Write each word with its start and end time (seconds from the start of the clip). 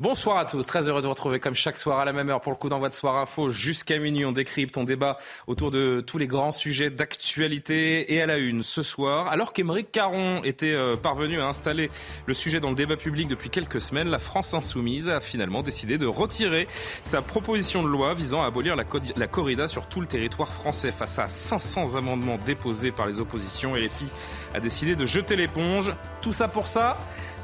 Bonsoir 0.00 0.38
à 0.38 0.44
tous, 0.44 0.64
très 0.64 0.88
heureux 0.88 1.00
de 1.00 1.06
vous 1.08 1.12
retrouver 1.12 1.40
comme 1.40 1.56
chaque 1.56 1.76
soir 1.76 1.98
à 1.98 2.04
la 2.04 2.12
même 2.12 2.30
heure 2.30 2.40
pour 2.40 2.52
le 2.52 2.56
coup 2.56 2.68
d'envoi 2.68 2.88
de 2.88 2.94
Soir 2.94 3.16
Info 3.16 3.48
jusqu'à 3.48 3.98
minuit. 3.98 4.24
On 4.24 4.30
décrypte, 4.30 4.76
on 4.76 4.84
débat 4.84 5.16
autour 5.48 5.72
de 5.72 6.04
tous 6.06 6.18
les 6.18 6.28
grands 6.28 6.52
sujets 6.52 6.88
d'actualité 6.88 8.14
et 8.14 8.22
à 8.22 8.26
la 8.26 8.38
une 8.38 8.62
ce 8.62 8.84
soir. 8.84 9.26
Alors 9.26 9.52
qu'Émeric 9.52 9.90
Caron 9.90 10.44
était 10.44 10.72
euh, 10.72 10.94
parvenu 10.94 11.40
à 11.40 11.48
installer 11.48 11.90
le 12.26 12.32
sujet 12.32 12.60
dans 12.60 12.68
le 12.68 12.76
débat 12.76 12.96
public 12.96 13.26
depuis 13.26 13.50
quelques 13.50 13.80
semaines, 13.80 14.06
la 14.06 14.20
France 14.20 14.54
insoumise 14.54 15.08
a 15.08 15.18
finalement 15.18 15.62
décidé 15.62 15.98
de 15.98 16.06
retirer 16.06 16.68
sa 17.02 17.20
proposition 17.20 17.82
de 17.82 17.88
loi 17.88 18.14
visant 18.14 18.40
à 18.40 18.46
abolir 18.46 18.76
la, 18.76 18.84
la 19.16 19.26
corrida 19.26 19.66
sur 19.66 19.88
tout 19.88 20.00
le 20.00 20.06
territoire 20.06 20.52
français 20.52 20.92
face 20.92 21.18
à 21.18 21.26
500 21.26 21.96
amendements 21.96 22.38
déposés 22.46 22.92
par 22.92 23.08
les 23.08 23.18
oppositions 23.18 23.74
et 23.74 23.80
les 23.80 23.88
filles 23.88 24.12
a 24.54 24.60
décidé 24.60 24.94
de 24.94 25.06
jeter 25.06 25.34
l'éponge. 25.34 25.92
Tout 26.22 26.32
ça 26.32 26.46
pour 26.46 26.68
ça? 26.68 26.96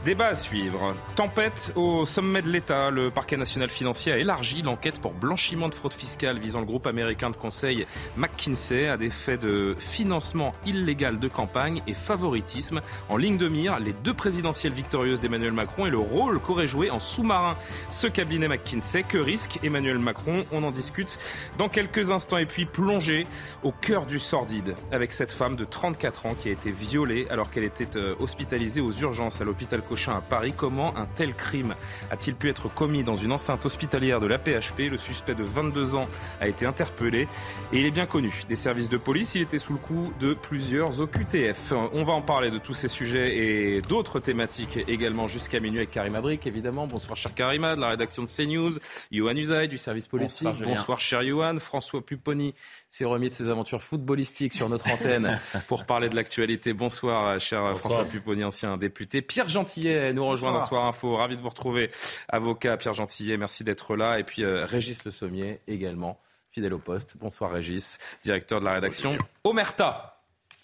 Débat 0.04 0.26
à 0.26 0.34
suivre. 0.34 0.94
Tempête 1.16 1.72
au 1.76 2.04
sommet 2.04 2.42
de 2.42 2.50
l'État. 2.50 2.90
Le 2.90 3.10
parquet 3.10 3.38
national 3.38 3.70
financier 3.70 4.12
a 4.12 4.18
élargi 4.18 4.60
l'enquête 4.60 5.00
pour 5.00 5.14
blanchiment 5.14 5.70
de 5.70 5.74
fraude 5.74 5.94
fiscale 5.94 6.38
visant 6.38 6.60
le 6.60 6.66
groupe 6.66 6.86
américain 6.86 7.30
de 7.30 7.36
conseil 7.36 7.86
McKinsey 8.18 8.86
à 8.86 8.98
des 8.98 9.08
faits 9.08 9.40
de 9.40 9.74
financement 9.78 10.54
illégal 10.66 11.18
de 11.18 11.26
campagne 11.26 11.80
et 11.86 11.94
favoritisme. 11.94 12.82
En 13.08 13.16
ligne 13.16 13.38
de 13.38 13.48
mire, 13.48 13.78
les 13.80 13.94
deux 13.94 14.12
présidentielles 14.12 14.74
victorieuses 14.74 15.22
d'Emmanuel 15.22 15.52
Macron 15.52 15.86
et 15.86 15.90
le 15.90 15.96
rôle 15.96 16.38
qu'aurait 16.38 16.66
joué 16.66 16.90
en 16.90 16.98
sous-marin 16.98 17.56
ce 17.88 18.06
cabinet 18.06 18.46
McKinsey. 18.46 19.04
Que 19.04 19.16
risque 19.16 19.58
Emmanuel 19.62 19.98
Macron? 19.98 20.44
On 20.52 20.64
en 20.64 20.70
discute 20.70 21.18
dans 21.56 21.70
quelques 21.70 22.10
instants. 22.10 22.36
Et 22.36 22.46
puis 22.46 22.66
plonger 22.66 23.26
au 23.62 23.72
cœur 23.72 24.04
du 24.04 24.18
sordide 24.18 24.74
avec 24.92 25.12
cette 25.12 25.32
femme 25.32 25.56
de 25.56 25.64
34 25.64 26.26
ans 26.26 26.34
qui 26.34 26.50
a 26.50 26.52
été 26.52 26.70
violée 26.70 27.26
alors 27.30 27.50
qu'elle 27.50 27.64
était 27.64 27.96
euh, 27.96 28.14
hospitalisée 28.18 28.82
aux 28.82 28.92
urgences 28.92 29.40
à 29.40 29.44
l'hôpital 29.44 29.80
à 29.94 30.20
Paris. 30.20 30.52
Comment 30.56 30.96
un 30.96 31.06
tel 31.06 31.34
crime 31.34 31.74
a-t-il 32.10 32.34
pu 32.36 32.48
être 32.48 32.68
commis 32.72 33.04
dans 33.04 33.16
une 33.16 33.32
enceinte 33.32 33.64
hospitalière 33.64 34.20
de 34.20 34.26
la 34.26 34.38
PHP 34.38 34.90
Le 34.90 34.98
suspect 34.98 35.34
de 35.34 35.44
22 35.44 35.94
ans 35.94 36.08
a 36.40 36.48
été 36.48 36.66
interpellé 36.66 37.28
et 37.72 37.78
il 37.78 37.86
est 37.86 37.90
bien 37.90 38.06
connu 38.06 38.32
des 38.48 38.56
services 38.56 38.88
de 38.88 38.96
police. 38.96 39.34
Il 39.34 39.42
était 39.42 39.58
sous 39.58 39.74
le 39.74 39.78
coup 39.78 40.12
de 40.20 40.34
plusieurs 40.34 41.00
OQTF. 41.00 41.72
On 41.92 42.04
va 42.04 42.12
en 42.12 42.22
parler 42.22 42.50
de 42.50 42.58
tous 42.58 42.74
ces 42.74 42.88
sujets 42.88 43.36
et 43.36 43.80
d'autres 43.82 44.20
thématiques 44.20 44.78
également 44.88 45.28
jusqu'à 45.28 45.60
minuit 45.60 45.78
avec 45.78 45.90
Karim 45.90 46.16
Abrik, 46.16 46.46
évidemment. 46.46 46.86
Bonsoir, 46.86 47.16
cher 47.16 47.34
Karima, 47.34 47.76
de 47.76 47.80
la 47.80 47.90
rédaction 47.90 48.24
de 48.24 48.28
CNews. 48.28 48.72
Yohan 49.12 49.36
Usaï, 49.36 49.68
du 49.68 49.78
service 49.78 50.08
politique. 50.08 50.48
Bonsoir, 50.48 50.68
Bonsoir 50.68 51.00
cher 51.00 51.22
Yohan. 51.22 51.58
François 51.58 52.04
Pupponi, 52.04 52.54
s'est 52.94 53.04
remis 53.04 53.26
de 53.26 53.32
ses 53.32 53.50
aventures 53.50 53.82
footballistiques 53.82 54.52
sur 54.52 54.68
notre 54.68 54.88
antenne 54.88 55.40
pour 55.66 55.84
parler 55.84 56.08
de 56.08 56.14
l'actualité. 56.14 56.72
Bonsoir, 56.72 57.40
cher 57.40 57.76
François 57.76 58.04
Pupponi, 58.04 58.44
ancien 58.44 58.76
député. 58.76 59.20
Pierre 59.20 59.48
Gentillet 59.48 60.12
nous 60.12 60.24
rejoint 60.24 60.52
dans 60.52 60.62
Soir 60.62 60.86
Info. 60.86 61.16
Ravi 61.16 61.34
de 61.34 61.40
vous 61.40 61.48
retrouver, 61.48 61.90
avocat 62.28 62.76
Pierre 62.76 62.94
Gentillet. 62.94 63.36
Merci 63.36 63.64
d'être 63.64 63.96
là. 63.96 64.20
Et 64.20 64.22
puis 64.22 64.44
euh, 64.44 64.64
Régis 64.64 65.04
Le 65.04 65.10
Sommier 65.10 65.60
également, 65.66 66.20
fidèle 66.52 66.72
au 66.72 66.78
poste. 66.78 67.16
Bonsoir 67.18 67.50
Régis, 67.50 67.98
directeur 68.22 68.60
de 68.60 68.64
la 68.64 68.74
rédaction 68.74 69.18
Omerta. 69.42 70.13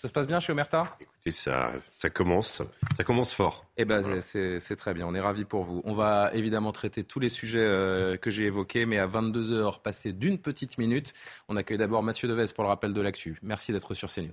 Ça 0.00 0.08
se 0.08 0.14
passe 0.14 0.26
bien 0.26 0.40
chez 0.40 0.52
Omerta? 0.52 0.96
Écoutez, 0.98 1.30
ça, 1.30 1.72
ça 1.92 2.08
commence, 2.08 2.62
ça 2.96 3.04
commence 3.04 3.34
fort. 3.34 3.66
Eh 3.76 3.84
ben, 3.84 4.22
c'est 4.22 4.76
très 4.76 4.94
bien. 4.94 5.06
On 5.06 5.14
est 5.14 5.20
ravis 5.20 5.44
pour 5.44 5.62
vous. 5.62 5.82
On 5.84 5.92
va 5.92 6.30
évidemment 6.32 6.72
traiter 6.72 7.04
tous 7.04 7.20
les 7.20 7.28
sujets 7.28 7.58
euh, 7.60 8.16
que 8.16 8.30
j'ai 8.30 8.44
évoqués, 8.44 8.86
mais 8.86 8.96
à 8.96 9.04
22 9.04 9.52
heures, 9.52 9.82
passées 9.82 10.14
d'une 10.14 10.38
petite 10.38 10.78
minute, 10.78 11.12
on 11.50 11.56
accueille 11.56 11.76
d'abord 11.76 12.02
Mathieu 12.02 12.28
Deves 12.28 12.54
pour 12.54 12.64
le 12.64 12.68
rappel 12.68 12.94
de 12.94 13.00
l'actu. 13.02 13.38
Merci 13.42 13.72
d'être 13.72 13.92
sur 13.92 14.08
CNews. 14.08 14.32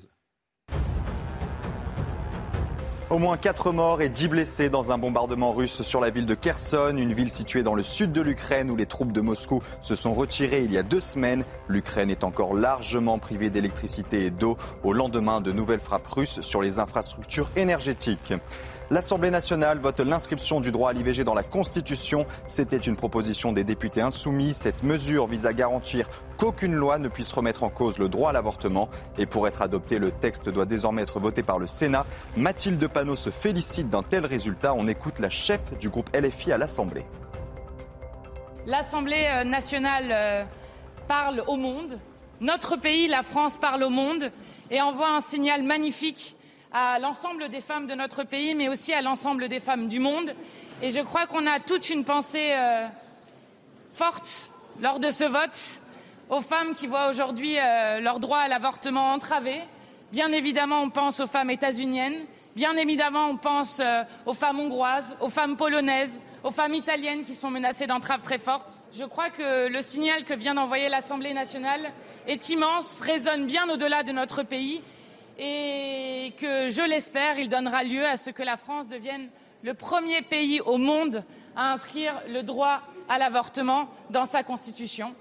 Au 3.10 3.20
moins 3.20 3.38
4 3.38 3.72
morts 3.72 4.02
et 4.02 4.10
10 4.10 4.28
blessés 4.28 4.70
dans 4.70 4.92
un 4.92 4.98
bombardement 4.98 5.54
russe 5.54 5.82
sur 5.82 6.02
la 6.02 6.10
ville 6.10 6.26
de 6.26 6.36
Kherson, 6.36 6.94
une 6.98 7.14
ville 7.14 7.30
située 7.30 7.64
dans 7.64 7.74
le 7.74 7.82
sud 7.82 8.12
de 8.12 8.20
l'Ukraine 8.20 8.70
où 8.70 8.76
les 8.76 8.86
troupes 8.86 9.14
de 9.14 9.22
Moscou 9.22 9.64
se 9.82 9.96
sont 9.96 10.14
retirées 10.14 10.64
il 10.64 10.74
y 10.74 10.78
a 10.78 10.84
deux 10.84 11.00
semaines. 11.00 11.46
L'Ukraine 11.70 12.10
est 12.10 12.26
encore 12.26 12.54
largement 12.54 13.18
privée 13.18 13.50
d'électricité 13.50 14.26
et 14.26 14.30
d'eau 14.30 14.58
au 14.84 14.92
lendemain 14.92 15.40
de 15.40 15.54
nouvelles 15.54 15.80
frappes 15.80 16.08
russes 16.08 16.42
sur 16.42 16.62
les 16.62 16.80
infrastructures 16.80 17.50
énergétiques. 17.56 18.34
L'Assemblée 18.90 19.32
nationale 19.32 19.80
vote 19.80 20.00
l'inscription 20.00 20.62
du 20.62 20.72
droit 20.72 20.92
à 20.92 20.94
l'IVG 20.94 21.26
dans 21.26 21.34
la 21.34 21.44
Constitution. 21.44 22.26
C'était 22.46 22.78
une 22.78 22.96
proposition 22.96 23.52
des 23.52 23.66
députés 23.66 24.00
insoumis. 24.00 24.54
Cette 24.54 24.82
mesure 24.84 25.28
vise 25.28 25.46
à 25.46 25.52
garantir 25.52 26.08
qu'aucune 26.38 26.74
loi 26.74 26.98
ne 26.98 27.10
puisse 27.10 27.34
remettre 27.34 27.64
en 27.64 27.70
cause 27.70 27.98
le 27.98 28.08
droit 28.08 28.30
à 28.30 28.34
l'avortement. 28.34 28.88
Et 29.18 29.26
pour 29.26 29.46
être 29.46 29.62
adopté, 29.62 30.00
le 30.00 30.12
texte 30.12 30.48
doit 30.48 30.66
désormais 30.66 31.02
être 31.02 31.20
voté 31.20 31.44
par 31.44 31.60
le 31.60 31.68
Sénat. 31.68 32.06
Mathilde 32.38 32.88
Panot 32.88 33.18
se 33.18 33.30
félicite 33.30 33.90
d'un 33.90 34.04
tel 34.04 34.26
résultat. 34.26 34.74
On 34.74 34.88
écoute 34.88 35.20
la 35.20 35.30
chef 35.30 35.78
du 35.80 35.90
groupe 35.90 36.10
LFI 36.16 36.54
à 36.54 36.58
l'Assemblée. 36.58 37.06
L'Assemblée 38.66 39.28
euh, 39.28 39.44
nationale 39.44 40.06
euh, 40.12 40.44
parle 41.10 41.44
au 41.48 41.58
monde. 41.58 42.00
Notre 42.40 42.78
pays, 42.78 43.10
la 43.10 43.24
France, 43.24 43.58
parle 43.58 43.84
au 43.84 43.90
monde 43.90 44.32
et 44.72 44.80
envoie 44.80 45.10
un 45.10 45.20
signal 45.20 45.64
magnifique 45.64 46.37
à 46.72 47.00
l'ensemble 47.00 47.50
des 47.50 47.62
femmes 47.62 47.88
de 47.88 47.96
notre 47.96 48.24
pays, 48.24 48.56
mais 48.56 48.70
aussi 48.70 48.94
à 48.94 49.02
l'ensemble 49.02 49.48
des 49.50 49.60
femmes 49.60 49.88
du 49.88 50.00
monde. 50.00 50.34
Et 50.82 50.90
je 50.90 51.00
crois 51.00 51.26
qu'on 51.26 51.48
a 51.48 51.60
toute 51.60 51.90
une 51.90 52.04
pensée 52.04 52.52
euh, 52.52 52.88
forte 53.92 54.52
lors 54.82 55.00
de 55.00 55.10
ce 55.10 55.24
vote 55.24 55.82
aux 56.30 56.42
femmes 56.42 56.76
qui 56.76 56.88
voient 56.88 57.08
aujourd'hui 57.10 57.58
euh, 57.58 58.00
leur 58.00 58.20
droit 58.20 58.40
à 58.40 58.48
l'avortement 58.48 59.14
entravé. 59.14 59.60
Bien 60.12 60.32
évidemment, 60.32 60.82
on 60.82 60.90
pense 60.90 61.20
aux 61.20 61.28
femmes 61.28 61.50
états-uniennes. 61.50 62.26
Bien 62.56 62.76
évidemment, 62.76 63.28
on 63.30 63.38
pense 63.38 63.80
euh, 63.80 64.04
aux 64.26 64.34
femmes 64.34 64.60
hongroises, 64.60 65.16
aux 65.22 65.30
femmes 65.30 65.58
polonaises, 65.58 66.20
aux 66.44 66.52
femmes 66.52 66.74
italiennes 66.74 67.24
qui 67.24 67.36
sont 67.36 67.50
menacées 67.50 67.88
d'entraves 67.88 68.22
très 68.22 68.40
fortes. 68.40 68.84
Je 68.94 69.04
crois 69.04 69.30
que 69.30 69.68
le 69.68 69.82
signal 69.82 70.24
que 70.24 70.34
vient 70.34 70.56
d'envoyer 70.56 70.90
l'Assemblée 70.90 71.34
nationale 71.34 71.92
est 72.28 72.50
immense, 72.50 73.00
résonne 73.02 73.46
bien 73.46 73.70
au-delà 73.70 74.04
de 74.04 74.12
notre 74.12 74.44
pays 74.44 74.82
et 75.38 76.34
que, 76.40 76.70
je 76.70 76.88
l'espère, 76.88 77.40
il 77.40 77.50
donnera 77.50 77.84
lieu 77.84 78.06
à 78.06 78.18
ce 78.18 78.30
que 78.30 78.44
la 78.44 78.58
France 78.58 78.88
devienne 78.88 79.30
le 79.64 79.74
premier 79.74 80.22
pays 80.22 80.62
au 80.62 80.78
monde 80.78 81.24
à 81.56 81.74
inscrire 81.74 82.22
le 82.30 82.44
droit 82.44 82.82
à 83.10 83.18
l'avortement 83.18 83.90
dans 84.10 84.26
sa 84.26 84.44
Constitution. 84.44 85.16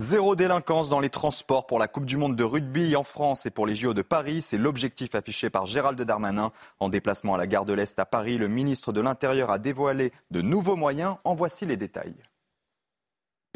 Zéro 0.00 0.36
délinquance 0.36 0.88
dans 0.88 1.00
les 1.00 1.10
transports 1.10 1.66
pour 1.66 1.80
la 1.80 1.88
Coupe 1.88 2.06
du 2.06 2.16
Monde 2.16 2.36
de 2.36 2.44
rugby 2.44 2.94
en 2.94 3.02
France 3.02 3.46
et 3.46 3.50
pour 3.50 3.66
les 3.66 3.74
JO 3.74 3.94
de 3.94 4.02
Paris. 4.02 4.42
C'est 4.42 4.56
l'objectif 4.56 5.16
affiché 5.16 5.50
par 5.50 5.66
Gérald 5.66 6.00
Darmanin. 6.00 6.52
En 6.78 6.88
déplacement 6.88 7.34
à 7.34 7.38
la 7.38 7.48
gare 7.48 7.64
de 7.64 7.72
l'Est 7.72 7.98
à 7.98 8.06
Paris, 8.06 8.38
le 8.38 8.46
ministre 8.46 8.92
de 8.92 9.00
l'Intérieur 9.00 9.50
a 9.50 9.58
dévoilé 9.58 10.12
de 10.30 10.40
nouveaux 10.40 10.76
moyens. 10.76 11.16
En 11.24 11.34
voici 11.34 11.66
les 11.66 11.76
détails. 11.76 12.14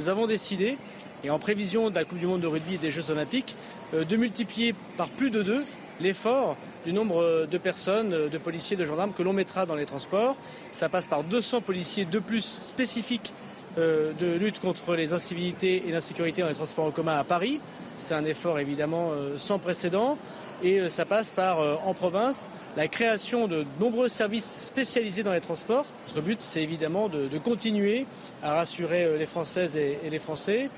Nous 0.00 0.08
avons 0.08 0.26
décidé, 0.26 0.78
et 1.22 1.30
en 1.30 1.38
prévision 1.38 1.90
de 1.90 1.94
la 1.94 2.04
Coupe 2.04 2.18
du 2.18 2.26
Monde 2.26 2.40
de 2.40 2.48
rugby 2.48 2.74
et 2.74 2.78
des 2.78 2.90
Jeux 2.90 3.12
Olympiques, 3.12 3.54
euh, 3.94 4.04
de 4.04 4.16
multiplier 4.16 4.74
par 4.96 5.10
plus 5.10 5.30
de 5.30 5.42
deux 5.42 5.64
l'effort 6.02 6.56
du 6.84 6.92
nombre 6.92 7.46
de 7.46 7.58
personnes, 7.58 8.28
de 8.28 8.38
policiers, 8.38 8.76
de 8.76 8.84
gendarmes 8.84 9.12
que 9.12 9.22
l'on 9.22 9.32
mettra 9.32 9.66
dans 9.66 9.76
les 9.76 9.86
transports. 9.86 10.36
Ça 10.72 10.88
passe 10.88 11.06
par 11.06 11.24
200 11.24 11.60
policiers 11.60 12.04
de 12.04 12.18
plus 12.18 12.44
spécifiques 12.64 13.32
euh, 13.78 14.12
de 14.20 14.26
lutte 14.26 14.60
contre 14.60 14.94
les 14.94 15.14
incivilités 15.14 15.84
et 15.88 15.92
l'insécurité 15.92 16.42
dans 16.42 16.48
les 16.48 16.54
transports 16.54 16.84
en 16.84 16.90
commun 16.90 17.16
à 17.16 17.24
Paris. 17.24 17.58
C'est 17.96 18.12
un 18.12 18.24
effort 18.24 18.58
évidemment 18.58 19.12
euh, 19.12 19.38
sans 19.38 19.58
précédent 19.58 20.18
et 20.62 20.78
euh, 20.78 20.90
ça 20.90 21.06
passe 21.06 21.30
par, 21.30 21.58
en 21.86 21.94
province, 21.94 22.50
la 22.76 22.86
création 22.86 23.48
de 23.48 23.64
nombreux 23.80 24.10
services 24.10 24.58
spécialisés 24.60 25.22
dans 25.22 25.32
les 25.32 25.40
transports. 25.40 25.86
Notre 26.08 26.20
but, 26.20 26.42
c'est 26.42 26.62
évidemment 26.62 27.08
de, 27.08 27.38
continuer 27.38 28.04
à 28.42 28.56
rassurer 28.56 29.16
les 29.16 29.26
Françaises 29.26 29.78
et 29.78 29.98
les 30.10 30.18
Français, 30.18 30.68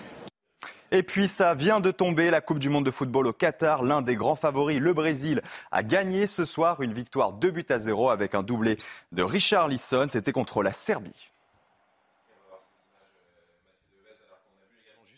et 0.94 1.02
puis 1.02 1.26
ça 1.26 1.55
vient 1.55 1.81
de 1.81 1.91
tomber, 1.91 2.31
la 2.31 2.41
Coupe 2.41 2.61
du 2.61 2.69
Monde 2.69 2.87
de 2.87 2.93
football 2.93 3.26
au 3.26 3.32
Qatar. 3.32 3.82
L'un 3.82 4.00
des 4.00 4.14
grands 4.14 4.37
favoris, 4.37 4.79
le 4.79 4.93
Brésil, 4.93 5.43
a 5.73 5.82
gagné 5.82 6.29
ce 6.29 6.44
soir 6.44 6.82
une 6.82 6.93
victoire 6.93 7.32
2 7.32 7.50
buts 7.50 7.67
à 7.69 7.81
0 7.81 8.11
avec 8.11 8.37
un 8.37 8.44
doublé 8.44 8.79
de 9.11 9.25
Richard 9.25 9.67
Lisson. 9.67 10.06
C'était 10.08 10.31
contre 10.31 10.62
la 10.62 10.73
Serbie 10.73 11.32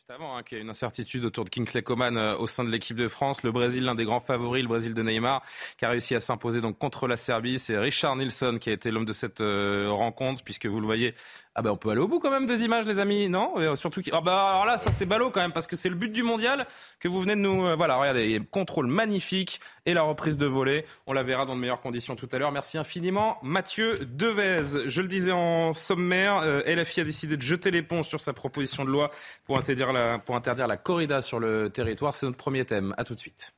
juste 0.06 0.10
avant, 0.20 0.36
hein, 0.36 0.44
qu'il 0.44 0.56
y 0.56 0.60
a 0.60 0.62
une 0.62 0.70
incertitude 0.70 1.24
autour 1.24 1.44
de 1.44 1.50
Kingsley 1.50 1.82
Coman 1.82 2.16
euh, 2.16 2.36
au 2.36 2.46
sein 2.46 2.62
de 2.62 2.70
l'équipe 2.70 2.96
de 2.96 3.08
France. 3.08 3.42
Le 3.42 3.50
Brésil, 3.50 3.82
l'un 3.82 3.96
des 3.96 4.04
grands 4.04 4.20
favoris, 4.20 4.62
le 4.62 4.68
Brésil 4.68 4.94
de 4.94 5.02
Neymar, 5.02 5.42
qui 5.78 5.84
a 5.84 5.88
réussi 5.88 6.14
à 6.14 6.20
s'imposer 6.20 6.60
donc 6.60 6.78
contre 6.78 7.08
la 7.08 7.16
Serbie. 7.16 7.58
C'est 7.58 7.76
Richard 7.76 8.14
Nilsson 8.14 8.58
qui 8.60 8.70
a 8.70 8.72
été 8.72 8.92
l'homme 8.92 9.04
de 9.04 9.12
cette 9.12 9.40
euh, 9.40 9.88
rencontre, 9.90 10.44
puisque 10.44 10.66
vous 10.66 10.78
le 10.78 10.86
voyez, 10.86 11.12
ah 11.58 11.62
ben 11.62 11.70
on 11.70 11.76
peut 11.78 11.88
aller 11.88 12.02
au 12.02 12.06
bout 12.06 12.18
quand 12.18 12.30
même 12.30 12.44
des 12.44 12.64
images, 12.64 12.86
les 12.86 12.98
amis, 12.98 13.30
non? 13.30 13.54
Surtout 13.76 14.02
ah 14.12 14.20
bah 14.20 14.50
alors 14.50 14.66
là, 14.66 14.76
ça 14.76 14.92
c'est 14.92 15.06
ballot 15.06 15.30
quand 15.30 15.40
même 15.40 15.52
parce 15.52 15.66
que 15.66 15.74
c'est 15.74 15.88
le 15.88 15.94
but 15.94 16.12
du 16.12 16.22
mondial 16.22 16.66
que 17.00 17.08
vous 17.08 17.18
venez 17.18 17.34
de 17.34 17.40
nous. 17.40 17.64
Euh, 17.64 17.74
voilà, 17.74 17.96
regardez, 17.96 18.42
contrôle 18.50 18.86
magnifique 18.88 19.60
et 19.86 19.94
la 19.94 20.02
reprise 20.02 20.36
de 20.36 20.44
volée. 20.44 20.84
On 21.06 21.14
la 21.14 21.22
verra 21.22 21.46
dans 21.46 21.56
de 21.56 21.60
meilleures 21.60 21.80
conditions 21.80 22.14
tout 22.14 22.28
à 22.30 22.38
l'heure. 22.38 22.52
Merci 22.52 22.76
infiniment, 22.76 23.38
Mathieu 23.42 23.98
Devez. 24.04 24.86
Je 24.86 25.00
le 25.00 25.08
disais 25.08 25.32
en 25.32 25.72
sommaire, 25.72 26.40
euh, 26.44 26.62
LFI 26.66 27.00
a 27.00 27.04
décidé 27.04 27.38
de 27.38 27.42
jeter 27.42 27.70
l'éponge 27.70 28.06
sur 28.06 28.20
sa 28.20 28.34
proposition 28.34 28.84
de 28.84 28.90
loi 28.90 29.10
pour 29.46 29.56
interdire 29.56 29.94
la, 29.94 30.18
pour 30.18 30.36
interdire 30.36 30.66
la 30.66 30.76
corrida 30.76 31.22
sur 31.22 31.40
le 31.40 31.70
territoire. 31.70 32.14
C'est 32.14 32.26
notre 32.26 32.36
premier 32.36 32.66
thème. 32.66 32.92
À 32.98 33.04
tout 33.04 33.14
de 33.14 33.20
suite. 33.20 33.54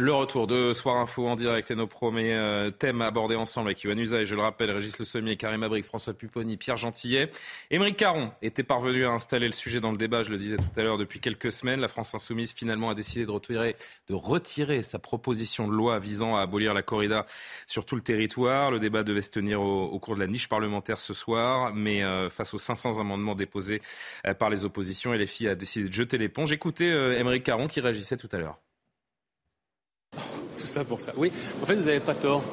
Le 0.00 0.12
retour 0.12 0.46
de 0.46 0.72
Soir 0.74 0.94
Info 0.98 1.26
en 1.26 1.34
direct, 1.34 1.66
c'est 1.66 1.74
nos 1.74 1.88
premiers 1.88 2.32
euh, 2.32 2.70
thèmes 2.70 3.02
abordés 3.02 3.34
ensemble 3.34 3.66
avec 3.70 3.82
Yohann 3.82 3.98
Usa 3.98 4.20
et 4.20 4.26
je 4.26 4.36
le 4.36 4.42
rappelle, 4.42 4.70
Régis 4.70 4.96
Le 4.96 5.04
Sommier, 5.04 5.36
Karim 5.36 5.64
Abric, 5.64 5.84
François 5.84 6.14
Pupponi, 6.14 6.56
Pierre 6.56 6.76
Gentillet. 6.76 7.32
Émeric 7.72 7.96
Caron 7.96 8.30
était 8.40 8.62
parvenu 8.62 9.06
à 9.06 9.10
installer 9.10 9.46
le 9.46 9.52
sujet 9.52 9.80
dans 9.80 9.90
le 9.90 9.96
débat, 9.96 10.22
je 10.22 10.30
le 10.30 10.36
disais 10.36 10.56
tout 10.56 10.80
à 10.80 10.84
l'heure, 10.84 10.98
depuis 10.98 11.18
quelques 11.18 11.50
semaines. 11.50 11.80
La 11.80 11.88
France 11.88 12.14
Insoumise 12.14 12.52
finalement 12.52 12.90
a 12.90 12.94
décidé 12.94 13.26
de 13.26 13.32
retirer, 13.32 14.82
sa 14.82 15.00
proposition 15.00 15.66
de 15.66 15.72
loi 15.72 15.98
visant 15.98 16.36
à 16.36 16.42
abolir 16.42 16.74
la 16.74 16.82
corrida 16.82 17.26
sur 17.66 17.84
tout 17.84 17.96
le 17.96 18.00
territoire. 18.00 18.70
Le 18.70 18.78
débat 18.78 19.02
devait 19.02 19.20
se 19.20 19.30
tenir 19.30 19.60
au, 19.60 19.98
cours 19.98 20.14
de 20.14 20.20
la 20.20 20.28
niche 20.28 20.48
parlementaire 20.48 21.00
ce 21.00 21.12
soir, 21.12 21.74
mais 21.74 22.04
euh, 22.04 22.30
face 22.30 22.54
aux 22.54 22.58
500 22.58 23.00
amendements 23.00 23.34
déposés 23.34 23.82
euh, 24.28 24.32
par 24.32 24.48
les 24.48 24.64
oppositions, 24.64 25.12
LFI 25.12 25.48
a 25.48 25.54
décidé 25.56 25.88
de 25.88 25.92
jeter 25.92 26.18
l'éponge. 26.18 26.52
Écoutez 26.52 26.86
Émeric 27.18 27.42
Caron 27.42 27.66
qui 27.66 27.80
réagissait 27.80 28.16
tout 28.16 28.28
à 28.30 28.38
l'heure 28.38 28.60
ça 30.68 30.84
pour 30.84 31.00
ça. 31.00 31.12
Oui, 31.16 31.32
en 31.62 31.66
fait, 31.66 31.74
vous 31.74 31.86
n'avez 31.86 32.00
pas 32.00 32.14
tort. 32.14 32.44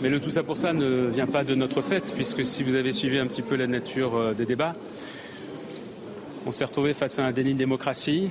Mais 0.00 0.08
le 0.08 0.20
tout 0.20 0.30
ça 0.30 0.44
pour 0.44 0.56
ça 0.56 0.72
ne 0.72 1.06
vient 1.06 1.26
pas 1.26 1.42
de 1.42 1.56
notre 1.56 1.82
fait, 1.82 2.12
puisque 2.14 2.44
si 2.44 2.62
vous 2.62 2.76
avez 2.76 2.92
suivi 2.92 3.18
un 3.18 3.26
petit 3.26 3.42
peu 3.42 3.56
la 3.56 3.66
nature 3.66 4.16
euh, 4.16 4.32
des 4.32 4.44
débats, 4.44 4.74
on 6.46 6.52
s'est 6.52 6.64
retrouvé 6.64 6.94
face 6.94 7.18
à 7.18 7.24
un 7.24 7.32
déni 7.32 7.54
de 7.54 7.58
démocratie, 7.58 8.30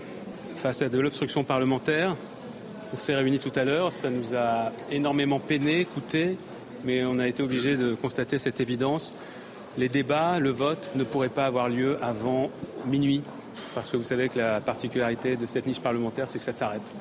face 0.55 0.81
à 0.81 0.87
de 0.87 0.97
l'obstruction 0.97 1.43
parlementaire. 1.43 2.15
On 2.93 2.97
s'est 2.97 3.15
réunis 3.15 3.39
tout 3.39 3.51
à 3.55 3.65
l'heure, 3.65 3.91
ça 3.91 4.09
nous 4.09 4.33
a 4.33 4.71
énormément 4.91 5.39
peiné, 5.39 5.83
coûté, 5.83 6.37
mais 6.85 7.03
on 7.03 7.19
a 7.19 7.27
été 7.27 7.43
obligé 7.43 7.75
de 7.75 7.95
constater 7.95 8.39
cette 8.39 8.61
évidence. 8.61 9.13
Les 9.77 9.89
débats, 9.89 10.39
le 10.39 10.51
vote 10.51 10.91
ne 10.95 11.03
pourraient 11.03 11.27
pas 11.27 11.45
avoir 11.45 11.67
lieu 11.67 11.97
avant 12.01 12.49
minuit, 12.85 13.23
parce 13.75 13.89
que 13.89 13.97
vous 13.97 14.05
savez 14.05 14.29
que 14.29 14.39
la 14.39 14.61
particularité 14.61 15.35
de 15.35 15.45
cette 15.45 15.67
niche 15.67 15.81
parlementaire, 15.81 16.29
c'est 16.29 16.39
que 16.39 16.45
ça 16.45 16.53
s'arrête 16.53 16.93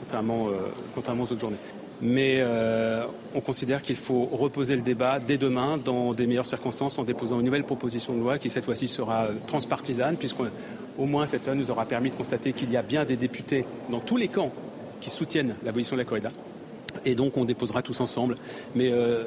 contrairement, 0.00 0.48
euh, 0.48 0.52
contrairement 0.94 1.24
aux 1.24 1.32
autres 1.32 1.40
journées. 1.40 1.56
Mais 2.02 2.36
euh, 2.40 3.04
on 3.34 3.40
considère 3.40 3.82
qu'il 3.82 3.96
faut 3.96 4.24
reposer 4.24 4.76
le 4.76 4.82
débat 4.82 5.18
dès 5.18 5.38
demain 5.38 5.78
dans 5.82 6.12
des 6.12 6.26
meilleures 6.26 6.46
circonstances 6.46 6.98
en 6.98 7.04
déposant 7.04 7.38
une 7.38 7.46
nouvelle 7.46 7.64
proposition 7.64 8.12
de 8.12 8.20
loi 8.20 8.38
qui 8.38 8.50
cette 8.50 8.66
fois-ci 8.66 8.86
sera 8.86 9.28
transpartisane 9.46 10.16
puisqu'au 10.16 10.44
moins 10.98 11.24
cette 11.24 11.46
loi 11.46 11.54
nous 11.54 11.70
aura 11.70 11.86
permis 11.86 12.10
de 12.10 12.14
constater 12.14 12.52
qu'il 12.52 12.70
y 12.70 12.76
a 12.76 12.82
bien 12.82 13.06
des 13.06 13.16
députés 13.16 13.64
dans 13.90 14.00
tous 14.00 14.18
les 14.18 14.28
camps 14.28 14.52
qui 15.00 15.08
soutiennent 15.08 15.54
l'abolition 15.64 15.96
de 15.96 16.02
la 16.02 16.04
corrida. 16.04 16.30
Et 17.06 17.14
donc 17.14 17.36
on 17.38 17.46
déposera 17.46 17.80
tous 17.80 17.98
ensemble. 18.00 18.36
Mais 18.74 18.90
euh, 18.90 19.24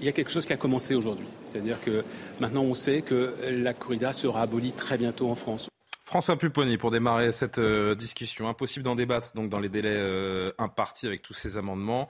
il 0.00 0.06
y 0.06 0.08
a 0.08 0.12
quelque 0.12 0.30
chose 0.30 0.46
qui 0.46 0.52
a 0.52 0.56
commencé 0.56 0.94
aujourd'hui. 0.94 1.26
C'est-à-dire 1.44 1.80
que 1.80 2.04
maintenant 2.38 2.62
on 2.62 2.74
sait 2.74 3.02
que 3.02 3.34
la 3.50 3.74
corrida 3.74 4.12
sera 4.12 4.42
abolie 4.42 4.72
très 4.72 4.98
bientôt 4.98 5.28
en 5.28 5.34
France. 5.34 5.68
François 6.08 6.38
Pupponi, 6.38 6.78
pour 6.78 6.90
démarrer 6.90 7.32
cette 7.32 7.58
euh, 7.58 7.94
discussion. 7.94 8.48
Impossible 8.48 8.82
d'en 8.82 8.94
débattre 8.94 9.34
donc 9.34 9.50
dans 9.50 9.60
les 9.60 9.68
délais 9.68 9.92
euh, 9.92 10.52
impartis 10.56 11.06
avec 11.06 11.20
tous 11.20 11.34
ces 11.34 11.58
amendements. 11.58 12.08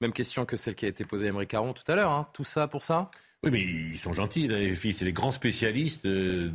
Même 0.00 0.12
question 0.12 0.44
que 0.44 0.56
celle 0.56 0.74
qui 0.74 0.84
a 0.84 0.88
été 0.88 1.04
posée 1.04 1.26
à 1.26 1.28
Emery 1.28 1.46
Caron 1.46 1.72
tout 1.72 1.84
à 1.86 1.94
l'heure. 1.94 2.10
Hein. 2.10 2.26
Tout 2.32 2.42
ça 2.42 2.66
pour 2.66 2.82
ça? 2.82 3.08
Oui, 3.44 3.52
mais 3.52 3.60
ils 3.60 3.98
sont 3.98 4.12
gentils, 4.12 4.48
les 4.48 4.74
filles. 4.74 4.94
C'est 4.94 5.04
les 5.04 5.12
grands 5.12 5.30
spécialistes 5.30 6.04
de, 6.04 6.48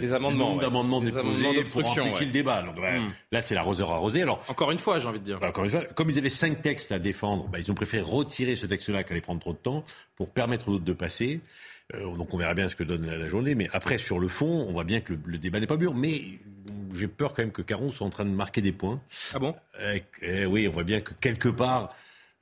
des 0.00 0.12
amendements, 0.12 0.56
d'amendements 0.56 1.00
déposés 1.00 1.62
pour 1.70 1.88
amplifier 1.88 2.26
le 2.26 2.32
débat. 2.32 2.62
Hmm. 2.62 3.10
Là, 3.30 3.40
c'est 3.40 3.54
l'arroseur 3.54 3.92
arrosé. 3.92 4.22
Alors, 4.22 4.42
encore 4.48 4.72
une 4.72 4.78
fois, 4.78 4.98
j'ai 4.98 5.06
envie 5.06 5.20
de 5.20 5.24
dire. 5.24 5.38
Bah, 5.38 5.50
encore 5.50 5.62
une 5.62 5.70
fois, 5.70 5.84
comme 5.94 6.10
ils 6.10 6.18
avaient 6.18 6.30
cinq 6.30 6.60
textes 6.62 6.90
à 6.90 6.98
défendre, 6.98 7.46
bah, 7.46 7.60
ils 7.60 7.70
ont 7.70 7.76
préféré 7.76 8.02
retirer 8.02 8.56
ce 8.56 8.66
texte-là 8.66 9.04
qui 9.04 9.12
allait 9.12 9.20
prendre 9.20 9.40
trop 9.40 9.52
de 9.52 9.58
temps 9.58 9.84
pour 10.16 10.30
permettre 10.30 10.68
aux 10.68 10.72
autres 10.72 10.84
de 10.84 10.94
passer. 10.94 11.40
Euh, 11.92 12.16
donc 12.16 12.32
on 12.32 12.38
verra 12.38 12.54
bien 12.54 12.68
ce 12.68 12.76
que 12.76 12.84
donne 12.84 13.06
la, 13.06 13.28
journée. 13.28 13.54
Mais 13.54 13.68
après, 13.72 13.98
sur 13.98 14.18
le 14.18 14.28
fond, 14.28 14.66
on 14.68 14.72
voit 14.72 14.84
bien 14.84 15.00
que 15.00 15.14
le, 15.26 15.38
débat 15.38 15.60
n'est 15.60 15.66
pas 15.66 15.76
mûr. 15.76 15.94
Mais 15.94 16.22
j'ai 16.94 17.08
peur 17.08 17.34
quand 17.34 17.42
même 17.42 17.52
que 17.52 17.62
Caron 17.62 17.90
soit 17.90 18.06
en 18.06 18.10
train 18.10 18.24
de 18.24 18.30
marquer 18.30 18.62
des 18.62 18.72
points. 18.72 19.00
Ah 19.34 19.38
bon? 19.38 19.54
Eh, 19.80 20.02
eh 20.22 20.46
Oui, 20.46 20.66
on 20.68 20.70
voit 20.70 20.84
bien 20.84 21.00
que 21.00 21.12
quelque 21.14 21.48
part, 21.48 21.94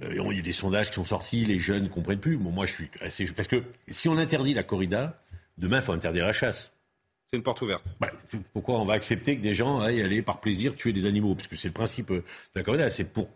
euh, 0.03 0.15
il 0.31 0.37
y 0.37 0.39
a 0.39 0.43
des 0.43 0.53
sondages 0.53 0.89
qui 0.89 0.94
sont 0.94 1.05
sortis, 1.05 1.44
les 1.44 1.59
jeunes 1.59 1.85
ne 1.85 1.89
comprennent 1.89 2.21
plus. 2.21 2.37
Bon, 2.37 2.50
moi, 2.50 2.67
je 2.67 2.73
suis 2.73 2.91
assez... 3.00 3.25
Parce 3.33 3.49
que 3.49 3.65
si 3.89 4.09
on 4.09 4.19
interdit 4.19 4.55
la 4.55 4.62
corrida, 4.62 5.21
demain, 5.59 5.79
il 5.79 5.83
faut 5.83 5.93
interdire 5.93 6.27
la 6.27 6.33
chasse. 6.33 6.73
C'est 7.27 7.37
une 7.37 7.43
porte 7.43 7.62
ouverte. 7.62 7.97
Bah, 7.99 8.11
pourquoi 8.53 8.79
on 8.79 8.85
va 8.85 8.93
accepter 8.93 9.37
que 9.37 9.43
des 9.43 9.55
gens 9.55 9.81
aillent 9.81 10.03
aller 10.03 10.21
par 10.23 10.41
plaisir 10.41 10.77
tuer 10.77 10.93
des 10.93 11.06
animaux? 11.06 11.35
Parce 11.35 11.49
que 11.49 11.56
c'est 11.56 11.69
le 11.69 11.75
principe 11.75 12.12
de 12.12 12.23
la 12.55 12.62
corrida, 12.62 12.91
c'est 12.91 13.05
pour 13.05 13.29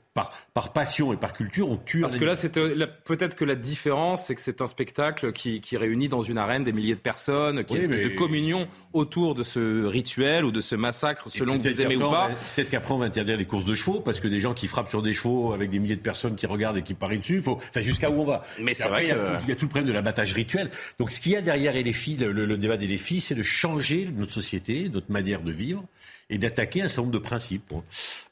par, 0.55 0.73
passion 0.73 1.13
et 1.13 1.17
par 1.17 1.33
culture, 1.33 1.71
on 1.71 1.77
tue. 1.77 2.01
Parce 2.01 2.17
que 2.17 2.25
là, 2.25 2.35
euh, 2.57 2.87
peut-être 3.05 3.37
que 3.37 3.45
la 3.45 3.55
différence, 3.55 4.27
c'est 4.27 4.35
que 4.35 4.41
c'est 4.41 4.63
un 4.63 4.67
spectacle 4.67 5.33
qui, 5.33 5.61
réunit 5.77 6.09
dans 6.09 6.23
une 6.23 6.39
arène 6.39 6.65
des 6.65 6.73
milliers 6.73 6.95
de 6.95 7.01
personnes, 7.01 7.65
qui 7.65 7.75
est 7.75 7.85
une 7.85 7.93
espèce 7.93 8.09
de 8.09 8.17
communion 8.17 8.67
autour 8.95 9.35
de 9.35 9.43
ce 9.43 9.85
rituel 9.85 10.45
ou 10.45 10.51
de 10.51 10.61
ce 10.61 10.75
massacre, 10.75 11.29
selon 11.31 11.59
que 11.59 11.69
vous 11.69 11.81
aimez 11.81 11.97
ou 11.97 12.11
pas. 12.11 12.31
Peut-être 12.55 12.71
qu'après, 12.71 12.95
on 12.95 12.99
va 12.99 13.07
interdire 13.07 13.37
les 13.37 13.45
courses 13.45 13.67
de 13.67 13.75
chevaux, 13.75 14.01
parce 14.01 14.21
que 14.21 14.29
des 14.29 14.41
gens 14.41 14.55
qui 14.55 14.67
frappent 14.67 14.89
sur 14.89 15.03
des 15.03 15.13
chevaux 15.13 15.53
avec 15.53 15.71
des 15.71 15.79
milliers 15.79 15.97
de 15.97 16.01
personnes 16.01 16.35
qui 16.35 16.47
regardent 16.47 16.79
et 16.79 16.83
qui 16.83 16.95
parient 16.95 17.19
dessus, 17.19 17.43
faut... 17.43 17.59
enfin, 17.69 17.83
jusqu'à 17.83 18.11
où 18.11 18.21
on 18.21 18.25
va 18.25 18.43
Mais 18.61 18.75
c'est 18.75 18.89
vrai 18.89 19.05
qu'il 19.05 19.49
y, 19.49 19.53
a 19.53 19.57
tout 19.57 19.67
le 19.67 19.71
problème 19.71 19.87
de 19.87 19.93
l'abattage 19.93 20.33
rituel. 20.33 20.71
Donc, 20.99 21.11
ce 21.11 21.21
qu'il 21.21 21.33
y 21.33 21.37
a 21.37 21.43
derrière 21.43 21.75
les 21.75 21.93
filles, 21.93 22.17
le, 22.17 22.33
le 22.33 22.57
débat 22.57 22.79
des 22.79 22.87
défis, 22.87 23.21
c'est 23.21 23.35
de 23.35 23.43
changer 23.43 24.09
notre 24.17 24.33
société, 24.33 24.89
notre 24.89 25.13
manière 25.13 25.43
de 25.43 25.53
vivre 25.53 25.85
et 26.31 26.39
d'attaquer 26.39 26.83
un 26.83 26.89
certain 26.89 27.03
nombre 27.03 27.15
de 27.15 27.19
principes. 27.19 27.69
Bon, 27.71 27.85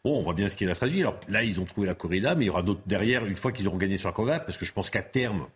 on 0.05 0.23
voit 0.23 0.35
bien 0.35 0.49
ce 0.49 0.57
qu'est 0.57 0.67
la 0.67 0.75
stratégie. 0.75 1.01
Alors 1.01 1.19
là, 1.29 1.43
ils 1.43 1.61
ont 1.61 1.65
trouvé 1.65 1.87
la 1.87 1.95
corrida, 1.95 2.35
mais 2.35 2.45
il 2.45 2.47
y 2.49 2.51
aura 2.51 2.63
d'autres 2.63 2.83
derrière, 2.87 3.25
une 3.25 3.37
fois 3.37 3.53
qu'ils 3.53 3.69
auront 3.69 3.77
gagné 3.77 3.99
sur 3.99 4.09
la 4.09 4.13
corrida, 4.13 4.41
parce 4.41 4.59
que 4.59 4.65
je 4.65 4.73
pense 4.73 4.91
qu'à 4.91 5.03
terme, 5.03 5.47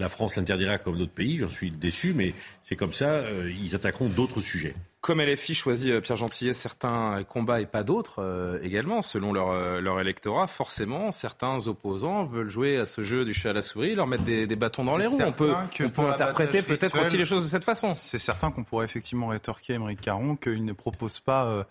la 0.00 0.08
France 0.08 0.36
l'interdira 0.36 0.78
comme 0.78 0.98
d'autres 0.98 1.12
pays, 1.12 1.38
j'en 1.38 1.48
suis 1.48 1.70
déçu, 1.70 2.14
mais 2.14 2.34
c'est 2.62 2.74
comme 2.74 2.92
ça, 2.92 3.10
euh, 3.10 3.52
ils 3.62 3.74
attaqueront 3.74 4.08
d'autres 4.08 4.40
sujets. 4.40 4.74
Comme 5.02 5.20
LFI 5.20 5.54
choisit 5.54 5.90
euh, 5.90 6.00
Pierre 6.00 6.16
Gentillet 6.16 6.54
certains 6.54 7.22
combats 7.24 7.60
et 7.60 7.66
pas 7.66 7.82
d'autres 7.82 8.20
euh, 8.20 8.58
également, 8.62 9.02
selon 9.02 9.32
leur, 9.32 9.80
leur, 9.80 10.00
électorat, 10.00 10.46
forcément, 10.46 11.12
certains 11.12 11.68
opposants 11.68 12.24
veulent 12.24 12.48
jouer 12.48 12.78
à 12.78 12.86
ce 12.86 13.02
jeu 13.02 13.24
du 13.24 13.34
chat 13.34 13.50
à 13.50 13.52
la 13.52 13.62
souris, 13.62 13.94
leur 13.94 14.06
mettre 14.06 14.24
des, 14.24 14.46
bâtons 14.56 14.84
dans 14.84 14.96
les 14.96 15.06
roues. 15.06 15.20
On 15.24 15.32
peut, 15.32 15.52
on 15.80 15.90
peut 15.90 16.02
interpréter 16.02 16.62
peut-être 16.62 16.98
aussi 16.98 17.18
les 17.18 17.26
choses 17.26 17.44
de 17.44 17.48
cette 17.48 17.64
façon. 17.64 17.92
C'est 17.92 18.18
certain 18.18 18.50
qu'on 18.50 18.64
pourrait 18.64 18.86
effectivement 18.86 19.28
rétorquer 19.28 19.74
à 19.74 19.76
Émeric 19.76 20.00
Caron 20.00 20.34
qu'il 20.34 20.64
ne 20.64 20.72
propose 20.72 21.20
pas 21.20 21.66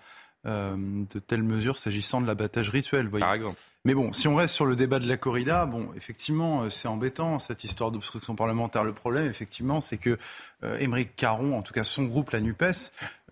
de 0.45 1.19
telles 1.19 1.43
mesures 1.43 1.79
s'agissant 1.79 2.21
de 2.21 2.27
l'abattage 2.27 2.69
rituel. 2.69 3.09
Par 3.09 3.33
exemple. 3.33 3.59
Mais 3.85 3.93
bon, 3.93 4.11
si 4.11 4.27
on 4.27 4.35
reste 4.35 4.53
sur 4.53 4.65
le 4.65 4.75
débat 4.75 4.99
de 4.99 5.07
la 5.07 5.15
corrida, 5.15 5.65
bon, 5.65 5.87
effectivement, 5.95 6.63
euh, 6.63 6.69
c'est 6.69 6.89
embêtant 6.89 7.39
cette 7.39 7.63
histoire 7.63 7.91
d'obstruction 7.91 8.35
parlementaire. 8.35 8.83
Le 8.83 8.91
problème, 8.91 9.25
effectivement, 9.25 9.79
c'est 9.79 9.97
que 9.97 10.17
euh, 10.63 10.77
Émeric 10.79 11.15
Caron, 11.15 11.57
en 11.57 11.61
tout 11.61 11.71
cas 11.71 11.85
son 11.85 12.03
groupe, 12.03 12.31
la 12.31 12.41
Nupes, 12.41 12.61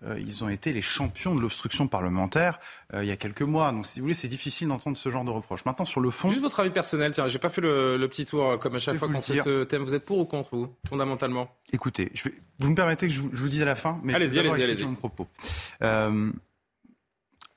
euh, 0.04 0.18
ils 0.18 0.42
ont 0.44 0.48
été 0.48 0.72
les 0.72 0.80
champions 0.80 1.34
de 1.34 1.40
l'obstruction 1.40 1.86
parlementaire 1.86 2.60
il 2.94 3.04
y 3.04 3.10
a 3.10 3.16
quelques 3.16 3.42
mois. 3.42 3.72
Donc, 3.72 3.84
si 3.84 4.00
vous 4.00 4.04
voulez, 4.04 4.14
c'est 4.14 4.28
difficile 4.28 4.68
d'entendre 4.68 4.96
ce 4.96 5.10
genre 5.10 5.24
de 5.24 5.30
reproches. 5.30 5.66
Maintenant, 5.66 5.84
sur 5.84 6.00
le 6.00 6.10
fond, 6.10 6.30
juste 6.30 6.40
votre 6.40 6.60
avis 6.60 6.70
personnel. 6.70 7.12
Tiens, 7.12 7.28
j'ai 7.28 7.38
pas 7.38 7.50
fait 7.50 7.60
le, 7.60 8.06
petit 8.06 8.24
tour 8.24 8.58
comme 8.58 8.74
à 8.74 8.78
chaque 8.78 8.96
fois 8.96 9.08
qu'on 9.08 9.20
fait 9.20 9.42
ce 9.42 9.64
thème. 9.64 9.82
Vous 9.82 9.94
êtes 9.94 10.06
pour 10.06 10.18
ou 10.18 10.24
contre 10.24 10.56
vous, 10.56 10.74
fondamentalement? 10.88 11.54
Écoutez, 11.74 12.10
je 12.14 12.24
vais, 12.24 12.34
vous 12.58 12.70
me 12.70 12.74
permettez 12.74 13.06
que 13.06 13.12
je 13.12 13.20
vous, 13.20 13.28
je 13.34 13.42
vous 13.42 13.48
dise 13.50 13.60
à 13.60 13.66
la 13.66 13.74
fin, 13.74 14.00
mais 14.02 14.14
allez-y, 14.14 14.38
allez-y, 14.38 14.62
allez-y. 14.62 14.84
Mon 14.84 14.94
propos. 14.94 15.28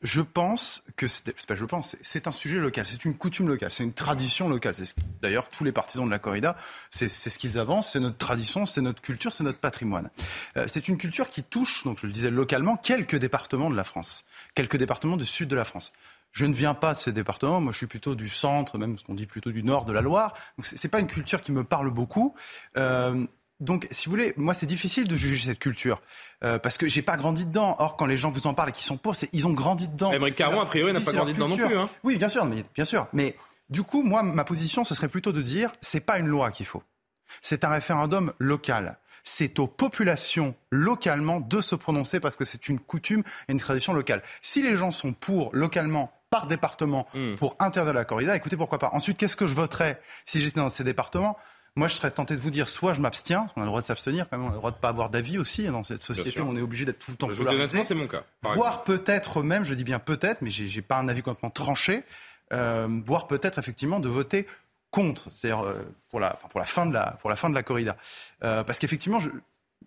Je 0.01 0.21
pense 0.21 0.83
que 0.95 1.07
c'est 1.07 1.45
pas 1.45 1.55
je 1.55 1.65
pense, 1.65 1.95
c'est 2.01 2.27
un 2.27 2.31
sujet 2.31 2.57
local, 2.57 2.85
c'est 2.87 3.05
une 3.05 3.15
coutume 3.15 3.47
locale, 3.47 3.71
c'est 3.71 3.83
une 3.83 3.93
tradition 3.93 4.49
locale. 4.49 4.73
C'est 4.75 4.95
d'ailleurs 5.21 5.49
tous 5.49 5.63
les 5.63 5.71
partisans 5.71 6.05
de 6.05 6.11
la 6.11 6.17
corrida, 6.17 6.55
c'est 6.89 7.09
ce 7.09 7.37
qu'ils 7.37 7.59
avancent, 7.59 7.91
c'est 7.91 7.99
notre 7.99 8.17
tradition, 8.17 8.65
c'est 8.65 8.81
notre 8.81 9.01
culture, 9.01 9.31
c'est 9.31 9.43
notre 9.43 9.59
patrimoine. 9.59 10.09
Euh, 10.57 10.65
c'est 10.67 10.87
une 10.87 10.97
culture 10.97 11.29
qui 11.29 11.43
touche, 11.43 11.83
donc 11.83 11.99
je 11.99 12.07
le 12.07 12.13
disais 12.13 12.31
localement, 12.31 12.77
quelques 12.77 13.17
départements 13.17 13.69
de 13.69 13.75
la 13.75 13.83
France, 13.83 14.25
quelques 14.55 14.77
départements 14.77 15.17
du 15.17 15.25
sud 15.25 15.47
de 15.47 15.55
la 15.55 15.65
France. 15.65 15.93
Je 16.31 16.45
ne 16.45 16.53
viens 16.53 16.73
pas 16.73 16.93
de 16.93 16.97
ces 16.97 17.11
départements, 17.11 17.61
moi 17.61 17.71
je 17.71 17.77
suis 17.77 17.87
plutôt 17.87 18.15
du 18.15 18.29
centre, 18.29 18.77
même 18.77 18.97
ce 18.97 19.03
qu'on 19.03 19.13
dit 19.13 19.25
plutôt 19.25 19.51
du 19.51 19.63
nord 19.63 19.85
de 19.85 19.91
la 19.91 20.01
Loire. 20.01 20.33
Donc 20.57 20.65
c'est 20.65 20.87
pas 20.87 20.99
une 20.99 21.07
culture 21.07 21.41
qui 21.41 21.51
me 21.51 21.63
parle 21.63 21.91
beaucoup. 21.91 22.33
Euh, 22.77 23.25
donc, 23.61 23.87
si 23.91 24.05
vous 24.05 24.11
voulez, 24.11 24.33
moi, 24.37 24.55
c'est 24.55 24.65
difficile 24.65 25.07
de 25.07 25.15
juger 25.15 25.45
cette 25.45 25.59
culture 25.59 26.01
euh, 26.43 26.57
parce 26.57 26.79
que 26.79 26.89
j'ai 26.89 27.03
pas 27.03 27.15
grandi 27.15 27.45
dedans. 27.45 27.75
Or, 27.77 27.95
quand 27.95 28.07
les 28.07 28.17
gens 28.17 28.31
vous 28.31 28.47
en 28.47 28.55
parlent 28.55 28.69
et 28.69 28.73
qui 28.73 28.83
sont 28.83 28.97
pour, 28.97 29.15
c'est 29.15 29.29
ils 29.33 29.47
ont 29.47 29.53
grandi 29.53 29.87
dedans. 29.87 30.11
Émeric 30.11 30.35
Caron, 30.35 30.59
a 30.59 30.65
priori, 30.65 30.91
n'a 30.91 30.99
pas 30.99 31.13
grandi 31.13 31.33
dedans 31.33 31.47
non 31.47 31.55
plus. 31.55 31.77
Hein. 31.77 31.87
Oui, 32.03 32.17
bien 32.17 32.27
sûr, 32.27 32.43
mais 32.45 32.63
bien 32.73 32.85
sûr. 32.85 33.07
Mais 33.13 33.35
du 33.69 33.83
coup, 33.83 34.01
moi, 34.01 34.23
ma 34.23 34.43
position, 34.43 34.83
ce 34.83 34.95
serait 34.95 35.07
plutôt 35.09 35.31
de 35.31 35.43
dire, 35.43 35.71
c'est 35.79 35.99
pas 36.01 36.17
une 36.17 36.25
loi 36.27 36.49
qu'il 36.49 36.65
faut. 36.65 36.81
C'est 37.41 37.63
un 37.63 37.69
référendum 37.69 38.33
local. 38.39 38.97
C'est 39.23 39.59
aux 39.59 39.67
populations 39.67 40.55
localement 40.71 41.39
de 41.39 41.61
se 41.61 41.75
prononcer 41.75 42.19
parce 42.19 42.35
que 42.35 42.45
c'est 42.45 42.67
une 42.67 42.79
coutume 42.79 43.21
et 43.47 43.51
une 43.51 43.59
tradition 43.59 43.93
locale. 43.93 44.23
Si 44.41 44.63
les 44.63 44.75
gens 44.75 44.91
sont 44.91 45.13
pour 45.13 45.51
localement 45.53 46.11
par 46.31 46.47
département 46.47 47.07
Hmm. 47.13 47.35
pour 47.35 47.55
interdire 47.59 47.93
la 47.93 48.05
corrida, 48.05 48.35
écoutez 48.35 48.57
pourquoi 48.57 48.79
pas. 48.79 48.89
Ensuite, 48.93 49.17
qu'est-ce 49.17 49.35
que 49.35 49.45
je 49.47 49.53
voterais 49.53 50.01
si 50.25 50.41
j'étais 50.41 50.59
dans 50.61 50.69
ces 50.69 50.83
départements? 50.83 51.37
Moi, 51.75 51.87
je 51.87 51.95
serais 51.95 52.11
tenté 52.11 52.35
de 52.35 52.41
vous 52.41 52.51
dire, 52.51 52.67
soit 52.67 52.93
je 52.93 53.01
m'abstiens, 53.01 53.41
parce 53.41 53.53
qu'on 53.53 53.61
a 53.61 53.63
le 53.63 53.69
droit 53.69 53.81
de 53.81 53.85
s'abstenir, 53.85 54.27
quand 54.29 54.37
même, 54.37 54.47
on 54.47 54.49
a 54.49 54.53
le 54.53 54.57
droit 54.57 54.71
de 54.71 54.75
pas 54.75 54.89
avoir 54.89 55.09
d'avis 55.09 55.37
aussi 55.37 55.67
hein, 55.67 55.71
dans 55.71 55.83
cette 55.83 56.03
société. 56.03 56.41
où 56.41 56.45
On 56.45 56.55
est 56.57 56.61
obligé 56.61 56.83
d'être 56.83 56.99
tout 56.99 57.11
le 57.11 57.17
temps 57.17 57.31
Je 57.31 57.41
honnêtement, 57.43 57.83
c'est 57.83 57.95
mon 57.95 58.07
cas. 58.07 58.23
Voire 58.41 58.83
peut-être 58.83 59.41
même, 59.41 59.63
je 59.63 59.73
dis 59.73 59.85
bien 59.85 59.99
peut-être, 59.99 60.41
mais 60.41 60.49
j'ai 60.49 60.81
pas 60.81 60.97
un 60.97 61.07
avis 61.07 61.21
complètement 61.21 61.49
tranché, 61.49 62.03
euh, 62.51 62.87
voire 63.05 63.27
peut-être 63.27 63.57
effectivement 63.57 64.01
de 64.01 64.09
voter 64.09 64.47
contre, 64.89 65.31
c'est-à-dire 65.31 65.63
euh, 65.63 65.81
pour, 66.09 66.19
la, 66.19 66.33
enfin, 66.33 66.49
pour, 66.49 66.59
la 66.59 66.65
fin 66.65 66.85
de 66.85 66.93
la, 66.93 67.17
pour 67.21 67.29
la 67.29 67.37
fin 67.37 67.49
de 67.49 67.55
la 67.55 67.63
corrida. 67.63 67.95
Euh, 68.43 68.65
parce 68.65 68.77
qu'effectivement, 68.77 69.19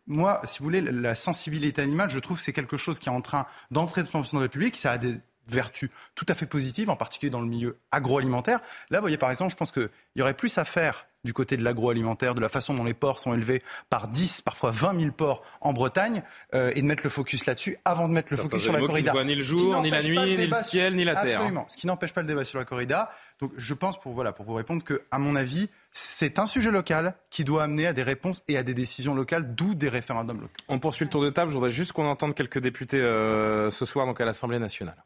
moi, 0.06 0.40
si 0.44 0.60
vous 0.60 0.64
voulez, 0.64 0.80
la 0.80 1.14
sensibilité 1.14 1.82
animale, 1.82 2.08
je 2.08 2.18
trouve 2.18 2.38
que 2.38 2.42
c'est 2.42 2.54
quelque 2.54 2.78
chose 2.78 2.98
qui 2.98 3.10
est 3.10 3.12
en 3.12 3.20
train 3.20 3.46
d'entrer 3.70 4.02
dans 4.04 4.22
la 4.32 4.38
République, 4.40 4.76
ça 4.76 4.92
a 4.92 4.98
des 4.98 5.16
vertus 5.46 5.90
tout 6.14 6.24
à 6.28 6.34
fait 6.34 6.46
positives, 6.46 6.88
en 6.88 6.96
particulier 6.96 7.28
dans 7.28 7.42
le 7.42 7.46
milieu 7.46 7.78
agroalimentaire. 7.90 8.60
Là, 8.88 9.00
vous 9.00 9.02
voyez, 9.02 9.18
par 9.18 9.30
exemple, 9.30 9.52
je 9.52 9.56
pense 9.56 9.72
qu'il 9.72 9.90
y 10.16 10.22
aurait 10.22 10.32
plus 10.32 10.56
à 10.56 10.64
faire 10.64 11.06
du 11.24 11.32
côté 11.32 11.56
de 11.56 11.62
l'agroalimentaire, 11.62 12.34
de 12.34 12.40
la 12.40 12.48
façon 12.48 12.74
dont 12.74 12.84
les 12.84 12.94
porcs 12.94 13.18
sont 13.18 13.34
élevés 13.34 13.62
par 13.90 14.08
10, 14.08 14.42
parfois 14.42 14.70
20 14.70 15.00
000 15.00 15.12
porcs 15.12 15.42
en 15.60 15.72
Bretagne, 15.72 16.22
euh, 16.54 16.72
et 16.74 16.82
de 16.82 16.86
mettre 16.86 17.02
le 17.04 17.10
focus 17.10 17.46
là-dessus 17.46 17.76
avant 17.84 18.08
de 18.08 18.12
mettre 18.12 18.28
le 18.30 18.36
focus 18.36 18.62
sur 18.62 18.72
la 18.72 18.80
corrida. 18.80 19.12
voient 19.12 19.24
ni 19.24 19.34
le 19.34 19.42
jour, 19.42 19.80
ni 19.82 19.90
la 19.90 20.02
nuit, 20.02 20.18
ni 20.18 20.46
le 20.46 20.56
ciel, 20.62 20.94
ni 20.94 21.04
la 21.04 21.14
terre. 21.14 21.40
Absolument. 21.40 21.66
Ce 21.68 21.76
qui 21.76 21.86
n'empêche 21.86 22.12
pas 22.12 22.20
le 22.22 22.26
débat 22.26 22.44
sur 22.44 22.58
la 22.58 22.64
corrida. 22.64 23.10
Donc, 23.40 23.52
je 23.56 23.74
pense, 23.74 23.98
pour, 24.00 24.12
voilà, 24.12 24.32
pour 24.32 24.44
vous 24.44 24.54
répondre, 24.54 24.84
que, 24.84 25.02
à 25.10 25.18
mon 25.18 25.36
avis, 25.36 25.68
c'est 25.92 26.38
un 26.38 26.46
sujet 26.46 26.70
local 26.70 27.14
qui 27.30 27.44
doit 27.44 27.62
amener 27.62 27.86
à 27.86 27.92
des 27.92 28.02
réponses 28.02 28.42
et 28.48 28.56
à 28.56 28.62
des 28.62 28.74
décisions 28.74 29.14
locales, 29.14 29.54
d'où 29.54 29.74
des 29.74 29.88
référendums 29.88 30.40
locaux. 30.40 30.52
On 30.68 30.78
poursuit 30.78 31.04
le 31.04 31.10
tour 31.10 31.22
de 31.22 31.30
table. 31.30 31.50
Je 31.50 31.54
voudrais 31.54 31.70
juste 31.70 31.92
qu'on 31.92 32.06
entende 32.06 32.34
quelques 32.34 32.58
députés 32.58 33.00
euh, 33.00 33.70
ce 33.70 33.84
soir 33.84 34.06
donc 34.06 34.20
à 34.20 34.24
l'Assemblée 34.24 34.58
nationale. 34.58 35.04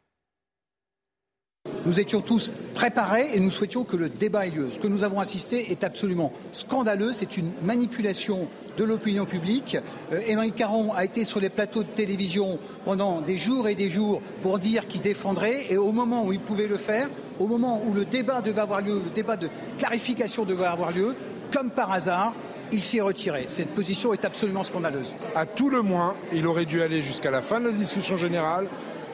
Nous 1.85 1.99
étions 1.99 2.21
tous 2.21 2.51
préparés 2.73 3.29
et 3.33 3.39
nous 3.39 3.49
souhaitions 3.49 3.83
que 3.83 3.95
le 3.95 4.09
débat 4.09 4.47
ait 4.47 4.51
lieu. 4.51 4.67
Ce 4.71 4.79
que 4.79 4.87
nous 4.87 5.03
avons 5.03 5.19
assisté 5.19 5.71
est 5.71 5.83
absolument 5.83 6.33
scandaleux. 6.51 7.13
C'est 7.13 7.37
une 7.37 7.51
manipulation 7.63 8.47
de 8.77 8.83
l'opinion 8.83 9.25
publique. 9.25 9.77
Euh, 10.13 10.49
Caron 10.55 10.93
a 10.93 11.05
été 11.05 11.23
sur 11.23 11.39
les 11.39 11.49
plateaux 11.49 11.83
de 11.83 11.89
télévision 11.89 12.59
pendant 12.85 13.21
des 13.21 13.37
jours 13.37 13.67
et 13.67 13.75
des 13.75 13.89
jours 13.89 14.21
pour 14.41 14.59
dire 14.59 14.87
qu'il 14.87 15.01
défendrait 15.01 15.65
et 15.69 15.77
au 15.77 15.91
moment 15.91 16.25
où 16.25 16.33
il 16.33 16.39
pouvait 16.39 16.67
le 16.67 16.77
faire, 16.77 17.09
au 17.39 17.47
moment 17.47 17.81
où 17.85 17.93
le 17.93 18.05
débat 18.05 18.41
devait 18.41 18.61
avoir 18.61 18.81
lieu, 18.81 18.95
le 18.95 19.09
débat 19.13 19.37
de 19.37 19.49
clarification 19.77 20.43
devait 20.43 20.65
avoir 20.65 20.91
lieu, 20.91 21.15
comme 21.51 21.69
par 21.69 21.91
hasard, 21.91 22.33
il 22.71 22.81
s'y 22.81 22.97
est 22.97 23.01
retiré. 23.01 23.45
Cette 23.47 23.69
position 23.69 24.13
est 24.13 24.25
absolument 24.25 24.63
scandaleuse. 24.63 25.15
À 25.35 25.45
tout 25.45 25.69
le 25.69 25.81
moins, 25.81 26.15
il 26.33 26.45
aurait 26.45 26.65
dû 26.65 26.81
aller 26.81 27.01
jusqu'à 27.01 27.31
la 27.31 27.41
fin 27.41 27.59
de 27.59 27.65
la 27.65 27.71
discussion 27.71 28.17
générale, 28.17 28.67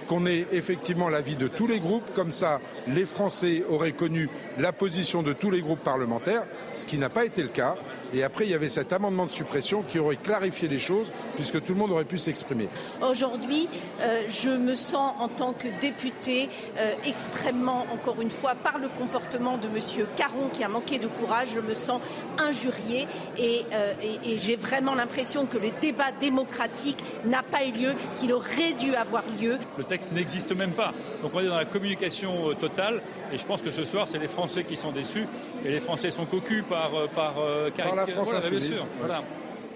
qu'on 0.07 0.25
ait 0.25 0.45
effectivement 0.51 1.09
l'avis 1.09 1.35
de 1.35 1.47
tous 1.47 1.67
les 1.67 1.79
groupes. 1.79 2.13
Comme 2.13 2.31
ça, 2.31 2.59
les 2.88 3.05
Français 3.05 3.63
auraient 3.69 3.91
connu 3.91 4.29
la 4.59 4.71
position 4.71 5.24
de 5.24 5.33
tous 5.33 5.51
les 5.51 5.62
groupes 5.62 5.83
parlementaires, 5.83 6.43
ce 6.74 6.85
qui 6.85 6.97
n'a 6.97 7.09
pas 7.09 7.25
été 7.25 7.41
le 7.41 7.50
cas. 7.50 7.75
Et 8.13 8.24
après, 8.24 8.45
il 8.45 8.51
y 8.51 8.53
avait 8.53 8.69
cet 8.69 8.93
amendement 8.93 9.25
de 9.25 9.31
suppression 9.31 9.81
qui 9.81 10.00
aurait 10.00 10.15
clarifié 10.15 10.67
les 10.67 10.79
choses, 10.79 11.12
puisque 11.35 11.63
tout 11.63 11.74
le 11.74 11.79
monde 11.79 11.91
aurait 11.91 12.05
pu 12.05 12.17
s'exprimer. 12.17 12.69
Aujourd'hui, 13.01 13.67
euh, 14.01 14.24
je 14.29 14.50
me 14.50 14.75
sens 14.75 15.13
en 15.19 15.27
tant 15.27 15.53
que 15.53 15.67
députée 15.81 16.50
euh, 16.77 16.93
extrêmement, 17.05 17.85
encore 17.93 18.21
une 18.21 18.29
fois, 18.29 18.55
par 18.55 18.77
le 18.77 18.88
comportement 18.89 19.57
de 19.57 19.67
M. 19.67 20.05
Caron 20.15 20.50
qui 20.53 20.63
a 20.63 20.69
manqué 20.69 21.00
de 21.00 21.07
courage, 21.07 21.50
je 21.55 21.59
me 21.59 21.74
sens 21.74 22.00
injuriée 22.39 23.08
et, 23.38 23.62
euh, 23.74 23.94
et- 24.01 24.34
et 24.34 24.38
j'ai 24.38 24.56
vraiment 24.56 24.96
l'impression 24.96 25.46
que 25.46 25.58
le 25.58 25.70
débat 25.82 26.12
démocratique 26.20 26.98
n'a 27.25 27.44
pas 27.44 27.63
eu 27.65 27.72
lieu, 27.72 27.94
qu'il 28.20 28.34
aurait 28.34 28.74
dû 28.74 28.96
avoir 28.96 29.24
lieu. 29.42 29.58
Le 29.77 29.84
texte 29.84 30.12
n'existe 30.12 30.56
même 30.56 30.72
pas. 30.72 30.94
Donc 31.22 31.32
on 31.34 31.39
est 31.39 31.48
dans 31.48 31.58
la 31.58 31.65
communication 31.65 32.50
euh, 32.50 32.54
totale. 32.54 33.01
Et 33.34 33.38
je 33.38 33.46
pense 33.46 33.62
que 33.62 33.72
ce 33.72 33.84
soir, 33.86 34.08
c'est 34.08 34.20
les 34.20 34.27
Français 34.27 34.63
qui 34.63 34.75
sont 34.77 34.92
déçus. 34.92 35.25
Et 35.65 35.70
les 35.72 35.80
Français 35.80 36.12
sont 36.12 36.25
cocus 36.25 36.63
par, 36.70 36.94
euh, 36.96 37.08
par, 37.08 37.36
euh, 37.39 37.70
Par 37.72 37.96
la 37.96 38.06
France 38.06 38.30
voilà, 38.30 38.39
bien 38.48 38.58
insoumise. 38.58 38.75
sûr. 38.77 38.86
Voilà. 39.00 39.24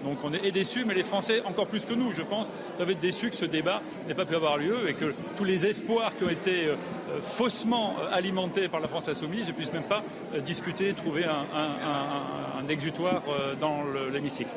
Donc 0.04 0.18
on 0.24 0.32
est 0.32 0.50
déçus, 0.50 0.84
mais 0.86 0.94
les 0.94 1.04
Français, 1.04 1.42
encore 1.44 1.66
plus 1.66 1.84
que 1.84 1.94
nous, 1.94 2.12
je 2.12 2.22
pense, 2.22 2.46
doivent 2.76 2.90
être 2.90 3.00
déçus 3.00 3.30
que 3.30 3.36
ce 3.36 3.44
débat 3.44 3.82
n'ait 4.08 4.14
pas 4.14 4.24
pu 4.24 4.34
avoir 4.34 4.56
lieu 4.56 4.88
et 4.88 4.94
que 4.94 5.14
tous 5.36 5.44
les 5.44 5.66
espoirs 5.66 6.16
qui 6.16 6.24
ont 6.24 6.30
été 6.30 6.66
euh, 6.66 6.74
euh, 7.10 7.20
faussement 7.20 7.96
euh, 8.00 8.08
alimentés 8.14 8.68
par 8.68 8.80
la 8.80 8.88
France 8.88 9.08
insoumise 9.08 9.46
ne 9.48 9.52
puissent 9.52 9.72
même 9.72 9.82
pas 9.84 10.02
discuter, 10.44 10.92
trouver 10.94 11.24
un, 11.24 12.68
exutoire 12.68 13.22
dans 13.60 13.82
le- 13.82 14.10
l'hémicycle. 14.10 14.50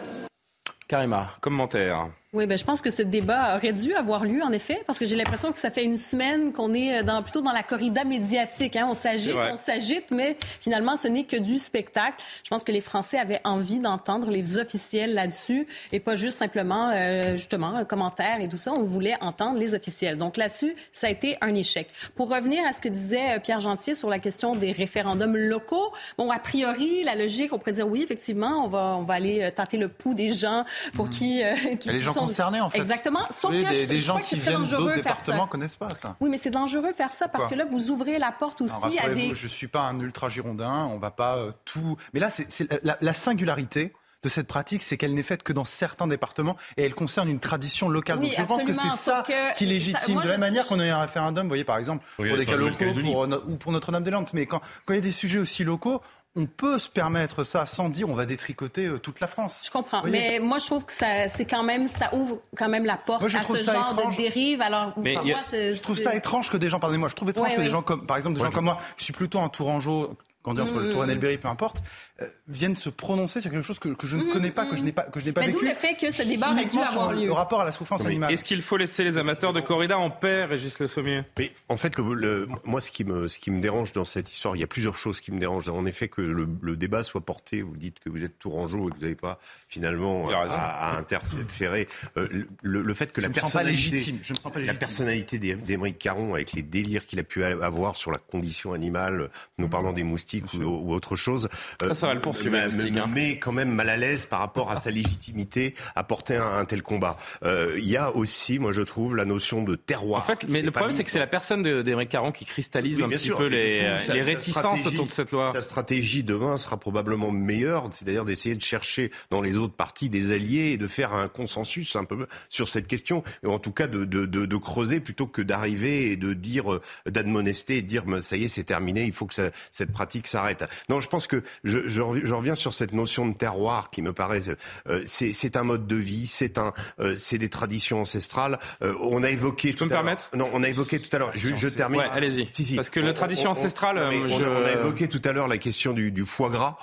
Karima, 0.88 1.28
commentaire. 1.42 2.10
Oui, 2.34 2.48
ben, 2.48 2.58
je 2.58 2.64
pense 2.64 2.82
que 2.82 2.90
ce 2.90 3.04
débat 3.04 3.58
aurait 3.58 3.74
dû 3.74 3.94
avoir 3.94 4.26
lieu, 4.26 4.42
en 4.42 4.52
effet, 4.52 4.82
parce 4.88 4.98
que 4.98 5.06
j'ai 5.06 5.16
l'impression 5.16 5.52
que 5.52 5.60
ça 5.60 5.70
fait 5.70 5.84
une 5.84 5.98
semaine 5.98 6.52
qu'on 6.52 6.74
est 6.74 7.00
euh, 7.00 7.04
dans, 7.04 7.22
plutôt 7.22 7.42
dans 7.42 7.52
la 7.52 7.62
corrida 7.62 8.04
médiatique. 8.06 8.76
Hein. 8.76 8.88
On 8.90 8.96
s'agite, 8.96 9.36
on 9.54 9.58
s'agite, 9.60 10.06
mais 10.10 10.36
finalement, 10.60 10.96
ce 10.96 11.08
n'est 11.08 11.26
que 11.26 11.38
du 11.38 11.60
spectacle. 11.60 12.16
Je 12.44 12.50
pense 12.50 12.64
que 12.64 12.72
les 12.72 12.82
Français 12.82 13.20
avaient 13.20 13.40
envie 13.44 13.78
d'entendre 13.78 14.32
les 14.32 14.58
officiels 14.58 15.14
là-dessus 15.14 15.68
et 15.92 16.00
pas 16.00 16.16
juste 16.16 16.40
simplement, 16.40 16.90
euh, 16.92 17.36
justement, 17.38 17.76
un 17.76 17.86
commentaire 17.86 18.42
et 18.42 18.48
tout 18.50 18.58
ça. 18.58 18.72
On 18.76 18.82
voulait 18.82 19.16
entendre 19.22 19.60
les 19.60 19.76
officiels. 19.76 20.18
Donc 20.18 20.36
là-dessus, 20.36 20.76
ça 20.92 21.06
a 21.06 21.10
été 21.12 21.38
un 21.42 21.54
échec. 21.54 21.88
Pour 22.16 22.32
revenir 22.34 22.66
à 22.68 22.74
ce 22.74 22.82
que 22.82 22.90
disait 22.90 23.36
euh, 23.36 23.40
Pierre 23.40 23.60
Gentier 23.60 23.94
sur 23.94 24.10
la 24.10 24.18
question 24.18 24.56
des 24.56 24.72
référendums 24.72 25.38
locaux, 25.38 25.94
bon, 26.18 26.32
a 26.32 26.40
priori, 26.40 27.04
la 27.04 27.14
logique, 27.14 27.54
on 27.54 27.60
pourrait 27.60 27.74
dire 27.74 27.88
oui, 27.88 28.02
effectivement, 28.02 28.66
on 28.66 28.70
va, 28.70 28.96
on 28.98 29.04
va 29.04 29.14
aller 29.14 29.44
euh, 29.44 29.52
tâter 29.52 29.78
le 29.78 29.88
pouls 29.88 30.16
des 30.16 30.32
gens 30.32 30.66
pour 30.96 31.10
qui, 31.12 31.44
euh, 31.44 31.54
qui 31.80 31.90
Les 31.92 32.00
gens 32.00 32.12
sont- 32.14 32.23
concernés, 32.28 32.62
en 32.62 32.70
fait. 32.70 32.78
Exactement. 32.80 33.22
Sauf 33.30 33.52
Oui, 33.52 33.64
que 33.64 33.70
des, 33.70 33.76
je, 33.82 33.86
des 33.86 33.98
je 33.98 34.06
gens 34.06 34.14
crois 34.14 34.22
que 34.22 34.26
qui 34.28 34.36
c'est 34.36 34.42
très 34.42 34.50
viennent 34.52 34.62
dangereux 34.64 34.78
d'autres 34.84 34.98
de 34.98 35.02
faire 35.02 35.14
départements 35.14 35.44
ça. 35.44 35.50
connaissent 35.50 35.76
pas 35.76 35.90
ça. 35.90 36.16
Oui, 36.20 36.30
mais 36.30 36.38
c'est 36.38 36.50
dangereux 36.50 36.94
faire 36.94 37.12
ça 37.14 37.28
parce 37.28 37.46
Pourquoi 37.46 37.58
que 37.58 37.64
là, 37.64 37.70
vous 37.70 37.92
ouvrez 37.92 38.20
la 38.20 38.32
porte 38.32 38.62
Non, 38.62 38.68
aussi 38.68 39.00
à 39.00 39.10
des. 39.10 39.34
je 39.36 39.48
suis 39.48 39.68
pas 39.68 39.84
un 39.88 40.00
ultra 40.00 40.30
girondin, 40.30 40.90
on 40.92 41.00
va 41.00 41.12
pas 41.12 41.38
euh, 41.38 41.52
tout. 41.66 41.98
Mais 42.14 42.20
là, 42.20 42.30
c'est 42.30 42.68
la, 42.84 42.98
la 43.02 43.14
singularité 43.14 43.94
de 44.24 44.30
cette 44.30 44.48
pratique, 44.48 44.84
c'est 44.84 44.96
qu'elle 44.96 45.14
n'est 45.14 45.22
faite 45.22 45.44
que 45.44 45.52
dans 45.52 45.66
certains 45.66 46.08
départements 46.08 46.56
et 46.78 46.84
elle 46.86 46.96
concerne 46.96 47.28
une 47.28 47.42
tradition 47.42 47.90
locale. 47.90 48.20
Oui, 48.20 48.28
Donc 48.30 48.38
je 48.38 48.44
pense 48.44 48.64
que 48.64 48.72
c'est 48.72 48.88
ça 48.90 49.22
que 49.28 49.54
qui 49.58 49.66
ça- 49.66 49.70
légitime. 49.70 50.14
moi, 50.14 50.24
de 50.24 50.30
la 50.30 50.36
je- 50.36 50.40
même 50.40 50.50
manière 50.50 50.66
qu'on 50.66 50.80
a 50.80 50.86
eu 50.86 50.90
un 50.92 51.02
référendum, 51.02 51.44
vous 51.44 51.50
voyez 51.50 51.66
par 51.66 51.78
exemple, 51.78 52.06
Oui, 52.20 52.30
pour 52.30 52.38
des 52.38 52.46
cas 52.46 52.54
locaux 52.54 52.64
Nouvelle-Calédonie. 52.70 53.12
pour, 53.12 53.28
no- 53.28 53.44
ou 53.50 53.58
pour 53.58 53.74
Notre-Dame-des-Landes. 53.74 54.30
Mais 54.34 54.46
quand, 54.46 54.62
quand 54.86 54.94
il 54.94 54.96
y 54.96 55.00
a 55.00 55.02
des 55.02 55.12
sujets 55.12 55.40
aussi 55.40 55.66
locaux, 55.66 56.02
on 56.36 56.46
peut 56.48 56.80
se 56.80 56.90
permettre 56.90 57.44
ça 57.44 57.66
sans 57.68 57.90
dire 57.90 58.10
on 58.10 58.16
va 58.16 58.26
détricoter 58.26 58.88
euh, 58.88 58.98
toute 58.98 59.20
la 59.20 59.28
France. 59.28 59.62
Je 59.66 59.72
comprends, 59.72 60.02
mais 60.04 60.40
moi 60.40 60.58
je 60.58 60.66
trouve 60.66 60.84
que 60.86 60.94
ça, 60.94 61.30
c'est 61.30 61.46
quand 61.46 61.62
même, 61.64 61.88
ça 61.88 62.14
ouvre 62.16 62.40
quand 62.58 62.70
même 62.70 62.86
la 62.86 62.98
porte 62.98 63.20
Moi, 63.22 63.30
je 63.30 63.38
à 63.38 63.44
ce 63.44 63.56
ça 63.58 63.74
genre 63.74 63.92
étrange. 63.92 64.18
de 64.18 64.22
dérive. 64.24 64.62
Alors, 64.62 64.94
Mais 64.98 65.14
y 65.14 65.18
a- 65.18 65.24
moi, 65.24 65.42
je, 65.52 65.74
Je 65.74 65.82
trouve 65.82 65.98
ça 65.98 66.16
étrange 66.16 66.50
que 66.50 66.58
des 66.58 66.70
gens, 66.70 66.80
pardonnez-moi, 66.80 67.10
je 67.10 67.16
trouve 67.16 67.30
étrange 67.30 67.50
Ouais, 67.50 67.54
que 67.56 67.60
des 67.62 67.68
oui. 67.68 67.72
gens 67.72 67.84
comme, 67.84 68.06
par 68.08 68.18
exemple, 68.18 68.34
des 68.36 68.40
Moi, 68.40 68.48
gens 68.48 68.52
je- 68.52 68.56
comme 68.56 68.66
moi, 68.66 68.78
je 68.98 69.04
suis 69.04 69.14
plutôt 69.14 69.40
un 69.42 69.50
Tourangeau, 69.50 70.16
quand 70.44 70.54
dire, 70.54 70.66
entre 70.66 70.78
le 70.80 70.90
Mm, 70.90 70.92
Touraine 70.92 71.10
et 71.10 71.14
mm. 71.14 71.16
le 71.16 71.22
Berry, 71.22 71.38
peu 71.38 71.48
importe, 71.48 71.82
euh, 72.22 72.28
viennent 72.48 72.76
se 72.76 72.90
prononcer 72.90 73.42
sur 73.42 73.50
quelque 73.50 73.64
chose 73.64 73.80
que, 73.80 73.90
que 73.90 74.06
je 74.06 74.18
ne 74.18 74.24
connais 74.32 74.52
pas, 74.52 74.66
que 74.66 74.78
je 74.78 74.84
n'ai 74.84 74.92
pas, 74.92 75.04
que 75.04 75.20
je 75.20 75.26
n'ai 75.26 75.32
pas 75.32 75.42
Mais 75.42 75.52
d'où 75.52 75.62
le 75.62 75.74
fait 75.74 75.96
que 75.96 76.12
ce 76.12 76.24
débat 76.28 76.52
aurait 76.52 76.66
dû 76.66 76.78
avoir 76.80 77.14
lieu. 77.14 77.26
Le 77.26 77.32
rapport 77.32 77.62
à 77.62 77.66
la 77.66 77.72
souffrance 77.72 78.06
animale. 78.06 78.32
Est-ce 78.32 78.44
qu'il 78.44 78.62
faut 78.62 78.78
laisser 78.78 79.04
les 79.04 79.18
amateurs 79.18 79.54
de 79.54 79.62
corrida 79.62 79.98
en 79.98 80.10
paix, 80.12 80.46
Régis 80.46 80.78
Le 80.80 80.88
Sommier? 80.88 81.22
Mais 81.40 81.52
en 81.70 81.78
fait, 81.78 81.98
le, 81.98 82.14
le- 82.14 82.48
moi, 82.66 82.82
ce 82.82 82.92
qui, 82.92 83.04
me, 83.06 83.28
ce 83.28 83.40
qui 83.40 83.50
me 83.52 83.62
dérange 83.62 83.94
dans 83.94 84.06
cette 84.06 84.32
histoire, 84.32 84.56
il 84.56 84.60
y 84.60 84.64
a 84.64 84.68
plusieurs 84.68 84.96
choses 84.96 85.22
qui 85.22 85.32
me 85.32 85.40
dérangent. 85.40 85.70
En 85.70 85.86
effet, 85.86 86.08
que 86.10 86.22
le, 86.22 86.48
le 86.62 86.76
débat 86.76 87.04
soit 87.04 87.22
porté, 87.22 87.62
vous 87.62 87.78
dites 87.78 88.00
que 88.00 88.10
vous 88.10 88.24
êtes 88.24 88.38
tourangeau 88.38 88.90
et 88.90 88.92
que 88.92 88.96
vous 88.98 89.02
n'avez 89.02 89.16
pas 89.16 89.40
finalement 89.74 90.30
à, 90.30 90.44
à 90.56 90.98
interférer. 90.98 91.88
Euh, 92.18 92.28
le, 92.62 92.82
le 92.82 92.94
fait 92.94 93.12
que 93.12 93.22
Je 93.22 93.28
la 93.28 93.30
me 93.30 93.34
sens 93.34 93.54
pas 93.54 93.60
personnalité, 93.60 93.92
légitime. 93.92 94.20
Je 94.22 94.34
me 94.34 94.38
sens 94.38 94.52
pas 94.54 94.60
la 94.60 94.74
personnalité 94.74 95.40
d'Émeric 95.40 95.98
Caron, 95.98 96.36
avec 96.36 96.54
les 96.54 96.62
délires 96.62 97.06
qu'il 97.06 97.20
a 97.20 97.24
pu 97.24 97.44
avoir 97.44 97.96
sur 97.96 98.12
la 98.12 98.18
condition 98.20 98.74
animale, 98.74 99.30
nous 99.58 99.68
parlons 99.68 99.94
des 99.94 100.04
moustiques 100.04 100.54
ou, 100.54 100.64
ou 100.64 100.94
autre 100.94 101.16
chose, 101.16 101.50
Ça, 101.82 101.94
ça 101.94 102.08
va 102.08 102.14
le 102.14 102.22
poursuivre, 102.22 102.58
moustiques, 102.66 102.94
me 102.94 103.02
hein. 103.02 103.08
met 103.08 103.38
quand 103.40 103.52
même 103.52 103.72
mal 103.72 103.90
à 103.90 103.98
l'aise 103.98 104.26
par 104.28 104.40
rapport 104.40 104.70
à 104.72 104.76
sa 104.76 104.92
légitimité 104.92 105.74
à 105.96 106.04
porter 106.04 106.36
un, 106.36 106.58
un 106.60 106.66
tel 106.66 106.84
combat. 106.84 107.18
Euh, 107.44 107.76
Il 107.78 107.90
y 107.90 107.98
a 107.98 108.16
aussi, 108.16 108.60
moi 108.60 108.72
je 108.72 108.82
trouve, 108.82 109.16
la 109.16 109.26
notion 109.26 109.64
de 109.64 109.76
terroir. 109.76 110.22
En 110.22 110.26
fait, 110.26 110.46
mais 110.48 110.62
le 110.62 110.72
problème, 110.72 110.92
c'est 110.96 111.04
que 111.04 111.12
c'est 111.12 111.20
la 111.20 111.28
personne 111.28 111.64
d'Éric 111.84 112.10
Caron 112.10 112.32
qui 112.32 112.46
cristallise 112.46 112.98
Oui, 112.98 113.04
un 113.06 113.10
petit 113.10 113.18
sûr. 113.26 113.38
peu 113.38 113.48
les, 113.48 113.80
coup, 114.00 114.06
sa- 114.06 114.14
les 114.14 114.22
réticences 114.22 114.86
autour 114.86 115.06
de 115.08 115.12
cette 115.12 115.32
loi. 115.32 115.52
Sa 115.54 115.62
stratégie 115.62 116.24
demain 116.24 116.58
sera 116.58 116.78
probablement 116.78 117.32
meilleure, 117.32 117.88
c'est-à-dire 117.92 118.26
d'essayer 118.26 118.56
de 118.56 118.62
chercher 118.62 119.12
dans 119.30 119.42
les 119.42 119.58
autres 119.58 119.63
partis 119.72 120.10
des 120.10 120.32
alliés 120.32 120.72
et 120.74 120.78
de 120.78 120.88
faire 120.88 121.14
un 121.14 121.28
consensus 121.28 121.96
un 121.96 122.04
peu 122.06 122.28
sur 122.50 122.68
cette 122.70 122.88
question, 122.88 123.24
et 123.44 123.48
en 123.48 123.60
tout 123.60 123.72
cas 123.72 123.88
de, 123.88 124.06
de, 124.06 124.26
de, 124.26 124.46
de 124.46 124.58
creuser 124.58 125.00
plutôt 125.00 125.28
que 125.28 125.42
d'arriver 125.42 126.12
et 126.12 126.18
de 126.18 126.34
dire, 126.34 126.74
euh, 126.74 126.82
d'admonester 127.06 127.78
et 127.78 127.82
de 127.82 127.88
dire, 127.88 128.04
Mais 128.06 128.22
ça 128.22 128.38
y 128.38 128.46
est, 128.46 128.48
c'est 128.48 128.64
terminé, 128.64 129.04
il 129.06 129.14
faut 129.14 129.26
que 129.26 129.34
ça- 129.34 129.52
cette 129.72 129.92
pratique 129.92 130.28
s'arrête. 130.28 130.66
Non, 130.90 131.00
je 131.00 131.08
pense 131.10 131.28
que 131.28 131.44
je, 131.64 131.88
je, 131.88 132.02
reviens 132.02 132.56
sur 132.56 132.74
cette 132.74 132.94
notion 132.94 133.28
de 133.28 133.34
terroir 133.36 133.90
qui 133.90 134.02
me 134.02 134.14
paraît, 134.14 134.42
euh, 134.88 135.02
c'est 135.06 135.56
un 135.58 135.64
mode 135.64 135.88
de 135.88 135.96
vie, 135.96 136.28
c'est 136.28 136.58
un, 136.58 136.74
euh, 137.00 137.16
c'est 137.16 137.38
des 137.38 137.50
traditions 137.50 138.02
ancestrales. 138.02 138.60
Euh, 138.82 138.94
on 139.02 139.24
a 139.24 139.30
évoqué. 139.30 139.72
Tu 139.72 139.78
peux 139.78 139.86
me 139.86 139.90
permettre? 139.90 140.30
Non, 140.36 140.50
on 140.54 140.64
a 140.64 140.70
évoqué 140.70 141.00
tout 141.00 141.16
à 141.16 141.20
l'heure. 141.20 141.32
Je, 141.34 141.56
je, 141.56 141.68
termine. 141.68 142.02
Ouais, 142.02 142.08
allez-y. 142.12 142.50
Si, 142.54 142.66
si. 142.66 142.76
Parce 142.76 142.90
que 142.90 143.00
la 143.00 143.14
tradition 143.14 143.52
ancestrale. 143.52 143.98
On, 144.00 144.28
je... 144.28 144.44
on, 144.44 144.66
a 144.66 144.72
évoqué 144.72 145.08
tout 145.08 145.22
à 145.26 145.32
l'heure 145.32 145.48
la 145.48 145.58
question 145.58 145.94
du, 145.94 146.12
du 146.12 146.26
foie 146.26 146.50
gras 146.50 146.78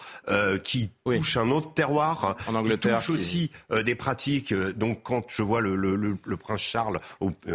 qui 0.64 0.90
touche 1.04 1.36
un 1.36 1.50
autre 1.50 1.72
terroir. 1.74 2.36
En 2.46 2.54
Angleterre. 2.72 2.98
Qui 2.98 3.06
touche 3.06 3.14
aussi 3.14 3.50
des 3.84 3.94
pratiques. 3.94 4.54
donc 4.54 5.02
quand 5.02 5.24
je 5.28 5.42
vois 5.42 5.60
le, 5.60 5.76
le, 5.76 5.96
le, 5.96 6.36
prince 6.36 6.60
Charles, 6.60 6.98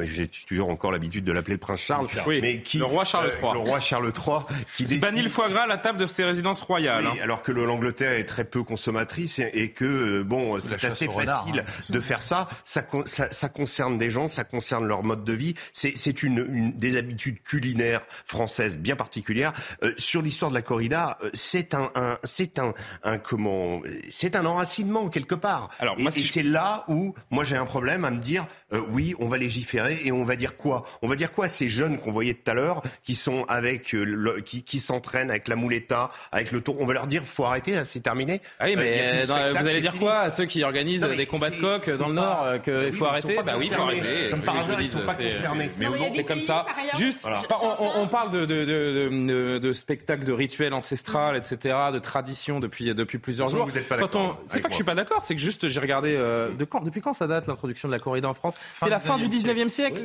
j'ai 0.04 0.30
toujours 0.48 0.70
encore 0.70 0.92
l'habitude 0.92 1.24
de 1.24 1.32
l'appeler 1.32 1.56
le 1.56 1.60
prince 1.60 1.80
Charles, 1.80 2.08
oui, 2.28 2.40
mais 2.42 2.60
qui 2.62 2.78
le 2.78 2.86
roi 2.86 3.06
Charles 3.06 3.32
III, 3.42 3.54
le 3.54 3.60
roi 3.60 3.80
Charles 3.80 4.12
III, 4.16 4.38
qui 4.76 4.86
décide... 4.86 5.02
bannit 5.02 5.22
le 5.22 5.30
foie 5.30 5.50
gras 5.50 5.64
à 5.64 5.68
la 5.68 5.78
table 5.78 6.00
de 6.00 6.08
ses 6.08 6.24
résidences 6.24 6.62
royales. 6.62 7.06
Oui, 7.06 7.20
hein. 7.20 7.24
Alors 7.24 7.42
que 7.42 7.52
l'Angleterre 7.52 8.14
est 8.14 8.26
très 8.26 8.46
peu 8.46 8.64
consommatrice 8.64 9.40
et, 9.40 9.70
que 9.70 10.22
bon, 10.24 10.60
c'est 10.60 10.84
assez 10.84 11.08
facile 11.08 11.60
hein, 11.60 11.84
de 11.90 12.00
faire 12.00 12.22
ça. 12.22 12.48
Ça, 12.64 12.86
ça. 13.06 13.32
ça, 13.32 13.50
concerne 13.50 13.98
des 13.98 14.10
gens, 14.10 14.28
ça 14.28 14.44
concerne 14.44 14.86
leur 14.86 15.04
mode 15.04 15.24
de 15.24 15.34
vie. 15.34 15.56
C'est 15.74 16.24
une, 16.24 16.46
une, 16.50 16.72
des 16.74 16.98
habitudes 16.98 17.42
culinaires 17.44 18.02
françaises 18.26 18.78
bien 18.78 18.96
particulières. 18.96 19.54
Euh, 19.84 19.94
sur 19.98 20.22
l'histoire 20.22 20.52
de 20.52 20.56
la 20.56 20.62
corrida, 20.62 21.18
euh, 21.24 21.30
c'est 21.34 21.74
un, 21.74 21.92
un 21.96 22.18
c'est 22.24 22.60
un, 22.60 22.74
un, 23.04 23.18
comment, 23.18 23.82
c'est 24.10 24.36
un 24.36 24.46
enracinement 24.46 24.95
quelque 25.10 25.36
part. 25.36 25.70
Alors, 25.80 25.96
et, 26.00 26.12
c'est 26.12 26.44
là 26.44 26.84
où 26.88 27.14
moi 27.30 27.44
j'ai 27.44 27.56
un 27.56 27.66
problème 27.66 28.06
à 28.06 28.12
me 28.12 28.20
dire 28.20 28.48
euh, 28.74 28.82
oui, 28.92 29.14
on 29.20 29.28
va 29.28 29.38
légiférer 29.38 30.00
et 30.04 30.12
on 30.12 30.24
va 30.24 30.36
dire 30.36 30.56
quoi? 30.58 30.86
On 31.02 31.08
va 31.08 31.16
dire 31.16 31.32
quoi 31.32 31.46
à 31.46 31.48
ces 31.48 31.68
jeunes 31.68 31.98
qu'on 31.98 32.12
voyait 32.12 32.34
tout 32.34 32.50
à 32.50 32.54
l'heure 32.54 32.82
qui 33.04 33.16
sont 33.16 33.46
avec 33.48 33.92
le, 33.92 34.42
qui, 34.42 34.64
qui 34.64 34.80
s'entraînent 34.80 35.30
avec 35.30 35.48
la 35.48 35.56
mouletta, 35.56 36.12
avec 36.32 36.52
le 36.52 36.62
tour 36.62 36.78
On 36.80 36.86
va 36.86 36.94
leur 36.94 37.08
dire 37.08 37.24
faut 37.24 37.46
arrêter, 37.46 37.84
c'est 37.86 38.02
terminé. 38.02 38.42
Ah 38.60 38.66
oui, 38.66 38.76
mais 38.76 39.26
vous 39.26 39.32
allez 39.32 39.82
dire 39.82 39.98
quoi 39.98 40.20
à 40.22 40.30
ceux 40.30 40.46
qui 40.46 40.64
organisent 40.64 41.02
des 41.02 41.26
combats 41.26 41.50
de 41.50 41.58
coq 41.58 41.90
dans 41.98 42.08
le 42.08 42.16
Nord 42.16 42.62
qu'il 42.64 42.94
faut 42.94 43.06
arrêter 43.06 43.38
Bah 43.46 43.56
oui, 43.58 43.68
il 43.70 43.74
faut 43.74 43.82
arrêter. 43.82 44.30
Comme 44.32 44.42
par 44.42 44.58
hasard, 44.58 44.82
ils 44.82 44.88
sont 44.88 45.02
pas 45.02 45.16
concernés. 45.16 45.70
Mais 45.78 45.88
c'est 46.16 46.24
comme 46.24 46.40
ça. 46.40 46.66
Juste, 46.98 47.26
on 47.62 48.08
parle 48.08 48.32
de 48.32 49.74
spectacles, 49.74 50.26
de 50.26 50.34
rituels 50.34 50.74
ancestrales, 50.74 51.36
etc., 51.36 51.76
de 51.94 52.00
traditions 52.00 52.60
depuis 52.60 52.94
depuis 52.94 53.18
plusieurs 53.18 53.50
jours. 53.50 53.66
Vous 53.66 53.78
êtes 53.78 53.88
pas 53.88 53.98
d'accord 53.98 54.42
C'est 54.48 54.62
pas 54.62 54.70
que 54.70 54.74
je 54.74 54.78
suis 54.78 54.85
pas 54.86 54.96
d'accord, 54.96 55.22
c'est 55.22 55.36
que 55.36 55.42
juste 55.42 55.68
j'ai 55.68 55.80
regardé 55.80 56.14
de 56.16 56.64
quand, 56.66 56.82
depuis 56.82 57.02
quand 57.02 57.14
ça 57.14 57.28
date 57.28 57.48
l'introduction 57.48 57.88
de 57.88 57.94
la 57.94 58.00
corrida 58.00 58.30
en 58.30 58.34
France? 58.34 58.56
C'est 58.80 58.90
la 58.90 59.00
fin 59.00 59.18
du 59.18 59.28
19e 59.28 59.70
siècle. 59.70 60.02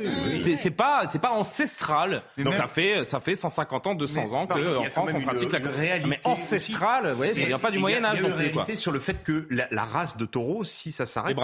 C'est 0.55 0.71
pas 0.71 1.03
c'est 1.07 1.21
pas 1.21 1.31
ancestral. 1.31 2.21
Ça 2.51 2.67
fait 2.67 3.03
ça 3.03 3.19
fait 3.19 3.35
150 3.35 3.87
ans, 3.87 3.95
200 3.95 4.33
ans 4.33 4.47
que 4.47 4.77
en 4.77 4.85
France 4.85 5.11
on 5.13 5.21
pratique 5.21 5.51
la 5.51 5.59
corrida. 5.59 6.07
Mais 6.07 6.19
ancestral, 6.25 7.09
vous 7.11 7.17
voyez, 7.17 7.33
ça 7.33 7.45
vient 7.45 7.59
pas 7.59 7.71
du 7.71 7.79
Moyen 7.79 8.03
Âge 8.03 8.21
non 8.21 8.31
plus. 8.31 8.47
Y 8.47 8.71
a 8.71 8.75
sur 8.75 8.91
le 8.91 8.99
fait 8.99 9.23
que 9.23 9.47
la 9.49 9.83
race 9.85 10.17
de 10.17 10.25
taureaux, 10.25 10.63
si 10.63 10.91
ça 10.91 11.05
s'arrête, 11.05 11.37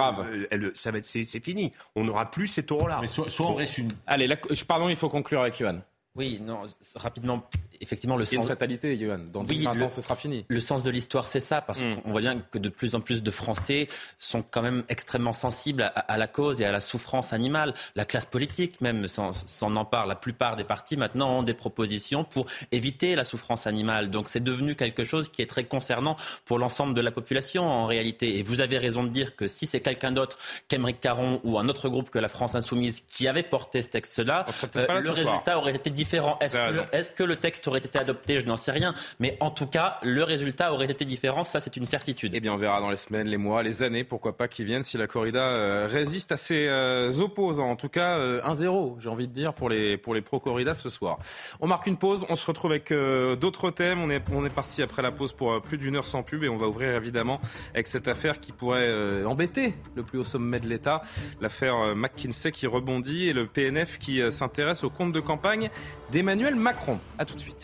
ça 0.74 0.90
va 0.90 0.98
être 0.98 1.04
c'est 1.04 1.44
fini. 1.44 1.72
On 1.94 2.04
n'aura 2.04 2.30
plus 2.30 2.48
ces 2.48 2.64
taureaux-là. 2.64 2.98
Mais 3.00 3.06
soit, 3.06 3.26
on 3.40 3.54
reste 3.54 3.78
une. 3.78 3.90
Allez, 4.06 4.28
pardon, 4.66 4.88
il 4.88 4.96
faut 4.96 5.08
conclure 5.08 5.40
avec 5.40 5.58
Johan. 5.58 5.80
Oui, 6.14 6.40
non, 6.42 6.62
rapidement, 6.96 7.48
effectivement, 7.80 8.16
le 8.16 8.24
sens. 8.24 8.34
une 8.34 8.42
fatalité, 8.42 8.98
Johan. 8.98 9.20
Dans 9.32 9.44
oui, 9.44 9.64
20 9.64 9.82
ans, 9.82 9.88
ce 9.88 10.00
sera 10.00 10.16
fini. 10.16 10.44
Le 10.48 10.60
sens 10.60 10.82
de 10.82 10.90
l'histoire, 10.90 11.26
c'est 11.26 11.40
ça, 11.40 11.60
parce 11.60 11.82
mm. 11.82 11.96
qu'on 12.02 12.10
voit 12.10 12.20
bien 12.20 12.42
que 12.50 12.58
de 12.58 12.68
plus 12.68 12.94
en 12.94 13.00
plus 13.00 13.22
de 13.22 13.30
Français 13.30 13.88
sont 14.18 14.42
quand 14.42 14.62
même 14.62 14.84
extrêmement 14.88 15.32
sensibles 15.32 15.90
à, 15.94 16.18
la 16.18 16.26
cause 16.26 16.60
et 16.60 16.64
à 16.64 16.72
la 16.72 16.80
souffrance 16.80 17.32
animale. 17.32 17.74
La 17.96 18.04
classe 18.04 18.26
politique, 18.26 18.80
même, 18.80 19.06
s'en 19.06 19.76
empare. 19.76 20.06
La 20.06 20.16
plupart 20.16 20.56
des 20.56 20.64
partis, 20.64 20.96
maintenant, 20.96 21.38
ont 21.38 21.42
des 21.42 21.54
propositions 21.54 22.24
pour 22.24 22.46
éviter 22.72 23.14
la 23.14 23.24
souffrance 23.24 23.66
animale. 23.66 24.10
Donc, 24.10 24.28
c'est 24.28 24.42
devenu 24.42 24.74
quelque 24.74 25.04
chose 25.04 25.28
qui 25.28 25.42
est 25.42 25.46
très 25.46 25.64
concernant 25.64 26.16
pour 26.44 26.58
l'ensemble 26.58 26.94
de 26.94 27.00
la 27.00 27.10
population, 27.10 27.64
en 27.64 27.86
réalité. 27.86 28.38
Et 28.38 28.42
vous 28.42 28.60
avez 28.60 28.78
raison 28.78 29.02
de 29.02 29.08
dire 29.08 29.36
que 29.36 29.48
si 29.48 29.66
c'est 29.66 29.80
quelqu'un 29.80 30.12
d'autre 30.12 30.38
qu'Emeric 30.68 31.00
Caron 31.00 31.40
ou 31.44 31.58
un 31.58 31.68
autre 31.68 31.88
groupe 31.88 32.10
que 32.10 32.18
la 32.18 32.28
France 32.28 32.54
Insoumise 32.54 33.02
qui 33.08 33.28
avait 33.28 33.42
porté 33.42 33.82
ce 33.82 33.88
texte-là, 33.88 34.46
euh, 34.76 35.00
le 35.00 35.10
résultat 35.10 35.58
aurait 35.58 35.74
été 35.74 35.90
différent 35.90 36.38
est-ce 36.40 37.10
que, 37.10 37.22
le 37.22 37.36
texte 37.36 37.67
aurait 37.68 37.78
été 37.78 37.98
adopté 37.98 38.40
Je 38.40 38.46
n'en 38.46 38.56
sais 38.56 38.72
rien. 38.72 38.94
Mais 39.20 39.36
en 39.40 39.50
tout 39.50 39.66
cas, 39.66 39.98
le 40.02 40.22
résultat 40.22 40.72
aurait 40.72 40.90
été 40.90 41.04
différent. 41.04 41.44
Ça, 41.44 41.60
c'est 41.60 41.76
une 41.76 41.86
certitude. 41.86 42.32
Eh 42.34 42.40
bien, 42.40 42.52
on 42.52 42.56
verra 42.56 42.80
dans 42.80 42.90
les 42.90 42.96
semaines, 42.96 43.28
les 43.28 43.36
mois, 43.36 43.62
les 43.62 43.82
années, 43.82 44.04
pourquoi 44.04 44.36
pas, 44.36 44.48
qui 44.48 44.64
viennent, 44.64 44.82
si 44.82 44.98
la 44.98 45.06
corrida 45.06 45.42
euh, 45.42 45.88
résiste 45.90 46.32
à 46.32 46.36
ses 46.36 46.66
euh, 46.66 47.10
opposants. 47.18 47.70
En 47.70 47.76
tout 47.76 47.88
cas, 47.88 48.18
1-0, 48.18 48.64
euh, 48.64 48.94
j'ai 48.98 49.08
envie 49.08 49.28
de 49.28 49.32
dire, 49.32 49.54
pour 49.54 49.68
les, 49.68 49.96
pour 49.96 50.14
les 50.14 50.22
pro-corrida 50.22 50.74
ce 50.74 50.88
soir. 50.88 51.18
On 51.60 51.66
marque 51.66 51.86
une 51.86 51.96
pause. 51.96 52.26
On 52.28 52.34
se 52.34 52.46
retrouve 52.46 52.72
avec 52.72 52.92
d'autres 52.92 53.70
thèmes. 53.70 54.00
On 54.00 54.10
est, 54.10 54.22
on 54.32 54.44
est 54.44 54.54
parti 54.54 54.82
après 54.82 55.02
la 55.02 55.12
pause 55.12 55.32
pour 55.32 55.60
plus 55.62 55.78
d'une 55.78 55.96
heure 55.96 56.06
sans 56.06 56.22
pub 56.22 56.44
et 56.44 56.48
on 56.48 56.56
va 56.56 56.66
ouvrir 56.66 56.94
évidemment 56.94 57.40
avec 57.74 57.86
cette 57.86 58.08
affaire 58.08 58.40
qui 58.40 58.52
pourrait 58.52 59.24
embêter 59.24 59.74
le 59.94 60.02
plus 60.02 60.18
haut 60.18 60.24
sommet 60.24 60.60
de 60.60 60.68
l'État. 60.68 61.02
L'affaire 61.40 61.94
McKinsey 61.94 62.52
qui 62.52 62.66
rebondit 62.66 63.28
et 63.28 63.32
le 63.32 63.46
PNF 63.46 63.98
qui 63.98 64.20
s'intéresse 64.30 64.84
au 64.84 64.90
compte 64.90 65.12
de 65.12 65.20
campagne 65.20 65.70
d'Emmanuel 66.10 66.54
Macron. 66.54 66.98
A 67.18 67.24
tout 67.24 67.34
de 67.34 67.40
suite. 67.40 67.57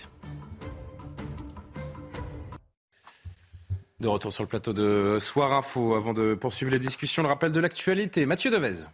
De 4.01 4.09
retour 4.09 4.33
sur 4.33 4.43
le 4.43 4.49
plateau 4.49 4.73
de 4.73 5.19
Soir 5.21 5.53
Info. 5.53 5.95
Avant 5.95 6.13
de 6.13 6.35
poursuivre 6.35 6.73
les 6.73 6.81
discussions, 6.81 7.23
le 7.23 7.29
rappel 7.29 7.53
de 7.53 7.61
l'actualité. 7.61 8.27
Mathieu 8.27 8.51
Devez. 8.51 8.87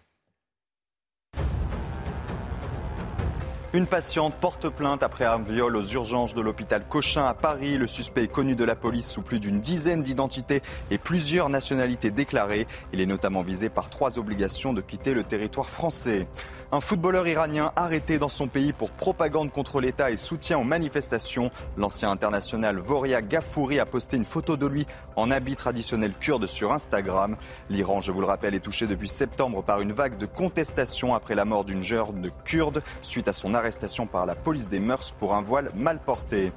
Une 3.72 3.86
patiente 3.86 4.34
porte 4.34 4.68
plainte 4.68 5.04
après 5.04 5.24
un 5.24 5.38
viol 5.38 5.76
aux 5.76 5.84
urgences 5.84 6.34
de 6.34 6.40
l'hôpital 6.40 6.84
Cochin 6.88 7.24
à 7.24 7.34
Paris. 7.34 7.78
Le 7.78 7.86
suspect 7.86 8.24
est 8.24 8.28
connu 8.28 8.56
de 8.56 8.64
la 8.64 8.74
police 8.74 9.08
sous 9.08 9.22
plus 9.22 9.38
d'une 9.38 9.60
dizaine 9.60 10.02
d'identités 10.02 10.60
et 10.90 10.98
plusieurs 10.98 11.48
nationalités 11.48 12.10
déclarées. 12.10 12.66
Il 12.92 13.00
est 13.00 13.06
notamment 13.06 13.42
visé 13.42 13.70
par 13.70 13.88
trois 13.88 14.18
obligations 14.18 14.72
de 14.72 14.80
quitter 14.80 15.14
le 15.14 15.22
territoire 15.22 15.70
français. 15.70 16.26
Un 16.72 16.80
footballeur 16.80 17.26
iranien 17.26 17.72
arrêté 17.74 18.20
dans 18.20 18.28
son 18.28 18.46
pays 18.46 18.72
pour 18.72 18.92
propagande 18.92 19.50
contre 19.50 19.80
l'État 19.80 20.12
et 20.12 20.16
soutien 20.16 20.56
aux 20.56 20.62
manifestations. 20.62 21.50
L'ancien 21.76 22.12
international 22.12 22.78
Voria 22.78 23.22
Gafouri 23.22 23.80
a 23.80 23.86
posté 23.86 24.16
une 24.16 24.24
photo 24.24 24.56
de 24.56 24.66
lui 24.66 24.86
en 25.16 25.32
habit 25.32 25.56
traditionnel 25.56 26.12
kurde 26.12 26.46
sur 26.46 26.70
Instagram. 26.72 27.36
L'Iran, 27.70 28.00
je 28.00 28.12
vous 28.12 28.20
le 28.20 28.26
rappelle, 28.28 28.54
est 28.54 28.60
touché 28.60 28.86
depuis 28.86 29.08
septembre 29.08 29.64
par 29.64 29.80
une 29.80 29.90
vague 29.90 30.16
de 30.16 30.26
contestation 30.26 31.12
après 31.12 31.34
la 31.34 31.44
mort 31.44 31.64
d'une 31.64 31.82
jeune 31.82 32.30
kurde 32.44 32.84
suite 33.02 33.26
à 33.26 33.32
son 33.32 33.54
arrestation 33.54 34.06
par 34.06 34.24
la 34.24 34.36
police 34.36 34.68
des 34.68 34.78
mœurs 34.78 35.10
pour 35.18 35.34
un 35.34 35.42
voile 35.42 35.72
mal 35.74 35.98
porté. 35.98 36.52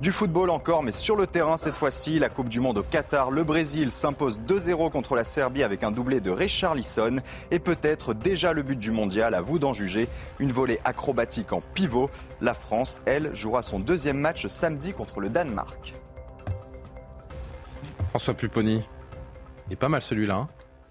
Du 0.00 0.12
football 0.12 0.50
encore, 0.50 0.84
mais 0.84 0.92
sur 0.92 1.16
le 1.16 1.26
terrain 1.26 1.56
cette 1.56 1.76
fois-ci, 1.76 2.20
la 2.20 2.28
Coupe 2.28 2.48
du 2.48 2.60
Monde 2.60 2.78
au 2.78 2.82
Qatar, 2.84 3.32
le 3.32 3.42
Brésil 3.42 3.90
s'impose 3.90 4.38
2-0 4.38 4.92
contre 4.92 5.16
la 5.16 5.24
Serbie 5.24 5.64
avec 5.64 5.82
un 5.82 5.90
doublé 5.90 6.20
de 6.20 6.30
Richarlison 6.30 7.16
et 7.50 7.58
peut-être 7.58 8.14
déjà 8.14 8.52
le 8.52 8.62
but 8.62 8.78
du 8.78 8.92
mondial, 8.92 9.34
à 9.34 9.40
vous 9.40 9.58
d'en 9.58 9.72
juger. 9.72 10.08
Une 10.38 10.52
volée 10.52 10.78
acrobatique 10.84 11.52
en 11.52 11.60
pivot. 11.74 12.10
La 12.40 12.54
France, 12.54 13.00
elle, 13.06 13.34
jouera 13.34 13.62
son 13.62 13.80
deuxième 13.80 14.18
match 14.18 14.46
samedi 14.46 14.92
contre 14.92 15.18
le 15.18 15.30
Danemark. 15.30 15.94
François 18.10 18.34
Pupponi, 18.34 18.88
il 19.66 19.72
est 19.72 19.76
pas 19.76 19.88
mal 19.88 20.00
celui-là. 20.00 20.36
Hein 20.36 20.48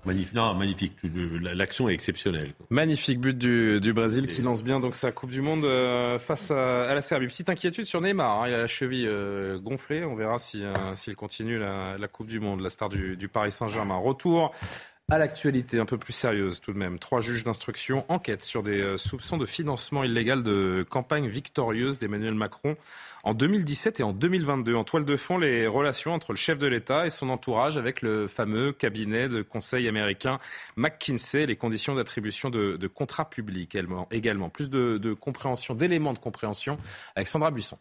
Magnifique. 0.08 0.36
Non, 0.36 0.54
magnifique. 0.54 0.94
L'action 1.04 1.90
est 1.90 1.94
exceptionnelle. 1.94 2.54
Magnifique 2.70 3.20
but 3.20 3.38
du, 3.38 3.94
Brésil 3.94 4.28
qui 4.28 4.42
lance 4.42 4.64
bien 4.64 4.80
donc 4.80 4.96
sa 4.96 5.12
Coupe 5.12 5.32
du 5.32 5.42
Monde 5.42 5.66
euh, 5.66 6.18
face 6.18 6.50
à, 6.50 6.94
la 6.94 7.02
Serbie. 7.02 7.28
Petite 7.28 7.50
inquiétude 7.50 7.86
sur 7.86 8.00
Neymar. 8.00 8.44
Hein. 8.44 8.48
Il 8.48 8.54
a 8.54 8.58
la 8.58 8.68
cheville 8.68 9.06
euh, 9.06 9.60
gonflée. 9.60 10.06
On 10.06 10.16
verra 10.16 10.38
euh, 10.56 10.96
s'il 10.96 11.16
continue 11.18 11.60
la, 11.60 12.08
Coupe 12.10 12.28
du 12.28 12.40
Monde. 12.40 12.62
La 12.62 12.70
star 12.70 12.88
du, 12.88 13.18
du 13.18 13.28
Paris 13.28 13.52
Saint-Germain. 13.52 13.98
Retour 13.98 14.56
à 15.10 15.18
l'actualité 15.18 15.78
un 15.78 15.86
peu 15.86 15.98
plus 15.98 16.14
sérieuse 16.14 16.62
tout 16.62 16.72
de 16.72 16.78
même. 16.78 17.00
Trois 17.00 17.20
juges 17.20 17.44
d'instruction 17.44 18.06
enquêtent 18.08 18.44
sur 18.44 18.64
des 18.64 18.98
soupçons 18.98 19.38
de 19.38 19.46
financement 19.46 20.06
illégal 20.06 20.42
de 20.42 20.86
campagne 20.90 21.28
victorieuse 21.28 21.98
d'Emmanuel 21.98 22.34
Macron 22.34 22.78
en 23.28 23.34
2017 23.34 24.00
et 24.00 24.04
en 24.04 24.14
2022. 24.14 24.74
En 24.76 24.86
toile 24.86 25.04
de 25.04 25.18
fond, 25.18 25.38
les 25.38 25.68
relations 25.68 26.14
entre 26.14 26.32
le 26.32 26.38
chef 26.38 26.58
de 26.60 26.68
l'État 26.68 27.06
et 27.06 27.10
son 27.10 27.28
entourage 27.28 27.78
avec 27.78 28.02
le 28.02 28.28
fameux 28.28 28.72
cabinet 28.72 29.28
de 29.28 29.42
conseil 29.42 29.90
américain 29.90 30.38
McKinsey, 30.78 31.46
les 31.46 31.58
conditions 31.58 31.94
d'attribution 31.96 32.50
de, 32.50 32.88
contrats 32.88 33.30
publics 33.30 33.76
également. 34.12 34.50
Plus 34.50 34.70
de, 34.70 34.98
de 34.98 35.14
compréhension, 35.14 35.76
d'éléments 35.76 36.14
de 36.14 36.20
compréhension 36.20 36.78
avec 37.16 37.28
Sandra 37.28 37.52
Buisson. 37.52 37.78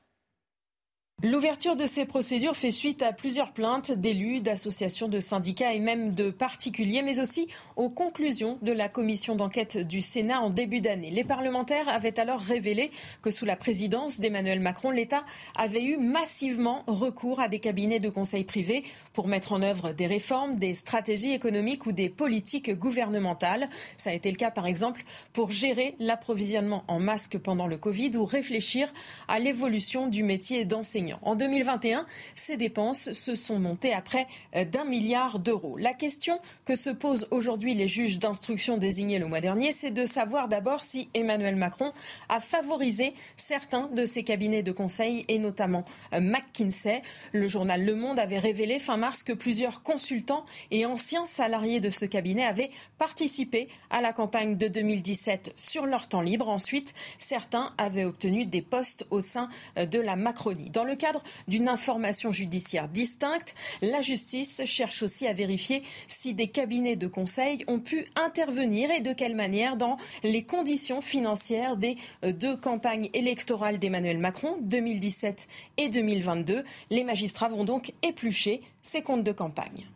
L'ouverture 1.23 1.77
de 1.77 1.87
ces 1.87 2.05
procédures 2.05 2.55
fait 2.55 2.71
suite 2.71 3.01
à 3.01 3.11
plusieurs 3.11 3.55
plaintes 3.55 3.91
d'élus, 3.91 4.43
d'associations, 4.43 5.09
de 5.09 5.19
syndicats 5.19 5.73
et 5.73 5.79
même 5.79 6.15
de 6.15 6.31
particuliers, 6.31 7.01
mais 7.01 7.21
aussi 7.21 7.49
aux 7.77 7.89
conclusions 7.89 8.59
de 8.61 8.71
la 8.71 8.91
commission 8.91 9.35
d'enquête 9.35 9.79
du 9.79 10.03
Sénat 10.03 10.43
en 10.43 10.51
début 10.51 10.83
d'année. 10.83 11.11
Les 11.11 11.25
parlementaires 11.25 11.89
avaient 11.89 12.21
alors 12.21 12.41
révélé 12.41 12.91
que 13.23 13.31
sous 13.31 13.47
la 13.47 13.57
présidence 13.57 14.21
d'Emmanuel 14.21 14.61
Macron, 14.61 14.91
l'État 14.91 15.25
avait 15.57 15.85
eu 15.85 15.97
massivement 15.97 16.85
recours 16.87 17.41
à 17.41 17.49
des 17.49 17.61
cabinets 17.61 17.99
de 17.99 18.11
conseil 18.11 18.45
privés 18.45 18.85
pour 19.15 19.27
mettre 19.27 19.55
en 19.55 19.63
œuvre 19.63 19.95
des 19.95 20.07
réformes, 20.07 20.57
des 20.57 20.75
stratégies 20.75 21.33
économiques 21.33 21.87
ou 21.87 21.93
des 21.93 22.11
politiques 22.11 22.73
gouvernementales. 22.79 23.71
Ça 23.97 24.11
a 24.11 24.13
été 24.13 24.31
le 24.31 24.37
cas, 24.37 24.51
par 24.51 24.67
exemple, 24.67 25.03
pour 25.33 25.51
gérer 25.51 25.95
l'approvisionnement 25.99 26.85
en 26.89 27.01
masques 27.01 27.39
pendant 27.39 27.67
le 27.67 27.79
Covid 27.79 28.11
ou 28.19 28.27
réfléchir 28.27 28.93
à 29.29 29.39
l'évolution 29.39 30.09
du 30.09 30.23
métier 30.23 30.67
d'enseignant 30.67 31.06
En 31.23 31.37
2021, 31.37 32.07
ces 32.35 32.57
dépenses 32.57 33.12
se 33.12 33.35
sont 33.35 33.59
montées 33.59 33.92
à 33.92 34.01
près 34.01 34.27
d'un 34.73 34.85
milliard 34.85 35.38
d'euros. 35.38 35.77
La 35.77 35.95
question 35.95 36.40
que 36.64 36.75
se 36.75 36.90
posent 36.90 37.29
aujourd'hui 37.31 37.75
les 37.75 37.88
juges 37.88 38.19
d'instruction 38.19 38.79
désignés 38.79 39.19
le 39.19 39.27
mois 39.27 39.40
dernier, 39.40 39.73
c'est 39.73 39.90
de 39.90 40.07
savoir 40.07 40.49
d'abord 40.49 40.83
si 40.83 41.09
Emmanuel 41.14 41.57
Macron 41.57 41.92
a 42.29 42.40
favorisé 42.40 43.14
certains 43.37 43.88
de 43.88 44.05
ses 44.05 44.23
cabinets 44.23 44.62
de 44.62 44.73
conseil 44.73 45.25
et 45.29 45.38
notamment 45.38 45.85
euh, 46.12 46.21
McKinsey. 46.21 47.03
Le 47.33 47.49
journal 47.49 47.85
Le 47.85 47.95
Monde 47.95 48.19
avait 48.19 48.38
révélé 48.38 48.79
fin 48.79 48.97
mars 48.97 49.23
que 49.23 49.33
plusieurs 49.33 49.83
consultants 49.83 50.45
et 50.71 50.87
anciens 50.87 51.27
salariés 51.27 51.81
de 51.81 51.90
ce 51.90 52.07
cabinet 52.07 52.45
avaient 52.45 52.71
participé 52.99 53.69
à 53.90 54.01
la 54.01 54.12
campagne 54.12 54.57
de 54.57 54.69
2017 54.69 55.53
sur 55.57 55.87
leur 55.87 56.09
temps 56.09 56.23
libre. 56.23 56.49
Ensuite, 56.49 56.95
certains 57.19 57.73
avaient 57.79 58.05
obtenu 58.05 58.45
des 58.45 58.62
postes 58.62 59.07
au 59.11 59.21
sein 59.21 59.49
euh, 59.79 59.87
de 59.87 60.01
la 60.01 60.16
Macronie. 60.16 60.71
Cadre 60.97 61.23
d'une 61.49 61.69
information 61.69 62.31
judiciaire 62.31 62.89
distincte, 62.89 63.55
la 63.83 64.01
justice 64.01 64.63
cherche 64.65 65.03
aussi 65.03 65.27
à 65.27 65.33
vérifier 65.33 65.83
si 66.09 66.35
des 66.35 66.49
cabinets 66.49 66.97
de 66.97 67.07
conseil 67.07 67.65
ont 67.67 67.81
pu 67.81 68.07
intervenir 68.17 68.91
et 68.91 69.01
de 69.01 69.13
quelle 69.13 69.35
manière 69.35 69.77
dans 69.77 69.97
les 70.23 70.43
conditions 70.43 71.01
financières 71.01 71.77
des 71.77 71.97
euh, 72.25 72.33
deux 72.33 72.57
campagnes 72.57 73.11
électorales 73.13 73.79
d'Emmanuel 73.79 74.19
Macron, 74.19 74.57
2017 74.63 75.49
et 75.77 75.89
2022. 75.89 76.65
Les 76.91 77.05
magistrats 77.05 77.49
vont 77.49 77.65
donc 77.65 77.93
éplucher 78.03 78.63
ces 78.83 79.03
comptes 79.03 79.25
de 79.25 79.33
campagne. 79.33 79.87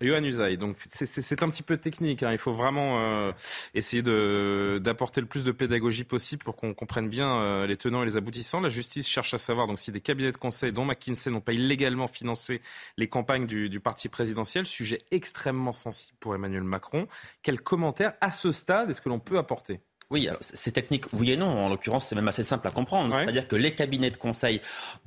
Yohann 0.00 0.24
Usaï, 0.24 0.58
donc 0.58 0.76
c'est 0.86 1.42
un 1.42 1.48
petit 1.48 1.62
peu 1.62 1.76
technique. 1.76 2.22
Hein. 2.24 2.32
Il 2.32 2.38
faut 2.38 2.52
vraiment 2.52 2.98
euh, 2.98 3.32
essayer 3.74 4.02
d'apporter 4.02 5.20
le 5.20 5.26
plus 5.26 5.44
de 5.44 5.52
pédagogie 5.52 6.04
possible 6.04 6.42
pour 6.42 6.56
qu'on 6.56 6.74
comprenne 6.74 7.08
bien 7.08 7.38
euh, 7.38 7.66
les 7.66 7.76
tenants 7.76 8.02
et 8.02 8.04
les 8.04 8.16
aboutissants. 8.16 8.60
La 8.60 8.68
justice 8.68 9.08
cherche 9.08 9.34
à 9.34 9.38
savoir 9.38 9.68
donc 9.68 9.78
si 9.78 9.92
des 9.92 10.00
cabinets 10.00 10.32
de 10.32 10.36
conseil, 10.36 10.72
dont 10.72 10.84
McKinsey, 10.84 11.30
n'ont 11.30 11.40
pas 11.40 11.52
illégalement 11.52 12.08
financé 12.08 12.60
les 12.96 13.08
campagnes 13.08 13.46
du, 13.46 13.68
du, 13.68 13.78
parti 13.78 14.08
présidentiel, 14.08 14.66
sujet 14.66 15.02
extrêmement 15.12 15.72
sensible 15.72 16.16
pour 16.18 16.34
Emmanuel 16.34 16.64
Macron. 16.64 17.06
Quel 17.42 17.60
commentaire 17.60 18.14
à 18.20 18.32
ce 18.32 18.50
stade 18.50 18.90
est-ce 18.90 19.00
que 19.00 19.08
l'on 19.08 19.20
peut 19.20 19.38
apporter? 19.38 19.80
Oui, 20.10 20.28
c'est 20.40 20.72
technique, 20.72 21.04
oui 21.12 21.32
et 21.32 21.36
non. 21.36 21.46
En 21.46 21.68
l'occurrence, 21.68 22.06
c'est 22.06 22.14
même 22.14 22.28
assez 22.28 22.42
simple 22.42 22.68
à 22.68 22.70
comprendre. 22.70 23.14
C'est-à-dire 23.18 23.48
que 23.48 23.56
les 23.56 23.74
cabinets 23.74 24.10
de 24.10 24.16
conseil 24.16 24.60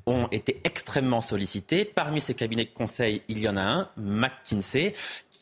ont 0.06 0.28
été 0.32 0.60
extrêmement 0.64 1.22
sollicités. 1.22 1.86
Parmi 1.86 2.22
ces 2.22 2.34
cabinets 2.34 2.66
de 2.66 2.74
conseil, 2.74 3.22
il 3.28 3.40
y 3.40 3.48
en 3.48 3.58
a 3.58 3.62
un, 3.62 3.90
McKinsey, 3.98 4.94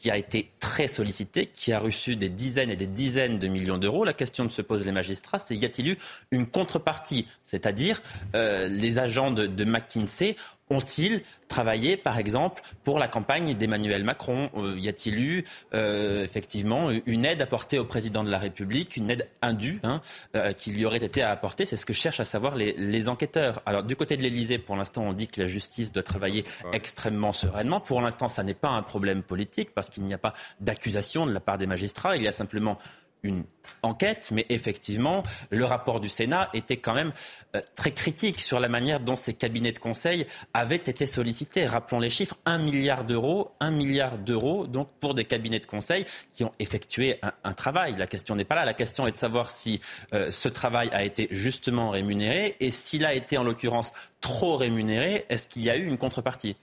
qui 0.06 0.12
a 0.12 0.18
été 0.18 0.52
très 0.60 0.88
sollicité, 0.88 1.50
qui 1.56 1.74
a 1.74 1.80
reçu 1.80 2.16
des 2.16 2.30
dizaines 2.30 2.70
et 2.70 2.76
des 2.76 2.86
dizaines 2.86 3.40
de 3.40 3.48
millions 3.48 3.80
d'euros. 3.80 4.04
La 4.04 4.14
question 4.14 4.46
que 4.46 4.54
se 4.54 4.62
posent 4.62 4.86
les 4.86 4.92
magistrats, 4.92 5.40
c'est 5.40 5.56
y 5.56 5.66
a-t-il 5.66 5.88
eu 5.88 5.98
une 6.30 6.46
contrepartie? 6.46 7.26
C'est-à-dire, 7.44 8.04
euh, 8.36 8.68
les 8.68 9.00
agents 9.00 9.32
de, 9.32 9.48
de 9.48 9.66
McKinsey 9.66 10.36
ont-ils 10.70 11.22
travaillé, 11.48 11.96
par 11.96 12.18
exemple, 12.18 12.64
pour 12.84 12.98
la 12.98 13.08
campagne 13.08 13.54
d'Emmanuel 13.54 14.04
Macron 14.04 14.50
euh, 14.58 14.76
Y 14.78 14.90
a-t-il 14.90 15.20
eu 15.20 15.46
euh, 15.74 16.24
effectivement 16.24 16.90
une 17.06 17.26
aide 17.26 17.42
apportée 17.42 17.78
au 17.78 17.86
président 17.86 18.24
de 18.24 18.32
la 18.32 18.40
République, 18.40 18.98
une 18.98 19.12
aide 19.12 19.28
indue 19.42 19.80
hein, 19.84 20.02
euh, 20.36 20.54
qui 20.54 20.72
lui 20.72 20.86
aurait 20.86 20.98
été 20.98 21.22
apportée 21.22 21.66
C'est 21.66 21.78
ce 21.78 21.86
que 21.86 21.94
cherchent 21.94 22.20
à 22.20 22.26
savoir 22.26 22.56
les, 22.56 22.74
les 22.74 23.10
enquêteurs. 23.10 23.62
Alors, 23.66 23.84
du 23.84 23.96
côté 23.96 24.18
de 24.18 24.24
l'Élysée, 24.24 24.58
pour 24.58 24.76
l'instant, 24.76 25.04
on 25.04 25.14
dit 25.14 25.28
que 25.28 25.40
la 25.40 25.48
justice 25.48 25.92
doit 25.92 26.04
travailler 26.04 26.46
extrêmement 26.74 27.32
sereinement. 27.32 27.80
Pour 27.80 28.02
l'instant, 28.02 28.28
ça 28.28 28.44
n'est 28.44 28.54
pas 28.54 28.70
un 28.70 28.82
problème 28.82 29.22
politique 29.22 29.74
parce 29.74 29.90
qu'il 29.90 30.04
n'y 30.04 30.14
a 30.14 30.18
pas 30.18 30.34
d'accusation 30.62 31.26
de 31.26 31.32
la 31.32 31.40
part 31.40 31.58
des 31.58 31.68
magistrats. 31.68 32.18
Il 32.18 32.24
y 32.24 32.28
a 32.28 32.32
simplement 32.32 32.80
une 33.24 33.44
enquête, 33.82 34.30
mais 34.32 34.46
effectivement, 34.50 35.24
le 35.50 35.66
rapport 35.66 36.00
du 36.00 36.10
Sénat 36.10 36.50
était 36.54 36.78
quand 36.78 36.94
même 36.94 37.12
euh, 37.56 37.62
très 37.76 37.92
critique 37.92 38.40
sur 38.40 38.60
la 38.60 38.68
manière 38.68 39.00
dont 39.00 39.16
ces 39.16 39.34
cabinets 39.34 39.72
de 39.72 39.80
conseil 39.80 40.26
avaient 40.54 40.76
été 40.76 41.06
sollicités. 41.06 41.66
Rappelons 41.66 42.00
les 42.00 42.10
chiffres, 42.10 42.38
un 42.46 42.58
milliard 42.58 43.04
d'euros, 43.04 43.52
milliard 43.76 44.18
d'euros, 44.18 44.68
donc 44.68 44.90
pour 45.00 45.14
des 45.14 45.26
cabinets 45.26 45.60
de 45.60 45.66
conseil 45.66 46.06
qui 46.34 46.44
ont 46.44 46.52
effectué 46.60 47.20
un, 47.44 47.54
travail. 47.54 47.96
La 47.98 48.08
question 48.08 48.36
n'est 48.36 48.46
pas 48.46 48.56
là. 48.56 48.66
La 48.66 48.74
question 48.74 49.08
est 49.08 49.12
de 49.12 49.18
savoir 49.18 49.52
si 49.52 49.80
euh, 50.14 50.32
ce 50.32 50.50
travail 50.50 50.90
a 50.92 51.04
été 51.04 51.28
justement 51.32 51.90
rémunéré 51.90 52.56
et 52.60 52.72
s'il 52.72 53.06
a 53.06 53.14
été 53.14 53.38
en 53.38 53.44
l'occurrence 53.44 53.94
trop 54.22 54.58
rémunéré, 54.58 55.26
est-ce 55.30 55.48
qu'il 55.48 55.64
y 55.64 55.70
a 55.70 55.78
eu 55.78 55.86
une 55.86 55.98
contrepartie? 55.98 56.56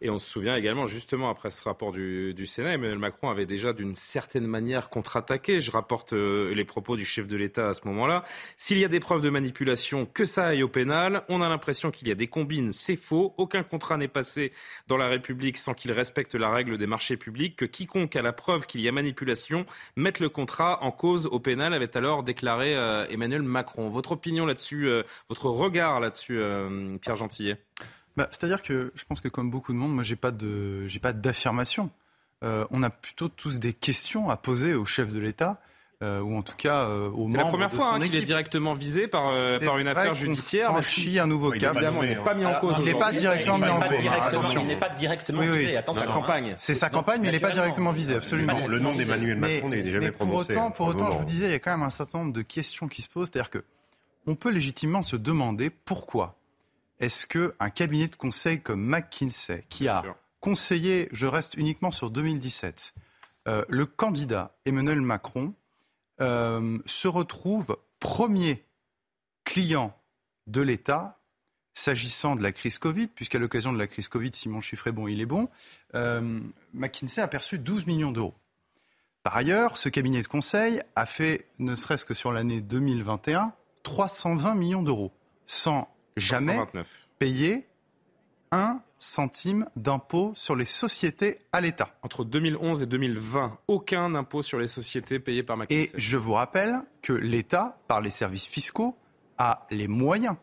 Et 0.00 0.10
on 0.10 0.18
se 0.18 0.30
souvient 0.30 0.54
également, 0.54 0.86
justement, 0.86 1.28
après 1.28 1.50
ce 1.50 1.64
rapport 1.64 1.90
du, 1.90 2.46
Sénat, 2.46 2.74
Emmanuel 2.74 2.98
Macron 2.98 3.30
avait 3.30 3.46
déjà 3.46 3.72
d'une 3.72 3.96
certaine 3.96 4.46
manière 4.46 4.90
contre-attaqué. 4.90 5.60
Je 5.60 5.72
rapporte 5.72 6.12
euh, 6.12 6.54
les 6.54 6.64
propos 6.64 6.96
du 6.96 7.04
chef 7.04 7.26
de 7.26 7.36
l'État 7.36 7.68
à 7.68 7.74
ce 7.74 7.86
moment-là. 7.88 8.22
S'il 8.56 8.78
y 8.78 8.84
a 8.84 8.88
des 8.88 9.00
preuves 9.00 9.22
de 9.22 9.30
manipulation, 9.30 10.06
que 10.06 10.24
ça 10.24 10.46
aille 10.46 10.62
au 10.62 10.68
pénal. 10.68 11.24
On 11.28 11.42
a 11.42 11.48
l'impression 11.48 11.90
qu'il 11.90 12.06
y 12.06 12.12
a 12.12 12.14
des 12.14 12.28
combines, 12.28 12.72
c'est 12.72 12.96
faux. 12.96 13.34
Aucun 13.38 13.64
contrat 13.64 13.96
n'est 13.96 14.08
passé 14.08 14.52
dans 14.86 14.96
la 14.96 15.08
République 15.08 15.58
sans 15.58 15.74
qu'il 15.74 15.90
respecte 15.90 16.36
la 16.36 16.50
règle 16.50 16.78
des 16.78 16.86
marchés 16.86 17.16
publics. 17.16 17.56
Que 17.56 17.64
quiconque 17.64 18.14
a 18.14 18.22
la 18.22 18.32
preuve 18.32 18.66
qu'il 18.66 18.80
y 18.80 18.88
a 18.88 18.92
manipulation 18.92 19.66
mette 19.96 20.20
le 20.20 20.28
contrat 20.28 20.82
en 20.84 20.92
cause 20.92 21.26
au 21.26 21.40
pénal, 21.40 21.74
avait 21.74 21.96
alors 21.96 22.22
déclaré 22.22 22.76
euh, 22.76 23.06
Emmanuel 23.08 23.42
Macron. 23.42 23.88
Votre 23.88 24.12
opinion 24.12 24.46
là-dessus, 24.46 24.86
euh, 24.86 25.02
votre 25.28 25.46
regard 25.46 25.98
là-dessus, 25.98 26.40
Pierre 27.00 27.16
Gentillet? 27.16 27.58
Bah, 28.18 28.26
c'est-à-dire 28.32 28.62
que 28.62 28.92
je 28.96 29.04
pense 29.04 29.20
que 29.20 29.28
comme 29.28 29.48
beaucoup 29.48 29.72
de 29.72 29.78
monde, 29.78 29.94
moi, 29.94 30.02
j'ai 30.02 30.16
pas 30.16 30.32
de, 30.32 30.88
j'ai 30.88 30.98
pas 30.98 31.12
d'affirmation. 31.12 31.88
Euh, 32.42 32.66
on 32.72 32.82
a 32.82 32.90
plutôt 32.90 33.28
tous 33.28 33.60
des 33.60 33.72
questions 33.72 34.28
à 34.28 34.36
poser 34.36 34.74
au 34.74 34.84
chef 34.84 35.12
de 35.12 35.20
l'État. 35.20 35.60
Euh, 36.00 36.20
ou 36.20 36.36
en 36.36 36.42
tout 36.42 36.54
cas 36.56 36.84
euh, 36.84 37.08
aux 37.10 37.26
membres 37.26 37.32
C'est 37.32 37.38
la 37.38 37.44
première 37.46 37.72
fois 37.72 37.94
hein, 37.94 37.98
qu'il 37.98 38.14
est 38.14 38.22
directement 38.22 38.72
visé 38.72 39.08
par, 39.08 39.24
euh, 39.26 39.58
par 39.58 39.78
une 39.78 39.88
affaire 39.88 40.14
judiciaire. 40.14 40.70
Franchit 40.70 41.18
un 41.18 41.26
nouveau 41.26 41.50
cap. 41.50 41.74
Évidemment, 41.74 42.04
il 42.04 42.10
n'est 42.10 42.16
pas 42.16 42.34
mis 42.34 42.44
en 42.44 42.54
cause. 42.54 42.76
Il 42.78 42.84
n'est 42.84 42.94
pas 42.94 43.12
directement 43.12 43.58
mis 43.58 43.68
en 43.68 43.80
cause. 43.80 43.98
Il 44.60 44.66
n'est 44.66 44.76
pas 44.76 44.90
directement 44.90 45.42
visé. 45.42 45.76
Attention. 45.76 46.02
Sa 46.02 46.12
campagne. 46.12 46.54
C'est 46.56 46.74
sa 46.74 46.90
campagne, 46.90 47.20
mais 47.20 47.28
il 47.28 47.32
n'est 47.32 47.40
pas 47.40 47.50
directement 47.50 47.92
visé, 47.92 48.16
absolument. 48.16 48.66
Le 48.66 48.80
nom 48.80 48.94
d'Emmanuel 48.94 49.38
Macron 49.38 49.68
n'est 49.68 49.88
jamais 49.88 50.10
prononcé. 50.10 50.54
Pour 50.54 50.62
autant, 50.62 50.70
pour 50.72 50.86
autant, 50.88 51.12
je 51.12 51.18
vous 51.18 51.24
disais, 51.24 51.46
il 51.46 51.52
y 51.52 51.54
a 51.54 51.60
quand 51.60 51.70
même 51.70 51.86
un 51.86 51.90
certain 51.90 52.18
nombre 52.18 52.32
de 52.32 52.42
questions 52.42 52.88
qui 52.88 53.02
se 53.02 53.08
posent. 53.08 53.28
C'est-à-dire 53.32 53.50
que 53.50 53.64
on 54.26 54.34
peut 54.34 54.50
légitimement 54.50 55.02
se 55.02 55.16
demander 55.16 55.70
pourquoi 55.70 56.37
est-ce 57.00 57.26
qu'un 57.26 57.70
cabinet 57.70 58.08
de 58.08 58.16
conseil 58.16 58.60
comme 58.60 58.84
McKinsey, 58.84 59.64
qui 59.68 59.88
a 59.88 60.02
conseillé, 60.40 61.08
je 61.12 61.26
reste 61.26 61.54
uniquement 61.54 61.90
sur 61.90 62.10
2017, 62.10 62.94
euh, 63.46 63.64
le 63.68 63.86
candidat 63.86 64.56
Emmanuel 64.64 65.00
Macron 65.00 65.54
euh, 66.20 66.78
se 66.86 67.08
retrouve 67.08 67.78
premier 68.00 68.64
client 69.44 69.96
de 70.46 70.60
l'État 70.60 71.18
s'agissant 71.74 72.34
de 72.34 72.42
la 72.42 72.50
crise 72.50 72.78
Covid, 72.78 73.06
puisqu'à 73.06 73.38
l'occasion 73.38 73.72
de 73.72 73.78
la 73.78 73.86
crise 73.86 74.08
Covid, 74.08 74.30
si 74.32 74.48
mon 74.48 74.60
chiffre 74.60 74.88
est 74.88 74.92
bon, 74.92 75.06
il 75.06 75.20
est 75.20 75.26
bon, 75.26 75.48
euh, 75.94 76.40
McKinsey 76.74 77.22
a 77.22 77.28
perçu 77.28 77.58
12 77.58 77.86
millions 77.86 78.10
d'euros. 78.10 78.34
Par 79.22 79.36
ailleurs, 79.36 79.76
ce 79.76 79.88
cabinet 79.88 80.22
de 80.22 80.26
conseil 80.26 80.80
a 80.96 81.06
fait, 81.06 81.46
ne 81.58 81.74
serait-ce 81.74 82.04
que 82.04 82.14
sur 82.14 82.32
l'année 82.32 82.60
2021, 82.60 83.52
320 83.84 84.54
millions 84.54 84.82
d'euros, 84.82 85.12
sans 85.46 85.88
jamais 86.18 86.58
payer 87.18 87.66
un 88.50 88.80
centime 88.98 89.66
d'impôt 89.76 90.32
sur 90.34 90.56
les 90.56 90.64
sociétés 90.64 91.38
à 91.52 91.60
l'État. 91.60 91.90
Entre 92.02 92.24
2011 92.24 92.82
et 92.82 92.86
2020, 92.86 93.58
aucun 93.68 94.14
impôt 94.14 94.42
sur 94.42 94.58
les 94.58 94.66
sociétés 94.66 95.18
payé 95.18 95.42
par 95.42 95.56
McKinsey. 95.56 95.84
Et 95.84 95.90
je 95.94 96.16
vous 96.16 96.32
rappelle 96.32 96.80
que 97.02 97.12
l'État, 97.12 97.78
par 97.86 98.00
les 98.00 98.10
services 98.10 98.46
fiscaux, 98.46 98.96
a 99.36 99.66
les 99.70 99.86
moyens 99.86 100.36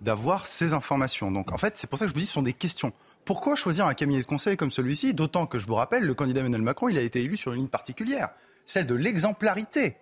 d'avoir 0.00 0.46
ces 0.46 0.72
informations. 0.72 1.30
Donc 1.30 1.52
en 1.52 1.58
fait, 1.58 1.76
c'est 1.76 1.88
pour 1.88 1.98
ça 1.98 2.04
que 2.04 2.10
je 2.10 2.14
vous 2.14 2.20
dis, 2.20 2.26
ce 2.26 2.32
sont 2.32 2.42
des 2.42 2.52
questions. 2.52 2.92
Pourquoi 3.24 3.56
choisir 3.56 3.86
un 3.86 3.94
cabinet 3.94 4.20
de 4.20 4.26
conseil 4.26 4.56
comme 4.56 4.70
celui-ci? 4.70 5.14
D'autant 5.14 5.46
que 5.46 5.58
je 5.58 5.66
vous 5.66 5.74
rappelle, 5.74 6.04
le 6.04 6.14
candidat 6.14 6.40
Emmanuel 6.40 6.62
Macron, 6.62 6.88
il 6.88 6.98
a 6.98 7.02
été 7.02 7.22
élu 7.22 7.36
sur 7.36 7.52
une 7.52 7.60
ligne 7.60 7.68
particulière, 7.68 8.30
celle 8.66 8.86
de 8.86 8.94
l'exemplarité 8.94 9.96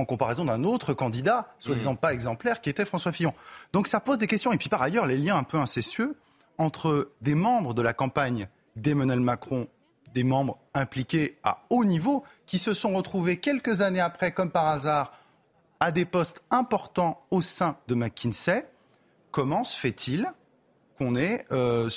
en 0.00 0.04
comparaison 0.04 0.44
d'un 0.44 0.64
autre 0.64 0.94
candidat, 0.94 1.54
soi-disant 1.58 1.94
mmh. 1.94 1.98
pas 1.98 2.12
exemplaire, 2.12 2.60
qui 2.60 2.70
était 2.70 2.84
François 2.84 3.12
Fillon. 3.12 3.34
Donc 3.72 3.86
ça 3.86 4.00
pose 4.00 4.18
des 4.18 4.26
questions. 4.26 4.52
Et 4.52 4.58
puis 4.58 4.68
par 4.68 4.82
ailleurs, 4.82 5.06
les 5.06 5.16
liens 5.16 5.36
un 5.36 5.42
peu 5.42 5.58
incestueux 5.58 6.16
entre 6.58 7.10
des 7.20 7.34
membres 7.34 7.74
de 7.74 7.82
la 7.82 7.92
campagne 7.92 8.48
d'Emmanuel 8.76 9.20
Macron, 9.20 9.68
des 10.12 10.24
membres 10.24 10.58
impliqués 10.74 11.38
à 11.44 11.62
haut 11.70 11.84
niveau, 11.84 12.24
qui 12.46 12.58
se 12.58 12.74
sont 12.74 12.94
retrouvés 12.94 13.38
quelques 13.38 13.80
années 13.80 14.00
après, 14.00 14.32
comme 14.32 14.50
par 14.50 14.66
hasard, 14.66 15.12
à 15.78 15.92
des 15.92 16.04
postes 16.04 16.42
importants 16.50 17.22
au 17.30 17.40
sein 17.40 17.76
de 17.88 17.94
McKinsey. 17.94 18.66
Comment 19.30 19.64
se 19.64 19.76
fait-il 19.76 20.30
qu'on 21.00 21.16
euh, 21.16 21.88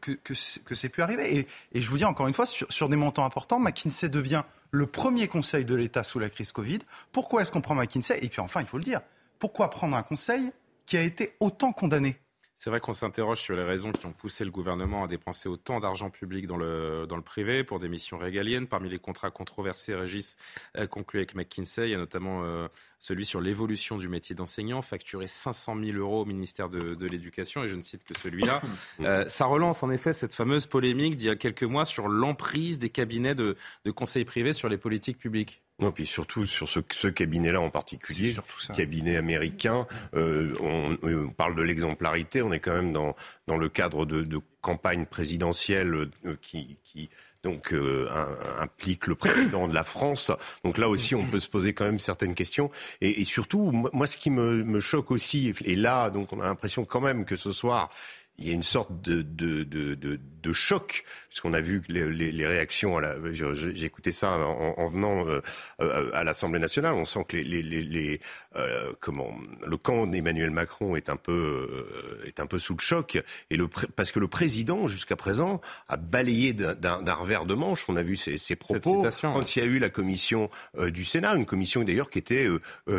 que, 0.00 0.12
que, 0.12 0.74
c'est 0.74 0.88
pu 0.88 1.02
arriver. 1.02 1.46
Et, 1.72 1.80
je 1.80 1.90
vous 1.90 1.96
dis 1.96 2.04
encore 2.04 2.28
une 2.28 2.32
fois, 2.32 2.46
sur, 2.46 2.70
sur, 2.72 2.88
des 2.88 2.94
montants 2.94 3.24
importants, 3.24 3.58
McKinsey 3.58 4.08
devient 4.08 4.44
le 4.70 4.86
premier 4.86 5.26
conseil 5.26 5.64
de 5.64 5.74
l'État 5.74 6.04
sous 6.04 6.20
la 6.20 6.30
crise 6.30 6.52
Covid. 6.52 6.78
Pourquoi 7.10 7.42
est-ce 7.42 7.50
qu'on 7.50 7.60
prend 7.60 7.74
McKinsey? 7.74 8.18
Et 8.22 8.28
puis 8.28 8.40
enfin, 8.40 8.60
il 8.60 8.66
faut 8.66 8.78
le 8.78 8.84
dire, 8.84 9.00
pourquoi 9.40 9.70
prendre 9.70 9.96
un 9.96 10.02
conseil 10.04 10.52
qui 10.86 10.96
a 10.96 11.02
été 11.02 11.34
autant 11.40 11.72
condamné? 11.72 12.16
C'est 12.60 12.70
vrai 12.70 12.80
qu'on 12.80 12.92
s'interroge 12.92 13.40
sur 13.40 13.54
les 13.54 13.62
raisons 13.62 13.92
qui 13.92 14.04
ont 14.06 14.12
poussé 14.12 14.44
le 14.44 14.50
gouvernement 14.50 15.04
à 15.04 15.06
dépenser 15.06 15.48
autant 15.48 15.78
d'argent 15.78 16.10
public 16.10 16.48
dans 16.48 16.56
le, 16.56 17.06
dans 17.08 17.14
le 17.14 17.22
privé 17.22 17.62
pour 17.62 17.78
des 17.78 17.88
missions 17.88 18.18
régaliennes. 18.18 18.66
Parmi 18.66 18.90
les 18.90 18.98
contrats 18.98 19.30
controversés, 19.30 19.94
Régis 19.94 20.36
euh, 20.76 20.88
conclu 20.88 21.20
avec 21.20 21.36
McKinsey, 21.36 21.86
il 21.86 21.92
y 21.92 21.94
a 21.94 21.98
notamment 21.98 22.42
euh, 22.42 22.66
celui 22.98 23.24
sur 23.24 23.40
l'évolution 23.40 23.96
du 23.96 24.08
métier 24.08 24.34
d'enseignant, 24.34 24.82
facturé 24.82 25.28
500 25.28 25.76
000 25.84 25.98
euros 25.98 26.22
au 26.22 26.24
ministère 26.24 26.68
de, 26.68 26.96
de 26.96 27.06
l'Éducation, 27.06 27.62
et 27.62 27.68
je 27.68 27.76
ne 27.76 27.82
cite 27.82 28.02
que 28.02 28.18
celui-là. 28.18 28.60
Euh, 29.00 29.28
ça 29.28 29.46
relance 29.46 29.82
en 29.82 29.90
effet 29.90 30.12
cette 30.12 30.34
fameuse 30.34 30.66
polémique 30.66 31.16
d'il 31.16 31.28
y 31.28 31.30
a 31.30 31.36
quelques 31.36 31.62
mois 31.62 31.84
sur 31.84 32.08
l'emprise 32.08 32.78
des 32.78 32.90
cabinets 32.90 33.34
de, 33.34 33.56
de 33.84 33.90
conseil 33.90 34.24
privés 34.24 34.52
sur 34.52 34.68
les 34.68 34.78
politiques 34.78 35.18
publiques. 35.18 35.62
Non, 35.80 35.92
puis 35.92 36.06
surtout 36.06 36.44
sur 36.44 36.68
ce, 36.68 36.80
ce 36.90 37.06
cabinet-là 37.06 37.60
en 37.60 37.70
particulier, 37.70 38.34
cabinet 38.74 39.16
américain, 39.16 39.86
euh, 40.14 40.52
on, 40.60 40.98
on, 41.02 41.28
parle 41.28 41.54
de 41.54 41.62
l'exemplarité, 41.62 42.42
on 42.42 42.52
est 42.52 42.58
quand 42.58 42.74
même 42.74 42.92
dans, 42.92 43.14
dans 43.46 43.56
le 43.56 43.68
cadre 43.68 44.04
de, 44.04 44.22
de 44.22 44.40
campagne 44.60 45.06
présidentielle 45.06 46.10
euh, 46.24 46.36
qui, 46.40 46.78
qui 46.82 47.10
donc 47.44 47.72
euh, 47.72 48.08
un, 48.10 48.62
implique 48.62 49.06
le 49.06 49.14
président 49.14 49.68
de 49.68 49.74
la 49.74 49.84
France. 49.84 50.32
Donc 50.64 50.78
là 50.78 50.88
aussi, 50.88 51.14
on 51.14 51.26
peut 51.26 51.38
se 51.38 51.48
poser 51.48 51.72
quand 51.74 51.84
même 51.84 52.00
certaines 52.00 52.34
questions. 52.34 52.70
Et, 53.00 53.20
et 53.20 53.24
surtout, 53.24 53.70
moi, 53.70 54.06
ce 54.08 54.16
qui 54.16 54.30
me, 54.30 54.64
me, 54.64 54.80
choque 54.80 55.12
aussi, 55.12 55.54
et 55.64 55.76
là, 55.76 56.10
donc 56.10 56.32
on 56.32 56.40
a 56.40 56.44
l'impression 56.44 56.84
quand 56.84 57.00
même 57.00 57.24
que 57.24 57.36
ce 57.36 57.52
soir, 57.52 57.90
il 58.38 58.46
y 58.46 58.50
a 58.50 58.52
une 58.52 58.62
sorte 58.62 59.00
de, 59.02 59.22
de, 59.22 59.64
de, 59.64 59.94
de, 59.94 60.18
de 60.42 60.52
choc, 60.52 61.04
puisqu'on 61.28 61.54
a 61.54 61.60
vu 61.60 61.82
les, 61.88 62.10
les, 62.10 62.32
les 62.32 62.46
réactions. 62.46 63.00
J'ai 63.32 63.84
écouté 63.84 64.12
ça 64.12 64.32
en, 64.32 64.74
en 64.76 64.88
venant 64.88 65.26
euh, 65.26 65.40
euh, 65.80 66.10
à 66.12 66.24
l'Assemblée 66.24 66.58
nationale. 66.58 66.94
On 66.94 67.04
sent 67.04 67.24
que 67.28 67.36
les, 67.36 67.62
les 67.62 68.20
euh, 68.56 68.92
comment, 69.00 69.34
le 69.66 69.76
camp 69.76 70.06
d'Emmanuel 70.06 70.50
Macron 70.50 70.96
est 70.96 71.08
un 71.08 71.16
peu 71.16 71.32
euh, 71.32 72.26
est 72.26 72.40
un 72.40 72.46
peu 72.46 72.58
sous 72.58 72.74
le 72.74 72.80
choc, 72.80 73.22
et 73.50 73.56
le 73.56 73.68
parce 73.68 74.12
que 74.12 74.18
le 74.20 74.28
président 74.28 74.86
jusqu'à 74.86 75.16
présent 75.16 75.60
a 75.88 75.96
balayé 75.96 76.52
d'un 76.52 77.14
revers 77.14 77.46
de 77.46 77.54
manche. 77.54 77.84
On 77.88 77.96
a 77.96 78.02
vu 78.02 78.16
ses, 78.16 78.38
ses 78.38 78.56
propos 78.56 79.06
quand 79.22 79.56
il 79.56 79.58
y 79.58 79.62
a 79.62 79.66
eu 79.66 79.78
la 79.78 79.90
commission 79.90 80.50
euh, 80.78 80.90
du 80.90 81.04
Sénat, 81.04 81.34
une 81.34 81.46
commission 81.46 81.82
d'ailleurs 81.84 82.10
qui 82.10 82.18
était 82.18 82.48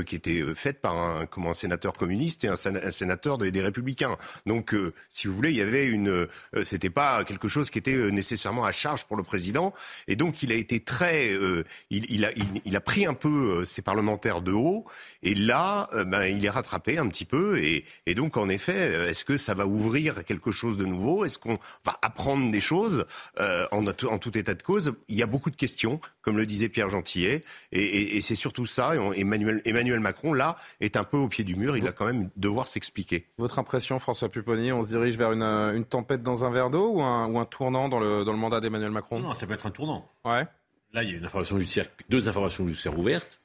qui 0.05 0.15
était 0.15 0.43
faite 0.55 0.81
par 0.81 0.95
un 0.95 1.25
comment 1.25 1.51
un 1.51 1.53
sénateur 1.53 1.93
communiste 1.93 2.43
et 2.43 2.47
un, 2.47 2.55
sénateur 2.55 3.37
des, 3.37 3.51
des 3.51 3.61
Républicains. 3.61 4.17
Donc 4.45 4.75
si 5.09 5.27
vous 5.27 5.33
voulez, 5.33 5.49
il 5.49 5.57
y 5.57 5.61
avait 5.61 5.87
une, 5.87 6.09
euh, 6.09 6.27
c'était 6.63 6.89
pas 6.89 7.23
quelque 7.29 7.47
chose 7.47 7.69
qui 7.69 7.77
était 7.77 7.95
euh, 7.95 8.09
nécessairement 8.09 8.65
à 8.65 8.71
charge 8.71 9.05
pour 9.05 9.15
le 9.15 9.23
président, 9.23 9.73
et 10.07 10.15
donc 10.15 10.43
il 10.43 10.51
a 10.51 10.55
été 10.55 10.79
très, 10.79 11.31
euh, 11.31 11.63
il, 11.89 12.25
a, 12.25 12.81
pris 12.81 13.05
un 13.05 13.13
peu 13.13 13.63
ses 13.65 13.81
parlementaires 13.81 14.41
de 14.41 14.51
haut, 14.51 14.85
et 15.23 15.35
là, 15.35 15.89
ben, 16.05 16.23
il 16.23 16.45
est 16.45 16.49
rattrapé 16.49 16.97
un 16.97 17.07
petit 17.07 17.25
peu, 17.25 17.59
et, 17.59 17.85
donc 18.15 18.37
en 18.37 18.49
effet, 18.49 19.09
est-ce 19.09 19.23
que 19.23 19.37
ça 19.37 19.53
va 19.53 19.65
ouvrir 19.65 20.25
quelque 20.25 20.51
chose 20.51 20.77
de 20.77 20.85
nouveau? 20.85 21.25
Est-ce 21.25 21.39
qu'on 21.39 21.59
va 21.85 21.97
apprendre 22.01 22.51
des 22.51 22.59
choses? 22.59 23.05
Euh, 23.39 23.67
en, 23.71 23.83
tout 24.17 24.37
état 24.37 24.53
de 24.53 24.61
cause 24.61 24.93
Il 25.07 25.15
y 25.15 25.23
a 25.23 25.25
beaucoup 25.25 25.49
de 25.49 25.55
questions, 25.55 25.99
comme 26.21 26.37
le 26.37 26.45
disait 26.45 26.69
Pierre 26.69 26.89
Gentillet, 26.89 27.43
et, 27.71 28.19
c'est 28.21 28.35
surtout 28.35 28.65
ça. 28.65 28.93
Emmanuel 29.15 29.99
Macron 29.99 30.33
là 30.33 30.57
est 30.81 30.97
un 30.97 31.03
peu 31.03 31.17
au 31.17 31.27
pied 31.27 31.43
du 31.43 31.55
mur. 31.55 31.77
Il 31.77 31.83
va 31.83 31.91
quand 31.91 32.05
même 32.05 32.29
devoir 32.35 32.67
s'expliquer. 32.67 33.27
Votre 33.37 33.59
impression, 33.59 33.99
François 33.99 34.29
Pupponi 34.29 34.71
On 34.71 34.81
se 34.81 34.89
dirige 34.89 35.17
vers 35.17 35.31
une, 35.31 35.43
une, 35.43 35.85
tempête 35.85 36.21
dans 36.21 36.45
un 36.45 36.51
verre 36.51 36.69
d'eau 36.69 36.95
ou 36.95 37.01
un, 37.01 37.18
ou 37.27 37.39
un 37.39 37.45
tournant 37.45 37.89
dans 37.89 37.99
le, 37.99 38.23
dans 38.23 38.31
le 38.31 38.37
mandat 38.37 38.59
d'Emmanuel 38.59 38.91
Macron 38.91 39.19
Non, 39.19 39.33
ça 39.33 39.47
peut 39.47 39.53
être 39.53 39.65
un 39.65 39.71
tournant. 39.71 40.07
Ouais. 40.25 40.45
Là, 40.93 41.03
il 41.03 41.11
y 41.11 41.13
a 41.13 41.17
une 41.17 41.25
information 41.25 41.59
judiciaire, 41.59 41.85
deux 42.09 42.29
informations 42.29 42.67
judiciaires 42.67 42.97
ouvertes. 42.97 43.39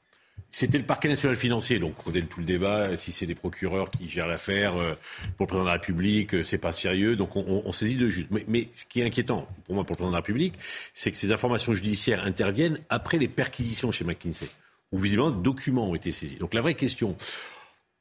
C'était 0.51 0.79
le 0.79 0.85
parquet 0.85 1.09
national 1.09 1.37
financier, 1.37 1.79
donc 1.81 1.95
on 1.99 2.03
connaît 2.05 2.23
tout 2.23 2.39
le 2.39 2.47
débat. 2.47 2.97
Si 2.97 3.11
c'est 3.11 3.27
des 3.27 3.35
procureurs 3.35 3.91
qui 3.91 4.09
gèrent 4.09 4.29
l'affaire 4.29 4.77
euh, 4.77 4.95
pour 5.37 5.45
le 5.45 5.49
président 5.49 5.65
de 5.65 5.67
la 5.67 5.73
République, 5.75 6.35
euh, 6.35 6.43
c'est 6.45 6.59
pas 6.59 6.71
sérieux. 6.71 7.17
Donc 7.17 7.35
on, 7.35 7.63
on, 7.65 7.73
saisit 7.73 7.97
de 7.97 8.09
juste. 8.09 8.29
Mais, 8.31 8.45
mais, 8.47 8.69
ce 8.75 8.85
qui 8.85 9.01
est 9.01 9.05
inquiétant 9.05 9.49
pour 9.65 9.75
moi, 9.75 9.85
pour 9.85 9.95
le 9.95 9.97
président 9.97 10.11
de 10.11 10.15
la 10.15 10.21
République, 10.21 10.55
c'est 10.93 11.11
que 11.11 11.17
ces 11.17 11.33
informations 11.33 11.75
judiciaires 11.75 12.25
interviennent 12.25 12.79
après 12.89 13.19
les 13.19 13.27
perquisitions 13.27 13.91
chez 13.91 14.05
McKinsey, 14.05 14.49
où 14.93 14.99
visiblement 14.99 15.31
documents 15.31 15.91
ont 15.91 15.95
été 15.97 16.13
saisis. 16.13 16.37
Donc 16.37 16.55
la 16.55 16.61
vraie 16.61 16.75
question, 16.75 17.17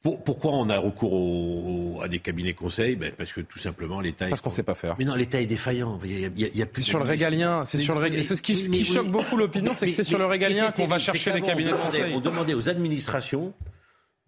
pourquoi 0.04 0.52
on 0.52 0.68
a 0.68 0.78
recours 0.78 1.14
au, 1.14 2.00
à 2.02 2.08
des 2.08 2.18
cabinets 2.18 2.52
conseils? 2.52 2.94
Ben 2.94 3.12
Parce 3.16 3.32
que 3.32 3.40
tout 3.40 3.58
simplement 3.58 4.00
l'État. 4.00 4.28
Parce 4.28 4.42
qu'on 4.42 4.50
ne 4.50 4.54
sait 4.54 4.62
pas 4.62 4.74
faire. 4.74 4.96
Mais 4.98 5.06
non, 5.06 5.14
l'État 5.14 5.40
est 5.40 5.46
défaillant. 5.46 5.98
Il 6.04 6.20
y 6.20 6.24
a, 6.26 6.28
il 6.36 6.56
y 6.56 6.62
a 6.62 6.66
plus. 6.66 6.82
C'est 6.82 6.90
sur 6.90 6.98
le 6.98 7.06
régalien. 7.06 7.64
C'est 7.64 7.78
sur 7.78 7.94
le 7.94 8.00
régalien. 8.00 8.22
Ce 8.22 8.34
qui, 8.34 8.54
ce 8.54 8.68
qui 8.68 8.84
choque 8.84 9.08
beaucoup 9.08 9.36
l'opinion, 9.36 9.72
c'est 9.72 9.86
que 9.86 9.92
c'est 9.92 10.04
sur 10.04 10.18
le 10.18 10.26
régalien 10.26 10.72
qu'on 10.72 10.86
va 10.86 10.98
chercher 10.98 11.32
les 11.32 11.40
cabinets 11.40 11.72
conseils. 11.72 12.12
On 12.14 12.20
demandait 12.20 12.54
aux 12.54 12.68
administrations 12.68 13.54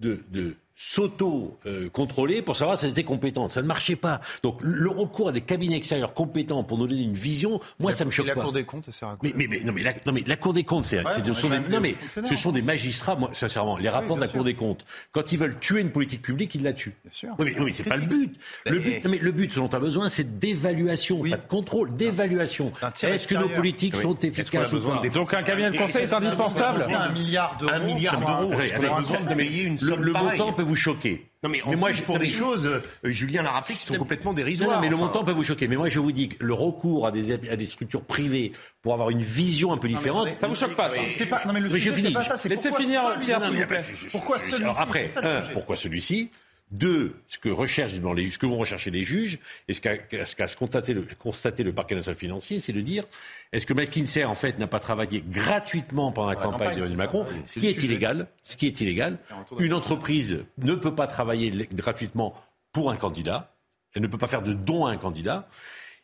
de, 0.01 0.21
de 0.31 0.55
s'auto-contrôler 0.77 2.43
pour 2.43 2.55
savoir 2.55 2.79
si 2.79 2.85
elles 2.85 2.91
étaient 2.93 3.03
compétentes. 3.03 3.51
Ça 3.51 3.63
ne 3.63 3.67
marchait 3.67 3.97
pas. 3.97 4.21
Donc 4.43 4.59
le 4.61 4.91
recours 4.91 5.31
à 5.31 5.33
des 5.33 5.41
cabinets 5.41 5.77
extérieurs 5.77 6.13
compétents 6.13 6.63
pour 6.65 6.77
nous 6.77 6.87
donner 6.87 7.03
une 7.03 7.15
vision, 7.15 7.61
moi 7.81 7.93
ça 7.93 8.05
me 8.05 8.11
choque 8.11 8.27
la 8.27 8.35
pas. 8.35 8.41
La 8.41 8.45
Cour 8.45 8.53
des 8.53 8.65
comptes, 8.65 8.89
c'est 8.91 9.07
mais, 9.23 9.33
mais, 9.35 9.47
mais, 9.49 9.61
non, 9.61 9.73
mais 9.73 9.83
la, 9.83 9.95
non 10.05 10.13
mais 10.13 10.23
la 10.27 10.37
Cour 10.37 10.53
des 10.53 10.65
comptes, 10.65 10.85
c'est, 10.85 11.03
ouais, 11.03 11.11
ce 11.11 11.33
sont 11.33 11.49
des, 11.49 11.59
non 11.71 11.81
mais 11.81 11.95
ce 12.25 12.37
sont 12.37 12.53
des 12.53 12.61
magistrats. 12.61 13.17
Moi, 13.17 13.31
sincèrement, 13.33 13.79
les 13.79 13.89
rapports 13.89 14.13
oui, 14.13 14.17
de 14.17 14.21
la 14.21 14.27
sûr. 14.27 14.37
Cour 14.37 14.45
des 14.45 14.55
comptes, 14.55 14.85
quand 15.13 15.33
ils 15.33 15.39
veulent 15.39 15.59
tuer 15.59 15.81
une 15.81 15.91
politique 15.91 16.21
publique, 16.21 16.55
ils 16.55 16.63
la 16.63 16.75
tuent. 16.75 16.95
Bien 17.05 17.13
sûr. 17.13 17.31
Oui, 17.39 17.47
mais, 17.47 17.59
non, 17.59 17.65
mais 17.65 17.73
c'est 17.73 17.85
pas 17.85 17.97
le 17.97 18.07
but. 18.07 18.37
Le 18.67 18.79
but, 18.79 19.05
non, 19.05 19.11
mais 19.11 19.19
le 19.19 19.33
but, 19.33 19.53
selon 19.53 19.69
ta 19.69 19.81
besoin, 19.81 20.11
c'est 20.11 20.39
d'évaluation, 20.39 21.21
oui. 21.21 21.31
pas 21.31 21.39
de 21.39 21.47
contrôle, 21.47 21.97
d'évaluation. 21.97 22.71
Est-ce 23.03 23.27
que 23.27 23.35
nos 23.35 23.49
politiques 23.49 23.95
oui. 23.97 24.03
sont 24.03 24.19
efficaces 24.19 24.73
ou 24.75 24.81
pas 24.81 25.09
Donc 25.09 25.33
un 25.33 25.43
cabinet 25.43 25.71
de 25.71 25.79
conseil 25.79 26.03
est 26.03 26.13
indispensable. 26.13 26.83
Un 26.83 27.13
milliard 27.13 27.57
d'euros. 27.59 27.73
Un 27.73 27.79
milliard 27.79 28.21
d'euros. 28.21 28.53
Le 29.81 30.13
montant 30.13 30.53
peut 30.53 30.66
vous 30.67 30.77
choquer. 30.77 31.31
Non 31.43 31.51
mais, 31.51 31.63
mais 31.67 31.77
moi, 31.77 31.93
je 31.93 32.03
pour 32.03 32.19
des 32.19 32.29
choses, 32.29 32.67
euh, 32.67 32.81
Julien 33.05 33.43
l'a 33.43 33.53
rappelé, 33.53 33.77
qui 33.77 33.85
sont 33.85 33.95
complètement 33.95 34.35
dérisoires. 34.35 34.69
Non, 34.69 34.75
non 34.77 34.81
mais 34.81 34.89
enfin. 34.89 34.97
le 34.97 35.01
montant 35.01 35.25
peut 35.25 35.33
vous 35.33 35.45
choquer. 35.45 35.69
Mais 35.69 35.77
moi, 35.77 35.89
je 35.89 36.01
vous 36.01 36.13
dis 36.13 36.29
que 36.29 36.37
le 36.43 36.55
recours 36.55 37.07
à 37.07 37.11
des, 37.11 37.33
à 37.33 37.57
des 37.57 37.65
structures 37.65 38.05
privées 38.05 38.53
pour 38.83 38.93
avoir 38.93 39.11
une 39.11 39.23
vision 39.23 39.73
un 39.73 39.79
peu 39.79 39.89
différente, 39.89 40.29
ça 40.41 40.47
vous 40.47 40.55
choque 40.55 40.77
pas 40.77 40.91
ça 40.91 41.01
C'est 41.11 41.27
pas. 41.27 41.43
Non 41.47 41.53
mais 41.53 41.61
le 41.61 41.71
sujet, 41.71 41.93
c'est 41.93 42.11
pas 42.11 42.25
ça. 42.25 42.49
Laissez 42.49 42.73
finir 42.73 43.03
Pierre, 43.21 43.43
s'il 43.43 43.57
vous 43.57 43.67
plaît. 43.67 43.83
Pourquoi 44.11 44.39
celui-ci 44.39 44.65
Après, 44.77 45.11
un, 45.23 45.43
pourquoi 45.53 45.77
celui-ci? 45.77 46.31
Deux, 46.71 47.15
ce 47.29 47.39
que 47.39 47.49
recherchent 47.49 47.95
les, 47.95 48.31
ce 48.31 48.39
que 48.39 48.47
vont 48.47 48.57
rechercher 48.57 48.91
les 48.91 49.03
juges, 49.03 49.39
et 49.69 49.75
ce 49.75 49.81
qu'a 49.81 49.97
qu 49.97 50.57
constaté, 50.59 50.95
le, 50.95 51.07
constaté 51.19 51.63
le 51.63 51.73
parquet 51.73 51.95
national 51.95 52.19
financier, 52.19 52.59
c'est 52.59 52.73
de 52.73 52.81
dire 52.81 53.05
est-ce 53.53 53.67
que 53.67 53.73
McKinsey 53.73 54.25
en 54.25 54.35
fait 54.35 54.59
n'a 54.59 54.67
pas 54.67 54.81
travaillé 54.81 55.23
gratuitement 55.27 56.11
pendant 56.11 56.31
la, 56.31 56.35
la 56.35 56.41
campagne 56.43 56.75
d'Emmanuel 56.75 56.99
Macron, 56.99 57.27
ça, 57.27 57.35
ce 57.47 57.61
qui 57.61 57.69
est 57.69 57.83
illégal, 57.83 58.27
ce 58.43 58.57
qui 58.57 58.67
est 58.67 58.81
illégal. 58.81 59.19
Une 59.59 59.73
entreprise 59.73 60.45
ne 60.59 60.75
peut 60.75 60.95
pas 60.95 61.07
travailler 61.07 61.51
gratuitement 61.73 62.35
pour 62.73 62.91
un 62.91 62.97
candidat, 62.97 63.55
elle 63.95 64.03
ne 64.03 64.09
peut 64.09 64.19
pas 64.19 64.27
faire 64.27 64.43
de 64.43 64.53
don 64.53 64.87
à 64.87 64.91
un 64.91 64.97
candidat, 64.97 65.49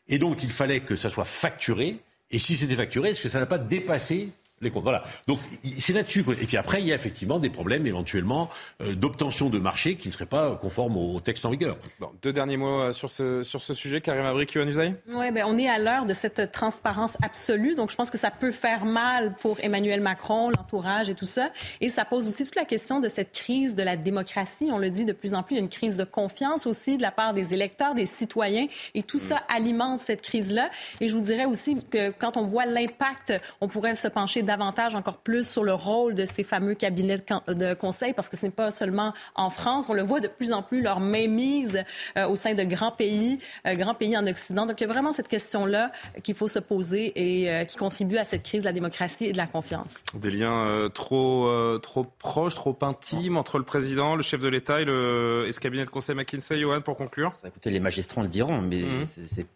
et 0.08 0.18
donc 0.18 0.44
il 0.44 0.50
fallait 0.50 0.80
que 0.80 0.96
ça 0.96 1.10
soit 1.10 1.24
facturé. 1.24 1.98
Et 2.30 2.38
si 2.38 2.56
c'était 2.56 2.76
facturé, 2.76 3.10
est-ce 3.10 3.20
que 3.20 3.28
ça 3.28 3.40
n'a 3.40 3.46
pas 3.46 3.58
dépassé 3.58 4.30
les 4.62 4.70
comptes. 4.70 4.84
Voilà. 4.84 5.04
Donc 5.26 5.38
c'est 5.78 5.92
là-dessus. 5.92 6.24
Et 6.40 6.46
puis 6.46 6.56
après, 6.56 6.80
il 6.80 6.86
y 6.86 6.92
a 6.92 6.94
effectivement 6.94 7.38
des 7.38 7.50
problèmes 7.50 7.86
éventuellement 7.86 8.48
euh, 8.80 8.94
d'obtention 8.94 9.50
de 9.50 9.58
marché 9.58 9.96
qui 9.96 10.08
ne 10.08 10.12
seraient 10.12 10.26
pas 10.26 10.56
conformes 10.56 10.96
au, 10.96 11.20
texte 11.20 11.44
en 11.44 11.50
vigueur. 11.50 11.76
Bon, 12.00 12.10
deux 12.22 12.32
derniers 12.32 12.56
mots 12.56 12.92
sur 12.92 13.10
ce, 13.10 13.42
sur 13.42 13.60
ce 13.62 13.74
sujet, 13.74 14.00
Karim 14.00 14.24
Abri, 14.24 14.46
Yohann 14.54 14.68
Usaï 14.68 14.94
Oui, 15.08 15.30
ben, 15.30 15.44
on 15.46 15.56
est 15.58 15.68
à 15.68 15.78
l'heure 15.78 16.06
de 16.06 16.14
cette 16.14 16.52
transparence 16.52 17.16
absolue. 17.22 17.74
Donc 17.74 17.90
je 17.90 17.96
pense 17.96 18.10
que 18.10 18.18
ça 18.18 18.30
peut 18.30 18.50
faire 18.50 18.84
mal 18.84 19.34
pour 19.34 19.58
Emmanuel 19.62 20.00
Macron, 20.00 20.50
l'entourage 20.50 21.10
et 21.10 21.14
tout 21.14 21.26
ça. 21.26 21.50
Et 21.80 21.88
ça 21.88 22.04
pose 22.04 22.26
aussi 22.26 22.44
toute 22.44 22.56
la 22.56 22.64
question 22.64 23.00
de 23.00 23.08
cette 23.08 23.32
crise 23.32 23.74
de 23.74 23.82
la 23.82 23.96
démocratie. 23.96 24.68
On 24.72 24.78
le 24.78 24.90
dit 24.90 25.04
de 25.04 25.12
plus 25.12 25.34
en 25.34 25.42
plus, 25.42 25.54
il 25.54 25.58
y 25.58 25.60
a 25.60 25.64
une 25.64 25.68
crise 25.68 25.96
de 25.96 26.04
confiance 26.04 26.66
aussi 26.66 26.96
de 26.96 27.02
la 27.02 27.10
part 27.10 27.34
des 27.34 27.54
électeurs, 27.54 27.94
des 27.94 28.06
citoyens. 28.06 28.66
Et 28.94 29.02
tout 29.02 29.18
ça 29.18 29.42
alimente 29.48 30.00
cette 30.00 30.22
crise-là. 30.22 30.70
Et 31.00 31.08
je 31.08 31.14
vous 31.14 31.22
dirais 31.22 31.44
aussi 31.44 31.76
que 31.90 32.10
quand 32.10 32.36
on 32.36 32.44
voit 32.44 32.66
l'impact, 32.66 33.32
on 33.60 33.68
pourrait 33.68 33.94
se 33.94 34.08
pencher 34.08 34.42
davantage 34.52 34.94
encore 34.94 35.18
plus 35.18 35.48
sur 35.48 35.64
le 35.64 35.72
rôle 35.72 36.14
de 36.14 36.26
ces 36.26 36.44
fameux 36.44 36.74
cabinets 36.74 37.24
de, 37.48 37.74
conseil, 37.74 38.12
parce 38.12 38.28
que 38.28 38.36
ce 38.36 38.46
n'est 38.46 38.52
pas 38.52 38.70
seulement 38.70 39.14
en 39.34 39.48
France, 39.48 39.88
on 39.88 39.94
le 39.94 40.02
voit 40.02 40.20
de 40.20 40.28
plus 40.28 40.52
en 40.52 40.62
plus, 40.62 40.82
leur 40.82 41.00
mainmise 41.00 41.82
euh, 42.18 42.28
au 42.28 42.36
sein 42.36 42.54
de 42.54 42.62
grands 42.64 42.90
pays, 42.90 43.38
euh, 43.66 43.74
grands 43.74 43.94
pays 43.94 44.16
en 44.16 44.26
Occident. 44.26 44.66
Donc 44.66 44.80
il 44.80 44.84
y 44.84 44.90
a 44.90 44.92
vraiment 44.92 45.12
cette 45.12 45.28
question-là 45.28 45.90
qu'il 46.22 46.34
faut 46.34 46.48
se 46.48 46.58
poser 46.58 47.12
et 47.16 47.50
euh, 47.50 47.64
qui 47.64 47.76
contribue 47.76 48.18
à 48.18 48.24
cette 48.24 48.42
crise 48.42 48.62
de 48.62 48.68
la 48.68 48.72
démocratie 48.72 49.24
et 49.24 49.32
de 49.32 49.38
la 49.38 49.46
confiance. 49.46 50.02
Des 50.14 50.30
liens 50.30 50.66
euh, 50.66 50.88
trop, 50.90 51.46
euh, 51.46 51.78
trop 51.78 52.04
proches, 52.04 52.54
trop 52.54 52.76
intimes 52.82 53.38
entre 53.38 53.58
le 53.58 53.64
président, 53.64 54.16
le 54.16 54.22
chef 54.22 54.40
de 54.40 54.48
l'État 54.48 54.82
et, 54.82 54.84
le, 54.84 55.46
et 55.48 55.52
ce 55.52 55.60
cabinet 55.60 55.84
de 55.84 55.90
conseil 55.90 56.14
McKinsey, 56.14 56.58
Johan, 56.58 56.82
pour 56.82 56.96
conclure? 56.96 57.32
Écoutez, 57.46 57.70
les 57.70 57.80
magistrats 57.80 58.22
le 58.22 58.28
diront, 58.28 58.60
mais 58.60 58.82
mmh. 58.82 59.04
c'est 59.06 59.46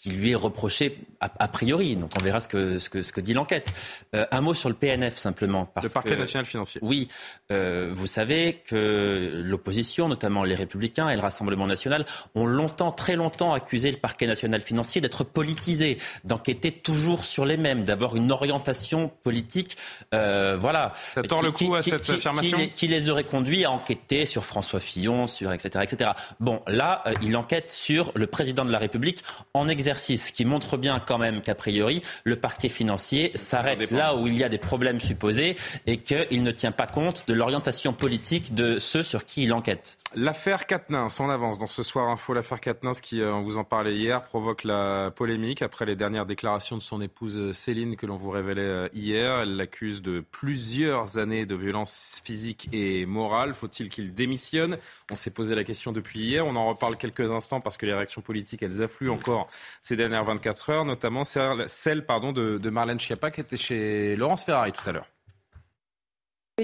qui 0.00 0.10
lui 0.10 0.30
est 0.30 0.36
reproché 0.36 0.98
a, 1.20 1.48
priori. 1.48 1.96
Donc 1.96 2.12
on 2.18 2.24
verra 2.24 2.40
ce 2.40 2.48
que, 2.48 2.78
ce 2.78 2.88
que, 2.88 3.02
ce 3.02 3.12
que 3.12 3.20
dit 3.20 3.34
l'enquête. 3.34 3.70
Euh, 4.14 4.24
un 4.30 4.40
mot 4.40 4.54
sur 4.54 4.70
le 4.70 4.74
PNF 4.74 5.18
simplement. 5.18 5.66
Parce 5.66 5.88
le 5.88 5.92
parquet 5.92 6.16
national 6.16 6.46
financier. 6.46 6.80
Oui, 6.82 7.08
euh, 7.52 7.90
vous 7.92 8.06
savez 8.06 8.62
que 8.66 9.42
l'opposition, 9.44 10.08
notamment 10.08 10.42
les 10.42 10.54
Républicains 10.54 11.10
et 11.10 11.16
le 11.16 11.20
Rassemblement 11.20 11.66
national, 11.66 12.06
ont 12.34 12.46
longtemps, 12.46 12.92
très 12.92 13.14
longtemps 13.14 13.52
accusé 13.52 13.90
le 13.90 13.98
parquet 13.98 14.26
national 14.26 14.62
financier 14.62 15.02
d'être 15.02 15.22
politisé, 15.22 15.98
d'enquêter 16.24 16.72
toujours 16.72 17.26
sur 17.26 17.44
les 17.44 17.58
mêmes, 17.58 17.84
d'avoir 17.84 18.16
une 18.16 18.32
orientation 18.32 19.12
politique. 19.22 19.76
Euh, 20.14 20.56
voilà. 20.58 20.94
Ça 21.14 21.22
tord 21.22 21.42
le 21.42 21.52
coup 21.52 21.74
à 21.74 21.82
cette 21.82 22.08
affirmation. 22.08 22.58
Qui 22.74 22.88
les, 22.88 23.10
aurait 23.10 23.24
conduits 23.24 23.66
à 23.66 23.70
enquêter 23.70 24.24
sur 24.24 24.46
François 24.46 24.80
Fillon, 24.80 25.26
sur 25.26 25.52
etc. 25.52 25.84
etc. 25.84 26.12
Bon, 26.38 26.62
là, 26.66 27.04
il 27.20 27.36
enquête 27.36 27.70
sur 27.70 28.12
le 28.14 28.26
président 28.26 28.64
de 28.64 28.72
la 28.72 28.78
République 28.78 29.22
en 29.52 29.68
exercice 29.68 29.89
ce 29.98 30.32
qui 30.32 30.44
montre 30.44 30.76
bien 30.76 31.00
quand 31.00 31.18
même 31.18 31.42
qu'a 31.42 31.54
priori, 31.54 32.02
le 32.24 32.36
parquet 32.36 32.68
financier 32.68 33.32
s'arrête 33.34 33.90
là 33.90 34.14
où 34.16 34.26
il 34.26 34.36
y 34.36 34.44
a 34.44 34.48
des 34.48 34.58
problèmes 34.58 35.00
supposés 35.00 35.56
et 35.86 35.98
qu'il 35.98 36.42
ne 36.42 36.50
tient 36.50 36.72
pas 36.72 36.86
compte 36.86 37.24
de 37.26 37.34
l'orientation 37.34 37.92
politique 37.92 38.54
de 38.54 38.78
ceux 38.78 39.02
sur 39.02 39.24
qui 39.24 39.44
il 39.44 39.52
enquête. 39.52 39.98
L'affaire 40.14 40.66
Katnins, 40.66 41.06
on 41.20 41.30
avance 41.30 41.58
dans 41.58 41.68
ce 41.68 41.84
soir 41.84 42.08
info. 42.08 42.34
L'affaire 42.34 42.60
Katnins, 42.60 42.92
qui, 43.00 43.20
euh, 43.20 43.32
on 43.32 43.42
vous 43.42 43.58
en 43.58 43.64
parlait 43.64 43.94
hier, 43.94 44.22
provoque 44.22 44.64
la 44.64 45.12
polémique 45.14 45.62
après 45.62 45.86
les 45.86 45.94
dernières 45.94 46.26
déclarations 46.26 46.76
de 46.76 46.82
son 46.82 47.00
épouse 47.00 47.38
euh, 47.38 47.52
Céline 47.52 47.94
que 47.94 48.06
l'on 48.06 48.16
vous 48.16 48.30
révélait 48.30 48.60
euh, 48.60 48.88
hier. 48.92 49.38
Elle 49.38 49.56
l'accuse 49.56 50.02
de 50.02 50.18
plusieurs 50.18 51.18
années 51.18 51.46
de 51.46 51.54
violence 51.54 52.20
physique 52.24 52.68
et 52.72 53.06
morale. 53.06 53.54
Faut-il 53.54 53.88
qu'il 53.88 54.12
démissionne? 54.12 54.78
On 55.12 55.14
s'est 55.14 55.30
posé 55.30 55.54
la 55.54 55.62
question 55.62 55.92
depuis 55.92 56.18
hier. 56.18 56.44
On 56.44 56.56
en 56.56 56.66
reparle 56.66 56.96
quelques 56.96 57.30
instants 57.30 57.60
parce 57.60 57.76
que 57.76 57.86
les 57.86 57.94
réactions 57.94 58.20
politiques, 58.20 58.64
elles 58.64 58.82
affluent 58.82 59.10
encore 59.10 59.48
ces 59.82 59.96
dernières 59.96 60.24
24 60.24 60.70
heures, 60.70 60.84
notamment 60.84 61.24
celle, 61.24 61.66
de, 61.66 62.70
Marlène 62.70 63.00
Schiappa 63.00 63.30
qui 63.30 63.40
était 63.40 63.56
chez 63.56 64.16
Laurence 64.16 64.44
Ferrari 64.44 64.72
tout 64.72 64.88
à 64.88 64.92
l'heure. 64.92 65.06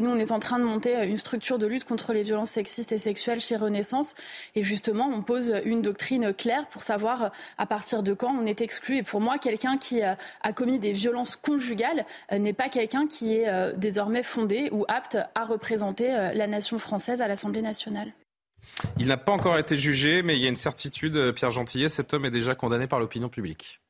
Nous, 0.01 0.11
on 0.11 0.19
est 0.19 0.33
en 0.33 0.39
train 0.39 0.59
de 0.59 0.65
monter 0.65 1.05
une 1.05 1.17
structure 1.17 1.59
de 1.59 1.67
lutte 1.67 1.85
contre 1.85 2.13
les 2.13 2.23
violences 2.23 2.51
sexistes 2.51 2.93
et 2.93 2.99
sexuelles 2.99 3.41
chez 3.41 3.57
Renaissance. 3.57 4.15
Et 4.55 4.63
justement, 4.63 5.07
on 5.07 5.23
pose 5.23 5.55
une 5.65 5.81
doctrine 5.81 6.35
claire 6.35 6.67
pour 6.69 6.83
savoir 6.83 7.31
à 7.57 7.67
partir 7.67 8.03
de 8.03 8.13
quand 8.13 8.35
on 8.35 8.45
est 8.45 8.61
exclu. 8.61 8.99
Et 8.99 9.03
pour 9.03 9.23
moi, 9.23 9.39
quelqu'un 9.39 9.79
qui 9.79 10.03
a 10.03 10.17
commis 10.55 10.79
des 10.79 10.93
violences 10.93 11.37
conjugales 11.37 12.05
euh, 12.33 12.39
n'est 12.39 12.53
pas 12.53 12.69
quelqu'un 12.69 13.07
qui 13.07 13.37
est 13.37 13.49
euh, 13.49 13.73
désormais 13.75 14.23
fondé 14.23 14.69
ou 14.71 14.85
apte 14.89 15.17
à 15.35 15.45
représenter 15.45 16.15
euh, 16.15 16.33
la 16.35 16.47
nation 16.47 16.79
française 16.79 17.23
à 17.23 17.29
l'Assemblée 17.29 17.63
nationale. 17.63 18.13
Il 18.99 19.09
n'a 19.09 19.17
pas 19.17 19.33
encore 19.33 19.59
été 19.59 19.77
jugé, 19.77 20.23
mais 20.23 20.37
il 20.37 20.43
y 20.43 20.47
a 20.47 20.49
une 20.49 20.57
certitude, 20.57 21.33
Pierre 21.33 21.51
Gentillet, 21.51 21.89
cet 21.89 22.15
homme 22.15 22.25
est 22.25 22.31
déjà 22.31 22.55
condamné 22.55 22.87
par 22.87 22.99
l'opinion 23.01 23.29
publique. 23.29 23.81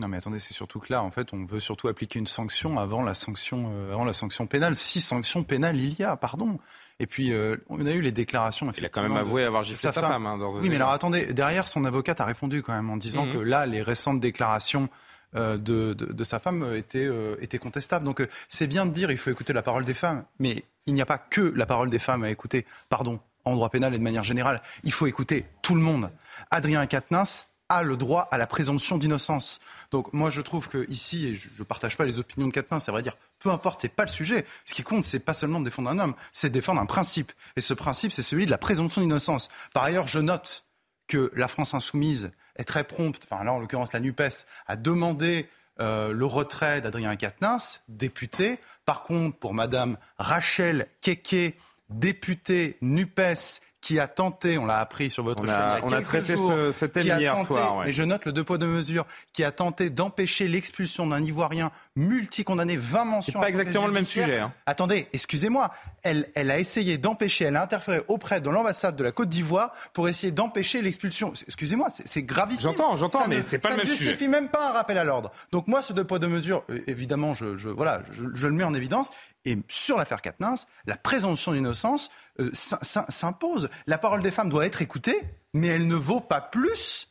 Non 0.00 0.08
mais 0.08 0.16
attendez, 0.16 0.38
c'est 0.38 0.54
surtout 0.54 0.80
que 0.80 0.90
là, 0.92 1.02
en 1.02 1.10
fait, 1.10 1.32
on 1.34 1.44
veut 1.44 1.60
surtout 1.60 1.88
appliquer 1.88 2.18
une 2.18 2.26
sanction 2.26 2.78
avant 2.78 3.02
la 3.02 3.12
sanction, 3.12 3.70
euh, 3.72 3.92
avant 3.92 4.04
la 4.04 4.14
sanction 4.14 4.46
pénale. 4.46 4.74
Si 4.76 5.00
sanction 5.00 5.44
pénale 5.44 5.76
il 5.76 5.98
y 5.98 6.04
a, 6.04 6.16
pardon. 6.16 6.58
Et 7.00 7.06
puis, 7.06 7.32
euh, 7.32 7.56
on 7.68 7.84
a 7.84 7.92
eu 7.92 8.00
les 8.00 8.12
déclarations. 8.12 8.70
Il 8.76 8.84
a 8.84 8.88
quand 8.88 9.02
même 9.02 9.16
avoué 9.16 9.44
avoir 9.44 9.62
giflé 9.62 9.90
sa, 9.90 9.92
femme. 9.92 10.26
Hein, 10.26 10.38
oui, 10.60 10.68
mais 10.68 10.76
alors 10.76 10.90
attendez, 10.90 11.26
derrière, 11.26 11.66
son 11.66 11.84
avocate 11.84 12.20
a 12.20 12.24
répondu 12.24 12.62
quand 12.62 12.72
même 12.72 12.90
en 12.90 12.96
disant 12.96 13.26
mhm. 13.26 13.32
que 13.32 13.38
là, 13.38 13.66
les 13.66 13.82
récentes 13.82 14.20
déclarations 14.20 14.88
euh, 15.34 15.58
de, 15.58 15.94
de, 15.94 16.24
sa 16.24 16.38
femme 16.38 16.74
étaient, 16.74 17.08
étaient 17.40 17.58
contestables. 17.58 18.04
Donc 18.04 18.26
c'est 18.48 18.66
bien 18.66 18.86
de 18.86 18.92
dire 18.92 19.10
il 19.10 19.18
faut 19.18 19.30
écouter 19.30 19.52
la 19.52 19.62
parole 19.62 19.84
des 19.84 19.94
femmes, 19.94 20.24
mais 20.38 20.64
il 20.86 20.94
n'y 20.94 21.02
a 21.02 21.06
pas 21.06 21.18
que 21.18 21.52
la 21.54 21.66
parole 21.66 21.90
des 21.90 21.98
femmes 21.98 22.24
à 22.24 22.30
écouter. 22.30 22.66
Pardon, 22.88 23.20
en 23.44 23.54
droit 23.54 23.70
pénal 23.70 23.94
et 23.94 23.98
de 23.98 24.02
manière 24.02 24.24
générale. 24.24 24.60
Il 24.84 24.92
faut 24.92 25.06
écouter 25.06 25.46
tout 25.62 25.74
le 25.74 25.80
monde. 25.80 26.10
Adrien 26.50 26.86
Quatennens 26.86 27.46
a 27.68 27.82
le 27.82 27.96
droit 27.96 28.28
à 28.30 28.38
la 28.38 28.46
présomption 28.46 28.98
d'innocence. 28.98 29.60
Donc 29.90 30.12
moi 30.12 30.28
je 30.28 30.40
trouve 30.40 30.68
que 30.68 30.88
ici, 30.90 31.26
et 31.26 31.34
je 31.34 31.48
ne 31.58 31.64
partage 31.64 31.96
pas 31.96 32.04
les 32.04 32.18
opinions 32.18 32.48
de 32.48 32.52
Quatennens, 32.52 32.84
ça 32.84 32.92
va 32.92 33.00
dire 33.00 33.16
peu 33.38 33.50
importe, 33.50 33.80
c'est 33.80 33.88
pas 33.88 34.04
le 34.04 34.10
sujet. 34.10 34.44
Ce 34.64 34.74
qui 34.74 34.82
compte, 34.82 35.04
c'est 35.04 35.20
pas 35.20 35.32
seulement 35.32 35.60
de 35.60 35.64
défendre 35.64 35.88
un 35.88 35.98
homme, 35.98 36.14
c'est 36.32 36.50
défendre 36.50 36.80
un 36.80 36.86
principe. 36.86 37.32
Et 37.56 37.60
ce 37.60 37.72
principe, 37.72 38.12
c'est 38.12 38.22
celui 38.22 38.44
de 38.44 38.50
la 38.50 38.58
présomption 38.58 39.00
d'innocence. 39.00 39.48
Par 39.72 39.84
ailleurs, 39.84 40.06
je 40.06 40.18
note 40.18 40.66
que 41.06 41.32
la 41.34 41.48
France 41.48 41.72
insoumise 41.72 42.30
est 42.56 42.64
très 42.64 42.84
prompte, 42.84 43.26
enfin 43.30 43.42
là 43.44 43.52
en 43.52 43.58
l'occurrence 43.58 43.92
la 43.92 44.00
NUPES, 44.00 44.46
a 44.66 44.76
demandé 44.76 45.48
euh, 45.80 46.12
le 46.12 46.26
retrait 46.26 46.80
d'Adrien 46.80 47.16
Quatennens, 47.16 47.82
député. 47.88 48.58
Par 48.84 49.02
contre, 49.02 49.38
pour 49.38 49.54
Madame 49.54 49.96
Rachel 50.18 50.88
Keke, 51.00 51.56
députée 51.90 52.78
NUPES 52.80 53.60
qui 53.80 53.98
a 53.98 54.06
tenté, 54.06 54.58
on 54.58 54.66
l'a 54.66 54.78
appris 54.78 55.08
sur 55.10 55.24
votre 55.24 55.44
chaîne, 55.44 55.80
on 55.82 55.92
a 55.92 56.02
traité 56.02 56.36
ce, 56.36 56.84
thème 56.84 57.06
hier 57.06 57.38
soir. 57.44 57.82
Mais 57.84 57.92
je 57.92 58.02
note 58.02 58.26
le 58.26 58.32
deux 58.32 58.44
poids 58.44 58.58
deux 58.58 58.66
mesures, 58.66 59.06
qui 59.32 59.42
a 59.42 59.52
tenté 59.52 59.88
d'empêcher 59.88 60.48
l'expulsion 60.48 61.06
d'un 61.06 61.22
Ivoirien 61.22 61.70
multi-condamné 61.96 62.76
20 62.76 63.04
mentions. 63.04 63.32
C'est 63.32 63.40
pas 63.40 63.48
exactement 63.48 63.86
le 63.86 63.92
même 63.92 64.04
sujet. 64.04 64.38
Hein. 64.38 64.52
Attendez, 64.66 65.08
excusez-moi, 65.12 65.70
elle, 66.02 66.28
elle 66.34 66.50
a 66.50 66.58
essayé 66.58 66.98
d'empêcher, 66.98 67.46
elle 67.46 67.56
a 67.56 67.62
interféré 67.62 68.02
auprès 68.08 68.40
de 68.40 68.50
l'ambassade 68.50 68.96
de 68.96 69.04
la 69.04 69.12
Côte 69.12 69.30
d'Ivoire 69.30 69.72
pour 69.94 70.08
essayer 70.08 70.32
d'empêcher 70.32 70.82
l'expulsion. 70.82 71.32
Excusez-moi, 71.46 71.88
c'est 72.04 72.22
gravissime. 72.22 72.70
J'entends, 72.70 72.96
j'entends, 72.96 73.28
mais 73.28 73.40
c'est 73.40 73.58
pas 73.58 73.70
le 73.70 73.76
même 73.76 73.84
sujet. 73.84 73.96
Ça 73.96 74.04
ne 74.04 74.08
justifie 74.10 74.28
même 74.28 74.48
pas 74.48 74.70
un 74.70 74.72
rappel 74.72 74.98
à 74.98 75.04
l'ordre. 75.04 75.30
Donc 75.52 75.68
moi, 75.68 75.80
ce 75.80 75.94
deux 75.94 76.04
poids 76.04 76.18
deux 76.18 76.28
mesures, 76.28 76.64
euh, 76.70 76.80
évidemment, 76.86 77.32
je, 77.32 77.56
je 77.56 77.70
voilà, 77.70 78.02
je, 78.12 78.24
je, 78.34 78.46
le 78.46 78.52
mets 78.52 78.64
en 78.64 78.74
évidence. 78.74 79.10
Et 79.44 79.56
sur 79.68 79.96
l'affaire 79.96 80.22
Katnins, 80.22 80.54
la 80.86 80.96
présomption 80.96 81.52
d'innocence 81.52 82.10
euh, 82.40 82.50
s'impose. 82.52 83.70
La 83.86 83.98
parole 83.98 84.22
des 84.22 84.30
femmes 84.30 84.48
doit 84.48 84.66
être 84.66 84.82
écoutée, 84.82 85.20
mais 85.54 85.68
elle 85.68 85.86
ne 85.86 85.94
vaut 85.94 86.20
pas 86.20 86.40
plus 86.40 87.10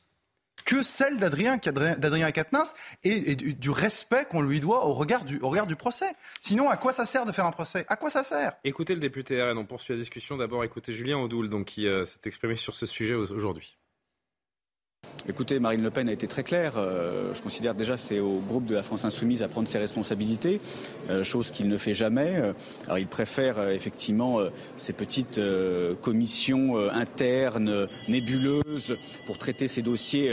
que 0.70 0.84
celle 0.84 1.18
d'Adrien 1.18 1.58
Quatennens 1.58 2.76
et, 3.04 3.36
du, 3.36 3.72
respect 3.72 4.26
qu'on 4.30 4.42
lui 4.42 4.60
doit 4.60 4.86
au 4.86 4.94
regard, 4.94 5.26
du, 5.26 5.76
procès. 5.76 6.12
Sinon, 6.40 6.70
à 6.70 6.78
quoi 6.78 6.94
ça 6.94 7.06
sert 7.06 7.26
de 7.26 7.32
faire 7.32 7.48
un 7.48 7.52
procès? 7.52 7.88
À 7.90 7.96
quoi 7.96 8.12
ça 8.12 8.22
sert? 8.22 8.54
Écoutez 8.64 8.94
le 8.94 9.00
député 9.00 9.42
RN, 9.42 9.58
on 9.58 9.66
poursuit 9.66 9.96
la 9.96 10.00
discussion. 10.00 10.38
D'abord, 10.38 10.64
écoutez 10.64 10.94
Julien 10.94 11.18
Audoul, 11.18 11.50
donc, 11.50 11.66
qui 11.66 11.88
euh, 11.88 12.06
s'est 12.06 12.20
exprimé 12.26 12.56
sur 12.56 12.76
ce 12.76 12.86
sujet 12.86 13.16
aujourd'hui. 13.16 13.79
Écoutez, 15.30 15.60
Marine 15.60 15.84
Le 15.84 15.92
Pen 15.92 16.10
a 16.10 16.12
été 16.12 16.26
très 16.26 16.42
claire. 16.42 16.74
Euh, 16.78 17.36
je 17.36 17.42
considère 17.44 17.76
déjà 17.76 17.98
c'est 17.98 18.20
au 18.20 18.40
groupe 18.40 18.66
de 18.66 18.74
la 18.74 18.82
France 18.82 19.06
Insoumise 19.06 19.44
à 19.44 19.48
prendre 19.48 19.68
ses 19.68 19.78
responsabilités, 19.78 20.60
euh, 21.12 21.24
chose 21.24 21.52
qu'il 21.52 21.68
ne 21.68 21.78
fait 21.78 21.94
jamais. 21.94 22.38
Euh, 22.38 22.54
alors 22.86 22.98
il 22.98 23.06
préfère 23.06 23.70
effectivement 23.70 24.40
ces 24.78 24.92
petites 24.92 25.40
commissions 26.02 26.78
internes, 26.92 27.86
nébuleuses, 28.08 28.98
pour 29.28 29.38
traiter 29.38 29.68
ces 29.68 29.84
dossiers 29.84 30.32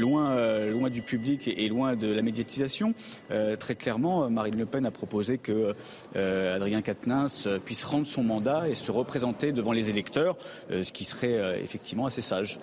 loin, 0.00 0.90
du 0.90 1.02
public 1.02 1.46
et, 1.46 1.68
loin 1.68 1.94
de 1.94 2.12
la 2.12 2.22
médiatisation. 2.22 2.94
très 3.58 3.74
clairement, 3.74 4.28
Marine 4.30 4.58
Le 4.58 4.66
Pen 4.66 4.86
a 4.86 4.90
proposé 4.90 5.38
que 5.38 5.74
Adrien 6.14 6.82
Quatennens 6.82 7.48
puisse 7.64 7.84
rendre 7.84 8.06
son 8.06 8.24
mandat 8.24 8.68
et 8.68 8.74
se 8.74 8.90
représenter 8.90 9.52
devant 9.52 9.72
les 9.72 9.90
électeurs, 9.90 10.36
ce 10.70 10.90
qui 10.90 11.04
serait 11.04 11.60
effectivement 11.62 12.06
assez 12.06 12.22
sage. 12.22 12.58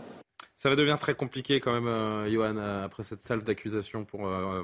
Ça 0.62 0.69
va 0.69 0.76
devenir 0.76 1.00
très 1.00 1.15
compliqué 1.15 1.60
quand 1.60 1.74
même, 1.74 1.88
euh, 1.88 2.32
Johan, 2.32 2.56
euh, 2.56 2.86
après 2.86 3.02
cette 3.02 3.21
salve 3.21 3.43
d'accusation 3.43 4.06
pour 4.06 4.28
euh, 4.28 4.62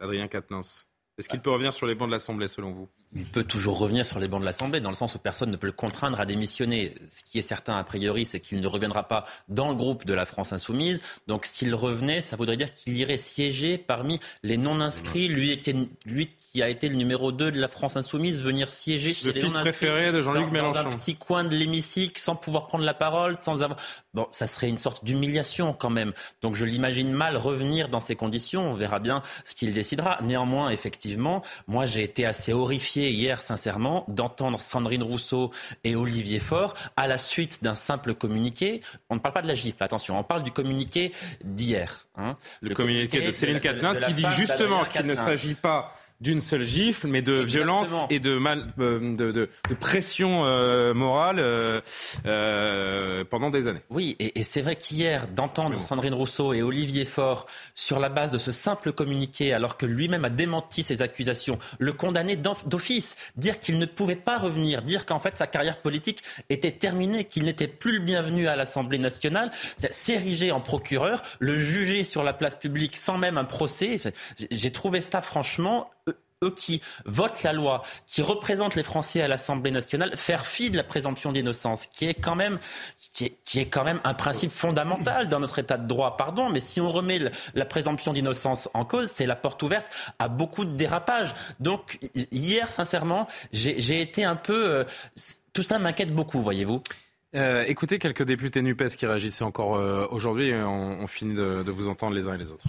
Adrien 0.00 0.28
Quatennens. 0.28 0.86
Est-ce 1.18 1.28
qu'il 1.28 1.40
peut 1.40 1.50
revenir 1.50 1.72
sur 1.72 1.88
les 1.88 1.96
bancs 1.96 2.06
de 2.06 2.12
l'Assemblée, 2.12 2.46
selon 2.46 2.70
vous? 2.70 2.88
Il 3.12 3.26
peut 3.26 3.42
toujours 3.42 3.78
revenir 3.78 4.06
sur 4.06 4.18
les 4.18 4.28
bancs 4.28 4.40
de 4.40 4.46
l'Assemblée, 4.46 4.80
dans 4.80 4.88
le 4.88 4.94
sens 4.94 5.14
où 5.14 5.18
personne 5.18 5.50
ne 5.50 5.56
peut 5.56 5.66
le 5.66 5.72
contraindre 5.72 6.18
à 6.18 6.24
démissionner. 6.24 6.94
Ce 7.08 7.22
qui 7.22 7.38
est 7.38 7.42
certain, 7.42 7.76
a 7.76 7.84
priori, 7.84 8.24
c'est 8.24 8.40
qu'il 8.40 8.60
ne 8.62 8.66
reviendra 8.66 9.08
pas 9.08 9.26
dans 9.48 9.68
le 9.68 9.74
groupe 9.74 10.06
de 10.06 10.14
la 10.14 10.24
France 10.24 10.54
insoumise. 10.54 11.02
Donc, 11.26 11.44
s'il 11.44 11.74
revenait, 11.74 12.22
ça 12.22 12.36
voudrait 12.36 12.56
dire 12.56 12.72
qu'il 12.72 12.96
irait 12.96 13.18
siéger 13.18 13.76
parmi 13.76 14.20
les 14.42 14.56
non-inscrits, 14.56 15.28
lui, 15.28 15.60
lui 16.06 16.28
qui 16.52 16.62
a 16.62 16.68
été 16.68 16.88
le 16.88 16.96
numéro 16.96 17.32
2 17.32 17.52
de 17.52 17.60
la 17.60 17.68
France 17.68 17.96
insoumise, 17.96 18.42
venir 18.42 18.70
siéger 18.70 19.12
chez 19.12 19.26
le 19.26 19.32
les 19.32 19.40
fils 19.40 19.52
préféré 19.54 20.12
de 20.12 20.20
Jean-Luc 20.22 20.50
Mélenchon. 20.50 20.82
Dans 20.82 20.88
un 20.88 20.90
petit 20.96 21.16
coin 21.16 21.44
de 21.44 21.54
l'hémicycle, 21.54 22.18
sans 22.18 22.36
pouvoir 22.36 22.68
prendre 22.68 22.84
la 22.84 22.94
parole, 22.94 23.34
sans 23.42 23.62
avoir... 23.62 23.78
Bon, 24.14 24.26
ça 24.30 24.46
serait 24.46 24.68
une 24.68 24.76
sorte 24.76 25.04
d'humiliation 25.06 25.72
quand 25.72 25.88
même. 25.88 26.12
Donc 26.42 26.54
je 26.54 26.66
l'imagine 26.66 27.10
mal 27.12 27.38
revenir 27.38 27.88
dans 27.88 27.98
ces 27.98 28.14
conditions. 28.14 28.70
On 28.70 28.74
verra 28.74 28.98
bien 28.98 29.22
ce 29.46 29.54
qu'il 29.54 29.72
décidera. 29.72 30.18
Néanmoins, 30.22 30.68
effectivement, 30.68 31.42
moi 31.66 31.86
j'ai 31.86 32.02
été 32.02 32.26
assez 32.26 32.52
horrifié 32.52 33.08
hier, 33.08 33.40
sincèrement, 33.40 34.04
d'entendre 34.08 34.60
Sandrine 34.60 35.02
Rousseau 35.02 35.50
et 35.84 35.96
Olivier 35.96 36.40
Faure 36.40 36.74
à 36.96 37.06
la 37.08 37.16
suite 37.16 37.62
d'un 37.62 37.72
simple 37.72 38.12
communiqué. 38.12 38.82
On 39.08 39.14
ne 39.14 39.20
parle 39.20 39.34
pas 39.34 39.42
de 39.42 39.48
la 39.48 39.54
gifle, 39.54 39.82
attention, 39.82 40.18
on 40.18 40.24
parle 40.24 40.42
du 40.42 40.52
communiqué 40.52 41.12
d'hier. 41.42 42.06
Hein. 42.16 42.36
Le, 42.60 42.74
communiqué, 42.74 43.24
de 43.24 43.30
Céline 43.30 43.60
Katnins 43.60 43.94
qui 43.94 44.12
dit 44.12 44.26
justement 44.36 44.84
qu'il 44.84 45.06
ne 45.06 45.14
s'agit 45.14 45.54
pas 45.54 45.90
d'une 46.22 46.40
seule 46.40 46.64
gifle, 46.64 47.08
mais 47.08 47.20
de 47.20 47.32
violence 47.32 47.92
et 48.08 48.20
de, 48.20 48.36
mal, 48.36 48.68
euh, 48.78 49.16
de, 49.16 49.32
de, 49.32 49.48
pression 49.80 50.44
euh, 50.44 50.94
morale 50.94 51.38
euh, 51.40 53.24
pendant 53.28 53.50
des 53.50 53.66
années. 53.66 53.80
Oui, 53.90 54.01
Oui, 54.02 54.16
et, 54.18 54.42
c'est 54.42 54.62
vrai 54.62 54.74
qu'hier, 54.74 55.28
d'entendre 55.28 55.80
Sandrine 55.80 56.14
Rousseau 56.14 56.52
et 56.52 56.60
Olivier 56.60 57.04
Faure 57.04 57.46
sur 57.76 58.00
la 58.00 58.08
base 58.08 58.32
de 58.32 58.38
ce 58.38 58.50
simple 58.50 58.90
communiqué, 58.90 59.52
alors 59.52 59.76
que 59.76 59.86
lui-même 59.86 60.24
a 60.24 60.28
démenti 60.28 60.82
ces 60.82 61.02
accusations, 61.02 61.56
le 61.78 61.92
condamner 61.92 62.34
d'office, 62.34 63.14
dire 63.36 63.60
qu'il 63.60 63.78
ne 63.78 63.86
pouvait 63.86 64.16
pas 64.16 64.38
revenir, 64.38 64.82
dire 64.82 65.06
qu'en 65.06 65.20
fait 65.20 65.38
sa 65.38 65.46
carrière 65.46 65.80
politique 65.80 66.24
était 66.50 66.72
terminée, 66.72 67.26
qu'il 67.26 67.44
n'était 67.44 67.68
plus 67.68 67.92
le 67.92 68.00
bienvenu 68.00 68.48
à 68.48 68.56
l'Assemblée 68.56 68.98
nationale, 68.98 69.52
s'ériger 69.92 70.50
en 70.50 70.60
procureur, 70.60 71.22
le 71.38 71.56
juger 71.56 72.02
sur 72.02 72.24
la 72.24 72.32
place 72.32 72.56
publique 72.56 72.96
sans 72.96 73.18
même 73.18 73.38
un 73.38 73.44
procès. 73.44 74.00
J'ai 74.50 74.72
trouvé 74.72 75.00
ça 75.00 75.20
franchement 75.20 75.88
eux 76.42 76.50
qui 76.50 76.80
votent 77.04 77.42
la 77.42 77.52
loi, 77.52 77.82
qui 78.06 78.22
représentent 78.22 78.74
les 78.74 78.82
Français 78.82 79.22
à 79.22 79.28
l'Assemblée 79.28 79.70
nationale, 79.70 80.16
faire 80.16 80.46
fi 80.46 80.70
de 80.70 80.76
la 80.76 80.84
présomption 80.84 81.32
d'innocence, 81.32 81.86
qui 81.86 82.06
est 82.06 82.14
quand 82.14 82.34
même 82.34 82.58
qui 83.12 83.60
est, 83.60 83.66
quand 83.66 83.84
même 83.84 84.00
un 84.04 84.14
principe 84.14 84.50
fondamental 84.50 85.28
dans 85.28 85.38
notre 85.38 85.58
État 85.58 85.76
de 85.76 85.86
droit. 85.86 86.16
Pardon, 86.16 86.48
mais 86.48 86.60
si 86.60 86.80
on 86.80 86.90
remet 86.90 87.20
la 87.54 87.64
présomption 87.66 88.12
d'innocence 88.12 88.70
en 88.72 88.86
cause, 88.86 89.10
c'est 89.10 89.26
la 89.26 89.36
porte 89.36 89.62
ouverte 89.62 89.86
à 90.18 90.28
beaucoup 90.28 90.64
de 90.64 90.70
dérapages. 90.70 91.34
Donc 91.60 91.98
hier, 92.30 92.70
sincèrement, 92.70 93.26
j'ai 93.52 94.00
été 94.00 94.24
un 94.24 94.36
peu 94.36 94.70
euh, 94.70 94.84
tout 95.52 95.62
ça 95.62 95.78
m'inquiète 95.78 96.14
beaucoup, 96.14 96.40
voyez-vous. 96.40 96.82
Euh, 97.34 97.64
écoutez 97.66 97.98
quelques 97.98 98.24
députés 98.24 98.62
NUPES 98.62 98.96
qui 98.96 99.06
réagissaient 99.06 99.44
encore 99.44 99.76
euh, 99.76 100.06
aujourd'hui? 100.10 100.52
On, 100.54 101.00
on, 101.00 101.06
finit 101.06 101.34
de 101.34 101.70
vous 101.70 101.88
entendre 101.88 102.14
les 102.14 102.28
uns 102.28 102.34
et 102.34 102.38
les 102.38 102.50
autres. 102.50 102.66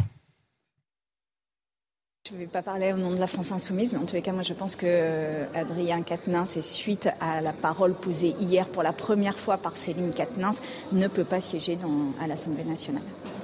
Je 2.30 2.36
ne 2.36 2.40
vais 2.40 2.46
pas 2.46 2.62
parler 2.62 2.94
au 2.94 2.96
nom 2.96 3.12
de 3.12 3.20
la 3.20 3.28
France 3.28 3.52
Insoumise, 3.52 3.92
mais 3.92 4.00
en 4.00 4.06
tous 4.06 4.16
les 4.16 4.22
cas, 4.22 4.32
moi 4.32 4.44
je 4.44 4.54
pense 4.54 4.78
que 4.78 4.86
euh, 4.88 5.44
Adrien 5.54 6.04
Quatennens, 6.04 6.56
et 6.56 6.62
suite 6.62 7.10
à 7.20 7.42
la 7.42 7.52
parole 7.52 7.94
posée 7.94 8.34
hier 8.40 8.66
pour 8.68 8.82
la 8.82 8.94
première 8.94 9.38
fois 9.38 9.58
par 9.58 9.76
Céline 9.76 10.12
Quatennens, 10.12 10.62
ne 10.94 11.08
peut 11.10 11.26
pas 11.26 11.42
siéger 11.42 11.78
à 12.22 12.28
l'Assemblée 12.28 12.64
nationale. 12.64 13.04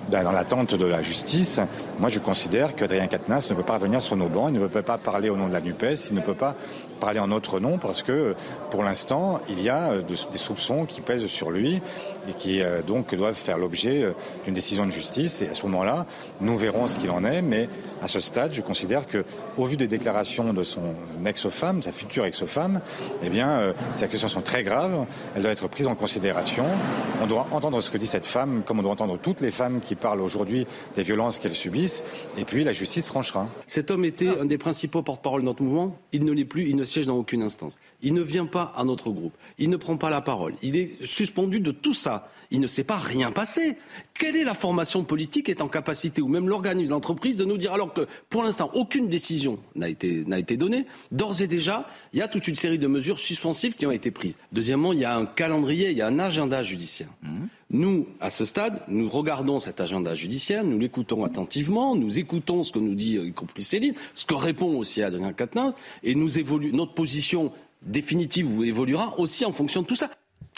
Ben, 0.10 0.24
dans 0.24 0.32
l'attente 0.32 0.76
de 0.76 0.86
la 0.86 1.02
justice, 1.02 1.60
moi 2.00 2.08
je 2.08 2.20
considère 2.20 2.74
qu'Adrien 2.74 3.08
Quatennens 3.08 3.50
ne 3.50 3.54
peut 3.54 3.64
pas 3.64 3.74
revenir 3.74 4.02
sur 4.02 4.16
nos 4.16 4.30
bancs, 4.30 4.50
il 4.50 4.60
ne 4.60 4.66
peut 4.66 4.82
pas 4.82 4.98
parler 4.98 5.30
au 5.30 5.36
nom 5.36 5.50
de 5.50 5.54
la 5.54 5.60
NUPES, 5.60 6.08
il 6.10 6.16
ne 6.16 6.22
peut 6.22 6.34
pas 6.34 6.56
parler 7.00 7.20
en 7.20 7.28
notre 7.28 7.60
nom 7.60 7.78
parce 7.78 8.02
que 8.02 8.34
pour 8.72 8.84
l'instant, 8.84 9.40
il 9.50 9.62
y 9.62 9.70
a 9.70 9.98
des 9.98 10.16
soupçons 10.38 10.86
qui 10.86 11.02
pèsent 11.02 11.26
sur 11.28 11.52
lui 11.52 11.82
et 12.28 12.34
qui 12.34 12.62
euh, 12.62 12.82
donc 12.82 13.16
doivent 13.16 13.36
faire 13.36 13.58
l'objet 13.58 14.04
euh, 14.04 14.14
d'une 14.46 14.54
décision 14.54 14.86
de 14.86 14.92
justice. 14.92 15.42
Et 15.42 15.50
à 15.50 15.54
ce 15.54 15.66
moment-là, 15.68 16.06
nous 16.42 16.58
verrons 16.58 16.88
ce 16.88 17.00
qu'il 17.00 17.10
en 17.10 17.24
est. 17.24 17.42
Mais 17.42 17.70
à 18.04 18.08
ce 18.08 18.20
stade, 18.20 18.52
je 18.54 18.62
considère 18.70 19.08
que, 19.08 19.26
au 19.58 19.66
vu 19.66 19.78
des 19.78 19.88
déclarations 19.88 20.54
de 20.54 20.62
son 20.62 20.94
ex-femme, 21.26 21.82
sa 21.82 21.92
future 21.92 22.26
ex-femme, 22.26 22.82
eh 23.24 23.30
bien, 23.30 23.50
euh, 23.50 23.74
ces 23.96 24.04
accusations 24.04 24.28
sont 24.28 24.42
très 24.42 24.64
graves. 24.64 25.08
Elles 25.36 25.42
doivent 25.42 25.54
être 25.54 25.68
prises 25.68 25.88
en 25.88 25.96
considération. 25.96 26.66
On 27.20 27.26
doit 27.26 27.48
entendre 27.50 27.82
ce 27.82 27.90
que 27.90 27.98
dit 27.98 28.06
cette 28.06 28.28
femme, 28.28 28.62
comme 28.64 28.78
on 28.78 28.84
doit 28.84 28.92
entendre 28.92 29.18
toutes 29.18 29.42
les 29.42 29.50
femmes 29.50 29.80
qui 29.82 29.96
parlent 29.96 30.22
aujourd'hui 30.22 30.68
des 30.96 31.02
violences 31.02 31.40
qu'elles 31.40 31.56
subissent. 31.56 32.04
Et 32.38 32.46
puis, 32.46 32.64
la 32.64 32.72
justice 32.72 33.08
tranchera. 33.08 33.48
Cet 33.66 33.90
homme 33.90 34.06
était 34.06 34.30
un 34.40 34.46
des 34.46 34.60
principaux 34.60 35.02
porte-parole 35.02 35.42
de 35.42 35.46
notre 35.48 35.64
mouvement. 35.64 35.98
Il 36.12 36.24
ne 36.24 36.32
l'est 36.32 36.46
plus. 36.46 36.70
Il 36.70 36.76
ne 36.76 36.84
siège 36.84 37.08
dans 37.08 37.18
aucune 37.18 37.42
instance. 37.42 37.80
Il 38.04 38.14
ne 38.14 38.22
vient 38.22 38.46
pas 38.46 38.72
à 38.76 38.84
notre 38.84 39.10
groupe. 39.10 39.34
Il 39.58 39.72
ne 39.72 39.78
prend 39.78 39.98
pas 39.98 40.12
la 40.12 40.22
parole. 40.22 40.54
Il 40.62 40.76
est 40.76 41.04
suspendu 41.04 41.60
de 41.60 41.72
tout 41.72 41.96
ça. 41.96 42.30
Il 42.52 42.60
ne 42.60 42.68
s'est 42.68 42.84
pas 42.84 42.98
rien 42.98 43.32
passé. 43.32 43.78
Quelle 44.14 44.36
est 44.36 44.44
la 44.44 44.56
formation 44.56 45.04
politique 45.04 45.46
qui 45.46 45.52
est 45.52 45.62
en 45.62 45.68
capacité, 45.68 46.22
ou 46.22 46.28
même 46.28 46.50
l'organisme, 46.50 46.92
l'entreprise, 46.92 47.38
de 47.38 47.46
nous 47.46 47.58
dire, 47.58 47.74
alors 47.74 47.94
que 47.94 48.08
pour 48.30 48.42
l'instant, 48.42 48.72
aucune 48.74 49.08
décision 49.08 49.60
n'a 49.76 49.88
été, 49.88 50.26
n'a 50.26 50.40
été 50.40 50.58
donnée, 50.58 50.86
d'ores 51.12 51.42
et 51.42 51.48
déjà, 51.48 51.88
il 52.12 52.20
y 52.20 52.22
a 52.22 52.28
toute 52.28 52.48
une 52.48 52.56
série 52.56 52.80
de 52.80 52.88
mesures 52.88 53.20
suspensives 53.20 53.76
qui 53.76 53.86
ont 53.86 53.92
été 53.92 54.10
prises. 54.10 54.36
Deuxièmement, 54.52 54.94
il 54.94 55.00
y 55.00 55.06
a 55.06 55.16
un 55.16 55.28
calendrier, 55.28 55.92
il 55.92 55.98
y 55.98 56.02
a 56.02 56.08
un 56.08 56.18
agenda 56.18 56.64
judiciaire. 56.64 57.10
Mmh. 57.22 57.46
Nous, 57.72 58.08
à 58.20 58.32
ce 58.32 58.46
stade, 58.46 58.82
nous 58.88 59.08
regardons 59.08 59.60
cet 59.60 59.80
agenda 59.80 60.16
judiciaire, 60.16 60.64
nous 60.64 60.80
l'écoutons 60.80 61.24
attentivement, 61.24 61.96
nous 61.96 62.18
écoutons 62.18 62.64
ce 62.64 62.72
que 62.72 62.80
nous 62.80 62.96
dit, 62.96 63.18
y 63.18 63.32
compris 63.32 63.62
Céline, 63.62 63.94
ce 64.16 64.26
que 64.26 64.34
répond 64.34 64.76
aussi 64.80 65.04
Adrien 65.04 65.34
Quatennens, 65.34 65.76
et 66.02 66.16
nous 66.16 66.40
évolue, 66.40 66.72
notre 66.74 66.96
position 66.96 67.52
définitive 67.84 68.64
évoluera 68.64 69.20
aussi 69.20 69.46
en 69.46 69.54
fonction 69.54 69.84
de 69.84 69.88
tout 69.88 69.96
ça. 69.96 70.10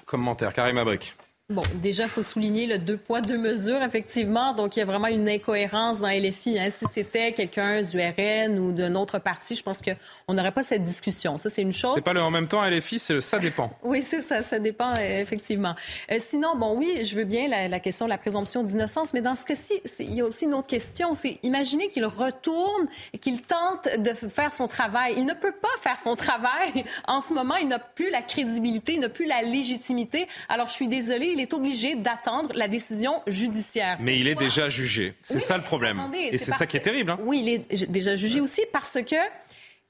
Commentaire, 0.05 0.53
Karim 0.53 0.77
Abrik. 0.77 1.13
Bon, 1.51 1.63
déjà, 1.75 2.03
il 2.03 2.09
faut 2.09 2.23
souligner 2.23 2.65
le 2.65 2.77
deux 2.77 2.95
poids, 2.95 3.19
deux 3.19 3.37
mesures, 3.37 3.83
effectivement. 3.83 4.53
Donc, 4.53 4.77
il 4.77 4.79
y 4.79 4.81
a 4.81 4.85
vraiment 4.85 5.07
une 5.07 5.27
incohérence 5.27 5.99
dans 5.99 6.07
LFI. 6.07 6.57
Hein. 6.57 6.69
Si 6.71 6.85
c'était 6.89 7.33
quelqu'un 7.33 7.81
du 7.81 7.97
RN 7.99 8.57
ou 8.57 8.71
d'un 8.71 8.95
autre 8.95 9.19
parti, 9.19 9.55
je 9.55 9.61
pense 9.61 9.81
qu'on 9.81 10.33
n'aurait 10.33 10.53
pas 10.53 10.63
cette 10.63 10.83
discussion. 10.83 11.37
Ça, 11.37 11.49
c'est 11.49 11.61
une 11.61 11.73
chose. 11.73 11.95
C'est 11.95 12.05
pas 12.05 12.13
le 12.13 12.21
en 12.21 12.31
même 12.31 12.47
temps, 12.47 12.65
LFI, 12.65 12.99
c'est 12.99 13.13
le 13.13 13.19
ça 13.19 13.37
dépend. 13.37 13.69
oui, 13.83 14.01
c'est 14.01 14.21
ça, 14.21 14.43
ça 14.43 14.59
dépend, 14.59 14.93
effectivement. 14.93 15.75
Euh, 16.09 16.15
sinon, 16.19 16.55
bon, 16.55 16.73
oui, 16.77 17.03
je 17.03 17.17
veux 17.17 17.25
bien 17.25 17.49
la, 17.49 17.79
question 17.81 18.05
de 18.05 18.11
la 18.11 18.17
présomption 18.17 18.63
d'innocence, 18.63 19.13
mais 19.13 19.21
dans 19.21 19.35
ce 19.35 19.43
cas-ci, 19.43 19.73
il 19.99 20.13
y 20.13 20.21
a 20.21 20.25
aussi 20.25 20.45
une 20.45 20.53
autre 20.53 20.69
question. 20.69 21.13
C'est 21.15 21.37
imaginer 21.43 21.89
qu'il 21.89 22.05
retourne 22.05 22.85
et 23.11 23.17
qu'il 23.17 23.41
tente 23.41 23.89
de 23.97 24.13
faire 24.13 24.53
son 24.53 24.67
travail. 24.67 25.15
Il 25.17 25.25
ne 25.25 25.33
peut 25.33 25.51
pas 25.51 25.67
faire 25.81 25.99
son 25.99 26.15
travail. 26.15 26.85
En 27.07 27.19
ce 27.19 27.33
moment, 27.33 27.55
il 27.55 27.67
n'a 27.67 27.79
plus 27.79 28.09
la 28.09 28.21
crédibilité, 28.21 28.93
il 28.93 28.99
n'a 28.99 29.09
plus 29.09 29.25
la 29.25 29.41
légitimité. 29.41 30.27
Alors, 30.47 30.69
je 30.69 30.73
suis 30.73 30.87
désolée, 30.87 31.33
est 31.41 31.53
obligé 31.53 31.95
d'attendre 31.95 32.51
la 32.53 32.67
décision 32.67 33.21
judiciaire. 33.27 33.97
Mais 33.99 34.19
il 34.19 34.27
est 34.27 34.35
déjà 34.35 34.69
jugé. 34.69 35.15
C'est 35.21 35.39
ça 35.39 35.57
le 35.57 35.63
problème. 35.63 36.01
Et 36.13 36.37
c'est 36.37 36.51
ça 36.51 36.65
qui 36.65 36.77
est 36.77 36.81
terrible. 36.81 37.11
Hein. 37.11 37.19
Oui, 37.23 37.41
il 37.41 37.49
est 37.49 37.89
déjà 37.89 38.15
jugé 38.15 38.39
aussi 38.39 38.61
parce 38.71 38.97
que 39.01 39.15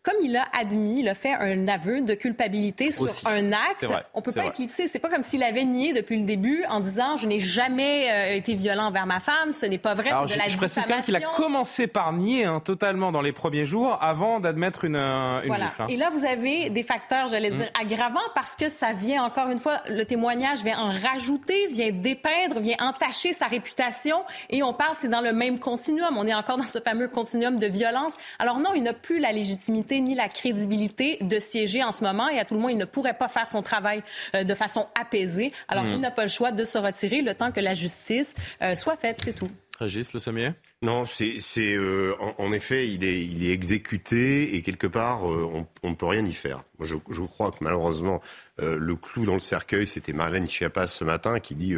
comme 0.04 0.16
il 0.24 0.36
a 0.36 0.46
admis, 0.54 1.02
il 1.02 1.10
a 1.10 1.14
fait 1.14 1.34
un 1.34 1.68
aveu 1.68 2.02
de 2.02 2.16
culpabilité 2.16 2.90
sur 2.92 3.08
un 3.26 3.52
acte, 3.52 3.86
on 4.16 4.22
peut 4.22 4.32
pas 4.32 4.48
éclipser. 4.48 4.88
C'est 4.88 4.98
pas 4.98 5.10
comme 5.10 5.22
s'il 5.22 5.44
avait 5.44 5.64
nié 5.64 5.94
depuis 5.94 6.18
le 6.18 6.26
début 6.26 6.64
en 6.70 6.80
disant 6.80 7.18
je 7.18 7.28
n'ai 7.28 7.40
jamais 7.40 8.10
euh, 8.10 8.36
été 8.36 8.56
violent 8.56 8.86
envers 8.86 9.06
ma 9.06 9.20
femme, 9.20 9.52
ce 9.52 9.68
n'est 9.68 9.78
pas 9.78 9.94
vrai, 9.94 10.10
c'est 10.28 10.34
de 10.34 10.40
la 10.40 10.48
je 10.48 10.58
précise 10.58 10.84
quand 10.84 10.96
même 10.96 11.04
qu'il 11.04 11.16
a 11.16 11.22
commencé 11.22 11.86
par 11.86 12.14
nier 12.14 12.46
hein, 12.46 12.62
totalement 12.64 13.12
dans 13.12 13.22
les 13.22 13.32
premiers 13.32 13.66
jours 13.66 14.00
avant 14.02 14.40
d'admettre 14.40 14.86
une, 14.86 14.96
euh, 14.96 15.44
une 15.44 15.56
gifle. 15.56 15.84
Hein. 15.84 15.88
Et 15.88 15.98
là, 15.98 16.10
vous 16.12 16.26
avez 16.26 16.72
des 16.72 16.84
facteurs, 16.84 17.28
j'allais 17.28 17.52
dire, 17.52 17.68
mm. 17.68 17.82
aggravants 17.82 18.20
parce 18.34 18.56
que 18.56 18.70
ça 18.70 18.94
vient 18.94 19.24
encore 19.24 19.50
une 19.50 19.60
fois, 19.60 19.82
le 19.88 20.04
témoignage 20.04 20.64
vient 20.64 20.80
en 20.80 20.90
rajouter, 20.90 21.68
vient 21.68 21.92
dépeindre, 21.92 22.60
vient 22.60 22.78
entacher 22.80 23.34
sa 23.34 23.46
réputation 23.46 24.18
et 24.50 24.64
on 24.64 24.74
parle, 24.74 24.96
c'est 24.96 25.10
dans 25.10 25.22
le 25.22 25.34
même 25.34 25.60
continuum. 25.60 26.18
On 26.18 26.26
est 26.26 26.34
encore 26.34 26.58
dans 26.58 26.64
ce 26.64 26.80
fameux 26.80 27.08
continuum 27.08 27.60
de 27.60 27.68
violence. 27.68 28.16
Alors 28.40 28.58
non, 28.58 28.72
il 28.74 28.82
n'a 28.82 28.94
plus 28.94 29.20
la 29.20 29.32
légitimité 29.32 29.91
ni 30.00 30.16
la 30.16 30.30
crédibilité 30.30 31.18
de 31.22 31.40
siéger 31.40 31.84
en 31.84 31.92
ce 31.92 32.04
moment 32.04 32.30
et 32.30 32.40
à 32.40 32.46
tout 32.46 32.54
le 32.54 32.60
moins, 32.60 32.72
il 32.72 32.78
ne 32.78 32.86
pourrait 32.86 33.18
pas 33.18 33.28
faire 33.28 33.50
son 33.50 33.62
travail 33.62 34.04
euh, 34.36 34.44
de 34.44 34.54
façon 34.54 34.88
apaisée. 35.00 35.52
Alors, 35.68 35.84
hmm. 35.84 35.94
il 35.94 36.00
n'a 36.00 36.12
pas 36.12 36.24
le 36.24 36.30
choix 36.30 36.52
de 36.52 36.64
se 36.64 36.78
retirer 36.78 37.22
le 37.22 37.34
temps 37.34 37.52
que 37.52 37.60
la 37.60 37.74
justice 37.74 38.36
euh, 38.62 38.76
soit 38.76 38.98
faite, 38.98 39.20
c'est 39.24 39.34
tout. 39.34 39.48
Régis 39.80 40.14
Le 40.14 40.20
Sommier? 40.20 40.52
Non, 40.84 41.06
c'est 41.06 41.40
euh, 41.58 42.16
en, 42.38 42.54
effet, 42.54 42.88
il 42.88 43.04
est, 43.04 43.24
il 43.26 43.44
est 43.44 43.52
exécuté 43.52 44.56
et 44.56 44.62
quelque 44.62 44.88
part, 44.88 45.24
on, 45.24 45.68
ne 45.84 45.96
peut 45.96 46.06
rien 46.06 46.26
y 46.26 46.34
faire. 46.34 46.64
je, 46.80 46.98
je 47.10 47.22
crois 47.24 47.52
que 47.52 47.58
malheureusement, 47.62 48.22
le 48.60 48.96
clou 48.96 49.26
dans 49.26 49.34
le 49.34 49.40
cercueil, 49.40 49.88
c'était 49.88 50.14
Marlène 50.14 50.48
Schiappa 50.48 50.86
ce 50.86 51.04
matin 51.04 51.40
qui 51.40 51.56
dit 51.56 51.76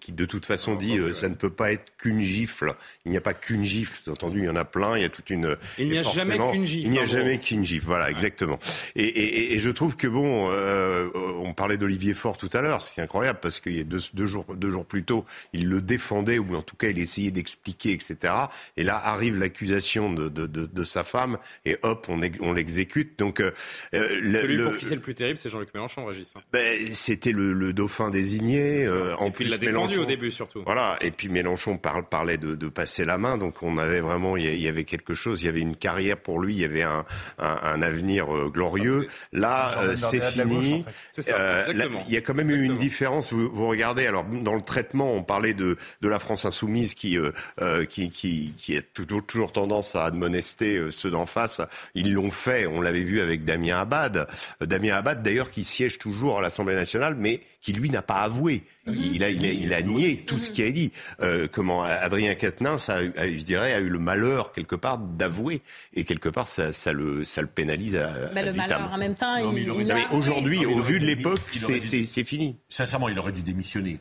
qui 0.00 0.12
de 0.12 0.24
toute 0.24 0.46
façon 0.46 0.76
dit 0.76 0.98
euh, 0.98 1.12
ça 1.12 1.28
ne 1.28 1.34
peut 1.34 1.50
pas 1.50 1.72
être 1.72 1.92
qu'une 1.98 2.20
gifle. 2.20 2.74
Il 3.04 3.10
n'y 3.10 3.18
a 3.18 3.20
pas 3.20 3.34
qu'une 3.34 3.64
gifle. 3.64 4.00
Vous 4.06 4.12
entendu, 4.12 4.40
il 4.40 4.44
y 4.44 4.48
en 4.48 4.56
a 4.56 4.64
plein. 4.64 4.96
Il 4.96 5.02
y 5.02 5.04
a 5.04 5.10
toute 5.10 5.30
une. 5.30 5.56
Il 5.78 5.88
n'y 5.88 5.98
a 5.98 6.02
jamais 6.02 6.38
qu'une 6.38 6.64
gifle. 6.64 6.86
Il 6.86 6.90
n'y 6.90 6.98
a 6.98 7.04
jamais 7.04 7.38
qu'une 7.38 7.64
gifle. 7.64 7.86
Voilà, 7.86 8.10
exactement. 8.10 8.58
Et, 8.96 9.04
et, 9.04 9.54
et, 9.54 9.58
je 9.58 9.70
trouve 9.70 9.96
que 9.96 10.06
bon, 10.06 10.48
euh, 10.50 11.08
on 11.40 11.52
parlait 11.52 11.76
d'Olivier 11.76 12.14
Faure 12.14 12.36
tout 12.36 12.48
à 12.52 12.60
l'heure. 12.60 12.80
C'est 12.80 13.02
incroyable 13.02 13.40
parce 13.42 13.60
qu'il 13.60 13.76
y 13.76 13.80
a 13.80 13.84
deux, 13.84 14.00
deux, 14.14 14.26
jours, 14.26 14.46
deux 14.54 14.70
jours 14.70 14.86
plus 14.86 15.04
tôt, 15.04 15.24
il 15.52 15.68
le 15.68 15.80
défendait 15.80 16.38
ou 16.38 16.54
en 16.54 16.62
tout 16.62 16.76
cas 16.76 16.88
il 16.88 16.98
essayait 16.98 17.30
d'expliquer, 17.30 17.92
etc. 17.92 18.32
Et 18.76 18.84
là 18.84 18.96
arrive 18.96 19.38
l'accusation 19.38 20.12
de, 20.12 20.28
de, 20.28 20.46
de, 20.46 20.66
de, 20.66 20.84
sa 20.84 21.04
femme 21.04 21.38
et 21.64 21.76
hop, 21.82 22.06
on, 22.08 22.20
on 22.40 22.52
l'exécute. 22.52 23.18
Donc 23.18 23.40
euh, 23.40 23.50
celui 23.92 24.56
le, 24.56 24.64
pour 24.64 24.76
qui 24.78 24.86
c'est 24.86 24.94
le 24.94 25.00
plus 25.00 25.14
terrible, 25.14 25.36
c'est 25.36 25.50
Jean-Luc 25.50 25.74
Mélenchon, 25.74 26.06
Régis. 26.06 26.34
Hein. 26.36 26.40
Ben, 26.52 26.86
c'était 26.94 27.32
le, 27.32 27.52
le, 27.52 27.72
dauphin 27.72 28.10
désigné. 28.10 28.84
Euh, 28.86 29.14
en 29.16 29.30
plus, 29.30 29.58
au 29.76 30.04
début 30.04 30.30
surtout. 30.30 30.62
Voilà, 30.64 30.96
et 31.00 31.10
puis 31.10 31.28
Mélenchon 31.28 31.76
parle, 31.76 32.04
parlait 32.04 32.38
de, 32.38 32.54
de, 32.54 32.68
passer 32.68 33.04
la 33.04 33.18
main, 33.18 33.38
donc 33.38 33.62
on 33.62 33.78
avait 33.78 34.00
vraiment, 34.00 34.36
il 34.36 34.60
y 34.60 34.68
avait 34.68 34.84
quelque 34.84 35.14
chose, 35.14 35.42
il 35.42 35.46
y 35.46 35.48
avait 35.48 35.60
une 35.60 35.76
carrière 35.76 36.16
pour 36.16 36.40
lui, 36.40 36.54
il 36.54 36.60
y 36.60 36.64
avait 36.64 36.82
un, 36.82 37.04
un, 37.38 37.58
un 37.62 37.82
avenir 37.82 38.34
euh, 38.34 38.48
glorieux. 38.48 39.06
Là, 39.32 39.78
euh, 39.82 39.96
c'est 39.96 40.22
fini. 40.22 40.84
euh, 41.28 41.64
il 42.06 42.14
y 42.14 42.16
a 42.16 42.20
quand 42.20 42.34
même 42.34 42.50
eu 42.50 42.64
une 42.64 42.76
différence. 42.76 43.32
Vous, 43.32 43.50
vous, 43.50 43.68
regardez, 43.68 44.06
alors 44.06 44.24
dans 44.24 44.54
le 44.54 44.60
traitement, 44.60 45.12
on 45.12 45.22
parlait 45.22 45.54
de, 45.54 45.76
de 46.00 46.08
la 46.08 46.18
France 46.18 46.44
insoumise 46.44 46.94
qui, 46.94 47.18
euh, 47.18 47.84
qui, 47.84 48.10
qui, 48.10 48.54
qui 48.56 48.76
a 48.76 48.80
toujours, 48.82 49.52
tendance 49.52 49.94
à 49.96 50.04
admonester 50.04 50.90
ceux 50.90 51.10
d'en 51.10 51.26
face. 51.26 51.60
Ils 51.94 52.12
l'ont 52.12 52.30
fait, 52.30 52.66
on 52.66 52.80
l'avait 52.80 53.00
vu 53.00 53.20
avec 53.20 53.44
Damien 53.44 53.78
Abad. 53.78 54.26
Damien 54.60 54.96
Abad, 54.96 55.22
d'ailleurs, 55.22 55.50
qui 55.50 55.64
siège 55.64 55.98
toujours 55.98 56.38
à 56.38 56.42
l'Assemblée 56.42 56.74
nationale, 56.74 57.14
mais 57.16 57.40
qui 57.64 57.72
lui 57.72 57.88
n'a 57.88 58.02
pas 58.02 58.16
avoué. 58.16 58.62
Mhm. 58.86 58.94
Il 59.14 59.24
a, 59.24 59.30
il 59.30 59.44
a, 59.46 59.48
il 59.64 59.74
a 59.74 59.82
nié 59.82 60.18
tout 60.18 60.38
ce 60.38 60.50
qui 60.50 60.62
a 60.62 60.70
dit. 60.70 60.92
Euh, 61.20 61.48
comment 61.50 61.82
Adrien 61.82 62.34
Quatennens, 62.34 62.88
a, 62.88 63.02
je 63.02 63.42
dirais, 63.42 63.72
a 63.72 63.80
eu 63.80 63.88
le 63.88 63.98
malheur 63.98 64.52
quelque 64.52 64.76
part 64.76 64.98
d'avouer 64.98 65.62
et 65.94 66.04
quelque 66.04 66.28
part 66.28 66.46
ça, 66.46 66.72
ça, 66.72 66.92
le, 66.92 67.24
ça 67.24 67.40
le 67.40 67.48
pénalise. 67.48 67.96
À, 67.96 68.30
le 68.34 68.52
malheur 68.52 68.90
en 68.92 68.98
même 68.98 69.14
temps. 69.14 69.36
il, 69.36 69.70
Aujourd'hui, 70.12 70.66
au 70.66 70.80
vu 70.80 71.00
de 71.00 71.06
l'époque, 71.06 71.40
c'est 71.52 72.24
fini. 72.24 72.56
Sincèrement, 72.68 73.08
il 73.08 73.18
aurait 73.18 73.32
dû 73.32 73.42
démissionner. 73.42 73.98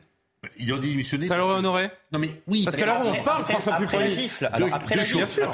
Il 0.57 0.71
aurait 0.71 0.81
démissionné. 0.81 1.27
Ça 1.27 1.37
l'aurait 1.37 1.55
honoré 1.55 1.89
Non 2.11 2.19
mais 2.19 2.41
oui. 2.47 2.63
Parce 2.63 2.75
qu'à 2.75 2.85
l'heure 2.85 3.01
où 3.03 3.09
on 3.09 3.15
se 3.15 3.23
parle, 3.23 3.45
François 3.45 3.77
Pupponi. 3.77 4.29
Après 4.71 4.95
la 4.95 5.03
Bien 5.03 5.25
sûr, 5.25 5.51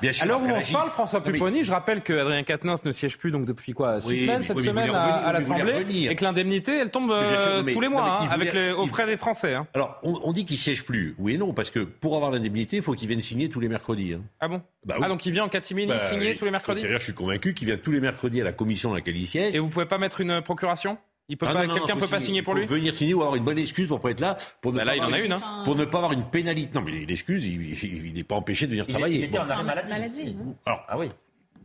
bien 0.00 0.12
sûr. 0.12 0.22
À 0.22 0.26
l'heure 0.26 0.42
où 0.42 0.46
on 0.46 0.60
se 0.60 0.72
parle, 0.72 0.90
François 0.90 1.22
Pupponi, 1.22 1.64
je 1.64 1.72
rappelle 1.72 2.02
que 2.02 2.12
Adrien 2.12 2.42
Quatennens 2.42 2.84
ne 2.84 2.92
siège 2.92 3.18
plus 3.18 3.30
donc 3.30 3.46
depuis 3.46 3.72
quoi 3.72 4.00
Six 4.00 4.26
semaines 4.26 4.42
cette 4.42 4.60
semaine 4.60 4.90
à 4.90 5.32
l'Assemblée 5.32 6.08
et 6.08 6.14
que 6.14 6.24
l'indemnité 6.24 6.78
elle 6.78 6.90
tombe 6.90 7.10
euh, 7.10 7.62
tous 7.62 7.80
les 7.80 7.88
mois 7.88 8.20
hein, 8.22 8.28
avec 8.30 8.54
auprès 8.76 9.06
des 9.06 9.16
Français. 9.16 9.54
Hein. 9.54 9.66
Alors 9.74 10.00
on 10.02 10.32
dit 10.32 10.44
qu'il 10.44 10.56
siège 10.56 10.84
plus, 10.84 11.14
oui 11.18 11.34
et 11.34 11.38
non, 11.38 11.52
parce 11.52 11.70
que 11.70 11.80
pour 11.80 12.16
avoir 12.16 12.30
l'indemnité, 12.30 12.76
il 12.76 12.82
faut 12.82 12.92
qu'il 12.92 13.08
vienne 13.08 13.20
signer 13.20 13.48
tous 13.48 13.60
les 13.60 13.68
mercredis. 13.68 14.14
Hein. 14.14 14.22
Ah 14.40 14.48
bon? 14.48 14.62
Bah 14.84 14.96
ah 15.00 15.08
donc 15.08 15.24
il 15.26 15.32
vient 15.32 15.44
en 15.44 15.48
catimini 15.48 15.86
bah 15.86 15.98
signer 15.98 16.34
tous 16.34 16.44
les 16.44 16.50
mercredis? 16.50 16.84
je 16.88 16.98
suis 16.98 17.14
convaincu 17.14 17.54
qu'il 17.54 17.68
vient 17.68 17.76
tous 17.76 17.92
les 17.92 18.00
mercredis 18.00 18.40
à 18.40 18.44
la 18.44 18.52
commission 18.52 18.92
à 18.92 18.96
laquelle 18.96 19.16
il 19.16 19.26
siège. 19.26 19.54
Et 19.54 19.58
vous 19.58 19.68
pouvez 19.68 19.86
pas 19.86 19.98
mettre 19.98 20.20
une 20.20 20.42
procuration? 20.42 20.98
Il 21.28 21.36
peut 21.36 21.46
ah 21.48 21.54
pas, 21.54 21.66
quelqu'un 21.66 21.96
peut 21.96 22.06
pas 22.06 22.20
signer 22.20 22.42
pour 22.42 22.54
lui? 22.54 22.66
Venir 22.66 22.94
signer 22.94 23.14
ou 23.14 23.22
avoir 23.22 23.36
une 23.36 23.44
bonne 23.44 23.58
excuse 23.58 23.86
pour 23.86 24.00
pas 24.00 24.10
être 24.10 24.20
là, 24.20 24.36
pour 24.60 24.72
ne 24.72 24.78
bah 24.78 24.84
pas 24.84 24.96
là, 24.96 24.96
il 24.96 25.02
en 25.02 25.12
a 25.12 25.16
hein. 25.16 25.60
une, 25.60 25.64
pour 25.64 25.76
ne 25.76 25.84
pas 25.84 25.98
avoir 25.98 26.12
une 26.12 26.24
pénalité. 26.24 26.78
Non, 26.78 26.84
mais 26.84 27.06
l'excuse, 27.06 27.46
il 27.46 28.12
n'est 28.12 28.24
pas 28.24 28.34
empêché 28.34 28.66
de 28.66 28.72
venir 28.72 28.86
travailler. 28.86 29.18
Il 29.18 29.24
était 29.24 29.38
en 29.38 29.48
arrêt 29.48 29.64
maladie. 29.64 29.90
maladie 29.90 30.36
ah 30.66 30.98
oui. 30.98 31.10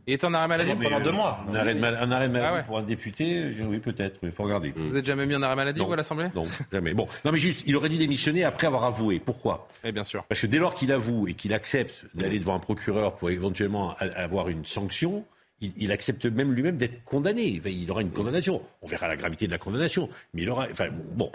Il 0.06 0.14
était 0.14 0.24
en 0.24 0.32
arrêt 0.32 0.44
ah 0.44 0.48
maladie 0.48 0.72
pendant 0.82 1.00
deux 1.00 1.10
euh, 1.10 1.12
mois. 1.12 1.44
Un 1.50 1.54
arrêt, 1.54 1.74
de 1.74 1.80
maladie 1.80 2.38
ah 2.42 2.62
pour 2.62 2.78
un 2.78 2.82
député, 2.82 3.36
euh, 3.36 3.64
oui 3.66 3.78
peut-être, 3.78 4.20
il 4.22 4.30
faut 4.30 4.44
regarder. 4.44 4.72
Vous 4.74 4.94
n'êtes 4.94 5.04
jamais 5.04 5.26
mis 5.26 5.34
en 5.34 5.42
arrêt 5.42 5.56
maladie, 5.56 5.80
vous, 5.84 5.92
à 5.92 5.96
l'Assemblée? 5.96 6.30
Non, 6.34 6.46
jamais. 6.72 6.94
Bon, 6.94 7.06
non 7.26 7.32
mais 7.32 7.38
juste, 7.38 7.64
il 7.66 7.76
aurait 7.76 7.90
dû 7.90 7.98
démissionner 7.98 8.42
après 8.44 8.66
avoir 8.68 8.84
avoué. 8.84 9.20
Pourquoi? 9.22 9.68
Eh 9.84 9.92
bien 9.92 10.04
sûr. 10.04 10.24
Parce 10.24 10.40
que 10.40 10.46
dès 10.46 10.58
lors 10.58 10.74
qu'il 10.74 10.92
avoue 10.92 11.28
et 11.28 11.34
qu'il 11.34 11.52
accepte 11.52 12.06
d'aller 12.14 12.38
devant 12.38 12.54
un 12.54 12.58
procureur 12.58 13.16
pour 13.16 13.28
éventuellement 13.28 13.96
avoir 13.98 14.48
une 14.48 14.64
sanction, 14.64 15.26
il, 15.60 15.92
accepte 15.92 16.26
même 16.26 16.52
lui-même 16.52 16.76
d'être 16.76 17.04
condamné. 17.04 17.60
Il 17.64 17.90
aura 17.90 18.02
une 18.02 18.12
condamnation. 18.12 18.62
On 18.82 18.86
verra 18.86 19.08
la 19.08 19.16
gravité 19.16 19.46
de 19.46 19.52
la 19.52 19.58
condamnation. 19.58 20.08
Mais 20.34 20.42
il 20.42 20.50
aura. 20.50 20.66
Enfin, 20.70 20.88
bon. 20.90 21.30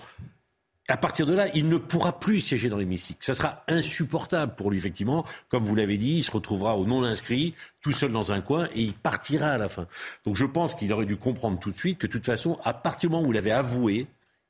À 0.89 0.97
partir 0.97 1.25
de 1.25 1.33
là, 1.33 1.47
il 1.55 1.69
ne 1.69 1.77
pourra 1.77 2.19
plus 2.19 2.41
siéger 2.41 2.67
dans 2.67 2.77
l'hémicycle. 2.77 3.23
Ça 3.23 3.33
sera 3.33 3.63
insupportable 3.69 4.53
pour 4.55 4.69
lui, 4.69 4.77
effectivement. 4.77 5.25
Comme 5.47 5.63
vous 5.63 5.75
l'avez 5.75 5.97
dit, 5.97 6.17
il 6.17 6.23
se 6.25 6.31
retrouvera 6.31 6.77
au 6.77 6.85
non-inscrit, 6.85 7.53
tout 7.81 7.93
seul 7.93 8.11
dans 8.11 8.33
un 8.33 8.41
coin, 8.41 8.67
et 8.75 8.81
il 8.81 8.93
partira 8.93 9.51
à 9.51 9.57
la 9.57 9.69
fin. 9.69 9.87
Donc 10.25 10.35
je 10.35 10.43
pense 10.45 10.75
qu'il 10.75 10.91
aurait 10.91 11.05
dû 11.05 11.15
comprendre 11.15 11.57
tout 11.57 11.71
de 11.71 11.77
suite 11.77 11.99
que, 11.99 12.07
de 12.07 12.11
toute 12.11 12.25
façon, 12.25 12.59
à 12.65 12.73
partir 12.73 13.09
du 13.09 13.15
moment 13.15 13.25
où 13.25 13.31
il 13.31 13.37
avait 13.37 13.51
avoué, 13.51 14.07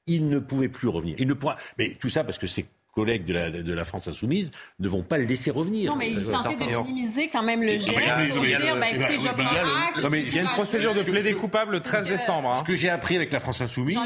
il 0.08 0.28
ne 0.28 0.40
pouvait 0.40 0.70
plus 0.70 0.88
revenir. 0.88 1.16
Il 1.20 1.28
ne 1.28 1.36
pourra. 1.36 1.56
Mais 1.78 1.96
tout 2.00 2.10
ça 2.10 2.24
parce 2.24 2.40
que 2.40 2.48
c'est 2.48 2.66
collègues 2.94 3.26
de 3.26 3.34
la, 3.34 3.50
de 3.50 3.74
la 3.74 3.84
France 3.84 4.08
insoumise 4.08 4.52
ne 4.80 4.88
vont 4.88 5.04
pas 5.04 5.18
le 5.18 5.26
laisser 5.26 5.52
revenir. 5.52 5.92
Non, 5.92 5.98
mais 5.98 6.12
ils 6.12 6.26
tentaient 6.26 6.56
de 6.56 6.78
minimiser 6.84 7.28
quand 7.28 7.44
même 7.44 7.62
le 7.62 7.74
geste 7.74 7.92
pour 8.32 8.42
dire, 8.42 8.76
bah, 8.80 8.90
écoutez, 8.90 9.18
je 9.18 9.28
prends 9.28 10.10
mais 10.10 10.22
Il 10.22 10.34
y 10.34 10.40
a 10.40 10.42
une 10.44 10.48
procédure 10.50 10.94
de 10.94 11.02
plaidé 11.02 11.34
coupable 11.34 11.74
le 11.74 11.80
13 11.80 12.08
décembre. 12.08 12.50
Hein. 12.50 12.60
Ce 12.60 12.64
que 12.64 12.76
j'ai 12.76 12.90
appris 12.90 13.16
avec 13.16 13.32
la 13.34 13.40
France 13.40 13.62
insoumise, 13.62 13.98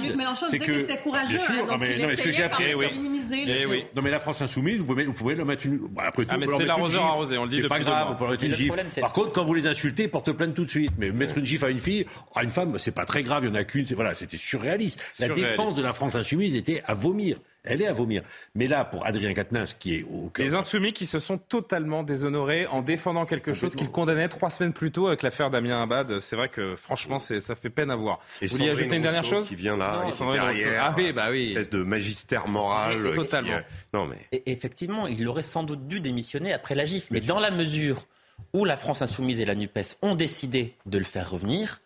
c'est 0.49 0.59
que 0.59 0.87
c'est 0.87 1.01
courageux. 1.01 1.39
Non, 1.67 1.77
mais 1.77 2.15
ce 2.15 2.21
que 2.21 2.31
j'ai 2.31 2.43
appris, 2.43 2.65
eh 2.67 3.95
Non, 3.95 4.01
mais 4.01 4.11
la 4.11 4.19
France 4.19 4.41
insoumise, 4.41 4.79
vous 4.79 5.13
pouvez 5.13 5.35
le 5.35 5.45
mettre 5.45 5.65
une... 5.65 5.89
Après 5.97 6.23
ah, 6.29 6.35
tout, 6.35 6.57
c'est 6.57 6.65
l'arroseur 6.65 7.03
arrosé, 7.05 7.37
on 7.37 7.43
le 7.43 7.49
dit 7.49 7.57
depuis 7.57 7.69
pas 7.69 7.79
grave, 7.79 8.15
mettre 8.29 8.43
une 8.43 8.55
gifle. 8.55 8.79
Par 9.01 9.11
contre, 9.11 9.31
quand 9.31 9.43
vous 9.43 9.53
les 9.53 9.67
insultez, 9.67 10.07
porte 10.07 10.31
plainte 10.31 10.53
tout 10.53 10.65
de 10.65 10.69
suite. 10.69 10.91
Mais 10.97 11.11
mettre 11.11 11.37
une 11.37 11.45
gifle 11.45 11.65
à 11.65 11.69
une 11.69 11.79
fille, 11.79 12.05
à 12.35 12.43
une 12.43 12.49
femme, 12.49 12.77
c'est 12.77 12.91
pas 12.91 13.05
très 13.05 13.23
grave, 13.23 13.43
il 13.43 13.49
y 13.49 13.51
en 13.51 13.55
a 13.55 13.63
qu'une. 13.63 13.85
Voilà, 13.95 14.13
c'était 14.13 14.37
surréaliste. 14.37 14.99
La 15.19 15.29
défense 15.29 15.75
de 15.75 15.83
la 15.83 15.93
France 15.93 16.15
insoumise 16.15 16.55
était 16.55 16.81
à 16.85 16.93
vomir. 16.93 17.37
Elle 17.67 17.81
est 17.81 17.87
à 17.87 17.93
vomir. 17.93 18.23
Mais 18.55 18.67
là, 18.67 18.85
pour 18.85 19.05
Adrien 19.05 19.33
Quatennens, 19.33 19.73
qui 19.73 19.95
est 19.95 20.03
au 20.03 20.29
cœur... 20.29 20.45
Les 20.45 20.55
insoumis 20.55 20.93
qui 20.93 21.05
se 21.05 21.19
sont 21.19 21.37
totalement 21.37 22.03
déshonorés 22.03 22.65
en 22.67 22.81
défendant 22.81 23.25
quelque 23.25 23.53
chose 23.53 23.75
qu'ils 23.75 23.91
condamnaient 23.91 24.29
trois 24.29 24.49
semaines 24.49 24.73
plus 24.73 24.91
tôt 24.91 25.07
avec 25.07 25.21
l'affaire 25.21 25.49
Damien 25.49 25.81
Abad. 25.81 26.19
C'est 26.19 26.35
vrai 26.35 26.49
que, 26.49 26.75
franchement, 26.75 27.19
ça 27.19 27.55
fait 27.55 27.69
peine 27.69 27.91
à 27.91 27.95
voir. 27.95 28.19
Et 28.41 28.47
Vous 28.47 28.57
voulez 28.57 28.69
ajouter 28.69 28.95
une 28.95 29.01
dernière 29.01 29.25
chose 29.25 29.47
Qui 29.47 29.55
vient 29.55 29.77
là, 29.77 30.05
non, 30.19 30.31
derrière, 30.31 30.83
ah 30.83 30.93
oui, 30.95 31.09
euh, 31.09 31.13
bah 31.13 31.27
oui. 31.29 31.43
Une 31.45 31.49
espèce 31.51 31.69
de 31.69 31.83
magistère 31.83 32.47
moral. 32.47 33.05
Euh, 33.05 33.13
totalement. 33.13 33.53
Euh, 33.53 33.61
non, 33.93 34.05
mais... 34.05 34.17
Et 34.31 34.51
effectivement, 34.51 35.07
il 35.07 35.27
aurait 35.27 35.41
sans 35.41 35.63
doute 35.63 35.87
dû 35.87 35.99
démissionner 35.99 36.53
après 36.53 36.75
la 36.75 36.85
GIF. 36.85 37.09
Mais 37.11 37.19
dans 37.19 37.39
la 37.39 37.51
mesure 37.51 38.07
où 38.53 38.65
la 38.65 38.77
France 38.77 39.01
insoumise 39.01 39.41
et 39.41 39.45
la 39.45 39.55
NUPES 39.55 39.97
ont 40.01 40.15
décidé 40.15 40.75
de 40.85 40.97
le 40.97 41.03
faire 41.03 41.29
revenir, 41.29 41.81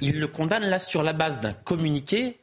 ils 0.00 0.20
le 0.20 0.28
condamnent 0.28 0.68
là 0.68 0.78
sur 0.78 1.02
la 1.02 1.12
base 1.12 1.40
d'un 1.40 1.52
communiqué 1.52 2.38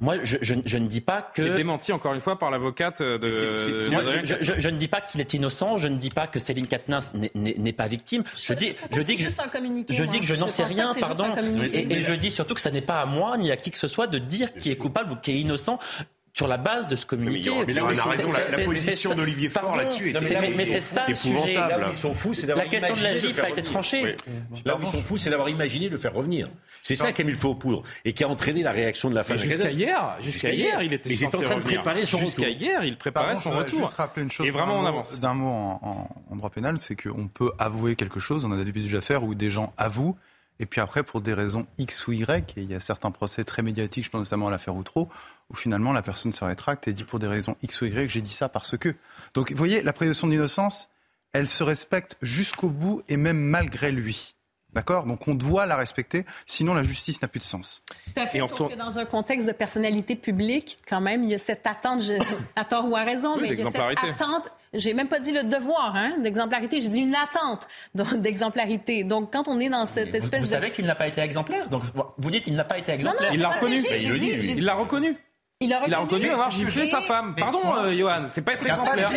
moi, 0.00 0.18
je, 0.24 0.78
ne 0.78 0.88
dis 0.88 1.00
pas 1.00 1.22
que. 1.22 1.42
Il 1.42 1.52
est 1.52 1.56
démenti 1.56 1.92
encore 1.92 2.12
une 2.12 2.20
fois 2.20 2.40
par 2.40 2.50
l'avocate 2.50 3.00
euh, 3.00 3.18
de. 3.18 3.90
Moi, 3.90 4.02
je, 4.24 4.34
je, 4.40 4.68
ne 4.68 4.76
dis 4.76 4.88
pas 4.88 5.00
qu'il 5.00 5.20
est 5.20 5.32
innocent. 5.34 5.76
Je 5.76 5.86
ne 5.86 5.96
dis 5.96 6.10
pas 6.10 6.26
que 6.26 6.40
Céline 6.40 6.66
Katnins 6.66 6.98
n'est 7.34 7.72
pas 7.72 7.86
victime. 7.86 8.24
Je 8.36 8.52
dis, 8.54 8.74
je 8.90 9.00
dis 9.00 9.16
que 9.16 9.22
je, 9.22 10.04
dis 10.04 10.38
n'en 10.38 10.48
sais 10.48 10.64
rien, 10.64 10.92
pardon. 10.98 11.34
Et, 11.72 11.94
et, 11.94 12.02
je 12.02 12.14
dis 12.14 12.32
surtout 12.32 12.54
que 12.54 12.60
ça 12.60 12.72
n'est 12.72 12.80
pas 12.80 13.00
à 13.00 13.06
moi 13.06 13.36
ni 13.36 13.52
à 13.52 13.56
qui 13.56 13.70
que 13.70 13.78
ce 13.78 13.88
soit 13.88 14.08
de 14.08 14.18
dire 14.18 14.52
qui 14.54 14.70
est 14.70 14.76
coupable 14.76 15.12
ou 15.12 15.16
qui 15.16 15.30
est 15.30 15.40
innocent 15.40 15.78
sur 16.34 16.48
la 16.48 16.56
base 16.56 16.88
de 16.88 16.96
ce 16.96 17.04
communiqué. 17.04 17.50
On 17.50 17.60
a 17.60 18.08
raison, 18.08 18.32
la, 18.32 18.64
position 18.64 19.14
d'Olivier 19.14 19.50
Faure 19.50 19.76
là-dessus 19.76 20.10
est 20.10 20.40
mais, 20.40 20.52
mais 20.56 20.64
c'est 20.64 20.80
ça 20.80 21.04
le 21.06 21.14
sujet. 21.14 21.54
Là 21.54 21.78
ils 21.88 21.96
sont 21.96 22.14
fous, 22.14 22.34
c'est 22.34 22.46
La 22.46 22.66
question 22.66 22.96
de 22.96 23.02
la 23.02 23.16
gifle 23.16 23.40
a 23.40 23.50
été 23.50 23.62
tranchée. 23.62 24.16
Là 24.64 24.76
où 24.76 24.80
ils 24.82 24.88
sont 24.88 25.02
fous, 25.02 25.16
c'est 25.16 25.30
d'avoir 25.30 25.48
imaginé 25.48 25.86
de 25.86 25.92
le 25.92 25.98
faire 25.98 26.14
revenir. 26.14 26.48
C'est 26.82 26.94
ça 26.94 27.12
qui 27.12 27.22
a 27.22 27.24
mis 27.24 27.32
le 27.32 27.36
feu 27.36 27.48
aux 27.48 27.54
poudres 27.54 27.82
et 28.04 28.12
qui 28.12 28.24
a 28.24 28.28
entraîné 28.28 28.62
la 28.62 28.72
réaction 28.72 29.10
de 29.10 29.14
la 29.14 29.24
famille. 29.24 29.42
Jusqu'à 29.42 29.70
hier, 29.70 30.16
jusqu'à 30.20 30.52
hier, 30.52 30.82
il 30.82 30.92
était. 30.92 31.12
En 31.26 31.30
train 31.30 31.56
de 31.56 31.62
préparer 31.62 32.06
son 32.06 32.16
retour. 32.18 32.30
Jusqu'à 32.30 32.48
hier, 32.48 32.84
il 32.84 32.96
préparait 32.96 33.36
son 33.36 33.50
retour. 33.50 33.88
Rappeler 33.88 34.22
une 34.22 34.30
chose. 34.30 34.46
Et 34.46 34.50
vraiment 34.50 34.78
en 34.78 34.86
avance. 34.86 35.20
D'un 35.20 35.34
mot 35.34 35.48
en 35.50 36.36
droit 36.36 36.50
pénal, 36.50 36.76
c'est 36.80 36.96
qu'on 36.96 37.28
peut 37.28 37.52
avouer 37.58 37.96
quelque 37.96 38.20
chose. 38.20 38.44
On 38.44 38.52
a 38.52 38.56
déjà 38.56 38.70
des 38.70 38.94
affaires 38.94 39.22
où 39.22 39.34
des 39.34 39.50
gens 39.50 39.72
avouent. 39.76 40.16
Et 40.60 40.66
puis 40.66 40.80
après, 40.80 41.02
pour 41.02 41.20
des 41.20 41.34
raisons 41.34 41.66
X 41.78 42.06
ou 42.06 42.12
Y, 42.12 42.56
et 42.56 42.62
il 42.62 42.70
y 42.70 42.74
a 42.74 42.80
certains 42.80 43.10
procès 43.10 43.42
très 43.42 43.62
médiatiques, 43.62 44.04
je 44.04 44.10
pense 44.10 44.20
notamment 44.20 44.46
à 44.46 44.50
l'affaire 44.50 44.76
Outreau, 44.76 45.08
où 45.52 45.56
finalement 45.56 45.92
la 45.92 46.02
personne 46.02 46.32
se 46.32 46.44
rétracte 46.44 46.88
et 46.88 46.92
dit 46.92 47.04
pour 47.04 47.18
des 47.18 47.26
raisons 47.26 47.56
X 47.62 47.80
ou 47.82 47.86
Y, 47.86 48.06
que 48.06 48.08
j'ai 48.08 48.20
dit 48.20 48.32
ça 48.32 48.48
parce 48.48 48.76
que. 48.76 48.94
Donc 49.34 49.50
vous 49.50 49.58
voyez, 49.58 49.82
la 49.82 49.92
présomption 49.92 50.28
d'innocence, 50.28 50.88
elle 51.32 51.48
se 51.48 51.62
respecte 51.62 52.16
jusqu'au 52.22 52.68
bout 52.68 53.02
et 53.08 53.16
même 53.16 53.38
malgré 53.38 53.92
lui. 53.92 54.34
D'accord? 54.72 55.04
Donc 55.04 55.28
on 55.28 55.34
doit 55.34 55.66
la 55.66 55.76
respecter, 55.76 56.24
sinon 56.46 56.72
la 56.72 56.82
justice 56.82 57.20
n'a 57.20 57.28
plus 57.28 57.40
de 57.40 57.44
sens. 57.44 57.82
Tout 58.06 58.20
à 58.20 58.26
fait, 58.26 58.38
et 58.38 58.40
sauf 58.40 58.52
retourne... 58.52 58.72
que 58.72 58.78
dans 58.78 58.98
un 58.98 59.04
contexte 59.04 59.46
de 59.46 59.52
personnalité 59.52 60.16
publique, 60.16 60.78
quand 60.88 61.02
même, 61.02 61.24
il 61.24 61.30
y 61.30 61.34
a 61.34 61.38
cette 61.38 61.66
attente, 61.66 62.00
à 62.56 62.64
tort 62.64 62.88
ou 62.88 62.96
à 62.96 63.02
raison, 63.02 63.36
mais 63.38 63.50
il 63.50 63.60
y 63.60 63.62
a 63.62 63.70
cette 63.70 64.02
attente, 64.02 64.48
j'ai 64.72 64.94
même 64.94 65.08
pas 65.08 65.20
dit 65.20 65.32
le 65.32 65.44
devoir 65.44 65.94
hein, 65.94 66.14
d'exemplarité, 66.22 66.80
j'ai 66.80 66.88
dit 66.88 67.00
une 67.00 67.14
attente 67.14 67.68
d'exemplarité. 68.16 69.04
Donc 69.04 69.30
quand 69.30 69.46
on 69.46 69.60
est 69.60 69.68
dans 69.68 69.84
cette 69.84 70.14
espèce 70.14 70.40
vous, 70.40 70.46
de... 70.46 70.54
Vous 70.54 70.58
savez 70.58 70.70
qu'il 70.70 70.86
n'a 70.86 70.94
pas 70.94 71.06
été 71.06 71.20
exemplaire, 71.20 71.68
donc 71.68 71.82
vous 72.16 72.30
dites 72.30 72.44
qu'il 72.44 72.56
n'a 72.56 72.64
pas 72.64 72.78
été 72.78 72.92
exemplaire. 72.92 73.30
Il 73.34 73.40
l'a 73.40 73.50
reconnu, 73.50 73.84
il 73.86 74.64
l'a 74.64 74.74
reconnu. 74.74 75.18
Il 75.62 75.72
a 75.72 76.00
reconnu, 76.00 76.28
avoir 76.28 76.50
giflé 76.50 76.86
sa 76.86 77.00
femme. 77.00 77.34
Pardon, 77.36 77.60
euh, 77.84 77.96
Johan, 77.96 78.22
c'est 78.26 78.42
pas 78.42 78.52
être 78.52 78.66
exemplaire. 78.66 79.10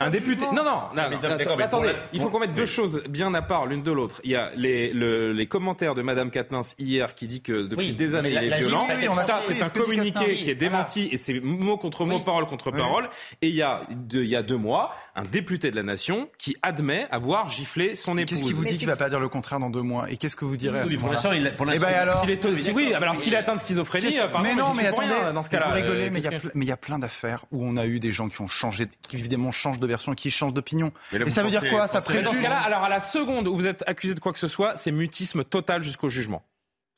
Un 0.00 0.10
député. 0.10 0.44
Non, 0.46 0.64
non, 0.64 0.64
non, 0.64 1.10
non 1.10 1.18
attendez, 1.28 1.62
attendez. 1.62 1.92
il 2.12 2.20
faut 2.20 2.28
qu'on 2.28 2.40
mette 2.40 2.54
deux 2.54 2.66
choses 2.66 3.02
bien 3.08 3.32
à 3.34 3.42
part 3.42 3.66
l'une 3.66 3.82
de 3.82 3.92
l'autre. 3.92 4.20
Il 4.24 4.30
y 4.30 4.36
a 4.36 4.50
les, 4.56 5.46
commentaires 5.48 5.94
de 5.94 6.02
Madame 6.02 6.30
Katnins 6.30 6.60
hier 6.78 7.14
qui 7.14 7.26
dit 7.26 7.40
que 7.40 7.66
depuis 7.66 7.92
des 7.92 8.14
années 8.14 8.30
il 8.30 8.52
est 8.52 8.58
violent. 8.58 8.86
Ça, 9.26 9.40
c'est 9.42 9.62
un 9.62 9.68
communiqué 9.68 10.26
qui 10.34 10.50
est 10.50 10.54
démenti 10.54 11.08
et 11.10 11.16
c'est 11.16 11.40
mot 11.40 11.76
contre 11.76 12.04
mot, 12.04 12.18
parole 12.20 12.46
contre 12.46 12.70
parole. 12.70 13.08
Et 13.42 13.48
il 13.48 13.54
y, 13.54 13.62
a 13.62 13.82
deux, 13.90 14.24
il 14.24 14.28
y 14.28 14.36
a 14.36 14.42
deux 14.42 14.56
mois, 14.56 14.90
un 15.14 15.24
député 15.24 15.70
de 15.70 15.76
la 15.76 15.82
Nation 15.82 16.28
qui 16.38 16.56
admet 16.62 17.06
avoir 17.10 17.48
giflé 17.48 17.96
son 17.96 18.18
épouse. 18.18 18.30
Qu'est-ce 18.30 18.44
qui 18.44 18.52
vous 18.52 18.64
dit 18.64 18.76
qu'il 18.76 18.88
va 18.88 18.96
pas 18.96 19.08
dire 19.08 19.20
le 19.20 19.28
contraire 19.28 19.60
dans 19.60 19.70
deux 19.70 19.82
mois 19.82 20.10
Et 20.10 20.16
qu'est-ce 20.16 20.36
que 20.36 20.44
vous 20.44 20.56
direz 20.56 20.80
à 20.80 20.86
ce 20.86 20.94
moment-là 20.96 21.52
Pour 21.56 21.66
l'instant, 21.66 21.74
eh 21.74 21.78
ben 21.78 22.22
il 22.24 22.30
est. 22.30 22.72
Oui, 22.72 22.92
alors 22.94 23.16
s'il 23.16 23.34
atteint 23.36 23.54
de 23.54 23.60
schizophrénie, 23.60 24.18
euh, 24.18 24.26
mais 24.42 24.54
non, 24.54 24.74
mais 24.74 24.86
attendez. 24.86 25.08
Dans 25.32 25.42
ce 25.42 25.50
cas-là. 25.50 25.67
Euh, 25.76 26.10
mais 26.12 26.64
il 26.64 26.68
y 26.68 26.72
a 26.72 26.76
plein 26.76 26.98
d'affaires 26.98 27.44
où 27.50 27.64
on 27.64 27.76
a 27.76 27.86
eu 27.86 28.00
des 28.00 28.12
gens 28.12 28.28
qui 28.28 28.40
ont 28.40 28.46
changé, 28.46 28.88
qui 29.08 29.16
évidemment 29.16 29.52
changent 29.52 29.80
de 29.80 29.86
version, 29.86 30.14
qui 30.14 30.30
changent 30.30 30.54
d'opinion. 30.54 30.92
Et, 31.12 31.30
ça 31.30 31.42
veut 31.42 31.50
dire 31.50 31.68
quoi? 31.68 31.86
Ça 31.86 32.00
préjuge. 32.00 32.24
Dans 32.24 32.32
ce 32.32 32.40
cas-là, 32.40 32.58
alors 32.58 32.84
à 32.84 32.88
la 32.88 33.00
seconde 33.00 33.48
où 33.48 33.54
vous 33.54 33.66
êtes 33.66 33.84
accusé 33.86 34.14
de 34.14 34.20
quoi 34.20 34.32
que 34.32 34.38
ce 34.38 34.48
soit, 34.48 34.76
c'est 34.76 34.92
mutisme 34.92 35.44
total 35.44 35.82
jusqu'au 35.82 36.08
jugement. 36.08 36.42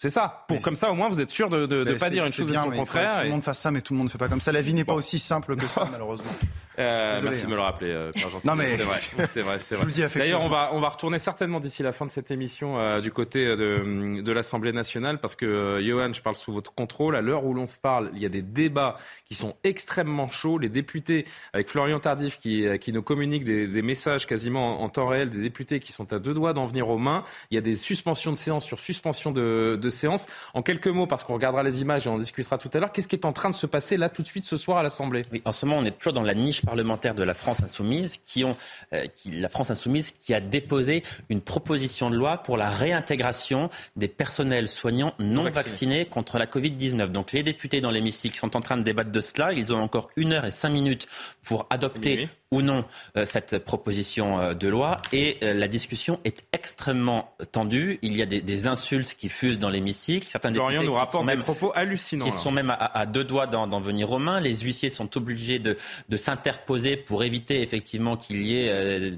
C'est 0.01 0.09
ça. 0.09 0.47
Pour, 0.49 0.63
comme 0.63 0.77
ça, 0.77 0.91
au 0.91 0.95
moins, 0.95 1.11
vous 1.11 1.21
êtes 1.21 1.29
sûr 1.29 1.51
de 1.51 1.67
ne 1.67 1.95
pas 1.99 2.09
dire 2.09 2.25
une 2.25 2.33
chose 2.33 2.51
bien, 2.51 2.63
et 2.65 2.71
son 2.71 2.73
contraire. 2.73 3.19
Tout 3.19 3.25
le 3.25 3.29
monde 3.29 3.45
fasse 3.45 3.59
ça, 3.59 3.71
mais 3.71 3.83
tout 3.83 3.93
le 3.93 3.99
monde 3.99 4.07
ne 4.07 4.11
fait 4.11 4.17
pas 4.17 4.29
comme 4.29 4.41
ça. 4.41 4.51
La 4.51 4.63
vie 4.63 4.73
n'est 4.73 4.87
pas 4.87 4.95
aussi 4.95 5.19
simple 5.19 5.57
que 5.57 5.67
ça, 5.67 5.87
malheureusement. 5.93 6.31
Euh, 6.79 7.21
merci 7.23 7.45
de 7.45 7.51
me 7.51 7.57
le 7.57 7.61
hein. 7.61 7.65
rappeler, 7.65 7.91
euh, 7.91 8.11
Non 8.45 8.55
mais 8.55 8.79
c'est 8.79 8.85
vrai, 8.85 9.01
c'est 9.29 9.43
vrai. 9.43 9.59
C'est 9.59 9.75
vrai. 9.75 10.09
D'ailleurs, 10.15 10.45
on 10.45 10.49
va 10.49 10.71
on 10.73 10.81
va 10.81 10.89
retourner 10.89 11.19
certainement 11.19 11.61
d'ici 11.61 11.83
la 11.83 11.93
fin 11.93 12.07
de 12.07 12.11
cette 12.11 12.31
émission 12.31 12.79
euh, 12.79 13.01
du 13.03 13.11
côté 13.11 13.45
de, 13.45 13.81
hum, 13.83 14.23
de 14.23 14.33
l'Assemblée 14.33 14.73
nationale 14.73 15.21
parce 15.21 15.37
que 15.37 15.81
Johan, 15.83 16.13
je 16.15 16.23
parle 16.23 16.37
sous 16.37 16.53
votre 16.53 16.73
contrôle. 16.73 17.17
À 17.17 17.21
l'heure 17.21 17.45
où 17.45 17.53
l'on 17.53 17.67
se 17.67 17.77
parle, 17.77 18.11
il 18.15 18.23
y 18.23 18.27
a 18.27 18.31
des 18.31 18.41
débats 18.41 18.97
qui 19.27 19.35
sont 19.35 19.57
extrêmement 19.65 20.31
chauds. 20.31 20.57
Les 20.57 20.71
députés, 20.71 21.27
avec 21.53 21.69
Florian 21.69 22.01
Tardif, 22.01 22.39
qui 22.39 22.67
qui 22.79 22.93
nous 22.93 23.03
communique 23.03 23.45
des, 23.45 23.83
messages 23.83 24.27
quasiment 24.27 24.83
en, 24.83 24.89
temps 24.89 25.09
réel, 25.09 25.29
des 25.29 25.43
députés 25.43 25.81
qui 25.81 25.93
sont 25.93 26.13
à 26.13 26.19
deux 26.19 26.33
doigts 26.33 26.55
d'en 26.55 26.65
venir 26.65 26.89
aux 26.89 26.99
mains. 26.99 27.25
Il 27.51 27.57
y 27.57 27.59
a 27.59 27.63
des 27.63 27.77
suspensions 27.77 28.33
de 28.33 28.39
séance 28.39 28.65
sur 28.65 28.81
suspension 28.81 29.33
de, 29.33 29.79
de 29.81 29.90
séance. 29.91 30.27
En 30.55 30.63
quelques 30.63 30.89
mots, 30.89 31.07
parce 31.07 31.25
qu'on 31.25 31.35
regardera 31.35 31.63
les 31.63 31.83
images 31.83 32.07
et 32.07 32.11
on 32.11 32.19
discutera 32.19 32.59
tout 32.59 32.71
à 32.73 32.79
l'heure, 32.79 32.93
qu'est-ce 32.93 33.09
qui 33.09 33.17
est 33.17 33.27
en 33.27 33.33
train 33.33 33.51
de 33.51 33.55
se 33.55 33.67
passer 33.67 33.97
là 33.97 34.09
tout 34.09 34.23
de 34.23 34.27
suite 34.27 34.45
ce 34.45 34.57
soir 34.57 34.79
à 34.79 34.83
l'Assemblée? 34.83 35.25
Oui, 35.33 35.43
en 35.45 35.53
ce 35.53 35.67
moment, 35.67 35.81
on 35.81 35.85
est 35.85 35.97
toujours 35.97 36.13
dans 36.13 36.23
la 36.23 36.35
niche 36.35 36.65
parlementaire 36.65 37.15
de 37.15 37.23
la 37.23 37.35
France 37.35 37.63
insoumise, 37.63 38.17
qui 38.19 38.45
ont, 38.45 38.57
euh, 38.93 39.07
qui, 39.15 39.31
la 39.33 39.49
France 39.49 39.71
insoumise 39.71 40.13
qui 40.13 40.35
a 40.35 40.41
déposé 40.41 41.03
une 41.29 41.41
proposition 41.41 42.11
de 42.11 42.17
loi 42.17 42.39
pour 42.39 42.57
la 42.57 42.71
réintégration 42.71 43.71
des 43.97 44.09
personnels 44.09 44.69
soignants 44.69 45.15
non 45.19 45.51
vaccinés 45.51 46.07
contre 46.07 46.39
la 46.39 46.47
Covid-19. 46.47 47.09
Donc 47.09 47.33
les 47.33 47.43
députés 47.43 47.81
dans 47.81 47.91
l'hémicycle 47.91 48.39
sont 48.39 48.57
en 48.57 48.61
train 48.61 48.77
de 48.77 48.83
débattre 48.83 49.11
de 49.11 49.21
cela. 49.21 49.53
Ils 49.53 49.73
ont 49.73 49.81
encore 49.81 50.11
une 50.17 50.33
heure 50.33 50.45
et 50.45 50.51
cinq 50.51 50.71
minutes 50.71 51.09
pour 51.43 51.67
adopter 51.71 52.29
ou 52.51 52.63
non 52.63 52.85
euh, 53.17 53.25
cette 53.25 53.59
proposition 53.59 54.41
euh, 54.41 54.55
de 54.55 54.69
loi. 54.69 55.01
Et 55.13 55.39
euh, 55.43 55.55
la 55.55 55.69
discussion 55.69 56.19
est 56.25 56.43
extrêmement 56.53 57.35
tendue. 57.53 57.99
Il 58.03 58.17
y 58.17 58.23
a 58.23 58.27
des, 58.27 58.41
des 58.41 58.67
insultes 58.67 59.15
qui 59.15 59.29
fusent 59.29 59.59
dans 59.59 59.71
l'hémicycle. 59.71 60.27
Certains 60.29 60.51
députés 60.51 60.85
nous 60.85 60.95
rapportent 60.95 61.27
des 61.27 61.37
propos 61.37 61.73
hallucinants. 61.75 62.25
Qui 62.25 62.33
sont 62.33 62.51
même 62.51 62.71
à, 62.71 62.75
à 62.75 63.07
deux 63.07 63.25
doigts 63.25 63.47
d'en 63.47 63.81
venir 63.81 64.11
aux 64.11 64.19
mains. 64.19 64.41
Les 64.41 64.59
huissiers 64.59 64.91
sont 64.91 65.17
obligés 65.17 65.59
de, 65.59 65.77
de 66.09 66.17
s'interposer 66.17 66.97
pour 66.97 67.23
éviter 67.23 67.63
effectivement 67.63 68.17
qu'il 68.17 68.43
y 68.43 68.65
ait, 68.65 68.69
euh, 68.71 69.11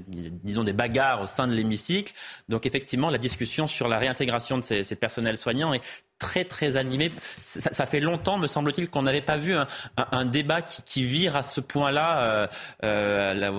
disons, 0.43 0.63
des 0.63 0.73
bagarres 0.73 1.21
au 1.21 1.27
sein 1.27 1.47
de 1.47 1.53
l'hémicycle. 1.53 2.13
Donc 2.49 2.65
effectivement, 2.65 3.09
la 3.09 3.17
discussion 3.17 3.67
sur 3.67 3.87
la 3.87 3.97
réintégration 3.97 4.57
de 4.59 4.63
ces, 4.63 4.83
ces 4.83 4.95
personnels 4.95 5.37
soignants 5.37 5.73
est 5.73 5.81
très 6.23 6.45
très 6.45 6.77
animé. 6.77 7.11
Ça, 7.41 7.71
ça 7.71 7.85
fait 7.85 7.99
longtemps, 7.99 8.37
me 8.37 8.47
semble-t-il, 8.47 8.89
qu'on 8.89 9.01
n'avait 9.01 9.21
pas 9.21 9.37
vu 9.37 9.53
un, 9.53 9.67
un, 9.97 10.07
un, 10.11 10.25
débat 10.25 10.61
qui, 10.61 10.81
qui 10.83 11.03
vire 11.03 11.35
à 11.35 11.43
ce 11.43 11.59
point-là, 11.59 12.21
euh, 12.21 12.47
euh, 12.83 13.33
la, 13.33 13.51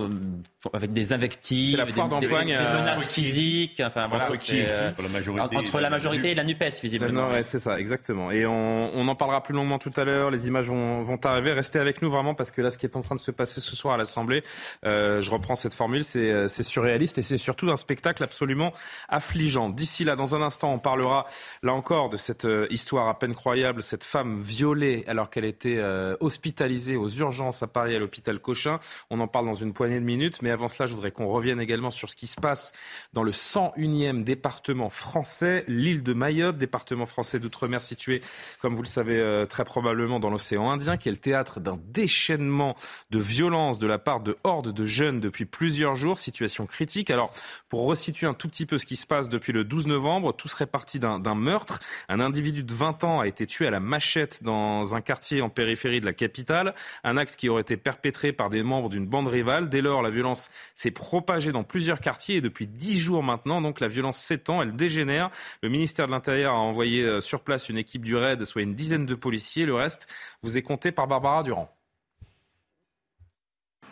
avec 0.73 0.93
des 0.93 1.12
invectives, 1.12 1.77
la 1.77 1.85
des, 1.85 1.93
des, 1.93 2.01
des, 2.01 2.53
menaces 2.55 3.07
physiques. 3.07 3.83
Enfin, 3.85 4.09
voilà, 4.09 4.27
entre, 4.29 4.39
qui, 4.39 4.62
euh, 4.62 4.91
la 4.99 5.09
majorité, 5.09 5.57
entre 5.57 5.81
la 5.81 5.91
majorité 5.91 6.31
et 6.31 6.35
la 6.35 6.45
Nupes, 6.45 6.65
visiblement. 6.83 7.29
Ouais, 7.29 7.43
c'est 7.43 7.59
ça, 7.59 7.79
exactement. 7.79 8.31
Et 8.31 8.47
on, 8.47 8.91
on, 8.95 9.07
en 9.09 9.15
parlera 9.15 9.43
plus 9.43 9.55
longuement 9.55 9.79
tout 9.79 9.93
à 9.97 10.05
l'heure. 10.05 10.31
Les 10.31 10.49
images 10.49 10.69
vont, 10.69 11.03
vont, 11.03 11.19
arriver. 11.25 11.53
Restez 11.53 11.79
avec 11.79 12.01
nous 12.01 12.11
vraiment 12.11 12.35
parce 12.35 12.51
que 12.51 12.62
là, 12.62 12.71
ce 12.71 12.79
qui 12.79 12.87
est 12.87 12.97
en 12.97 13.03
train 13.03 13.15
de 13.15 13.21
se 13.21 13.31
passer 13.31 13.61
ce 13.61 13.77
soir 13.77 13.95
à 13.95 13.97
l'Assemblée, 13.97 14.43
euh, 14.87 15.21
je 15.21 15.31
reprends 15.31 15.55
cette 15.55 15.75
formule, 15.75 16.05
c'est 16.05 16.49
surréaliste 16.62 17.19
et 17.19 17.23
c'est 17.23 17.39
surtout 17.39 17.71
un 17.71 17.77
spectacle 17.77 18.23
absolument 18.23 18.73
affligeant. 19.09 19.69
D'ici 19.69 20.05
là, 20.05 20.17
dans 20.17 20.35
un 20.35 20.43
instant, 20.43 20.73
on 20.73 20.79
parlera 20.79 21.27
là 21.62 21.75
encore 21.75 22.09
de 22.09 22.17
cette 22.17 22.45
euh, 22.55 22.67
histoire 22.71 23.09
à 23.09 23.19
peine 23.19 23.35
croyable, 23.35 23.83
cette 23.83 24.05
femme 24.05 24.41
violée 24.41 25.05
alors 25.07 25.31
qu'elle 25.31 25.45
était 25.45 25.79
euh, 25.79 26.17
hospitalisée 26.21 26.97
aux 26.97 27.09
urgences 27.09 27.63
à 27.63 27.67
Paris 27.67 27.95
à 27.95 27.99
l'hôpital 27.99 28.39
Cochin. 28.39 28.79
On 29.11 29.21
en 29.21 29.29
parle 29.29 29.47
dans 29.47 29.55
une 29.55 29.73
poignée 29.73 29.99
de 29.99 30.05
minutes, 30.05 30.43
mais 30.43 30.51
avant 30.51 30.69
cela, 30.69 30.87
je 30.87 30.95
voudrais 30.95 31.11
qu'on 31.11 31.29
revienne 31.29 31.61
également 31.61 31.91
sur 31.91 32.11
ce 32.11 32.17
qui 32.17 32.27
se 32.27 32.41
passe 32.41 32.73
dans 33.13 33.23
le 33.23 33.33
101e 33.33 34.25
département 34.25 34.91
français, 34.91 35.65
l'île 35.69 36.03
de 36.03 36.15
Mayotte, 36.15 36.57
département 36.57 37.07
français 37.07 37.39
d'outre-mer 37.39 37.83
situé, 37.83 38.23
comme 38.61 38.75
vous 38.75 38.83
le 38.83 38.89
savez 38.89 39.19
euh, 39.19 39.47
très 39.47 39.65
probablement, 39.65 40.21
dans 40.21 40.31
l'océan 40.31 40.71
Indien, 40.71 40.97
qui 40.97 41.09
est 41.09 41.13
le 41.13 41.19
théâtre 41.19 41.61
d'un 41.61 41.79
déchaînement 41.89 42.77
de 43.11 43.19
violence 43.19 43.79
de 43.79 43.87
la 43.87 43.99
part 43.99 44.21
de 44.21 44.37
hordes 44.45 44.73
de 44.73 44.85
jeunes 44.85 45.21
depuis 45.21 45.45
plusieurs 45.45 45.97
jours, 45.97 46.19
situation 46.19 46.67
critique. 46.67 47.11
Alors, 47.11 47.33
pour 47.69 47.85
resituer 47.85 48.27
un 48.27 48.35
tout 48.35 48.49
petit 48.49 48.67
peu 48.67 48.79
ce 48.79 48.87
qui 48.87 48.97
se 48.97 49.07
passe 49.07 49.29
depuis 49.29 49.53
le 49.53 49.65
12 49.65 49.87
novembre, 49.89 50.35
tout 50.35 50.49
serait 50.49 50.67
parti 50.67 50.99
d'un 50.99 51.35
meurtre. 51.35 51.81
Un 52.09 52.21
individu 52.21 52.43
de 52.53 52.72
20 52.72 53.05
ans 53.05 53.20
a 53.20 53.26
été 53.26 53.47
tué 53.47 53.66
à 53.66 53.70
la 53.70 53.80
machette 53.80 54.42
dans 54.42 54.95
un 54.95 55.01
quartier 55.01 55.42
en 55.42 55.49
périphérie 55.49 56.01
de 56.01 56.07
la 56.07 56.12
capitale, 56.12 56.74
un 57.03 57.16
acte 57.16 57.36
qui 57.36 57.49
aurait 57.49 57.62
été 57.62 57.76
perpétré 57.76 58.32
par 58.32 58.51
des 58.51 58.62
membres 58.62 58.88
d'une 58.88 59.07
bande 59.07 59.28
rivale. 59.28 59.68
Dès 59.68 59.80
lors, 59.80 60.03
la 60.03 60.11
violence 60.11 60.51
s'est 60.74 60.90
propagée 60.90 61.53
dans 61.53 61.64
plusieurs 61.64 62.01
quartiers 62.01 62.36
et 62.36 62.40
depuis 62.40 62.66
dix 62.66 62.99
jours 62.99 63.22
maintenant, 63.22 63.61
donc 63.61 63.80
la 63.80 63.88
violence 63.88 64.18
s'étend, 64.18 64.62
elle 64.62 64.76
dégénère. 64.76 65.30
Le 65.62 65.68
ministère 65.68 66.07
de 66.07 66.12
l'Intérieur 66.12 66.55
a 66.55 66.59
envoyé 66.59 67.03
euh, 67.03 67.20
sur 67.20 67.40
place 67.40 67.68
une 67.68 67.78
équipe 67.78 68.05
du 68.05 68.16
RAID, 68.16 68.45
soit 68.45 68.62
une 68.62 68.74
dizaine 68.74 69.07
de 69.07 69.14
policiers. 69.14 69.66
Le 69.66 69.74
reste 69.74 70.09
vous 70.42 70.59
est 70.59 70.62
compté 70.62 70.92
par 70.92 71.07
Barbara 71.07 71.42
Durand. 71.42 71.70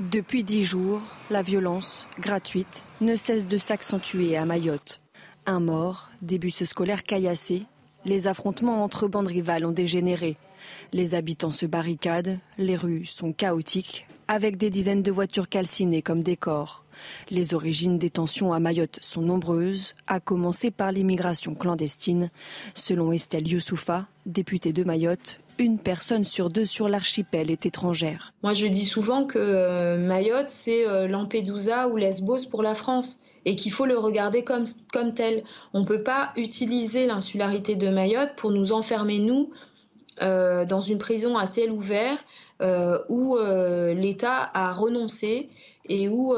Depuis 0.00 0.42
dix 0.42 0.64
jours, 0.64 1.00
la 1.30 1.42
violence, 1.42 2.08
gratuite, 2.18 2.84
ne 3.00 3.14
cesse 3.14 3.46
de 3.46 3.56
s'accentuer 3.56 4.36
à 4.36 4.44
Mayotte. 4.44 5.00
Un 5.46 5.60
mort, 5.60 6.10
des 6.22 6.38
bus 6.38 6.64
scolaires 6.64 7.02
caillassés, 7.02 7.66
les 8.04 8.26
affrontements 8.26 8.84
entre 8.84 9.08
bandes 9.08 9.28
rivales 9.28 9.64
ont 9.64 9.72
dégénéré. 9.72 10.36
Les 10.92 11.14
habitants 11.14 11.50
se 11.50 11.66
barricadent, 11.66 12.38
les 12.58 12.76
rues 12.76 13.04
sont 13.04 13.32
chaotiques, 13.32 14.06
avec 14.28 14.56
des 14.56 14.70
dizaines 14.70 15.02
de 15.02 15.10
voitures 15.10 15.48
calcinées 15.48 16.02
comme 16.02 16.22
décor. 16.22 16.84
Les 17.30 17.54
origines 17.54 17.98
des 17.98 18.10
tensions 18.10 18.52
à 18.52 18.60
Mayotte 18.60 18.98
sont 19.02 19.22
nombreuses, 19.22 19.94
à 20.06 20.20
commencer 20.20 20.70
par 20.70 20.92
l'immigration 20.92 21.54
clandestine. 21.54 22.30
Selon 22.74 23.12
Estelle 23.12 23.48
Youssoufa, 23.48 24.06
députée 24.26 24.72
de 24.72 24.84
Mayotte, 24.84 25.40
une 25.58 25.78
personne 25.78 26.24
sur 26.24 26.50
deux 26.50 26.64
sur 26.64 26.88
l'archipel 26.88 27.50
est 27.50 27.66
étrangère. 27.66 28.32
Moi, 28.42 28.54
je 28.54 28.66
dis 28.66 28.84
souvent 28.84 29.26
que 29.26 29.38
euh, 29.38 29.98
Mayotte, 29.98 30.50
c'est 30.50 30.86
euh, 30.86 31.06
Lampedusa 31.08 31.88
ou 31.88 31.96
Lesbos 31.96 32.46
pour 32.50 32.62
la 32.62 32.74
France 32.74 33.18
et 33.44 33.56
qu'il 33.56 33.72
faut 33.72 33.86
le 33.86 33.98
regarder 33.98 34.44
comme, 34.44 34.64
tel. 35.14 35.42
On 35.72 35.80
ne 35.80 35.84
peut 35.84 36.02
pas 36.02 36.32
utiliser 36.36 37.06
l'insularité 37.06 37.74
de 37.74 37.88
Mayotte 37.88 38.34
pour 38.36 38.50
nous 38.50 38.72
enfermer, 38.72 39.18
nous, 39.18 39.50
euh, 40.20 40.64
dans 40.64 40.80
une 40.80 40.98
prison 40.98 41.36
à 41.36 41.46
ciel 41.46 41.70
ouvert 41.72 42.18
euh, 42.60 42.98
où 43.08 43.36
euh, 43.36 43.94
l'État 43.94 44.50
a 44.52 44.72
renoncé 44.72 45.48
et 45.88 46.08
où 46.08 46.34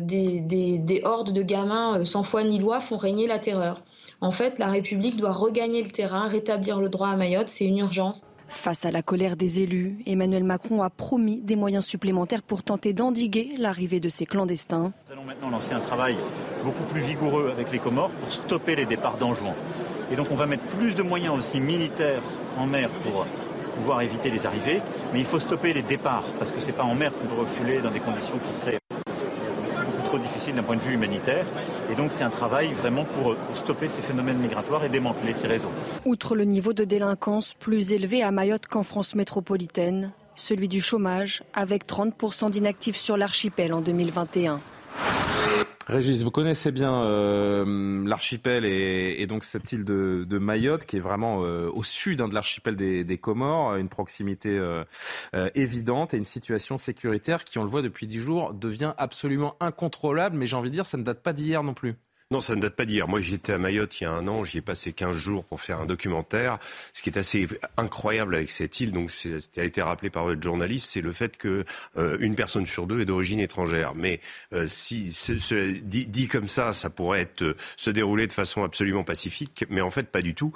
des, 0.00 1.00
hordes 1.04 1.32
de 1.32 1.42
gamins 1.42 2.04
sans 2.04 2.24
foi 2.24 2.42
ni 2.42 2.58
loi 2.58 2.80
font 2.80 2.96
régner 2.96 3.28
la 3.28 3.38
terreur. 3.38 3.82
En 4.20 4.32
fait, 4.32 4.58
la 4.58 4.66
République 4.66 5.16
doit 5.16 5.32
regagner 5.32 5.82
le 5.82 5.90
terrain, 5.90 6.26
rétablir 6.26 6.80
le 6.80 6.88
droit 6.88 7.08
à 7.08 7.16
Mayotte, 7.16 7.48
c'est 7.48 7.66
une 7.66 7.78
urgence. 7.78 8.24
Face 8.48 8.86
à 8.86 8.90
la 8.90 9.02
colère 9.02 9.36
des 9.36 9.60
élus, 9.60 9.98
Emmanuel 10.06 10.42
Macron 10.42 10.82
a 10.82 10.88
promis 10.88 11.40
des 11.40 11.54
moyens 11.54 11.84
supplémentaires 11.84 12.42
pour 12.42 12.62
tenter 12.62 12.94
d'endiguer 12.94 13.54
l'arrivée 13.58 14.00
de 14.00 14.08
ces 14.08 14.24
clandestins. 14.24 14.92
Nous 15.06 15.12
allons 15.12 15.24
maintenant 15.24 15.50
lancer 15.50 15.74
un 15.74 15.80
travail 15.80 16.16
beaucoup 16.64 16.82
plus 16.84 17.00
vigoureux 17.00 17.50
avec 17.52 17.70
les 17.70 17.78
Comores 17.78 18.10
pour 18.10 18.32
stopper 18.32 18.74
les 18.74 18.86
départs 18.86 19.18
d'Anjouan. 19.18 19.54
Et 20.10 20.16
donc 20.16 20.28
on 20.30 20.34
va 20.34 20.46
mettre 20.46 20.64
plus 20.64 20.94
de 20.94 21.02
moyens 21.02 21.36
aussi 21.36 21.60
militaires 21.60 22.22
en 22.56 22.66
mer 22.66 22.88
pour 23.02 23.26
pouvoir 23.74 24.00
éviter 24.00 24.30
les 24.30 24.46
arrivées, 24.46 24.80
mais 25.12 25.20
il 25.20 25.26
faut 25.26 25.38
stopper 25.38 25.74
les 25.74 25.82
départs 25.82 26.24
parce 26.38 26.50
que 26.50 26.60
c'est 26.60 26.72
pas 26.72 26.84
en 26.84 26.94
mer 26.94 27.12
qu'on 27.16 27.26
peut 27.26 27.40
refouler 27.40 27.80
dans 27.80 27.90
des 27.90 28.00
conditions 28.00 28.38
qui 28.38 28.52
seraient 28.52 28.77
trop 30.18 30.26
difficiles 30.26 30.54
d'un 30.54 30.62
point 30.62 30.76
de 30.76 30.80
vue 30.80 30.94
humanitaire. 30.94 31.46
Et 31.90 31.94
donc 31.94 32.12
c'est 32.12 32.24
un 32.24 32.30
travail 32.30 32.72
vraiment 32.72 33.04
pour, 33.04 33.36
stopper 33.54 33.88
ces 33.88 34.02
phénomènes 34.02 34.38
migratoires 34.38 34.84
et 34.84 34.88
démanteler 34.88 35.34
ces 35.34 35.46
réseaux. 35.46 35.70
Outre 36.04 36.34
le 36.34 36.44
niveau 36.44 36.72
de 36.72 36.84
délinquance 36.84 37.54
plus 37.54 37.92
élevé 37.92 38.22
à 38.22 38.30
Mayotte 38.30 38.66
qu'en 38.66 38.82
France 38.82 39.14
métropolitaine, 39.14 40.12
celui 40.36 40.68
du 40.68 40.80
chômage 40.80 41.42
avec 41.54 41.86
30% 41.86 42.50
d'inactifs 42.50 42.96
sur 42.96 43.16
l'archipel 43.16 43.72
en 43.72 43.80
2021. 43.80 44.60
Régis, 45.88 46.22
vous 46.22 46.30
connaissez 46.30 46.70
bien 46.70 47.02
euh, 47.02 48.06
l'archipel 48.06 48.66
et, 48.66 49.26
donc 49.26 49.44
cette 49.44 49.72
île 49.72 49.86
de, 49.86 50.38
Mayotte 50.38 50.84
qui 50.84 50.96
est 50.96 51.00
vraiment 51.00 51.44
euh, 51.44 51.70
au 51.72 51.82
sud 51.82 52.20
hein, 52.20 52.28
de 52.28 52.34
l'archipel 52.34 52.76
des, 52.76 53.04
des, 53.04 53.16
Comores, 53.16 53.76
une 53.76 53.88
proximité 53.88 54.50
euh, 54.50 54.84
évidente 55.54 56.12
et 56.12 56.18
une 56.18 56.26
situation 56.26 56.76
sécuritaire 56.76 57.42
qui, 57.44 57.56
on 57.56 57.62
le 57.62 57.70
voit 57.70 57.80
depuis 57.80 58.06
dix 58.06 58.18
jours, 58.18 58.52
devient 58.52 58.92
absolument 58.98 59.56
incontrôlable. 59.60 60.36
Mais 60.36 60.46
j'ai 60.46 60.56
envie 60.56 60.68
de 60.68 60.74
dire, 60.74 60.84
ça 60.84 60.98
ne 60.98 61.04
date 61.04 61.22
pas 61.22 61.32
d'hier 61.32 61.62
non 61.62 61.72
plus. 61.72 61.94
Non, 62.30 62.40
ça 62.40 62.54
ne 62.54 62.60
date 62.60 62.76
pas 62.76 62.84
d'hier. 62.84 63.08
Moi, 63.08 63.22
j'étais 63.22 63.54
à 63.54 63.58
Mayotte 63.58 64.02
il 64.02 64.04
y 64.04 64.06
a 64.06 64.12
un 64.12 64.28
an. 64.28 64.44
J'y 64.44 64.58
ai 64.58 64.60
passé 64.60 64.92
15 64.92 65.16
jours 65.16 65.44
pour 65.44 65.62
faire 65.62 65.80
un 65.80 65.86
documentaire. 65.86 66.58
Ce 66.92 67.00
qui 67.00 67.08
est 67.08 67.16
assez 67.16 67.48
incroyable 67.78 68.34
avec 68.34 68.50
cette 68.50 68.80
île, 68.80 68.92
donc 68.92 69.10
ça 69.10 69.30
a 69.56 69.62
été 69.62 69.80
rappelé 69.80 70.10
par 70.10 70.24
votre 70.26 70.42
journaliste, 70.42 70.90
c'est 70.90 71.00
le 71.00 71.12
fait 71.12 71.38
que 71.38 71.64
euh, 71.96 72.18
une 72.20 72.34
personne 72.34 72.66
sur 72.66 72.86
deux 72.86 73.00
est 73.00 73.06
d'origine 73.06 73.40
étrangère. 73.40 73.94
Mais 73.94 74.20
euh, 74.52 74.66
si 74.66 75.10
dit, 75.86 76.28
comme 76.28 76.48
ça, 76.48 76.74
ça 76.74 76.90
pourrait 76.90 77.22
être, 77.22 77.40
euh, 77.40 77.56
se 77.78 77.88
dérouler 77.88 78.26
de 78.26 78.34
façon 78.34 78.62
absolument 78.62 79.04
pacifique, 79.04 79.64
mais 79.70 79.80
en 79.80 79.88
fait 79.88 80.08
pas 80.08 80.20
du 80.20 80.34
tout. 80.34 80.52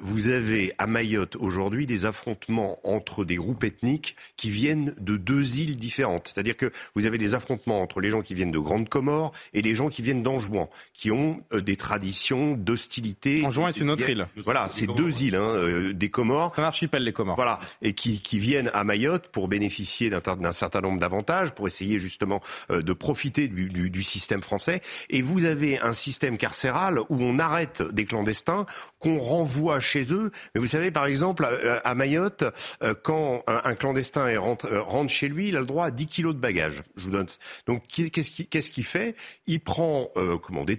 Vous 0.00 0.28
avez 0.28 0.74
à 0.78 0.88
Mayotte 0.88 1.36
aujourd'hui 1.36 1.86
des 1.86 2.04
affrontements 2.04 2.80
entre 2.82 3.24
des 3.24 3.36
groupes 3.36 3.62
ethniques 3.62 4.16
qui 4.36 4.50
viennent 4.50 4.92
de 4.98 5.16
deux 5.16 5.60
îles 5.60 5.78
différentes. 5.78 6.26
C'est-à-dire 6.26 6.56
que 6.56 6.72
vous 6.96 7.06
avez 7.06 7.18
des 7.18 7.34
affrontements 7.34 7.80
entre 7.80 8.00
les 8.00 8.10
gens 8.10 8.22
qui 8.22 8.34
viennent 8.34 8.50
de 8.50 8.58
Grande 8.58 8.88
Comore 8.88 9.32
et 9.54 9.62
les 9.62 9.76
gens 9.76 9.88
qui 9.88 10.02
viennent 10.02 10.24
d'Anjouan, 10.24 10.68
euh, 11.12 11.60
des 11.60 11.76
traditions 11.76 12.56
d'hostilité. 12.56 13.44
Anjouan 13.44 13.68
est 13.68 13.76
une 13.78 13.90
autre 13.90 14.08
île. 14.08 14.26
Voilà, 14.44 14.68
c'est 14.70 14.86
deux 14.86 15.22
îles, 15.22 15.36
hein, 15.36 15.54
euh, 15.56 15.92
des 15.92 16.10
Comores. 16.10 16.52
C'est 16.54 16.62
un 16.62 16.66
archipel, 16.66 17.04
les 17.04 17.12
Comores. 17.12 17.36
Voilà, 17.36 17.58
et 17.82 17.92
qui, 17.92 18.20
qui 18.20 18.38
viennent 18.38 18.70
à 18.74 18.84
Mayotte 18.84 19.28
pour 19.28 19.48
bénéficier 19.48 20.10
d'un 20.10 20.52
certain 20.52 20.80
nombre 20.80 20.98
d'avantages, 20.98 21.52
pour 21.52 21.66
essayer 21.66 21.98
justement 21.98 22.40
euh, 22.70 22.82
de 22.82 22.92
profiter 22.92 23.48
du, 23.48 23.68
du, 23.68 23.90
du, 23.90 24.02
système 24.02 24.42
français. 24.42 24.80
Et 25.10 25.22
vous 25.22 25.44
avez 25.44 25.78
un 25.80 25.94
système 25.94 26.36
carcéral 26.36 26.98
où 27.08 27.22
on 27.22 27.38
arrête 27.38 27.82
des 27.82 28.04
clandestins, 28.04 28.66
qu'on 28.98 29.18
renvoie 29.18 29.80
chez 29.80 30.12
eux. 30.12 30.30
Mais 30.54 30.60
vous 30.60 30.66
savez, 30.66 30.90
par 30.90 31.06
exemple, 31.06 31.44
à, 31.44 31.76
à 31.88 31.94
Mayotte, 31.94 32.44
quand 33.02 33.42
un, 33.46 33.60
un 33.64 33.74
clandestin 33.74 34.28
est 34.28 34.36
rentre, 34.36 34.68
rentre, 34.68 35.12
chez 35.12 35.28
lui, 35.28 35.48
il 35.48 35.56
a 35.56 35.60
le 35.60 35.66
droit 35.66 35.86
à 35.86 35.90
10 35.90 36.06
kilos 36.06 36.34
de 36.34 36.40
bagages. 36.40 36.82
Je 36.96 37.04
vous 37.04 37.10
donne. 37.10 37.26
Donc, 37.66 37.84
qu'est-ce 37.86 38.30
qu'il 38.30 38.48
qu 38.48 38.60
qu 38.60 38.82
fait? 38.82 39.14
Il 39.46 39.60
prend 39.60 40.10
comment, 40.42 40.64
des 40.64 40.76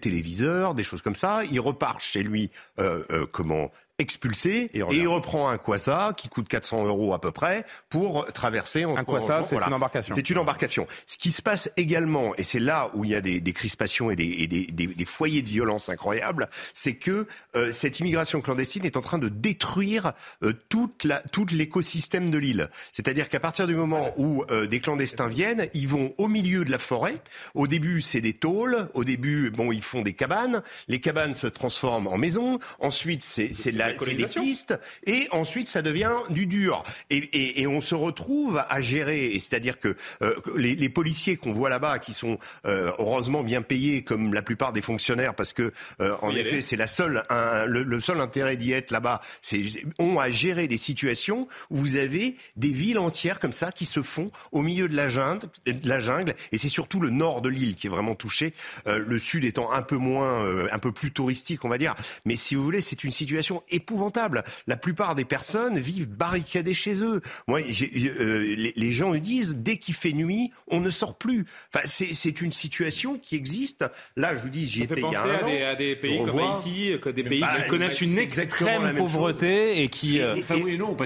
des 0.73 0.83
choses 0.83 1.01
comme 1.01 1.15
ça. 1.15 1.43
Il 1.51 1.59
repart 1.59 2.01
chez 2.01 2.23
lui, 2.23 2.49
euh, 2.79 3.03
euh, 3.11 3.25
comment, 3.31 3.71
expulsé 3.99 4.71
et, 4.73 4.81
il 4.91 5.07
reprend 5.07 5.49
un 5.49 5.57
Kwasa 5.57 6.13
qui 6.17 6.27
coûte 6.27 6.47
400 6.47 6.85
euros 6.85 7.13
à 7.13 7.21
peu 7.21 7.31
près 7.31 7.63
pour 7.89 8.25
traverser. 8.33 8.83
Un 8.83 9.03
Kwasa, 9.03 9.43
c'est 9.43 9.55
une 9.55 9.73
embarcation. 9.73 10.15
C'est 10.15 10.29
une 10.29 10.37
embarcation. 10.39 10.87
Ce 11.05 11.17
qui 11.17 11.31
se 11.31 11.43
passe 11.43 11.71
également, 11.77 12.35
et 12.35 12.43
c'est 12.43 12.59
là 12.59 12.89
où 12.95 13.05
il 13.05 13.11
y 13.11 13.15
a 13.15 13.21
des, 13.21 13.39
des 13.39 13.53
crispations 13.53 14.09
et, 14.09 14.15
des, 14.15 14.25
et 14.39 14.47
des, 14.47 14.65
des, 14.65 15.05
foyers 15.05 15.43
de 15.43 15.49
violence 15.49 15.89
incroyables, 15.89 16.49
c'est 16.73 16.95
que 16.95 17.27
euh, 17.55 17.71
cette 17.71 17.99
immigration 17.99 18.41
clandestine 18.41 18.83
est 18.83 18.97
en 18.97 19.01
train 19.01 19.19
de 19.19 19.29
détruire 19.29 20.13
euh, 20.43 20.53
toute 20.69 21.03
la, 21.03 21.19
tout 21.31 21.45
l'écosystème 21.51 22.31
de 22.31 22.37
l'île. 22.39 22.69
C'est-à-dire 22.93 23.29
qu'à 23.29 23.39
partir 23.39 23.67
du 23.67 23.75
moment 23.75 24.11
où 24.17 24.43
euh, 24.49 24.65
des 24.65 24.79
clandestins 24.79 25.27
viennent, 25.27 25.69
ils 25.73 25.87
vont 25.87 26.15
au 26.17 26.27
milieu 26.27 26.65
de 26.65 26.71
la 26.71 26.79
forêt. 26.79 27.17
Au 27.53 27.67
début, 27.67 28.01
c'est 28.01 28.21
des 28.21 28.33
tôles. 28.33 28.89
Au 28.95 29.03
début, 29.03 29.51
bon, 29.51 29.71
ils 29.71 29.83
font 29.83 30.01
des 30.01 30.13
cabanes. 30.13 30.63
Les 30.87 30.99
cabanes 30.99 31.35
se 31.35 31.47
transforment 31.47 32.07
en 32.07 32.17
maisons. 32.17 32.59
Ensuite, 32.79 33.21
c'est 33.21 33.71
de 33.71 33.77
la 33.77 33.82
c'est 33.97 34.13
des 34.13 34.25
pistes, 34.25 34.79
et 35.05 35.27
ensuite 35.31 35.67
ça 35.67 35.81
devient 35.81 36.15
du 36.29 36.45
dur. 36.45 36.83
Et, 37.09 37.17
et, 37.17 37.61
et 37.61 37.67
on 37.67 37.81
se 37.81 37.95
retrouve 37.95 38.63
à 38.67 38.81
gérer, 38.81 39.31
c'est-à-dire 39.39 39.79
que 39.79 39.95
euh, 40.21 40.35
les, 40.55 40.75
les, 40.75 40.89
policiers 40.89 41.37
qu'on 41.37 41.53
voit 41.53 41.69
là-bas, 41.69 41.99
qui 41.99 42.13
sont 42.13 42.37
euh, 42.65 42.91
heureusement 42.99 43.43
bien 43.43 43.61
payés 43.61 44.03
comme 44.03 44.33
la 44.33 44.41
plupart 44.41 44.73
des 44.73 44.81
fonctionnaires, 44.81 45.35
parce 45.35 45.53
que 45.53 45.71
euh, 46.01 46.15
en 46.21 46.35
effet 46.35 46.61
c'est 46.61 46.75
la 46.75 46.87
seule, 46.87 47.23
un, 47.29 47.65
le, 47.65 47.83
le, 47.83 47.99
seul 47.99 48.21
intérêt 48.21 48.57
d'y 48.57 48.71
être 48.71 48.91
là-bas, 48.91 49.21
c'est 49.41 49.61
ont 49.99 50.19
à 50.19 50.29
gérer 50.29 50.67
des 50.67 50.77
situations 50.77 51.47
où 51.69 51.77
vous 51.77 51.95
avez 51.95 52.35
des 52.55 52.69
villes 52.69 52.99
entières 52.99 53.39
comme 53.39 53.53
ça 53.53 53.71
qui 53.71 53.85
se 53.85 54.01
font 54.01 54.31
au 54.51 54.61
milieu 54.61 54.87
de 54.87 54.95
la 54.95 55.07
jungle, 55.07 55.47
de 55.65 55.89
la 55.89 55.99
jungle 55.99 56.35
et 56.51 56.57
c'est 56.57 56.69
surtout 56.69 56.99
le 56.99 57.09
nord 57.09 57.41
de 57.41 57.49
l'île 57.49 57.75
qui 57.75 57.87
est 57.87 57.89
vraiment 57.89 58.15
touché, 58.15 58.53
le 58.85 59.19
sud 59.19 59.43
étant 59.45 59.71
un 59.71 59.81
peu 59.81 59.97
moins, 59.97 60.67
un 60.71 60.79
peu 60.79 60.91
plus 60.91 61.11
touristique, 61.11 61.65
on 61.65 61.69
va 61.69 61.77
dire. 61.77 61.95
Mais 62.25 62.35
si 62.35 62.55
vous 62.55 62.63
voulez, 62.63 62.81
c'est 62.81 63.03
une 63.03 63.11
situation 63.11 63.63
épouvantable. 63.73 64.43
La 64.67 64.77
plupart 64.77 65.15
des 65.15 65.25
personnes 65.25 65.77
vivent 65.77 66.09
barricadées 66.09 66.73
chez 66.73 67.03
eux. 67.03 67.21
Moi, 67.47 67.59
euh, 67.61 68.55
les, 68.55 68.73
les, 68.75 68.91
gens 68.91 69.11
me 69.11 69.19
disent, 69.19 69.55
dès 69.55 69.77
qu'il 69.77 69.93
fait 69.93 70.13
nuit, 70.13 70.51
on 70.67 70.79
ne 70.79 70.89
sort 70.89 71.17
plus. 71.17 71.45
Enfin, 71.73 71.85
c'est 71.85 72.41
une 72.41 72.51
situation 72.51 73.17
qui 73.17 73.35
existe. 73.35 73.85
Là, 74.15 74.35
je 74.35 74.41
vous 74.41 74.49
dis, 74.49 74.67
j'y 74.67 74.83
étais 74.83 74.95
il 74.97 75.11
y 75.11 75.15
a 75.15 75.23
un 75.23 75.29
à, 75.29 75.43
des, 75.43 75.61
à 75.63 75.75
des 75.75 75.95
pays 75.95 76.23
comme 76.23 76.39
Haïti, 76.39 76.91
des 77.13 77.23
pays 77.23 77.41
bah, 77.41 77.61
qui 77.61 77.67
connaissent 77.67 78.01
une 78.01 78.17
extrême 78.17 78.95
pauvreté 78.95 79.81
et 79.81 79.89
qui 79.89 80.17
et, 80.17 80.43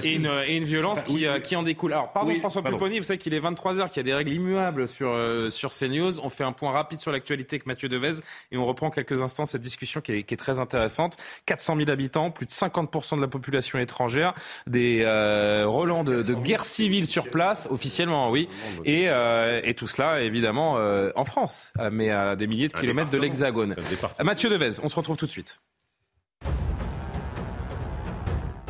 une, 0.04 0.30
et, 0.46 0.56
une, 0.56 0.64
violence 0.64 1.02
qui, 1.02 1.26
euh, 1.26 1.40
qui, 1.40 1.56
en 1.56 1.62
découle. 1.62 1.92
Alors, 1.92 2.12
pardon 2.12 2.32
François 2.38 2.62
Pupponi, 2.62 2.98
vous 2.98 3.04
savez 3.04 3.18
qu'il 3.18 3.34
est 3.34 3.40
23h, 3.40 3.88
qu'il 3.88 3.96
y 3.98 4.00
a 4.00 4.02
des 4.02 4.14
règles 4.14 4.32
immuables 4.32 4.88
sur, 4.88 5.10
euh, 5.10 5.50
sur 5.50 5.70
CNews. 5.70 6.20
On 6.20 6.28
fait 6.28 6.44
un 6.44 6.52
point 6.52 6.72
rapide 6.72 7.00
sur 7.00 7.12
l'actualité 7.12 7.56
avec 7.56 7.66
Mathieu 7.66 7.88
Devez 7.88 8.20
et 8.52 8.56
on 8.56 8.66
reprend 8.66 8.90
quelques 8.90 9.20
instants 9.20 9.46
cette 9.46 9.62
discussion 9.62 10.00
qui 10.00 10.12
est, 10.12 10.22
qui 10.22 10.34
est 10.34 10.38
très 10.38 10.58
intéressante. 10.58 11.16
400 11.46 11.76
000 11.76 11.90
habitants, 11.90 12.30
plus 12.30 12.46
de 12.46 12.50
50% 12.58 13.16
de 13.16 13.20
la 13.20 13.28
population 13.28 13.78
étrangère, 13.78 14.34
des 14.66 15.02
euh, 15.02 15.66
relents 15.66 16.04
de, 16.04 16.22
de, 16.22 16.34
guerre 16.34 16.64
civile 16.64 17.06
sur 17.06 17.30
place, 17.30 17.68
officiellement, 17.70 18.30
oui, 18.30 18.48
et, 18.84 19.08
euh, 19.08 19.60
et 19.64 19.74
tout 19.74 19.86
cela, 19.86 20.22
évidemment, 20.22 20.76
euh, 20.78 21.10
en 21.16 21.24
France, 21.24 21.72
mais 21.90 22.10
à 22.10 22.36
des 22.36 22.46
milliers 22.46 22.68
de 22.68 22.74
kilomètres 22.74 23.10
de 23.10 23.18
l'Hexagone. 23.18 23.76
Mathieu 24.22 24.50
Devez, 24.50 24.80
on 24.82 24.88
se 24.88 24.94
retrouve 24.94 25.16
tout 25.16 25.26
de 25.26 25.30
suite. 25.30 25.60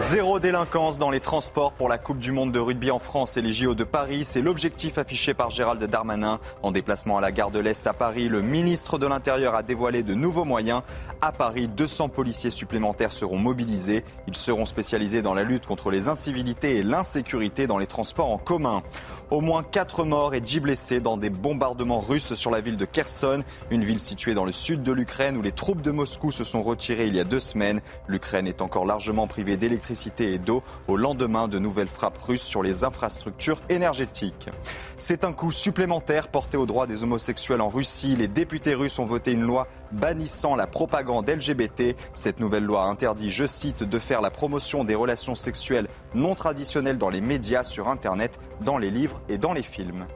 Zéro 0.01 0.39
délinquance 0.39 0.97
dans 0.97 1.11
les 1.11 1.19
transports 1.19 1.73
pour 1.73 1.89
la 1.89 1.99
Coupe 1.99 2.21
du 2.21 2.31
Monde 2.31 2.53
de 2.53 2.61
rugby 2.61 2.93
en 2.93 3.01
France 3.01 3.37
et 3.37 3.43
les 3.43 3.53
JO 3.53 3.75
de 3.75 3.83
Paris. 3.83 4.25
C'est 4.25 4.41
l'objectif 4.41 4.97
affiché 4.97 5.35
par 5.35 5.51
Gérald 5.51 5.83
Darmanin. 5.83 6.39
En 6.63 6.71
déplacement 6.71 7.19
à 7.19 7.21
la 7.21 7.33
gare 7.33 7.51
de 7.51 7.59
l'Est 7.59 7.85
à 7.85 7.93
Paris, 7.93 8.29
le 8.29 8.41
ministre 8.41 8.99
de 8.99 9.09
l'Intérieur 9.09 9.57
a 9.57 9.65
dévoilé 9.65 10.05
de 10.05 10.15
nouveaux 10.15 10.45
moyens. 10.45 10.83
À 11.21 11.33
Paris, 11.33 11.67
200 11.67 12.11
policiers 12.11 12.53
supplémentaires 12.53 13.11
seront 13.11 13.39
mobilisés. 13.39 14.05
Ils 14.29 14.37
seront 14.37 14.67
spécialisés 14.67 15.21
dans 15.21 15.35
la 15.35 15.43
lutte 15.43 15.67
contre 15.67 15.91
les 15.91 16.09
incivilités 16.09 16.77
et 16.77 16.83
l'insécurité 16.85 17.67
dans 17.67 17.79
les 17.79 17.89
transports 17.89 18.31
en 18.31 18.39
commun. 18.39 18.85
Au 19.31 19.41
moins 19.41 19.65
4 19.65 20.05
morts 20.05 20.33
et 20.33 20.41
10 20.41 20.61
blessés 20.61 21.01
dans 21.01 21.17
des 21.17 21.29
bombardements 21.29 22.01
russes 22.01 22.35
sur 22.35 22.53
la 22.53 22.61
ville 22.61 22.79
de 22.79 22.87
Kherson, 22.87 23.43
une 23.71 23.85
ville 23.85 24.01
située 24.01 24.33
dans 24.33 24.47
le 24.47 24.53
sud 24.53 24.83
de 24.85 24.93
l'Ukraine 24.93 25.37
où 25.37 25.43
les 25.43 25.53
troupes 25.53 25.83
de 25.83 25.91
Moscou 25.91 26.31
se 26.31 26.45
sont 26.45 26.63
retirées 26.63 27.09
il 27.09 27.17
y 27.17 27.21
a 27.21 27.25
deux 27.25 27.41
semaines. 27.41 27.83
L'Ukraine 28.07 28.47
est 28.47 28.63
encore 28.63 28.87
largement 28.87 29.27
privée 29.27 29.57
d'électricité 29.57 29.88
et 30.21 30.39
d'eau 30.39 30.63
au 30.87 30.97
lendemain 30.97 31.49
de 31.49 31.59
nouvelles 31.59 31.89
frappes 31.89 32.19
russes 32.19 32.43
sur 32.43 32.63
les 32.63 32.85
infrastructures 32.85 33.61
énergétiques. 33.69 34.49
C'est 34.99 35.25
un 35.25 35.33
coup 35.33 35.53
supplémentaire 35.53 36.29
porté 36.29 36.57
aux 36.57 36.67
droits 36.67 36.87
des 36.87 37.05
homosexuels 37.05 37.61
en 37.61 37.69
Russie. 37.69 38.17
Les 38.17 38.29
députés 38.29 38.75
russes 38.75 38.99
ont 38.99 39.05
voté 39.05 39.33
une 39.33 39.43
loi 39.43 39.67
bannissant 39.93 40.57
la 40.57 40.67
propagande 40.67 41.29
LGBT. 41.29 41.97
Cette 42.15 42.41
nouvelle 42.41 42.65
loi 42.65 42.85
interdit, 42.85 43.31
je 43.31 43.47
cite, 43.47 43.83
de 43.83 43.99
faire 43.99 44.21
la 44.21 44.31
promotion 44.31 44.85
des 44.85 44.95
relations 44.95 45.35
sexuelles 45.35 45.89
non 46.15 46.35
traditionnelles 46.35 46.99
dans 46.99 47.11
les 47.11 47.21
médias, 47.21 47.65
sur 47.65 47.89
Internet, 47.89 48.39
dans 48.61 48.79
les 48.79 48.91
livres 48.91 49.21
et 49.29 49.39
dans 49.39 49.53
les 49.53 49.63
films. 49.63 50.07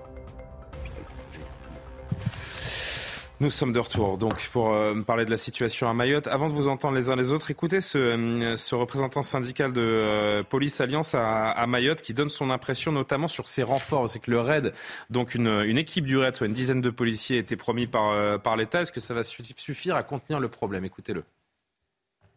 Nous 3.42 3.50
sommes 3.50 3.72
de 3.72 3.80
retour 3.80 4.18
donc 4.18 4.48
pour 4.52 4.72
euh, 4.72 4.94
parler 5.04 5.24
de 5.24 5.30
la 5.32 5.36
situation 5.36 5.88
à 5.88 5.94
Mayotte. 5.94 6.28
Avant 6.28 6.46
de 6.46 6.52
vous 6.52 6.68
entendre 6.68 6.94
les 6.94 7.10
uns 7.10 7.16
les 7.16 7.32
autres, 7.32 7.50
écoutez 7.50 7.80
ce, 7.80 7.98
euh, 7.98 8.76
représentant 8.78 9.22
syndical 9.22 9.72
de 9.72 9.80
euh, 9.82 10.44
Police 10.44 10.80
Alliance 10.80 11.16
à, 11.16 11.66
Mayotte 11.66 12.02
qui 12.02 12.14
donne 12.14 12.28
son 12.28 12.50
impression 12.50 12.92
notamment 12.92 13.26
sur 13.26 13.48
ses 13.48 13.64
renforts. 13.64 14.08
C'est 14.08 14.20
que 14.20 14.30
le 14.30 14.38
RAID, 14.38 14.72
donc 15.10 15.34
une, 15.34 15.48
équipe 15.76 16.04
du 16.04 16.18
RAID, 16.18 16.36
soit 16.36 16.46
une 16.46 16.52
dizaine 16.52 16.80
de 16.80 16.90
policiers, 16.90 17.38
été 17.38 17.56
promis 17.56 17.88
par, 17.88 18.40
par 18.42 18.56
l'État. 18.56 18.82
Est-ce 18.82 18.92
que 18.92 19.00
ça 19.00 19.12
va 19.12 19.24
suffire 19.24 19.96
à 19.96 20.04
contenir 20.04 20.38
le 20.38 20.46
problème? 20.46 20.84
Écoutez-le. 20.84 21.24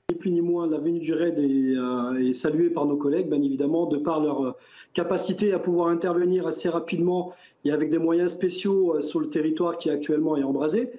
Ni 0.09 0.17
plus 0.17 0.31
ni 0.31 0.41
moins, 0.41 0.67
la 0.67 0.79
venue 0.79 0.99
du 0.99 1.13
RAID 1.13 1.37
est, 1.37 2.29
est, 2.29 2.33
saluée 2.33 2.71
par 2.71 2.87
nos 2.87 2.97
collègues, 2.97 3.29
bien 3.29 3.43
évidemment, 3.43 3.85
de 3.85 3.97
par 3.97 4.21
leur 4.21 4.55
capacité 4.95 5.53
à 5.53 5.59
pouvoir 5.59 5.89
intervenir 5.89 6.47
assez 6.47 6.67
rapidement 6.67 7.35
et 7.65 7.71
avec 7.71 7.89
des 7.89 7.97
moyens 7.97 8.31
spéciaux 8.31 8.95
euh, 8.95 9.01
sur 9.01 9.19
le 9.19 9.29
territoire 9.29 9.77
qui 9.77 9.89
actuellement 9.89 10.37
est 10.37 10.43
embrasé. 10.43 10.91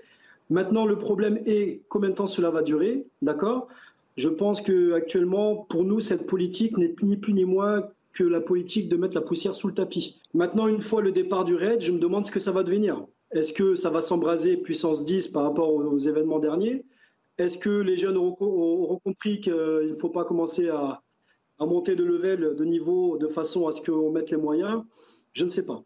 Maintenant, 0.50 0.84
le 0.84 0.98
problème 0.98 1.40
est 1.46 1.80
combien 1.88 2.10
de 2.10 2.14
temps 2.14 2.26
cela 2.26 2.50
va 2.50 2.62
durer, 2.62 3.06
d'accord? 3.22 3.68
Je 4.16 4.28
pense 4.28 4.60
que 4.60 4.92
actuellement, 4.92 5.56
pour 5.68 5.84
nous, 5.84 6.00
cette 6.00 6.26
politique 6.26 6.76
n'est 6.76 6.94
ni 7.02 7.16
plus 7.16 7.32
ni 7.32 7.44
moins 7.44 7.88
que 8.12 8.24
la 8.24 8.40
politique 8.40 8.88
de 8.88 8.96
mettre 8.96 9.14
la 9.14 9.20
poussière 9.20 9.54
sous 9.54 9.68
le 9.68 9.74
tapis. 9.74 10.20
Maintenant, 10.34 10.68
une 10.68 10.80
fois 10.80 11.02
le 11.02 11.12
départ 11.12 11.44
du 11.44 11.54
raid, 11.54 11.80
je 11.80 11.92
me 11.92 11.98
demande 11.98 12.24
ce 12.24 12.30
que 12.30 12.40
ça 12.40 12.50
va 12.50 12.62
devenir. 12.62 13.04
Est-ce 13.32 13.52
que 13.52 13.74
ça 13.74 13.90
va 13.90 14.00
s'embraser 14.00 14.56
puissance 14.56 15.04
10 15.04 15.28
par 15.28 15.42
rapport 15.42 15.74
aux, 15.74 15.98
événements 15.98 16.38
derniers? 16.38 16.84
Est-ce 17.38 17.58
que 17.58 17.68
les 17.68 17.96
jeunes 17.96 18.16
auront, 18.16 18.98
compris 19.04 19.40
qu'il 19.40 19.52
ne 19.52 19.94
faut 19.94 20.08
pas 20.08 20.24
commencer 20.24 20.70
à, 20.70 21.02
à 21.58 21.66
monter 21.66 21.94
de 21.94 22.04
level, 22.04 22.54
de 22.56 22.64
niveau, 22.64 23.18
de 23.18 23.26
façon 23.26 23.66
à 23.66 23.72
ce 23.72 23.82
qu'on 23.82 24.10
mette 24.10 24.30
les 24.30 24.38
moyens? 24.38 24.82
Je 25.34 25.44
ne 25.44 25.50
sais 25.50 25.66
pas. 25.66 25.84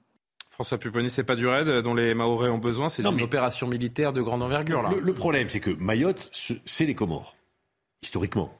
François 0.60 0.76
Pupponi, 0.76 1.08
c'est 1.08 1.24
pas 1.24 1.36
du 1.36 1.46
raid 1.46 1.66
dont 1.80 1.94
les 1.94 2.12
Mahorais 2.12 2.50
ont 2.50 2.58
besoin, 2.58 2.90
c'est 2.90 3.02
une 3.02 3.22
opération 3.22 3.66
militaire 3.66 4.12
de 4.12 4.20
grande 4.20 4.42
envergure. 4.42 4.82
Là. 4.82 4.92
Le, 5.00 5.14
problème, 5.14 5.48
c'est 5.48 5.58
que 5.58 5.70
Mayotte, 5.70 6.30
c'est 6.66 6.84
les 6.84 6.94
Comores, 6.94 7.34
historiquement. 8.02 8.52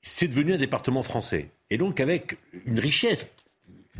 C'est 0.00 0.28
devenu 0.28 0.54
un 0.54 0.56
département 0.56 1.02
français. 1.02 1.50
Et 1.68 1.76
donc 1.76 2.00
avec 2.00 2.38
une 2.64 2.80
richesse, 2.80 3.26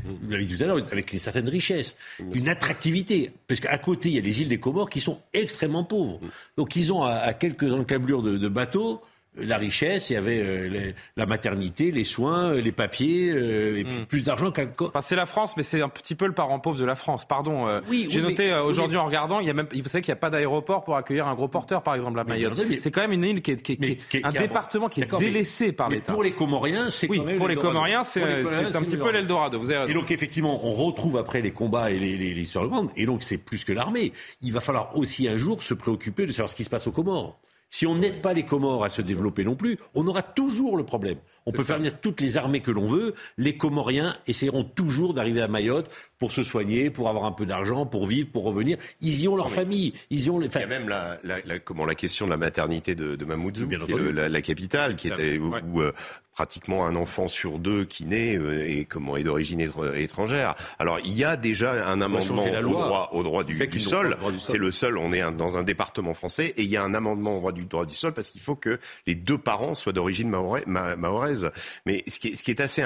vous 0.02 0.30
l'avez 0.30 0.46
dit 0.46 0.56
tout 0.56 0.64
à 0.64 0.66
l'heure, 0.66 0.78
avec 0.90 1.12
une 1.12 1.18
certaine 1.18 1.46
richesse, 1.46 1.94
une 2.32 2.48
attractivité. 2.48 3.32
Parce 3.46 3.60
qu'à 3.60 3.76
côté, 3.76 4.08
il 4.08 4.14
y 4.14 4.18
a 4.18 4.22
les 4.22 4.40
îles 4.40 4.48
des 4.48 4.58
Comores 4.58 4.88
qui 4.88 5.00
sont 5.00 5.20
extrêmement 5.34 5.84
pauvres. 5.84 6.20
Donc 6.56 6.74
ils 6.74 6.90
ont 6.90 7.02
à, 7.02 7.34
quelques 7.34 7.70
encablures 7.70 8.22
de, 8.22 8.38
de 8.38 8.48
bateaux 8.48 9.02
la 9.36 9.56
richesse, 9.56 10.10
il 10.10 10.14
y 10.14 10.16
avait 10.16 10.40
euh, 10.42 10.92
la 11.16 11.26
maternité, 11.26 11.90
les 11.90 12.04
soins, 12.04 12.52
euh, 12.52 12.60
les 12.60 12.72
papiers, 12.72 13.30
euh, 13.30 13.78
et 13.78 13.84
hmm. 13.84 14.06
plus 14.06 14.24
d'argent 14.24 14.50
qu'à... 14.50 14.66
Enfin, 14.80 15.00
c'est 15.00 15.16
la 15.16 15.24
France, 15.24 15.56
mais 15.56 15.62
c'est 15.62 15.80
un 15.80 15.88
petit 15.88 16.14
peu 16.14 16.26
le 16.26 16.32
parent 16.32 16.58
pauvre 16.58 16.78
de 16.78 16.84
la 16.84 16.96
France. 16.96 17.24
Pardon. 17.24 17.66
oui, 17.88 18.08
J'ai 18.10 18.20
noté 18.20 18.52
aujourd'hui 18.54 18.98
en 18.98 19.06
regardant, 19.06 19.40
il 19.40 19.46
y 19.46 19.50
a 19.50 19.54
même, 19.54 19.68
vous 19.72 19.88
savez 19.88 20.02
qu'il 20.02 20.12
n'y 20.12 20.18
a 20.18 20.20
pas 20.20 20.30
d'aéroport 20.30 20.84
pour 20.84 20.96
accueillir 20.96 21.26
un 21.26 21.34
gros 21.34 21.48
porteur, 21.48 21.82
par 21.82 21.94
exemple, 21.94 22.18
à 22.18 22.24
Mayotte. 22.24 22.58
C'est 22.80 22.90
quand 22.90 23.00
même 23.00 23.12
une 23.12 23.24
île 23.24 23.42
qui 23.42 23.52
est, 23.52 23.62
qui 23.62 23.72
est, 23.72 24.24
un 24.24 24.32
département 24.32 24.88
qui 24.88 25.00
est 25.00 25.18
délaissé 25.18 25.72
par 25.72 25.88
l'État. 25.88 26.12
Pour 26.12 26.22
les 26.22 26.32
Comoriens, 26.32 26.90
c'est 26.90 27.08
oui, 27.08 27.20
pour 27.36 27.48
les 27.48 27.56
Comoriens, 27.56 28.02
c'est 28.02 28.22
un 28.22 28.82
petit 28.82 28.96
peu 28.96 29.10
l'Eldorado. 29.10 29.58
Vous 29.58 29.70
avez 29.70 29.90
Et 29.90 29.94
donc 29.94 30.10
effectivement, 30.10 30.64
on 30.64 30.70
retrouve 30.70 31.16
après 31.16 31.40
les 31.40 31.52
combats 31.52 31.90
et 31.90 31.98
les, 31.98 32.16
les, 32.16 32.34
les 32.34 32.52
et 32.96 33.06
donc 33.06 33.22
c'est 33.22 33.38
plus 33.38 33.64
que 33.64 33.72
l'armée. 33.72 34.12
Il 34.42 34.52
va 34.52 34.60
falloir 34.60 34.96
aussi 34.96 35.26
un 35.26 35.36
jour 35.36 35.62
se 35.62 35.74
préoccuper 35.74 36.26
de 36.26 36.32
savoir 36.32 36.50
ce 36.50 36.56
qui 36.56 36.64
se 36.64 36.70
passe 36.70 36.86
aux 36.86 36.92
Comores. 36.92 37.38
Si 37.72 37.86
on 37.86 37.94
n'aide 37.94 38.20
pas 38.20 38.34
les 38.34 38.42
Comores 38.44 38.84
à 38.84 38.90
se 38.90 39.00
développer 39.00 39.44
non 39.44 39.56
plus, 39.56 39.78
on 39.94 40.06
aura 40.06 40.22
toujours 40.22 40.76
le 40.76 40.84
problème. 40.84 41.16
On 41.46 41.52
peut 41.52 41.64
faire 41.64 41.78
venir 41.78 41.98
toutes 42.00 42.20
les 42.20 42.36
armées 42.36 42.60
que 42.60 42.70
l'on 42.70 42.86
veut, 42.86 43.14
les 43.38 43.56
Comoriens 43.56 44.14
essaieront 44.26 44.62
toujours 44.62 45.14
d'arriver 45.14 45.40
à 45.40 45.48
Mayotte 45.48 45.90
pour 46.18 46.32
se 46.32 46.44
soigner, 46.44 46.90
pour 46.90 47.08
avoir 47.08 47.24
un 47.24 47.32
peu 47.32 47.46
d'argent, 47.46 47.86
pour 47.86 48.06
vivre, 48.06 48.28
pour 48.30 48.44
revenir. 48.44 48.76
Ils 49.00 49.22
y 49.22 49.26
ont 49.26 49.36
leur 49.36 49.50
famille. 49.50 49.94
Ils 50.10 50.26
y 50.26 50.30
ont 50.30 50.38
les... 50.38 50.48
Il 50.48 50.60
y 50.60 50.62
a 50.62 50.66
même 50.66 50.86
la, 50.86 51.18
la, 51.24 51.38
la, 51.46 51.58
comment, 51.60 51.86
la 51.86 51.94
question 51.94 52.26
de 52.26 52.30
la 52.30 52.36
maternité 52.36 52.94
de, 52.94 53.16
de 53.16 53.24
Mamoudzou, 53.24 53.66
qui 53.66 53.74
est 53.74 53.96
le, 53.96 54.10
la, 54.10 54.42
capitale, 54.42 54.94
qui 54.94 55.08
était 55.08 55.38
où, 55.38 55.54
où, 55.72 55.80
euh, 55.80 55.92
pratiquement 56.32 56.86
un 56.86 56.96
enfant 56.96 57.28
sur 57.28 57.58
deux 57.58 57.84
qui 57.84 58.04
naît 58.04 58.38
euh, 58.38 58.66
et 58.66 58.84
comment 58.84 59.16
est 59.16 59.24
d'origine 59.24 59.60
étrangère. 59.94 60.54
Alors 60.78 60.98
il 61.04 61.12
y 61.12 61.24
a 61.24 61.36
déjà 61.36 61.86
un 61.86 62.00
amendement 62.00 62.44
au 62.44 62.60
droit, 62.60 63.10
au 63.12 63.22
droit 63.22 63.44
du, 63.44 63.66
du 63.66 63.80
sol. 63.80 64.16
C'est 64.38 64.58
le 64.58 64.70
seul. 64.70 64.98
On 64.98 65.12
est 65.12 65.20
un, 65.20 65.32
dans 65.32 65.56
un 65.56 65.62
département 65.62 66.14
français 66.14 66.54
et 66.56 66.62
il 66.62 66.68
y 66.68 66.76
a 66.76 66.82
un 66.82 66.94
amendement 66.94 67.36
au 67.36 67.38
droit 67.38 67.52
du 67.52 67.64
droit 67.64 67.86
du 67.86 67.94
sol 67.94 68.12
parce 68.12 68.30
qu'il 68.30 68.40
faut 68.40 68.56
que 68.56 68.78
les 69.06 69.14
deux 69.14 69.38
parents 69.38 69.74
soient 69.74 69.92
d'origine 69.92 70.28
mahoraise. 70.28 71.50
Mais 71.86 72.02
ce 72.06 72.18
qui 72.18 72.28
est, 72.28 72.34
ce 72.34 72.42
qui 72.42 72.50
est 72.50 72.60
assez 72.60 72.82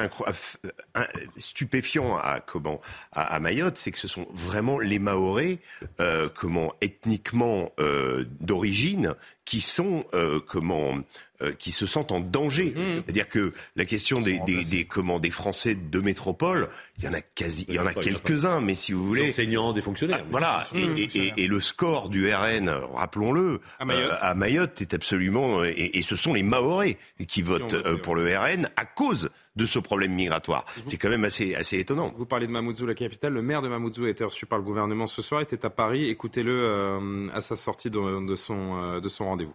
stupéfiant 1.39 2.17
à 2.17 2.41
comment 2.41 2.81
à, 3.13 3.35
à 3.35 3.41
Mayotte, 3.41 3.77
c'est 3.77 3.91
que 3.91 3.99
ce 3.99 4.09
sont 4.09 4.27
vraiment 4.33 4.79
les 4.79 4.99
Mahorais, 4.99 5.59
euh, 6.01 6.29
comment 6.35 6.75
ethniquement 6.81 7.73
euh, 7.79 8.25
d'origine, 8.41 9.15
qui 9.45 9.61
sont 9.61 10.05
euh, 10.15 10.41
comment 10.45 10.99
euh, 11.43 11.53
qui 11.53 11.73
se 11.73 11.87
sentent 11.87 12.13
en 12.13 12.21
danger. 12.21 12.75
Mmh. 12.77 13.03
C'est-à-dire 13.05 13.29
que 13.29 13.53
la 13.77 13.85
question 13.85 14.21
des, 14.21 14.41
des, 14.47 14.65
des, 14.65 14.85
comment 14.85 15.19
des 15.19 15.31
Français 15.31 15.75
de 15.75 16.01
métropole, 16.01 16.69
il 16.99 17.05
y 17.05 17.09
en 17.09 17.13
a 17.13 17.21
quasi, 17.21 17.65
il 17.69 17.75
y 17.75 17.79
en 17.79 17.87
a 17.87 17.95
quelques-uns, 17.95 18.61
mais 18.61 18.75
si 18.75 18.93
vous 18.93 19.05
voulez, 19.05 19.25
des 19.25 19.31
enseignants, 19.31 19.73
des 19.73 19.81
fonctionnaires. 19.81 20.21
Ah, 20.23 20.29
voilà. 20.31 20.67
Et, 20.75 21.03
et, 21.03 21.33
et, 21.45 21.47
le 21.47 21.61
score 21.61 22.09
du 22.09 22.33
RN, 22.33 22.69
rappelons-le, 22.95 23.61
à 23.79 23.85
Mayotte, 23.85 24.13
euh, 24.13 24.17
à 24.21 24.35
Mayotte 24.35 24.81
est 24.81 24.95
absolument 24.95 25.65
et, 25.65 26.03
ce 26.03 26.17
sont 26.17 26.35
les 26.35 26.43
Mahorais 26.43 26.99
qui 27.27 27.43
votent 27.43 27.75
euh, 27.75 27.97
pour 27.97 28.15
le 28.15 28.37
RN 28.37 28.69
à 28.77 28.85
cause 28.85 29.31
de 29.57 29.65
ce 29.65 29.79
problème 29.79 30.13
migratoire. 30.13 30.65
C'est 30.87 30.99
quand 30.99 31.09
même 31.09 31.25
assez, 31.25 31.55
assez 31.55 31.79
étonnant. 31.79 32.13
Vous 32.15 32.27
parlez 32.27 32.47
de 32.47 32.53
Mamoudzou, 32.53 32.87
la 32.87 32.95
capitale. 32.95 33.33
Le 33.33 33.43
maire 33.43 33.63
de 33.63 33.69
Mamoudzou 33.69 34.05
a 34.05 34.11
été 34.11 34.23
reçu 34.23 34.47
par 34.47 34.59
le 34.59 34.65
gouvernement 34.65 35.07
ce 35.07 35.23
soir, 35.23 35.41
était 35.41 35.65
à 35.65 35.71
Paris. 35.71 36.09
Écoutez-le 36.09 36.53
euh, 36.53 37.29
à 37.33 37.41
sa 37.41 37.57
sortie 37.57 37.91
de, 37.91 38.27
de 38.27 38.35
son, 38.37 38.83
euh, 38.83 39.01
de 39.01 39.09
son 39.09 39.25
rendez-vous. 39.25 39.55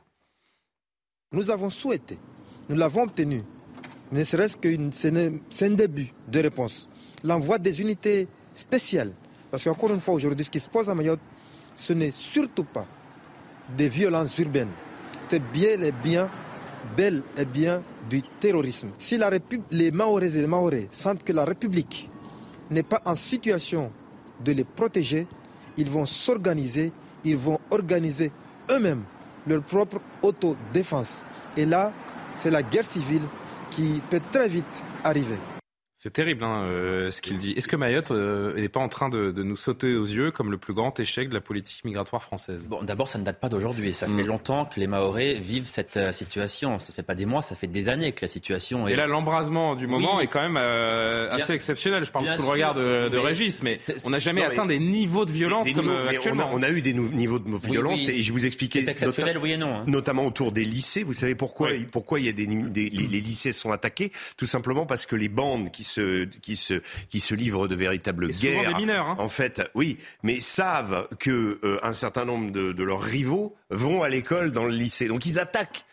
Nous 1.34 1.50
avons 1.50 1.70
souhaité, 1.70 2.18
nous 2.68 2.76
l'avons 2.76 3.04
obtenu, 3.04 3.42
ne 4.12 4.22
serait-ce 4.22 4.58
qu'un 4.58 4.90
c'est 4.92 5.66
un 5.66 5.76
début 5.76 6.12
de 6.28 6.40
réponse. 6.42 6.90
L'envoi 7.24 7.58
des 7.58 7.80
unités 7.80 8.28
spéciales. 8.54 9.14
Parce 9.50 9.64
qu'encore 9.64 9.92
une 9.92 10.02
fois, 10.02 10.14
aujourd'hui, 10.14 10.44
ce 10.44 10.52
qui 10.52 10.60
se 10.60 10.68
pose 10.68 10.90
à 10.90 10.94
Mayotte, 10.94 11.22
ce 11.74 11.94
n'est 11.94 12.12
surtout 12.12 12.66
pas 12.66 12.86
des 13.78 13.88
violences 13.88 14.38
urbaines. 14.40 14.74
C'est 15.30 15.42
bien 15.54 15.82
et 15.82 15.94
bien, 15.94 16.30
bel 16.98 17.24
et 17.38 17.46
bien 17.46 17.82
du 18.10 18.22
terrorisme. 18.42 18.90
Si 18.98 19.18
les 19.72 19.92
Maoris 19.92 20.36
et 20.36 20.42
les 20.42 20.48
Maoris 20.48 20.88
sentent 20.92 21.24
que 21.24 21.32
la 21.32 21.46
République 21.46 22.10
n'est 22.70 22.84
pas 22.84 23.02
en 23.06 23.16
situation 23.16 23.90
de 24.44 24.52
les 24.52 24.66
protéger, 24.66 25.28
ils 25.78 25.90
vont 25.90 26.06
s'organiser, 26.06 26.92
ils 27.24 27.38
vont 27.38 27.60
organiser 27.70 28.34
eux-mêmes 28.70 29.06
leur 29.48 29.62
propre 29.62 29.98
autodéfense. 30.22 31.24
Et 31.58 31.66
là, 31.66 31.92
c'est 32.36 32.52
la 32.52 32.64
guerre 32.64 32.86
civile 32.86 33.24
qui 33.70 34.02
peut 34.10 34.22
très 34.32 34.48
vite 34.48 34.66
arriver. 35.04 35.38
C'est 36.04 36.14
terrible 36.14 36.43
hein, 36.43 36.64
euh, 36.64 37.12
ce 37.12 37.22
qu'il 37.22 37.38
dit. 37.38 37.52
Est-ce 37.52 37.68
que 37.68 37.76
Mayotte 37.76 38.10
n'est 38.10 38.18
euh, 38.18 38.70
pas 38.70 38.80
en 38.80 38.89
train 38.89 39.08
de, 39.08 39.30
de, 39.30 39.43
nous 39.43 39.56
sauter 39.56 39.95
aux 39.95 40.04
yeux 40.04 40.32
comme 40.32 40.49
le 40.49 40.58
plus 40.58 40.74
grand 40.74 40.99
échec 40.99 41.30
de 41.30 41.36
la 41.36 41.41
politique 41.41 41.86
migratoire 41.86 42.24
française? 42.24 42.68
Bon, 42.68 42.82
d'abord, 42.82 43.08
ça 43.08 43.20
ne 43.20 43.24
date 43.24 43.39
pas 43.39 43.49
d'aujourd'hui. 43.49 43.93
Ça 43.93 44.08
fait 44.08 44.24
mm. 44.24 44.26
longtemps 44.26 44.66
que 44.66 44.80
les 44.80 44.88
Mahorais 44.88 45.36
vivent 45.36 45.68
cette 45.68 45.97
euh, 45.97 46.12
situation. 46.12 46.80
Ça 46.80 46.91
fait 46.91 47.04
pas 47.04 47.14
des 47.14 47.28
mois, 47.28 47.43
ça 47.43 47.56
fait 47.56 47.68
des 47.68 47.88
années 47.88 48.14
que 48.14 48.22
la 48.24 48.28
situation 48.28 48.88
est. 48.88 48.93
Et 48.93 48.95
là, 48.95 49.06
l'embrasement 49.06 49.76
du 49.76 49.86
moment 49.86 50.20
est 50.20 50.26
quand 50.26 50.41
même 50.41 50.58
euh, 50.58 51.30
assez 51.30 51.54
exceptionnel. 51.54 52.04
Je 52.04 52.10
parle 52.10 52.26
sous 52.26 52.41
le 52.41 52.49
regard 52.49 52.74
de, 52.74 53.08
de 53.08 53.18
Régis, 53.20 53.62
mais 53.62 53.76
on 54.04 54.10
n'a 54.10 54.18
jamais 54.18 54.43
atteint 54.43 54.66
des 54.66 54.80
niveaux 54.80 55.26
de 55.26 55.32
violence 55.32 55.72
comme 55.72 55.86
niveaux, 55.86 56.10
actuellement. 56.10 56.49
On 56.52 56.64
a, 56.64 56.66
on 56.66 56.72
a, 56.72 56.72
eu 56.72 56.82
des 56.82 56.93
niveaux 56.93 57.38
de 57.38 57.47
violence 57.58 58.08
et 58.08 58.24
je 58.24 58.32
vous 58.32 58.47
expliquais 58.47 58.80
exceptionnel, 58.89 59.38
oui 59.38 59.52
et 59.52 59.58
non, 59.58 59.76
hein. 59.76 59.84
notamment 59.86 60.26
autour 60.26 60.52
des 60.52 60.64
lycées. 60.64 61.04
Vous 61.04 61.14
savez 61.14 61.36
pourquoi 61.36 61.70
Pourquoi 61.91 62.20
il 62.20 62.26
y 62.26 62.30
a 62.30 62.34
des, 62.34 62.47
des 62.47 62.89
les, 62.89 63.06
les, 63.06 63.22
lycées 63.22 63.52
sont 63.52 63.72
attaqués? 63.72 64.12
Tout 64.36 64.47
simplement 64.47 64.88
parce 64.88 65.06
que 65.06 65.16
les 65.16 65.30
bandes 65.30 65.70
qui 65.70 65.84
se 65.92 66.26
qui 66.26 66.56
se 66.56 66.82
qui 67.10 67.20
se 67.20 67.34
livrent 67.34 67.68
de 67.68 67.76
véritables 67.76 68.30
guerres. 68.30 68.70
Des 68.70 68.76
mineurs, 68.76 69.08
hein. 69.08 69.16
En 69.20 69.30
fait, 69.30 69.62
oui, 69.76 69.98
mais 70.24 70.39
savent 70.39 71.08
que 71.20 71.60
euh, 71.64 71.80
un 71.84 71.94
certain 71.94 72.26
nombre 72.26 72.52
de, 72.52 72.72
de, 72.72 72.84
leurs 72.84 73.02
rivaux 73.02 73.56
vont 73.70 74.04
à 74.04 74.10
l'école 74.10 74.52
dans 74.52 74.66
le 74.66 74.72
lycée. 74.72 75.08
Donc 75.08 75.26
ils 75.26 75.39
attaquent 75.39 75.86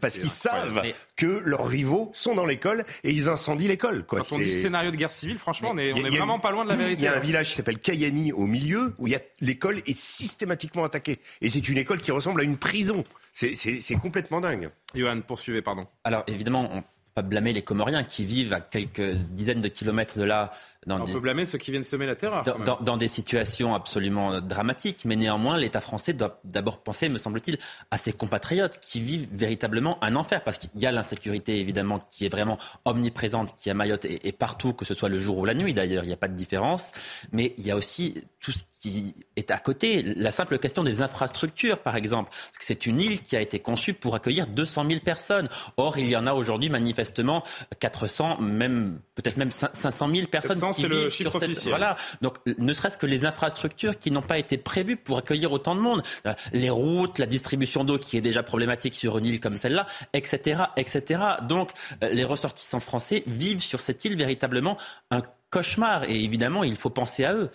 parce 0.00 0.18
qu'ils 0.18 0.28
savent 0.28 0.82
que 1.16 1.40
leurs 1.44 1.66
rivaux 1.66 2.10
sont 2.14 2.34
dans 2.34 2.46
l'école 2.46 2.84
et 3.04 3.10
ils 3.10 3.28
incendient 3.28 3.68
l'école. 3.68 4.04
Quand 4.04 4.32
on 4.32 4.38
dit 4.38 4.50
scénario 4.50 4.90
de 4.90 4.96
guerre 4.96 5.12
civile, 5.12 5.38
franchement, 5.38 5.70
on 5.72 5.78
est, 5.78 5.92
on 5.92 6.04
est 6.04 6.16
vraiment 6.16 6.40
pas 6.40 6.50
loin 6.50 6.64
de 6.64 6.68
la 6.68 6.76
vérité. 6.76 7.02
Il 7.02 7.04
y 7.04 7.08
a 7.08 7.16
un 7.16 7.20
village 7.20 7.50
qui 7.50 7.56
s'appelle 7.56 7.78
Kayani 7.78 8.32
au 8.32 8.46
milieu 8.46 8.94
où 8.98 9.06
il 9.06 9.12
y 9.12 9.16
a 9.16 9.20
l'école 9.40 9.78
est 9.86 9.96
systématiquement 9.96 10.84
attaquée 10.84 11.20
et 11.40 11.48
c'est 11.48 11.68
une 11.68 11.78
école 11.78 12.00
qui 12.00 12.12
ressemble 12.12 12.40
à 12.40 12.44
une 12.44 12.56
prison. 12.56 13.04
C'est 13.32 13.94
complètement 14.00 14.40
dingue. 14.40 14.70
Johan, 14.94 15.20
poursuivez, 15.20 15.62
pardon. 15.62 15.86
Alors 16.04 16.24
évidemment, 16.26 16.68
on 16.72 16.82
pas 17.14 17.22
blâmer 17.22 17.52
les 17.52 17.62
Comoriens 17.62 18.04
qui 18.04 18.24
vivent 18.24 18.52
à 18.52 18.60
quelques 18.60 19.14
dizaines 19.30 19.60
de 19.60 19.68
kilomètres 19.68 20.18
de 20.18 20.24
là 20.24 20.50
dans 20.86 21.00
on 21.00 21.04
des, 21.04 21.12
peut 21.12 21.20
blâmer 21.20 21.44
ceux 21.44 21.58
qui 21.58 21.70
viennent 21.70 21.84
semer 21.84 22.06
la 22.06 22.16
terreur. 22.16 22.42
Dans, 22.42 22.58
dans, 22.58 22.80
dans 22.80 22.96
des 22.96 23.08
situations 23.08 23.74
absolument 23.74 24.40
dramatiques, 24.40 25.04
mais 25.04 25.16
néanmoins, 25.16 25.56
l'État 25.56 25.80
français 25.80 26.12
doit 26.12 26.40
d'abord 26.44 26.82
penser, 26.82 27.08
me 27.08 27.18
semble-t-il, 27.18 27.58
à 27.90 27.98
ses 27.98 28.12
compatriotes 28.12 28.78
qui 28.80 29.00
vivent 29.00 29.28
véritablement 29.32 30.02
un 30.02 30.16
enfer, 30.16 30.42
parce 30.42 30.58
qu'il 30.58 30.70
y 30.74 30.86
a 30.86 30.92
l'insécurité 30.92 31.58
évidemment 31.60 32.06
qui 32.10 32.26
est 32.26 32.28
vraiment 32.28 32.58
omniprésente, 32.84 33.54
qui 33.56 33.68
est 33.68 33.72
à 33.72 33.74
Mayotte 33.74 34.04
et, 34.04 34.26
et, 34.26 34.32
partout, 34.32 34.72
que 34.72 34.84
ce 34.84 34.94
soit 34.94 35.08
le 35.08 35.18
jour 35.18 35.38
ou 35.38 35.44
la 35.44 35.54
nuit 35.54 35.74
d'ailleurs, 35.74 36.04
il 36.04 36.08
n'y 36.08 36.12
a 36.12 36.16
pas 36.16 36.28
de 36.28 36.36
différence, 36.36 36.92
mais 37.32 37.54
il 37.58 37.66
y 37.66 37.70
a 37.70 37.76
aussi 37.76 38.24
tout 38.40 38.52
ce 38.52 38.64
qui 38.82 39.14
est 39.36 39.52
à 39.52 39.58
côté, 39.58 40.02
la 40.02 40.32
simple 40.32 40.58
question 40.58 40.82
des 40.82 41.02
infrastructures, 41.02 41.78
par 41.78 41.94
exemple. 41.94 42.32
C'est 42.58 42.86
une 42.86 43.00
île 43.00 43.22
qui 43.22 43.36
a 43.36 43.40
été 43.40 43.60
conçue 43.60 43.94
pour 43.94 44.16
accueillir 44.16 44.48
200 44.48 44.86
000 44.88 45.00
personnes. 45.00 45.48
Or, 45.76 45.98
il 45.98 46.08
y 46.08 46.16
en 46.16 46.26
a 46.26 46.32
aujourd'hui 46.32 46.68
manifestement 46.68 47.44
400, 47.78 48.40
même 48.40 48.98
peut-être 49.14 49.36
même 49.36 49.52
500 49.52 50.08
000 50.12 50.26
personnes 50.26 50.58
c'est 50.72 50.88
le 50.88 51.10
chiffre 51.10 51.34
officiel. 51.34 51.70
Voilà. 51.70 51.96
Donc, 52.20 52.36
ne 52.58 52.72
serait-ce 52.72 52.98
que 52.98 53.06
les 53.06 53.24
infrastructures 53.24 53.98
qui 53.98 54.10
n'ont 54.10 54.22
pas 54.22 54.38
été 54.38 54.56
prévues 54.58 54.96
pour 54.96 55.18
accueillir 55.18 55.52
autant 55.52 55.74
de 55.74 55.80
monde, 55.80 56.02
euh, 56.26 56.34
les 56.52 56.70
routes, 56.70 57.18
la 57.18 57.26
distribution 57.26 57.84
d'eau 57.84 57.98
qui 57.98 58.16
est 58.16 58.20
déjà 58.20 58.42
problématique 58.42 58.94
sur 58.94 59.18
une 59.18 59.26
île 59.26 59.40
comme 59.40 59.56
celle-là, 59.56 59.86
etc., 60.12 60.62
etc. 60.76 61.22
Donc, 61.42 61.70
euh, 62.02 62.08
les 62.10 62.24
ressortissants 62.24 62.80
français 62.80 63.22
vivent 63.26 63.62
sur 63.62 63.80
cette 63.80 64.04
île 64.04 64.16
véritablement 64.16 64.76
un 65.10 65.22
cauchemar. 65.50 66.04
Et 66.04 66.22
évidemment, 66.24 66.64
il 66.64 66.76
faut 66.76 66.90
penser 66.90 67.24
à 67.24 67.34
eux. 67.34 67.50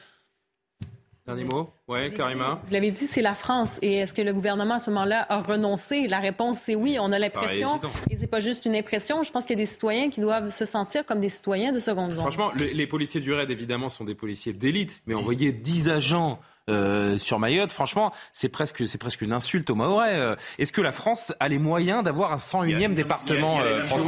Dernier 1.28 1.44
mot? 1.44 1.70
Oui, 1.90 2.14
Karima? 2.14 2.62
Vous 2.64 2.72
l'avez 2.72 2.90
dit, 2.90 3.06
c'est 3.06 3.22
la 3.22 3.36
France. 3.36 3.80
Et 3.82 3.98
est-ce 3.98 4.14
que 4.14 4.22
le 4.22 4.34
gouvernement, 4.34 4.76
à 4.76 4.80
ce 4.80 4.90
moment-là, 4.92 5.26
a 5.28 5.42
renoncé? 5.42 6.08
La 6.08 6.20
réponse, 6.20 6.60
c'est 6.60 6.76
oui. 6.76 6.98
On 7.02 7.12
a 7.12 7.20
l'impression, 7.20 7.82
et 8.10 8.16
c'est 8.16 8.28
pas 8.28 8.40
juste 8.40 8.64
une 8.66 8.78
impression, 8.78 9.24
je 9.24 9.32
pense 9.32 9.46
qu'il 9.46 9.60
y 9.60 9.62
a 9.62 9.66
des 9.66 9.70
citoyens 9.70 10.10
qui 10.10 10.22
doivent 10.22 10.50
se 10.50 10.64
sentir 10.64 11.06
comme 11.06 11.20
des 11.20 11.28
citoyens 11.28 11.74
de 11.74 11.80
seconde 11.80 12.12
zone. 12.14 12.22
Franchement, 12.22 12.54
les, 12.56 12.74
les 12.74 12.88
policiers 12.88 13.20
du 13.20 13.34
RAID, 13.34 13.52
évidemment, 13.52 13.90
sont 13.90 14.06
des 14.06 14.16
policiers 14.16 14.54
d'élite, 14.54 15.02
mais 15.06 15.16
envoyer 15.16 15.52
10 15.52 15.90
agents 15.90 16.40
euh, 16.70 17.18
sur 17.18 17.40
Mayotte, 17.40 17.74
franchement, 17.74 18.14
c'est 18.32 18.50
presque, 18.50 18.88
c'est 18.88 18.98
presque 18.98 19.22
une 19.22 19.34
insulte 19.34 19.70
aux 19.70 19.76
Mahorais. 19.76 20.16
Euh, 20.16 20.36
est-ce 20.60 20.72
que 20.72 20.82
la 20.82 20.94
France 20.94 21.34
a 21.42 21.50
les 21.50 21.60
moyens 21.60 22.04
d'avoir 22.04 22.32
un 22.32 22.38
101e 22.38 22.94
département 22.94 23.60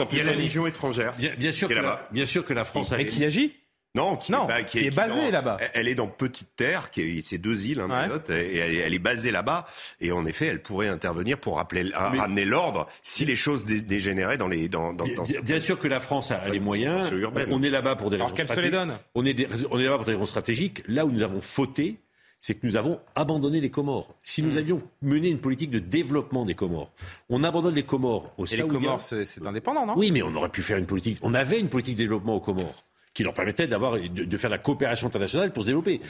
Il 0.09 0.17
y 0.17 0.22
a 0.22 0.24
la 0.24 0.34
Légion 0.34 0.67
étrangère. 0.67 1.13
Bien, 1.17 1.32
bien 1.38 1.51
sûr, 1.51 1.67
que 1.67 1.74
la, 1.74 2.07
bien 2.11 2.26
sûr 2.26 2.45
que 2.45 2.53
la 2.53 2.63
France 2.63 2.93
a. 2.93 2.97
Mais 2.97 3.05
qui 3.05 3.26
agit? 3.26 3.53
Non, 3.96 4.18
qui, 4.18 4.32
non, 4.32 4.46
est, 4.46 4.48
pas, 4.48 4.62
qui, 4.62 4.78
est, 4.78 4.82
qui 4.82 4.88
est 4.88 4.96
basée 4.96 5.32
là-bas. 5.32 5.58
Elle 5.74 5.88
est 5.88 5.96
dans 5.96 6.08
Petite 6.08 6.56
Terre, 6.56 6.92
qui 6.92 7.02
est, 7.02 7.22
c'est 7.24 7.40
deux 7.40 7.66
îles, 7.66 7.80
hein, 7.82 7.88
Mayotte, 7.88 8.30
et 8.30 8.58
elle, 8.58 8.76
elle, 8.76 8.94
est 8.94 9.00
basée 9.00 9.32
là-bas. 9.32 9.66
Et 10.00 10.12
en 10.12 10.26
effet, 10.28 10.46
elle 10.46 10.62
pourrait 10.62 10.90
intervenir 10.90 11.40
pour 11.40 11.58
rappeler, 11.58 11.86
Mais, 11.86 12.20
ramener 12.20 12.46
l'ordre 12.46 12.88
si 13.02 13.26
les 13.26 13.36
choses 13.36 13.66
dé, 13.66 13.82
dégénéraient 13.82 14.38
dans 14.38 14.48
les. 14.48 14.70
Dans, 14.70 14.94
dans, 14.94 15.06
dans 15.08 15.24
bien, 15.24 15.42
bien, 15.42 15.60
sûr 15.60 15.80
que 15.80 15.88
la 15.88 16.00
France 16.00 16.30
a 16.32 16.48
les 16.50 16.60
moyens. 16.60 17.12
On 17.50 17.64
est 17.64 17.70
là-bas 17.72 17.96
pour 17.96 18.12
des 18.12 18.18
raisons. 18.18 18.26
Alors 18.26 18.36
qu'elle 18.36 18.48
se 18.48 18.60
les 18.60 18.70
donne 18.70 18.94
on 19.16 19.26
est, 19.26 19.34
des, 19.34 19.48
on 19.72 19.80
est 19.80 19.84
là-bas 19.84 19.98
pour 19.98 20.06
des 20.06 20.14
raisons 20.14 20.26
stratégiques. 20.28 20.84
Là 20.88 21.06
où 21.06 21.12
nous 21.12 21.24
avons 21.24 21.42
fauté, 21.42 22.00
c'est 22.42 22.54
que 22.54 22.68
nous 22.68 22.76
avons 22.76 23.00
abandonné 23.16 23.60
les 23.60 23.72
Comores. 23.72 24.16
Si 24.24 24.44
nous 24.44 24.54
mmh. 24.54 24.58
avions 24.58 24.82
mené 25.02 25.30
une 25.30 25.40
politique 25.40 25.72
de 25.72 25.80
développement 25.80 26.46
des 26.46 26.56
Comores, 26.56 26.92
on 27.30 27.44
abandonne 27.44 27.76
les 27.76 27.84
Comores 27.84 28.32
aux 28.38 28.46
Et 28.46 28.56
les 28.56 28.64
Comores, 28.68 29.02
c'est 29.02 29.46
indépendant, 29.46 29.86
non? 29.88 29.94
Oui, 29.98 30.12
mais 30.12 30.22
on 30.22 30.34
aurait 30.36 30.50
pu 30.50 30.62
faire 30.62 30.78
une 30.78 30.86
politique. 30.86 31.18
On 31.22 31.34
avait 31.34 31.60
une 31.60 31.70
politique 31.70 31.96
de 31.96 32.04
développement 32.04 32.36
aux 32.36 32.40
Comores 32.40 32.84
qui 33.14 33.24
leur 33.24 33.34
permettait 33.34 33.68
d'avoir 33.68 33.99
de, 33.99 34.07
de, 34.07 34.38
faire 34.38 34.49
la 34.49 34.57
coopération 34.57 35.07
internationale 35.07 35.51
pour 35.51 35.64
se 35.64 35.68
développer. 35.68 36.01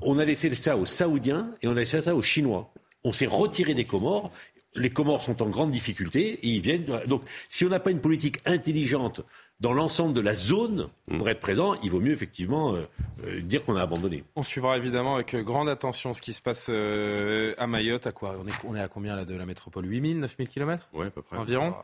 On 0.00 0.18
a 0.18 0.24
laissé 0.24 0.54
ça 0.54 0.76
aux 0.76 0.86
Saoudiens 0.86 1.54
et 1.62 1.68
on 1.68 1.72
a 1.72 1.74
laissé 1.74 2.00
ça 2.00 2.14
aux 2.14 2.22
Chinois. 2.22 2.72
On 3.04 3.12
s'est 3.12 3.26
retiré 3.26 3.74
des 3.74 3.84
Comores. 3.84 4.30
Les 4.74 4.90
Comores 4.90 5.22
sont 5.22 5.42
en 5.42 5.48
grande 5.48 5.70
difficulté 5.70 6.32
et 6.42 6.48
ils 6.48 6.60
viennent. 6.60 6.84
Donc, 7.06 7.22
si 7.48 7.64
on 7.64 7.68
n'a 7.68 7.80
pas 7.80 7.90
une 7.90 8.00
politique 8.00 8.38
intelligente 8.44 9.22
dans 9.60 9.72
l'ensemble 9.72 10.12
de 10.12 10.20
la 10.20 10.34
zone 10.34 10.88
pour 11.06 11.28
être 11.30 11.40
présent, 11.40 11.74
il 11.82 11.90
vaut 11.90 12.00
mieux 12.00 12.12
effectivement 12.12 12.74
euh, 12.74 12.86
euh, 13.24 13.40
dire 13.40 13.64
qu'on 13.64 13.76
a 13.76 13.82
abandonné. 13.82 14.24
On 14.34 14.42
suivra 14.42 14.76
évidemment 14.76 15.14
avec 15.14 15.34
grande 15.36 15.68
attention 15.68 16.12
ce 16.12 16.20
qui 16.20 16.34
se 16.34 16.42
passe 16.42 16.66
euh, 16.68 17.54
à 17.56 17.66
Mayotte. 17.66 18.06
À 18.06 18.12
quoi? 18.12 18.36
On 18.42 18.46
est, 18.46 18.52
on 18.64 18.74
est 18.74 18.80
à 18.80 18.88
combien 18.88 19.16
là 19.16 19.24
de 19.24 19.34
la 19.34 19.46
métropole? 19.46 19.86
8000, 19.86 20.20
9000 20.20 20.48
kilomètres? 20.48 20.88
Oui, 20.92 21.06
à 21.06 21.10
peu 21.10 21.22
près. 21.22 21.38
Environ? 21.38 21.74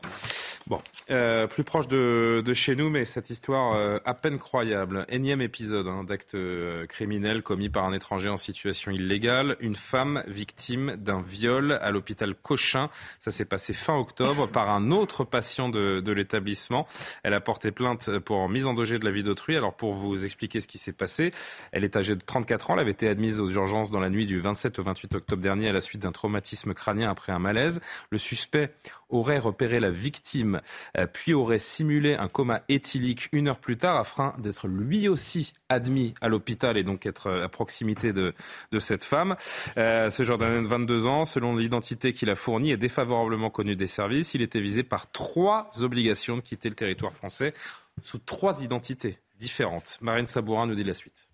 Bon, 0.65 0.81
euh, 1.11 1.45
plus 1.45 1.65
proche 1.65 1.89
de, 1.89 2.41
de, 2.45 2.53
chez 2.53 2.77
nous, 2.77 2.89
mais 2.89 3.03
cette 3.03 3.29
histoire 3.29 3.75
euh, 3.75 3.97
à 4.05 4.13
peine 4.13 4.39
croyable. 4.39 5.05
Énième 5.09 5.41
épisode 5.41 5.89
hein, 5.89 6.05
d'acte 6.05 6.35
euh, 6.35 6.85
criminel 6.85 7.43
commis 7.43 7.67
par 7.67 7.83
un 7.83 7.91
étranger 7.91 8.29
en 8.29 8.37
situation 8.37 8.89
illégale. 8.89 9.57
Une 9.59 9.75
femme 9.75 10.23
victime 10.25 10.95
d'un 10.95 11.19
viol 11.19 11.73
à 11.81 11.91
l'hôpital 11.91 12.33
Cochin. 12.33 12.89
Ça 13.19 13.29
s'est 13.29 13.43
passé 13.43 13.73
fin 13.73 13.97
octobre 13.97 14.47
par 14.47 14.69
un 14.69 14.91
autre 14.91 15.25
patient 15.25 15.67
de, 15.67 15.99
de 15.99 16.11
l'établissement. 16.13 16.87
Elle 17.23 17.33
a 17.33 17.41
porté 17.41 17.71
plainte 17.71 18.19
pour 18.19 18.47
mise 18.47 18.65
en 18.65 18.73
danger 18.73 18.99
de 18.99 19.05
la 19.05 19.11
vie 19.11 19.23
d'autrui. 19.23 19.57
Alors 19.57 19.73
pour 19.73 19.91
vous 19.91 20.23
expliquer 20.23 20.61
ce 20.61 20.67
qui 20.67 20.77
s'est 20.77 20.93
passé, 20.93 21.31
elle 21.73 21.83
est 21.83 21.97
âgée 21.97 22.15
de 22.15 22.21
34 22.21 22.69
ans. 22.69 22.75
Elle 22.75 22.79
avait 22.79 22.91
été 22.91 23.09
admise 23.09 23.41
aux 23.41 23.49
urgences 23.49 23.91
dans 23.91 23.99
la 23.99 24.09
nuit 24.09 24.27
du 24.27 24.39
27 24.39 24.79
au 24.79 24.83
28 24.83 25.15
octobre 25.15 25.41
dernier 25.41 25.67
à 25.67 25.73
la 25.73 25.81
suite 25.81 26.03
d'un 26.03 26.13
traumatisme 26.13 26.73
crânien 26.73 27.09
après 27.09 27.33
un 27.33 27.39
malaise. 27.39 27.81
Le 28.11 28.17
suspect 28.17 28.73
aurait 29.13 29.39
repéré 29.39 29.79
la 29.79 29.91
victime, 29.91 30.61
euh, 30.97 31.07
puis 31.11 31.33
aurait 31.33 31.59
simulé 31.59 32.15
un 32.15 32.27
coma 32.27 32.61
éthylique 32.67 33.29
une 33.31 33.47
heure 33.47 33.59
plus 33.59 33.77
tard 33.77 33.97
afin 33.97 34.33
d'être 34.39 34.67
lui 34.67 35.07
aussi 35.07 35.53
admis 35.69 36.13
à 36.19 36.27
l'hôpital 36.27 36.77
et 36.77 36.83
donc 36.83 37.05
être 37.05 37.27
euh, 37.27 37.43
à 37.43 37.49
proximité 37.49 38.11
de, 38.11 38.33
de 38.71 38.79
cette 38.79 39.03
femme. 39.03 39.35
Euh, 39.77 40.09
ce 40.09 40.23
genre 40.23 40.37
de 40.37 40.45
22 40.45 41.05
ans, 41.07 41.25
selon 41.25 41.55
l'identité 41.55 42.11
qu'il 42.11 42.29
a 42.29 42.35
fournie, 42.35 42.71
est 42.71 42.77
défavorablement 42.77 43.49
connu 43.49 43.75
des 43.75 43.87
services. 43.87 44.33
Il 44.33 44.41
était 44.41 44.59
visé 44.59 44.83
par 44.83 45.11
trois 45.11 45.69
obligations 45.81 46.35
de 46.35 46.41
quitter 46.41 46.69
le 46.69 46.75
territoire 46.75 47.13
français 47.13 47.53
sous 48.01 48.17
trois 48.17 48.63
identités 48.63 49.19
différentes. 49.39 49.99
Marine 50.01 50.25
Sabourin 50.25 50.65
nous 50.65 50.75
dit 50.75 50.83
la 50.83 50.93
suite. 50.93 51.29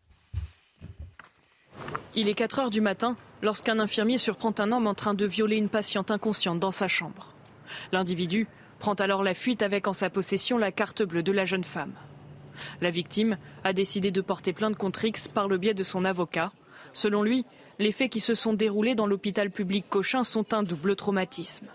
Il 2.15 2.27
est 2.27 2.33
4 2.33 2.59
heures 2.59 2.69
du 2.69 2.81
matin 2.81 3.15
lorsqu'un 3.41 3.79
infirmier 3.79 4.17
surprend 4.17 4.53
un 4.57 4.71
homme 4.71 4.87
en 4.87 4.95
train 4.95 5.13
de 5.13 5.25
violer 5.25 5.57
une 5.57 5.69
patiente 5.69 6.11
inconsciente 6.11 6.59
dans 6.59 6.71
sa 6.71 6.87
chambre. 6.87 7.33
L'individu 7.91 8.47
prend 8.79 8.93
alors 8.93 9.23
la 9.23 9.33
fuite 9.33 9.61
avec 9.61 9.87
en 9.87 9.93
sa 9.93 10.09
possession 10.09 10.57
la 10.57 10.71
carte 10.71 11.03
bleue 11.03 11.23
de 11.23 11.31
la 11.31 11.45
jeune 11.45 11.63
femme. 11.63 11.93
La 12.81 12.89
victime 12.89 13.37
a 13.63 13.73
décidé 13.73 14.11
de 14.11 14.21
porter 14.21 14.53
plainte 14.53 14.75
contre 14.75 15.05
X 15.05 15.27
par 15.27 15.47
le 15.47 15.57
biais 15.57 15.73
de 15.73 15.83
son 15.83 16.05
avocat. 16.05 16.51
Selon 16.93 17.23
lui, 17.23 17.45
les 17.77 17.91
faits 17.91 18.11
qui 18.11 18.19
se 18.19 18.33
sont 18.33 18.53
déroulés 18.53 18.95
dans 18.95 19.07
l'hôpital 19.07 19.49
public 19.49 19.85
Cochin 19.89 20.23
sont 20.23 20.53
un 20.53 20.63
double 20.63 20.95
traumatisme. 20.95 21.67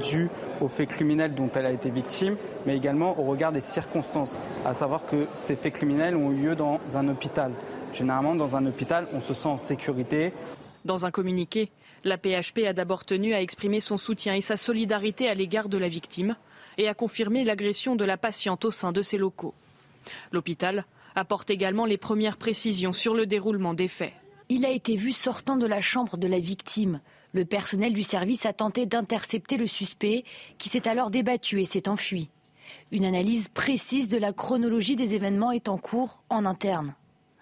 Dû 0.00 0.28
aux 0.60 0.68
faits 0.68 0.88
criminels 0.88 1.34
dont 1.34 1.50
elle 1.54 1.66
a 1.66 1.72
été 1.72 1.90
victime, 1.90 2.36
mais 2.66 2.76
également 2.76 3.18
au 3.18 3.24
regard 3.24 3.50
des 3.50 3.62
circonstances, 3.62 4.38
à 4.64 4.74
savoir 4.74 5.06
que 5.06 5.26
ces 5.34 5.56
faits 5.56 5.72
criminels 5.72 6.14
ont 6.14 6.30
eu 6.30 6.36
lieu 6.36 6.54
dans 6.54 6.78
un 6.94 7.08
hôpital. 7.08 7.52
Généralement, 7.92 8.34
dans 8.34 8.54
un 8.54 8.66
hôpital, 8.66 9.08
on 9.12 9.20
se 9.20 9.34
sent 9.34 9.48
en 9.48 9.56
sécurité. 9.56 10.32
Dans 10.84 11.06
un 11.06 11.10
communiqué, 11.10 11.72
la 12.04 12.16
PHP 12.16 12.66
a 12.66 12.72
d'abord 12.72 13.04
tenu 13.04 13.34
à 13.34 13.42
exprimer 13.42 13.80
son 13.80 13.96
soutien 13.96 14.34
et 14.34 14.40
sa 14.40 14.56
solidarité 14.56 15.28
à 15.28 15.34
l'égard 15.34 15.68
de 15.68 15.78
la 15.78 15.88
victime 15.88 16.36
et 16.78 16.88
à 16.88 16.94
confirmer 16.94 17.44
l'agression 17.44 17.96
de 17.96 18.04
la 18.04 18.16
patiente 18.16 18.64
au 18.64 18.70
sein 18.70 18.92
de 18.92 19.02
ses 19.02 19.18
locaux. 19.18 19.54
L'hôpital 20.32 20.86
apporte 21.14 21.50
également 21.50 21.84
les 21.84 21.98
premières 21.98 22.36
précisions 22.36 22.92
sur 22.92 23.14
le 23.14 23.26
déroulement 23.26 23.74
des 23.74 23.88
faits. 23.88 24.12
Il 24.48 24.64
a 24.64 24.70
été 24.70 24.96
vu 24.96 25.12
sortant 25.12 25.56
de 25.56 25.66
la 25.66 25.80
chambre 25.80 26.16
de 26.16 26.26
la 26.26 26.38
victime. 26.38 27.00
Le 27.32 27.44
personnel 27.44 27.92
du 27.92 28.02
service 28.02 28.46
a 28.46 28.52
tenté 28.52 28.86
d'intercepter 28.86 29.56
le 29.56 29.66
suspect 29.66 30.24
qui 30.58 30.68
s'est 30.68 30.88
alors 30.88 31.10
débattu 31.10 31.60
et 31.60 31.64
s'est 31.64 31.88
enfui. 31.88 32.30
Une 32.92 33.04
analyse 33.04 33.48
précise 33.48 34.08
de 34.08 34.18
la 34.18 34.32
chronologie 34.32 34.96
des 34.96 35.14
événements 35.14 35.52
est 35.52 35.68
en 35.68 35.78
cours 35.78 36.22
en 36.28 36.44
interne. 36.46 36.94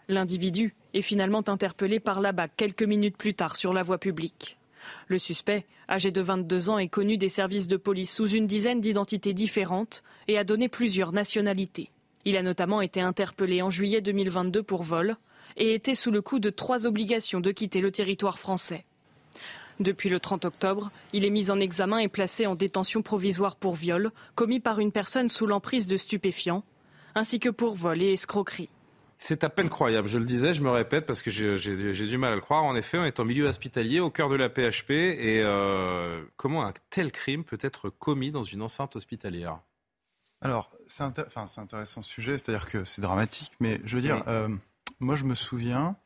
L'individu 0.08 0.74
est 0.98 1.02
finalement 1.02 1.42
interpellé 1.48 2.00
par 2.00 2.20
la 2.20 2.32
BAC 2.32 2.52
quelques 2.56 2.82
minutes 2.82 3.16
plus 3.16 3.34
tard 3.34 3.56
sur 3.56 3.72
la 3.72 3.82
voie 3.82 3.98
publique. 3.98 4.58
Le 5.06 5.18
suspect, 5.18 5.66
âgé 5.88 6.10
de 6.10 6.20
22 6.20 6.70
ans, 6.70 6.78
est 6.78 6.88
connu 6.88 7.16
des 7.16 7.28
services 7.28 7.68
de 7.68 7.76
police 7.76 8.14
sous 8.14 8.28
une 8.28 8.46
dizaine 8.46 8.80
d'identités 8.80 9.32
différentes 9.32 10.02
et 10.28 10.38
a 10.38 10.44
donné 10.44 10.68
plusieurs 10.68 11.12
nationalités. 11.12 11.90
Il 12.24 12.36
a 12.36 12.42
notamment 12.42 12.80
été 12.80 13.00
interpellé 13.00 13.62
en 13.62 13.70
juillet 13.70 14.00
2022 14.00 14.62
pour 14.62 14.82
vol 14.82 15.16
et 15.56 15.74
était 15.74 15.94
sous 15.94 16.10
le 16.10 16.22
coup 16.22 16.38
de 16.38 16.50
trois 16.50 16.86
obligations 16.86 17.40
de 17.40 17.50
quitter 17.50 17.80
le 17.80 17.90
territoire 17.90 18.38
français. 18.38 18.84
Depuis 19.80 20.08
le 20.08 20.18
30 20.18 20.44
octobre, 20.44 20.90
il 21.12 21.24
est 21.24 21.30
mis 21.30 21.50
en 21.50 21.60
examen 21.60 21.98
et 21.98 22.08
placé 22.08 22.46
en 22.46 22.56
détention 22.56 23.00
provisoire 23.02 23.56
pour 23.56 23.74
viol 23.74 24.10
commis 24.34 24.60
par 24.60 24.80
une 24.80 24.92
personne 24.92 25.28
sous 25.28 25.46
l'emprise 25.46 25.86
de 25.86 25.96
stupéfiants, 25.96 26.64
ainsi 27.14 27.38
que 27.38 27.48
pour 27.48 27.76
vol 27.76 28.02
et 28.02 28.12
escroquerie. 28.12 28.70
C'est 29.20 29.42
à 29.42 29.50
peine 29.50 29.68
croyable, 29.68 30.06
je 30.06 30.18
le 30.18 30.24
disais, 30.24 30.52
je 30.52 30.62
me 30.62 30.70
répète 30.70 31.04
parce 31.04 31.22
que 31.22 31.30
j'ai 31.30 32.06
du 32.06 32.18
mal 32.18 32.32
à 32.32 32.34
le 32.36 32.40
croire. 32.40 32.62
En 32.62 32.76
effet, 32.76 32.98
on 32.98 33.04
est 33.04 33.18
en 33.18 33.24
milieu 33.24 33.46
hospitalier, 33.46 33.98
au 33.98 34.10
cœur 34.10 34.28
de 34.28 34.36
la 34.36 34.48
PHP, 34.48 34.90
et 34.90 35.40
euh, 35.42 36.24
comment 36.36 36.64
un 36.64 36.72
tel 36.88 37.10
crime 37.10 37.42
peut 37.42 37.58
être 37.60 37.90
commis 37.90 38.30
dans 38.30 38.44
une 38.44 38.62
enceinte 38.62 38.94
hospitalière? 38.94 39.58
Alors, 40.40 40.70
c'est 40.86 41.02
intéressant 41.02 42.00
ce 42.00 42.08
sujet, 42.08 42.38
c'est-à-dire 42.38 42.68
que 42.68 42.84
c'est 42.84 43.02
dramatique, 43.02 43.50
mais 43.58 43.80
je 43.84 43.96
veux 43.96 44.02
dire, 44.02 44.22
euh, 44.28 44.48
moi 45.00 45.16
je 45.16 45.24
me 45.24 45.34
souviens 45.34 45.96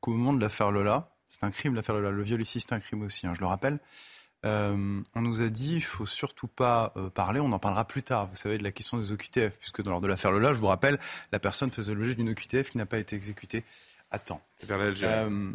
qu'au 0.00 0.12
moment 0.12 0.32
de 0.32 0.40
l'affaire 0.40 0.70
Lola, 0.70 1.16
c'est 1.28 1.42
un 1.42 1.50
crime 1.50 1.74
l'affaire 1.74 1.96
Lola, 1.96 2.10
le 2.10 2.22
viol 2.22 2.40
ici 2.40 2.60
c'est 2.60 2.72
un 2.72 2.80
crime 2.80 3.02
aussi, 3.02 3.26
hein, 3.26 3.34
je 3.34 3.40
le 3.40 3.46
rappelle, 3.46 3.80
euh, 4.44 5.00
on 5.14 5.22
nous 5.22 5.40
a 5.40 5.48
dit 5.48 5.76
il 5.76 5.84
faut 5.84 6.06
surtout 6.06 6.48
pas 6.48 6.92
euh, 6.96 7.10
parler, 7.10 7.38
on 7.38 7.52
en 7.52 7.58
parlera 7.58 7.84
plus 7.86 8.02
tard, 8.02 8.26
vous 8.26 8.36
savez, 8.36 8.58
de 8.58 8.64
la 8.64 8.72
question 8.72 8.98
des 8.98 9.12
OQTF, 9.12 9.56
puisque 9.58 9.78
lors 9.78 10.00
de 10.00 10.08
l'affaire 10.08 10.32
Lola, 10.32 10.52
je 10.52 10.58
vous 10.58 10.66
rappelle, 10.66 10.98
la 11.30 11.38
personne 11.38 11.70
faisait 11.70 11.94
l'objet 11.94 12.14
d'une 12.14 12.30
OQTF 12.30 12.70
qui 12.70 12.78
n'a 12.78 12.86
pas 12.86 12.98
été 12.98 13.14
exécutée 13.14 13.64
à 14.10 14.18
temps. 14.18 14.42
Euh, 14.68 15.52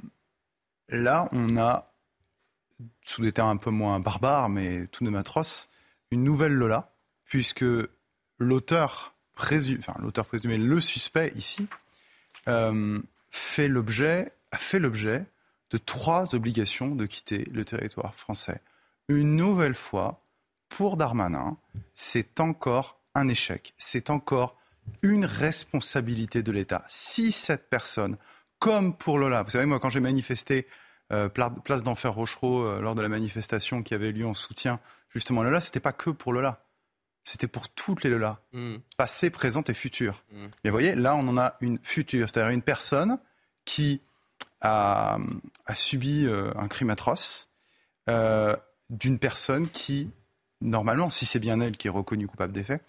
là, 0.90 1.28
on 1.34 1.58
a, 1.58 1.92
sous 3.04 3.22
des 3.22 3.34
termes 3.34 3.50
un 3.50 3.58
peu 3.58 3.72
moins 3.72 4.00
barbares, 4.00 4.48
mais 4.48 4.88
tout 4.88 5.04
de 5.04 5.10
même 5.10 5.20
atroces, 5.20 5.70
une 6.12 6.24
nouvelle 6.24 6.54
Lola, 6.54 6.94
puisque 7.26 7.66
l'auteur 8.40 9.16
présumé, 9.34 9.80
enfin 9.80 9.96
l'auteur 10.02 10.26
présumé, 10.26 10.58
le 10.58 10.80
suspect 10.80 11.34
ici, 11.36 11.68
fait 13.32 13.68
l'objet, 13.68 14.32
a 14.52 14.58
fait 14.58 14.80
l'objet 14.80 15.26
de 15.72 15.78
trois 15.78 16.34
obligations 16.34 16.96
de 16.96 17.06
quitter 17.06 17.44
le 17.52 17.66
territoire 17.66 18.16
français 18.16 18.62
une 19.08 19.36
nouvelle 19.36 19.76
fois, 19.76 20.24
pour 20.70 20.98
Darmanin, 20.98 21.58
c'est 21.94 22.40
encore 22.40 23.00
un 23.16 23.28
échec. 23.28 23.74
C'est 23.78 24.10
encore 24.10 24.58
une 25.02 25.26
responsabilité 25.26 26.44
de 26.44 26.52
l'État. 26.52 26.86
Si 26.88 27.32
cette 27.32 27.70
personne, 27.70 28.18
comme 28.60 28.96
pour 28.96 29.20
Lola, 29.20 29.44
vous 29.44 29.50
savez, 29.50 29.66
moi, 29.66 29.80
quand 29.80 29.90
j'ai 29.90 30.00
manifesté 30.00 30.68
euh, 31.14 31.30
place 31.30 31.84
d'Enfer 31.84 32.14
Rochereau 32.14 32.64
euh, 32.64 32.82
lors 32.82 32.96
de 32.96 33.02
la 33.02 33.10
manifestation 33.10 33.82
qui 33.82 33.94
avait 33.94 34.12
lieu 34.12 34.26
en 34.26 34.34
soutien 34.34 34.80
justement 35.10 35.42
à 35.42 35.44
Lola, 35.46 35.62
c'était 35.62 35.80
pas 35.80 35.94
que 35.94 36.10
pour 36.10 36.34
Lola. 36.34 36.64
C'était 37.24 37.48
pour 37.48 37.68
toutes 37.70 38.04
les 38.04 38.10
Lola, 38.10 38.40
mmh. 38.54 38.76
passées, 38.96 39.30
présentes 39.30 39.70
et 39.70 39.74
futures. 39.74 40.24
Mmh. 40.32 40.46
Mais 40.64 40.70
vous 40.70 40.76
voyez, 40.76 40.96
là, 40.96 41.16
on 41.16 41.28
en 41.28 41.38
a 41.38 41.56
une 41.60 41.78
future, 41.82 42.30
c'est-à-dire 42.30 42.52
une 42.52 42.62
personne 42.62 43.20
qui 43.66 44.02
a, 44.62 45.18
subi 45.74 46.26
euh, 46.26 46.52
un 46.56 46.68
crime 46.68 46.90
atroce, 46.90 47.50
d'une 48.90 49.20
personne 49.20 49.68
qui, 49.68 50.10
normalement, 50.62 51.10
si 51.10 51.26
c'est 51.26 51.40
bien 51.40 51.60
elle 51.60 51.78
qui 51.78 51.88
est 51.88 51.92
reconnue 51.92 52.28
coupable 52.28 52.54
des 52.54 52.64
faits, 52.64 52.82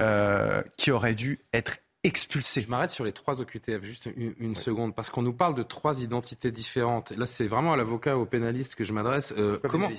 euh, 0.00 0.62
qui 0.76 0.90
aurait 0.90 1.14
dû 1.14 1.40
être 1.52 1.78
expulsée. 2.04 2.62
Je 2.62 2.70
m'arrête 2.70 2.90
sur 2.90 3.04
les 3.04 3.12
trois 3.12 3.40
OQTF, 3.40 3.82
juste 3.82 4.08
une, 4.16 4.54
seconde, 4.54 4.94
parce 4.94 5.10
qu'on 5.10 5.22
nous 5.22 5.32
parle 5.32 5.54
de 5.54 5.62
trois 5.62 6.02
identités 6.02 6.50
différentes. 6.50 7.10
Là, 7.12 7.26
c'est 7.26 7.48
vraiment 7.48 7.72
à 7.72 7.76
l'avocat, 7.76 8.16
au 8.16 8.24
pénaliste 8.24 8.76
que 8.76 8.84
je 8.84 8.92
m'adresse. 8.92 9.34
Euh, 9.36 9.58
comment 9.68 9.90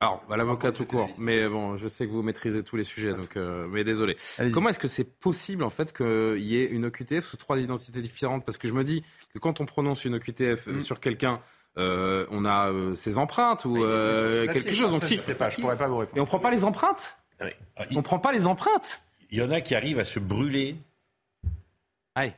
alors, 0.00 0.22
à 0.28 0.36
l'avocat 0.36 0.70
tout 0.70 0.84
court, 0.84 1.08
mais 1.18 1.48
bon, 1.48 1.76
je 1.76 1.88
sais 1.88 2.06
que 2.06 2.10
vous 2.10 2.22
maîtrisez 2.22 2.62
tous 2.62 2.76
les 2.76 2.84
sujets, 2.84 3.14
donc, 3.14 3.36
euh, 3.36 3.66
mais 3.68 3.84
désolé. 3.84 4.18
Comment 4.52 4.68
est-ce 4.68 4.78
que 4.78 4.88
c'est 4.88 5.18
possible, 5.18 5.62
en 5.62 5.70
fait, 5.70 5.96
qu'il 5.96 6.40
y 6.40 6.56
ait 6.56 6.66
une 6.66 6.84
OQTF 6.84 7.24
sous 7.24 7.38
trois 7.38 7.58
identités 7.58 8.02
différentes? 8.02 8.44
Parce 8.44 8.58
que 8.58 8.68
je 8.68 8.74
me 8.74 8.84
dis 8.84 9.02
que 9.32 9.38
quand 9.38 9.62
on 9.62 9.66
prononce 9.66 10.04
une 10.04 10.16
OQTF 10.16 10.66
mm. 10.66 10.80
sur 10.80 11.00
quelqu'un, 11.00 11.40
euh, 11.76 12.26
on 12.30 12.44
a 12.44 12.70
euh, 12.70 12.94
ses 12.94 13.18
empreintes 13.18 13.64
ou 13.64 13.82
euh, 13.82 14.46
quelque 14.52 14.72
chose. 14.72 14.92
Donc 14.92 15.02
si, 15.02 15.18
pas, 15.34 15.50
je 15.50 15.60
pourrais 15.60 15.76
pas 15.76 15.88
vous 15.88 15.98
répondre. 15.98 16.16
Et 16.16 16.20
on 16.20 16.26
prend 16.26 16.38
pas 16.38 16.50
les 16.50 16.64
empreintes? 16.64 17.16
On 17.94 18.02
prend 18.02 18.18
pas 18.18 18.32
les 18.32 18.46
empreintes? 18.46 19.02
Il 19.30 19.38
y 19.38 19.42
en 19.42 19.50
a 19.50 19.60
qui 19.60 19.74
arrivent 19.74 19.98
à 19.98 20.04
se 20.04 20.20
brûler 20.20 20.76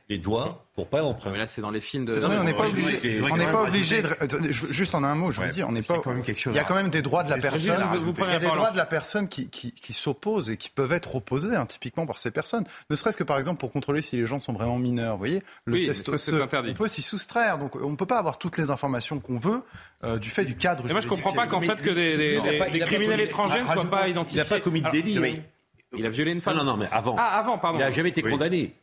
les 0.09 0.17
doigts 0.17 0.65
pour 0.73 0.87
pas 0.87 1.03
emprunter. 1.03 1.31
Mais 1.31 1.37
là, 1.37 1.47
c'est 1.47 1.61
dans 1.61 1.69
les 1.69 1.81
films 1.81 2.05
de. 2.05 2.19
on 2.23 2.43
n'est 2.43 2.53
pas 2.53 2.67
obligé. 2.67 3.21
On 3.31 3.37
n'est 3.37 3.51
pas 3.51 3.63
obligé 3.63 4.01
de. 4.01 4.51
Juste 4.51 4.95
en 4.95 5.03
un 5.03 5.15
mot, 5.15 5.31
je 5.31 5.41
vous 5.41 5.47
dis, 5.47 5.63
on 5.63 5.71
n'est 5.71 5.81
pas. 5.81 6.01
Il 6.45 6.53
y 6.53 6.59
a 6.59 6.63
quand 6.63 6.75
même 6.75 6.89
des 6.89 7.01
droits 7.01 7.23
de 7.23 7.29
la 7.29 7.37
personne. 7.37 7.61
Il 7.61 8.31
y 8.31 8.35
a 8.35 8.39
des 8.39 8.47
droits 8.47 8.71
de 8.71 8.77
la 8.77 8.85
personne 8.85 9.27
qui, 9.27 9.49
qui, 9.49 9.71
qui 9.71 9.93
s'opposent 9.93 10.49
et 10.49 10.57
qui 10.57 10.69
peuvent 10.69 10.91
être 10.91 11.15
opposés, 11.15 11.55
hein, 11.55 11.65
typiquement 11.65 12.05
par 12.05 12.19
ces 12.19 12.31
personnes. 12.31 12.65
Ne 12.89 12.95
serait-ce 12.95 13.17
que 13.17 13.23
par 13.23 13.37
exemple 13.37 13.59
pour 13.59 13.71
contrôler 13.71 14.01
si 14.01 14.17
les 14.17 14.25
gens 14.25 14.39
sont 14.39 14.53
vraiment 14.53 14.77
mineurs. 14.77 15.13
Vous 15.13 15.19
voyez, 15.19 15.43
le 15.65 15.83
test 15.83 16.09
on 16.09 16.73
peut 16.73 16.87
s'y 16.87 17.01
soustraire. 17.01 17.57
Donc 17.57 17.75
on 17.75 17.91
ne 17.91 17.95
peut 17.95 18.05
pas 18.05 18.19
avoir 18.19 18.37
toutes 18.37 18.57
les 18.57 18.71
informations 18.71 19.19
qu'on 19.19 19.37
veut 19.37 19.61
euh, 20.03 20.17
du 20.17 20.29
fait 20.29 20.45
du 20.45 20.55
cadre. 20.55 20.83
Mais 20.85 20.91
moi, 20.91 21.01
je 21.01 21.07
comprends 21.07 21.33
pas 21.33 21.47
qu'en 21.47 21.59
fait 21.61 21.81
que 21.81 21.91
des 21.91 22.79
criminels 22.79 23.21
étrangers 23.21 23.61
ne 23.61 23.67
soient 23.67 23.85
pas 23.85 24.07
identifiés. 24.07 24.39
Il 24.39 24.43
n'a 24.43 24.49
pas 24.49 24.59
commis 24.59 24.81
de 24.81 24.89
délit. 24.89 25.41
Il 25.95 26.05
a 26.05 26.09
violé 26.09 26.31
une 26.31 26.41
femme. 26.41 26.57
Non, 26.57 26.63
non, 26.63 26.77
mais 26.77 26.89
avant. 26.91 27.15
Ah, 27.17 27.39
avant, 27.39 27.57
pardon. 27.57 27.79
Il 27.79 27.81
n'a 27.81 27.91
jamais 27.91 28.09
été 28.09 28.21
condamné. 28.21 28.73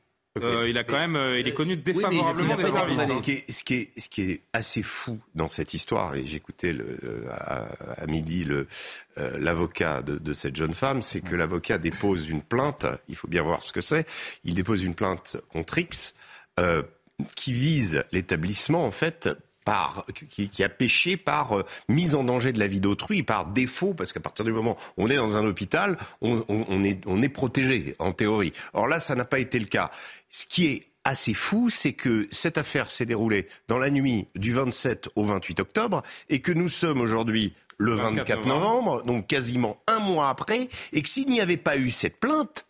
Euh, 0.43 0.69
il 0.69 0.77
a 0.79 0.85
quand 0.85 0.99
même, 0.99 1.15
euh, 1.15 1.39
il 1.39 1.47
est 1.47 1.55
connu 1.55 1.77
défavorablement 1.77 2.57
des 2.57 2.63
services. 2.65 3.15
Ce 3.15 3.21
qui, 3.21 3.31
est, 3.33 3.51
ce, 3.51 3.63
qui 3.63 3.75
est, 3.75 4.01
ce 4.01 4.09
qui 4.09 4.23
est 4.23 4.41
assez 4.53 4.83
fou 4.83 5.21
dans 5.37 5.47
cette 5.47 5.75
histoire, 5.75 6.17
et 6.17 6.27
j'écoutais 6.27 6.73
le, 6.73 6.99
à, 7.31 7.69
à, 7.99 8.07
midi 8.07 8.45
le, 8.45 8.67
euh, 9.19 9.39
l'avocat 9.39 10.03
de, 10.03 10.19
de, 10.19 10.33
cette 10.33 10.57
jeune 10.57 10.75
femme, 10.75 11.03
c'est 11.03 11.21
que 11.21 11.37
l'avocat 11.37 11.79
dépose 11.79 12.29
une 12.29 12.43
plainte. 12.43 12.85
Il 13.09 13.15
faut 13.15 13.29
bien 13.29 13.43
voir 13.43 13.63
ce 13.63 13.73
que 13.73 13.81
c'est. 13.81 14.07
Il 14.43 14.55
dépose 14.55 14.83
une 14.83 14.97
plainte 14.97 15.37
contre 15.53 15.79
X 15.79 16.15
euh, 16.59 16.83
qui 17.37 17.53
vise 17.53 18.03
l'établissement 18.11 18.85
en 18.85 18.91
fait 18.91 19.29
par, 19.65 20.05
qui, 20.29 20.49
qui, 20.49 20.63
a 20.63 20.69
péché 20.69 21.17
par 21.17 21.59
euh, 21.59 21.65
mise 21.89 22.15
en 22.15 22.25
danger 22.25 22.53
de 22.53 22.59
la 22.59 22.67
vie 22.67 22.81
d'autrui, 22.81 23.23
par 23.23 23.47
défaut, 23.47 23.95
parce 23.95 24.13
qu'à 24.13 24.21
partir 24.21 24.45
du 24.45 24.53
moment 24.53 24.77
où 24.97 25.05
on 25.05 25.09
est 25.09 25.17
dans 25.17 25.37
un 25.37 25.45
hôpital, 25.45 25.99
on, 26.21 26.45
on, 26.49 26.65
on, 26.69 26.85
est, 26.85 27.01
on 27.07 27.23
est 27.23 27.29
protégé, 27.29 27.95
en 27.99 28.13
théorie. 28.13 28.53
Or 28.73 28.87
là, 28.87 28.99
ça 28.99 29.15
n'a 29.15 29.25
pas 29.25 29.39
été 29.39 29.59
le 29.59 29.67
cas. 29.67 29.91
Ce 30.31 30.47
qui 30.47 30.67
est 30.67 30.87
assez 31.05 31.35
fou, 31.35 31.69
c'est 31.71 31.93
que 31.93 32.29
cette 32.31 32.59
affaire 32.59 32.91
s'est 32.91 33.07
déroulée 33.07 33.47
dans 33.69 33.79
la 33.79 33.91
nuit 33.91 34.27
du 34.35 34.53
27 34.53 35.11
au 35.17 35.25
28 35.25 35.61
octobre, 35.61 36.03
et 36.29 36.41
que 36.41 36.53
nous 36.53 36.69
sommes 36.69 37.01
aujourd'hui 37.01 37.55
le 37.79 37.95
24 37.95 38.47
novembre, 38.47 39.03
donc 39.05 39.27
quasiment 39.27 39.83
un 39.87 39.99
mois 39.99 40.29
après, 40.29 40.69
et 40.93 41.03
que 41.03 41.09
s'il 41.09 41.29
n'y 41.29 41.41
avait 41.41 41.57
pas 41.57 41.77
eu 41.77 41.91
cette 41.91 42.19
plainte, 42.19 42.65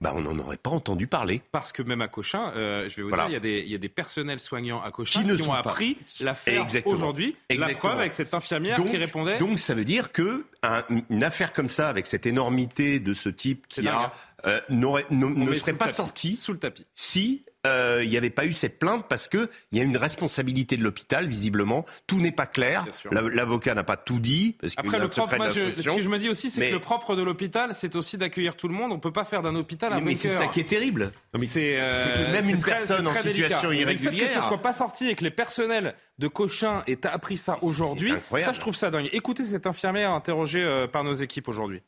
bah, 0.00 0.12
on 0.14 0.20
n'en 0.20 0.38
aurait 0.38 0.56
pas 0.56 0.70
entendu 0.70 1.06
parler. 1.06 1.42
Parce 1.52 1.72
que 1.72 1.82
même 1.82 2.02
à 2.02 2.08
Cochin, 2.08 2.52
euh, 2.56 2.88
je 2.88 2.96
vais 2.96 3.02
vous 3.02 3.10
dire, 3.10 3.26
il 3.28 3.32
y, 3.32 3.36
a 3.36 3.40
des, 3.40 3.60
il 3.60 3.70
y, 3.70 3.74
a 3.74 3.78
des, 3.78 3.88
personnels 3.88 4.40
soignants 4.40 4.82
à 4.82 4.90
Cochin 4.90 5.22
qui, 5.22 5.36
qui 5.36 5.42
ont 5.42 5.52
appris 5.52 5.98
l'affaire 6.20 6.66
aujourd'hui. 6.84 7.36
La 7.50 7.68
preuve 7.70 7.98
avec 7.98 8.12
cette 8.12 8.34
infirmière 8.34 8.76
donc, 8.76 8.90
qui 8.90 8.96
répondait. 8.96 9.38
Donc 9.38 9.58
ça 9.58 9.74
veut 9.74 9.84
dire 9.84 10.12
que 10.12 10.46
un, 10.62 10.84
une 11.08 11.24
affaire 11.24 11.52
comme 11.52 11.68
ça, 11.68 11.88
avec 11.88 12.06
cette 12.06 12.26
énormité 12.26 13.00
de 13.00 13.14
ce 13.14 13.28
type 13.28 13.66
qui 13.68 13.86
a, 13.88 14.12
euh, 14.46 14.60
ne 14.70 15.54
serait 15.56 15.72
pas 15.72 15.88
sortie 15.88 16.36
sous 16.36 16.52
le 16.52 16.58
tapis 16.58 16.86
si 16.94 17.44
euh, 17.66 18.00
il 18.02 18.08
n'y 18.08 18.16
avait 18.16 18.30
pas 18.30 18.46
eu 18.46 18.52
cette 18.52 18.78
plainte 18.78 19.06
parce 19.08 19.28
que 19.28 19.50
il 19.70 19.78
y 19.78 19.80
a 19.82 19.84
une 19.84 19.98
responsabilité 19.98 20.78
de 20.78 20.82
l'hôpital 20.82 21.26
visiblement. 21.26 21.84
Tout 22.06 22.20
n'est 22.20 22.32
pas 22.32 22.46
clair. 22.46 22.86
L'avocat 23.10 23.74
n'a 23.74 23.84
pas 23.84 23.98
tout 23.98 24.18
dit 24.18 24.56
parce 24.60 24.74
Après 24.78 24.98
le 24.98 25.08
propre, 25.08 25.36
moi, 25.36 25.48
je, 25.48 25.74
ce 25.74 25.90
que 25.90 26.00
je 26.00 26.08
me 26.08 26.18
dis 26.18 26.30
aussi, 26.30 26.50
c'est 26.50 26.68
que 26.68 26.74
le 26.74 26.80
propre 26.80 27.16
de 27.16 27.22
l'hôpital, 27.22 27.74
c'est 27.74 27.96
aussi 27.96 28.16
d'accueillir 28.16 28.56
tout 28.56 28.68
le 28.68 28.74
monde. 28.74 28.92
On 28.92 28.98
peut 28.98 29.12
pas 29.12 29.24
faire 29.24 29.42
d'un 29.42 29.54
hôpital 29.56 29.92
un 29.92 29.96
Mais, 29.96 30.12
mais 30.12 30.14
c'est 30.14 30.30
ça 30.30 30.46
qui 30.46 30.60
est 30.60 30.68
terrible. 30.68 31.12
C'est 31.48 31.74
euh, 31.76 32.26
que 32.26 32.32
même 32.32 32.48
une 32.48 32.60
très, 32.60 32.72
personne 32.72 33.06
en 33.06 33.14
situation 33.14 33.68
délicat. 33.68 33.82
irrégulière. 33.82 34.12
Le 34.12 34.18
fait 34.18 34.34
que 34.34 34.40
ce 34.40 34.48
soit 34.48 34.62
pas 34.62 34.72
sorti 34.72 35.08
et 35.08 35.14
que 35.14 35.24
les 35.24 35.30
personnels 35.30 35.94
de 36.18 36.28
Cochin 36.28 36.82
aient 36.86 37.06
appris 37.06 37.36
ça 37.36 37.58
aujourd'hui, 37.62 38.12
ça 38.30 38.52
je 38.52 38.60
trouve 38.60 38.74
ça 38.74 38.90
dingue. 38.90 39.08
Écoutez 39.12 39.44
cette 39.44 39.66
infirmière 39.66 40.12
interrogée 40.12 40.62
euh, 40.62 40.86
par 40.86 41.04
nos 41.04 41.12
équipes 41.12 41.48
aujourd'hui. 41.48 41.82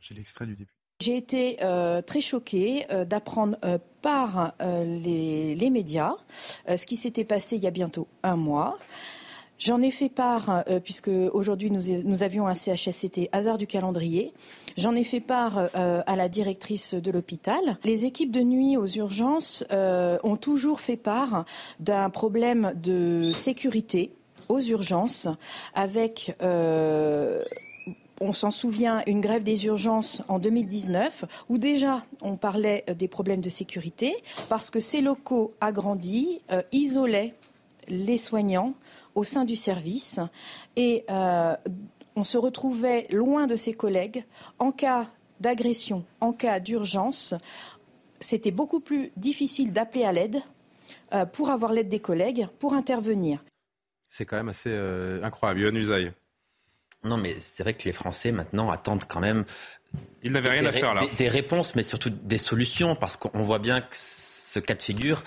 J'ai 0.00 0.14
l'extrait 0.14 0.46
du 0.46 0.56
député. 0.56 0.81
J'ai 1.02 1.16
été 1.16 1.56
euh, 1.62 2.00
très 2.00 2.20
choquée 2.20 2.86
euh, 2.92 3.04
d'apprendre 3.04 3.58
euh, 3.64 3.78
par 4.02 4.54
les, 4.60 5.70
médias 5.70 6.14
ce 6.68 6.86
qui 6.86 6.96
s'était 6.96 7.24
passé 7.24 7.56
il 7.56 7.64
y 7.64 7.66
a 7.66 7.72
bientôt 7.72 8.06
un 8.22 8.36
mois. 8.36 8.78
J'en 9.58 9.80
ai 9.80 9.92
fait 9.92 10.08
part, 10.08 10.64
puisque 10.82 11.10
aujourd'hui 11.32 11.70
nous, 11.70 11.82
nous, 12.04 12.22
avions 12.24 12.48
un 12.48 12.54
CHSCT 12.54 13.28
hasard 13.30 13.58
du 13.58 13.68
calendrier. 13.68 14.32
J'en 14.76 14.96
ai 14.96 15.04
fait 15.04 15.20
part 15.20 15.70
à 15.74 16.16
la 16.16 16.28
directrice 16.28 16.94
de 16.94 17.10
l'hôpital. 17.12 17.78
Les 17.84 18.04
équipes 18.04 18.32
de 18.32 18.40
nuit 18.40 18.76
aux 18.76 18.86
urgences 18.86 19.64
ont 19.70 20.36
toujours 20.36 20.80
fait 20.80 20.96
part 20.96 21.44
d'un 21.78 22.10
problème 22.10 22.72
de 22.74 23.30
sécurité 23.32 24.12
aux 24.48 24.60
urgences 24.60 25.28
avec 25.74 26.34
on 28.22 28.32
s'en 28.32 28.52
souvient, 28.52 29.02
une 29.06 29.20
grève 29.20 29.42
des 29.42 29.66
urgences 29.66 30.22
en 30.28 30.38
2019, 30.38 31.24
où 31.48 31.58
déjà 31.58 32.04
on 32.20 32.36
parlait 32.36 32.84
euh, 32.88 32.94
des 32.94 33.08
problèmes 33.08 33.40
de 33.40 33.50
sécurité, 33.50 34.14
parce 34.48 34.70
que 34.70 34.80
ces 34.80 35.00
locaux 35.00 35.52
agrandis 35.60 36.40
euh, 36.52 36.62
isolaient 36.70 37.34
les 37.88 38.18
soignants 38.18 38.74
au 39.16 39.24
sein 39.24 39.44
du 39.44 39.56
service 39.56 40.20
et 40.76 41.04
euh, 41.10 41.56
on 42.14 42.22
se 42.22 42.38
retrouvait 42.38 43.08
loin 43.10 43.46
de 43.46 43.56
ses 43.56 43.74
collègues 43.74 44.24
en 44.60 44.70
cas 44.70 45.06
d'agression, 45.40 46.04
en 46.20 46.32
cas 46.32 46.60
d'urgence. 46.60 47.34
C'était 48.20 48.52
beaucoup 48.52 48.78
plus 48.78 49.10
difficile 49.16 49.72
d'appeler 49.72 50.04
à 50.04 50.12
l'aide 50.12 50.40
pour 51.32 51.50
avoir 51.50 51.72
l'aide 51.72 51.88
des 51.88 51.98
collègues, 51.98 52.46
pour 52.58 52.72
intervenir. 52.72 53.44
C'est 54.08 54.24
quand 54.24 54.36
même 54.36 54.48
assez 54.48 54.72
incroyable. 55.22 55.60
Yohann 55.60 55.76
Usaï. 55.76 56.12
Non, 57.04 57.16
mais 57.16 57.36
c'est 57.40 57.62
vrai 57.62 57.74
que 57.74 57.84
les 57.84 57.92
Français 57.92 58.32
maintenant 58.32 58.70
attendent 58.70 59.04
quand 59.06 59.20
même. 59.20 59.44
Ils 60.22 60.32
n'avaient 60.32 60.50
rien 60.50 60.64
à 60.66 60.72
faire 60.72 60.94
là. 60.94 61.02
Des, 61.02 61.16
des, 61.16 61.28
réponses, 61.28 61.74
mais 61.74 61.82
surtout 61.82 62.10
des 62.10 62.38
solutions, 62.38 62.94
parce 62.94 63.16
qu'on 63.16 63.42
voit 63.42 63.58
bien 63.58 63.80
que 63.80 63.88
ce 63.92 64.60
cas 64.60 64.74
de 64.74 64.82
figure 64.82 65.22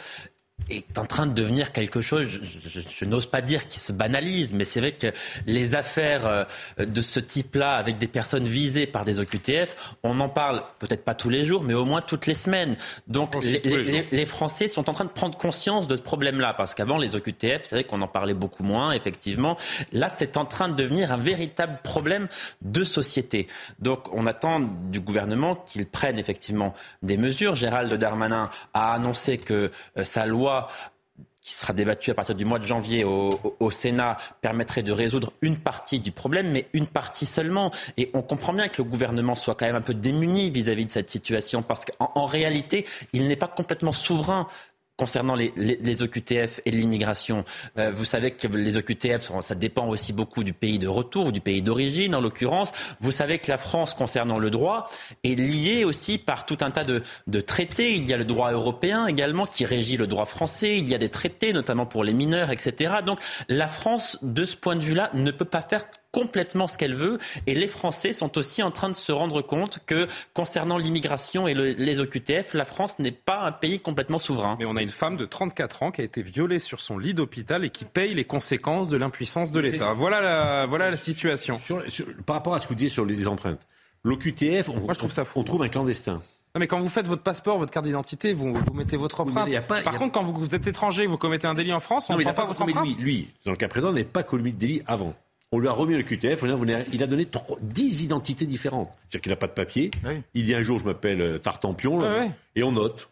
est 0.69 0.97
en 0.97 1.05
train 1.05 1.27
de 1.27 1.33
devenir 1.33 1.71
quelque 1.71 2.01
chose, 2.01 2.27
je, 2.27 2.69
je, 2.69 2.79
je 2.89 3.05
n'ose 3.05 3.27
pas 3.27 3.41
dire 3.41 3.67
qui 3.67 3.79
se 3.79 3.91
banalise, 3.91 4.53
mais 4.53 4.65
c'est 4.65 4.79
vrai 4.79 4.93
que 4.93 5.11
les 5.45 5.75
affaires 5.75 6.25
euh, 6.25 6.43
de 6.79 7.01
ce 7.01 7.19
type-là, 7.19 7.75
avec 7.75 7.97
des 7.97 8.07
personnes 8.07 8.45
visées 8.45 8.87
par 8.87 9.05
des 9.05 9.19
OQTF, 9.19 9.95
on 10.03 10.19
en 10.19 10.29
parle 10.29 10.63
peut-être 10.79 11.03
pas 11.03 11.13
tous 11.13 11.29
les 11.29 11.45
jours, 11.45 11.63
mais 11.63 11.73
au 11.73 11.85
moins 11.85 12.01
toutes 12.01 12.25
les 12.25 12.33
semaines. 12.33 12.75
Donc 13.07 13.35
les, 13.43 13.59
les, 13.59 13.83
les, 13.83 14.07
les, 14.11 14.25
Français 14.25 14.67
sont 14.67 14.89
en 14.89 14.93
train 14.93 15.05
de 15.05 15.11
prendre 15.11 15.37
conscience 15.37 15.87
de 15.87 15.95
ce 15.95 16.01
problème-là, 16.01 16.53
parce 16.53 16.73
qu'avant 16.73 16.97
les 16.97 17.15
OQTF, 17.15 17.61
c'est 17.63 17.75
vrai 17.75 17.83
qu'on 17.83 18.01
en 18.01 18.07
parlait 18.07 18.33
beaucoup 18.33 18.63
moins, 18.63 18.91
effectivement. 18.91 19.57
Là, 19.91 20.09
c'est 20.09 20.35
en 20.35 20.45
train 20.45 20.67
de 20.67 20.75
devenir 20.75 21.11
un 21.11 21.17
véritable 21.17 21.79
problème 21.83 22.27
de 22.61 22.83
société. 22.83 23.47
Donc 23.79 24.11
on 24.13 24.25
attend 24.25 24.59
du 24.59 24.99
gouvernement 24.99 25.55
qu'il 25.55 25.85
prenne 25.85 26.17
effectivement 26.17 26.73
des 27.03 27.17
mesures. 27.17 27.55
Gérald 27.55 27.93
Darmanin 27.93 28.49
a 28.73 28.93
annoncé 28.93 29.37
que 29.37 29.71
euh, 29.97 30.03
sa 30.03 30.25
loi 30.25 30.44
qui 31.45 31.53
sera 31.53 31.73
débattue 31.73 32.09
à 32.09 32.15
partir 32.15 32.33
du 32.33 32.43
mois 32.43 32.57
de 32.57 32.65
janvier 32.65 33.03
au, 33.03 33.69
Sénat 33.69 34.17
permettrait 34.41 34.81
de 34.81 34.91
résoudre 34.91 35.31
une 35.43 35.57
partie 35.57 35.99
du 35.99 36.11
problème, 36.11 36.49
mais 36.51 36.67
une 36.73 36.87
partie 36.87 37.27
seulement. 37.27 37.69
Et 37.97 38.09
on 38.15 38.23
comprend 38.23 38.51
bien 38.51 38.67
que 38.67 38.81
le 38.81 38.89
gouvernement 38.89 39.35
soit 39.35 39.53
quand 39.53 39.67
même 39.67 39.75
un 39.75 39.81
peu 39.81 39.93
démuni 39.93 40.49
vis-à-vis 40.49 40.85
-vis 40.85 40.87
de 40.87 40.91
cette 40.91 41.11
situation, 41.11 41.61
parce 41.61 41.85
qu'en 41.85 42.11
en 42.15 42.25
réalité, 42.25 42.87
il 43.13 43.27
n'est 43.27 43.35
pas 43.35 43.47
complètement 43.47 43.91
souverain 43.91 44.47
concernant 44.97 45.35
les, 45.35 45.53
les, 45.55 45.77
les, 45.81 46.01
OQTF 46.03 46.61
et 46.65 46.71
l'immigration, 46.71 47.43
euh, 47.77 47.91
vous 47.91 48.05
savez 48.05 48.31
que 48.31 48.47
les 48.47 48.77
OQTF, 48.77 49.29
ça 49.41 49.55
dépend 49.55 49.87
aussi 49.87 50.13
beaucoup 50.13 50.43
du 50.43 50.53
pays 50.53 50.79
de 50.79 50.87
retour 50.87 51.27
ou 51.27 51.31
du 51.31 51.41
pays 51.41 51.61
d'origine, 51.61 52.15
en 52.15 52.21
l'occurrence. 52.21 52.71
Vous 52.99 53.11
savez 53.11 53.39
que 53.39 53.51
la 53.51 53.57
France, 53.57 53.93
concernant 53.93 54.39
le 54.39 54.49
droit, 54.49 54.89
est 55.23 55.37
liée 55.37 55.83
aussi 55.83 56.17
par 56.17 56.45
tout 56.45 56.57
un 56.61 56.71
tas 56.71 56.83
de, 56.83 57.01
de, 57.27 57.41
traités. 57.41 57.95
Il 57.95 58.09
y 58.09 58.13
a 58.13 58.17
le 58.17 58.25
droit 58.25 58.51
européen 58.51 59.07
également 59.07 59.45
qui 59.45 59.65
régit 59.65 59.97
le 59.97 60.07
droit 60.07 60.25
français. 60.25 60.77
Il 60.77 60.89
y 60.89 60.95
a 60.95 60.97
des 60.97 61.09
traités, 61.09 61.53
notamment 61.53 61.85
pour 61.85 62.03
les 62.03 62.13
mineurs, 62.13 62.51
etc. 62.51 62.95
Donc 63.05 63.19
la 63.49 63.67
France, 63.67 64.17
de 64.21 64.45
ce 64.45 64.55
point 64.55 64.75
de 64.75 64.83
vue-là, 64.83 65.09
ne 65.13 65.31
peut 65.31 65.45
pas 65.45 65.61
faire 65.61 65.85
complètement 66.15 66.67
ce 66.67 66.77
qu'elle 66.77 66.95
veut. 66.95 67.17
Et 67.45 67.55
les 67.55 67.67
Français 67.67 68.13
sont 68.13 68.37
aussi 68.37 68.63
en 68.63 68.71
train 68.71 68.87
de 68.87 68.95
se 68.95 69.11
rendre 69.11 69.41
compte 69.41 69.79
que 69.85 70.07
concernant 70.33 70.77
l'immigration 70.77 71.45
et 71.45 71.53
le, 71.53 71.71
les 71.71 71.99
OQTF, 71.99 72.53
la 72.53 72.63
France 72.63 72.97
n'est 72.99 73.11
pas 73.11 73.41
un 73.41 73.51
pays 73.51 73.81
complètement 73.81 74.17
souverain. 74.17 74.55
Mais 74.57 74.65
on 74.65 74.77
a 74.77 74.81
une 74.81 74.89
femme 74.89 75.17
de 75.17 75.25
34 75.25 75.83
ans 75.83 75.91
qui 75.91 75.99
a 75.99 76.05
été 76.05 76.21
violée 76.21 76.59
sur 76.59 76.79
son 76.79 76.97
lit 76.97 77.13
d'hôpital 77.13 77.65
et 77.65 77.69
qui 77.69 77.83
paye 77.83 78.13
les 78.13 78.23
conséquences 78.23 78.87
de 78.87 78.95
l'impuissance 78.95 79.51
de 79.51 79.59
l'État. 79.59 79.91
Voilà 79.91 80.21
la, 80.21 80.65
voilà 80.67 80.89
la 80.89 80.95
situation. 80.95 81.57
Sur, 81.57 81.83
sur, 81.91 82.05
par 82.25 82.37
rapport 82.37 82.55
à 82.55 82.59
ce 82.61 82.63
que 82.63 82.69
vous 82.69 82.75
disiez 82.75 82.89
sur 82.89 83.03
les 83.03 83.27
empreintes, 83.27 83.67
l'OQTF, 84.05 84.69
on, 84.69 84.79
Moi, 84.79 84.93
je 84.93 84.99
trouve 84.99 85.11
ça 85.11 85.25
fou. 85.25 85.41
on 85.41 85.43
trouve 85.43 85.63
un 85.63 85.69
clandestin. 85.69 86.13
Non, 86.13 86.59
mais 86.61 86.67
quand 86.67 86.79
vous 86.79 86.87
faites 86.87 87.09
votre 87.09 87.23
passeport, 87.23 87.57
votre 87.57 87.73
carte 87.73 87.85
d'identité, 87.85 88.31
vous, 88.31 88.53
vous, 88.53 88.73
mettez 88.73 88.95
votre 88.95 89.19
empreinte. 89.19 89.49
Oui, 89.49 89.57
pas, 89.67 89.81
Par 89.81 89.97
contre, 89.97 90.13
quand 90.13 90.23
vous, 90.23 90.33
vous, 90.33 90.55
êtes 90.55 90.67
étranger, 90.67 91.07
vous 91.07 91.17
commettez 91.17 91.47
un 91.47 91.55
délit 91.55 91.73
en 91.73 91.81
France, 91.81 92.09
on 92.09 92.15
ne 92.15 92.23
prend 92.23 92.33
pas, 92.33 92.43
pas 92.43 92.47
votre 92.47 92.61
empreinte. 92.61 92.85
Lui, 92.85 92.95
lui, 92.95 93.33
dans 93.43 93.51
le 93.51 93.57
cas 93.57 93.67
présent, 93.67 93.91
n'est 93.91 94.05
pas 94.05 94.23
commis 94.23 94.53
de 94.53 94.57
délit 94.57 94.81
avant. 94.87 95.13
On 95.51 95.59
lui 95.59 95.67
a 95.67 95.71
remis 95.71 95.95
le 95.95 96.03
QTF, 96.03 96.43
il 96.91 97.03
a 97.03 97.07
donné 97.07 97.27
10 97.61 98.03
identités 98.03 98.45
différentes. 98.45 98.91
C'est-à-dire 99.09 99.21
qu'il 99.21 99.29
n'a 99.31 99.35
pas 99.37 99.47
de 99.47 99.53
papier. 99.53 99.91
Oui. 100.05 100.21
Il 100.33 100.43
dit 100.43 100.55
un 100.55 100.61
jour, 100.61 100.79
je 100.79 100.85
m'appelle 100.85 101.39
Tartampion, 101.39 101.99
là, 101.99 102.25
oui. 102.25 102.31
et 102.55 102.63
on 102.63 102.71
note. 102.71 103.09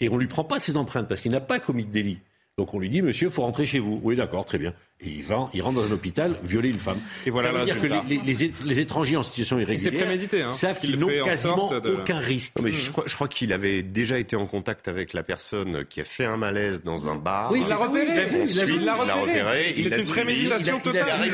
Et 0.00 0.08
on 0.08 0.14
ne 0.14 0.20
lui 0.20 0.26
prend 0.28 0.44
pas 0.44 0.58
ses 0.58 0.76
empreintes 0.76 1.08
parce 1.08 1.20
qu'il 1.20 1.32
n'a 1.32 1.40
pas 1.40 1.58
commis 1.58 1.84
de 1.84 1.90
délit. 1.90 2.18
Donc 2.58 2.74
on 2.74 2.78
lui 2.78 2.88
dit, 2.88 3.02
monsieur, 3.02 3.28
il 3.28 3.32
faut 3.32 3.42
rentrer 3.42 3.66
chez 3.66 3.78
vous. 3.78 4.00
Oui, 4.02 4.16
d'accord, 4.16 4.44
très 4.44 4.58
bien. 4.58 4.74
Et 5.04 5.08
il 5.08 5.22
va, 5.22 5.48
il 5.52 5.62
rentre 5.62 5.76
dans 5.76 5.90
un 5.90 5.92
hôpital, 5.92 6.38
violer 6.44 6.68
une 6.68 6.78
femme. 6.78 7.00
Et 7.26 7.30
voilà 7.30 7.50
ça 7.50 7.58
veut 7.58 7.64
dire 7.64 7.80
que 7.80 7.86
les, 7.86 8.20
les, 8.24 8.52
les, 8.64 8.80
étrangers 8.80 9.16
en 9.16 9.24
situation 9.24 9.58
irrégulière 9.58 10.04
prémédité, 10.04 10.42
hein, 10.42 10.50
savent 10.50 10.78
qu'ils 10.78 10.96
n'ont 10.96 11.08
quasiment 11.24 11.68
de... 11.80 11.90
aucun 11.90 12.18
risque. 12.18 12.56
Non, 12.56 12.62
mais 12.62 12.70
je 12.70 12.90
crois, 12.90 13.02
je 13.06 13.14
crois 13.16 13.26
qu'il 13.26 13.52
avait 13.52 13.82
déjà 13.82 14.18
été 14.18 14.36
en 14.36 14.46
contact 14.46 14.86
avec 14.86 15.12
la 15.12 15.24
personne 15.24 15.84
qui 15.86 16.00
a 16.00 16.04
fait 16.04 16.24
un 16.24 16.36
malaise 16.36 16.84
dans 16.84 17.08
un 17.08 17.16
bar. 17.16 17.50
Oui, 17.50 17.62
il 17.62 17.68
l'a 17.68 17.74
repéré. 17.74 18.44
Il 18.46 18.84
l'a 18.84 18.94
repéré. 18.94 19.74
A 19.92 19.98
une 19.98 20.06
préméditation 20.06 20.78
totale. 20.78 21.30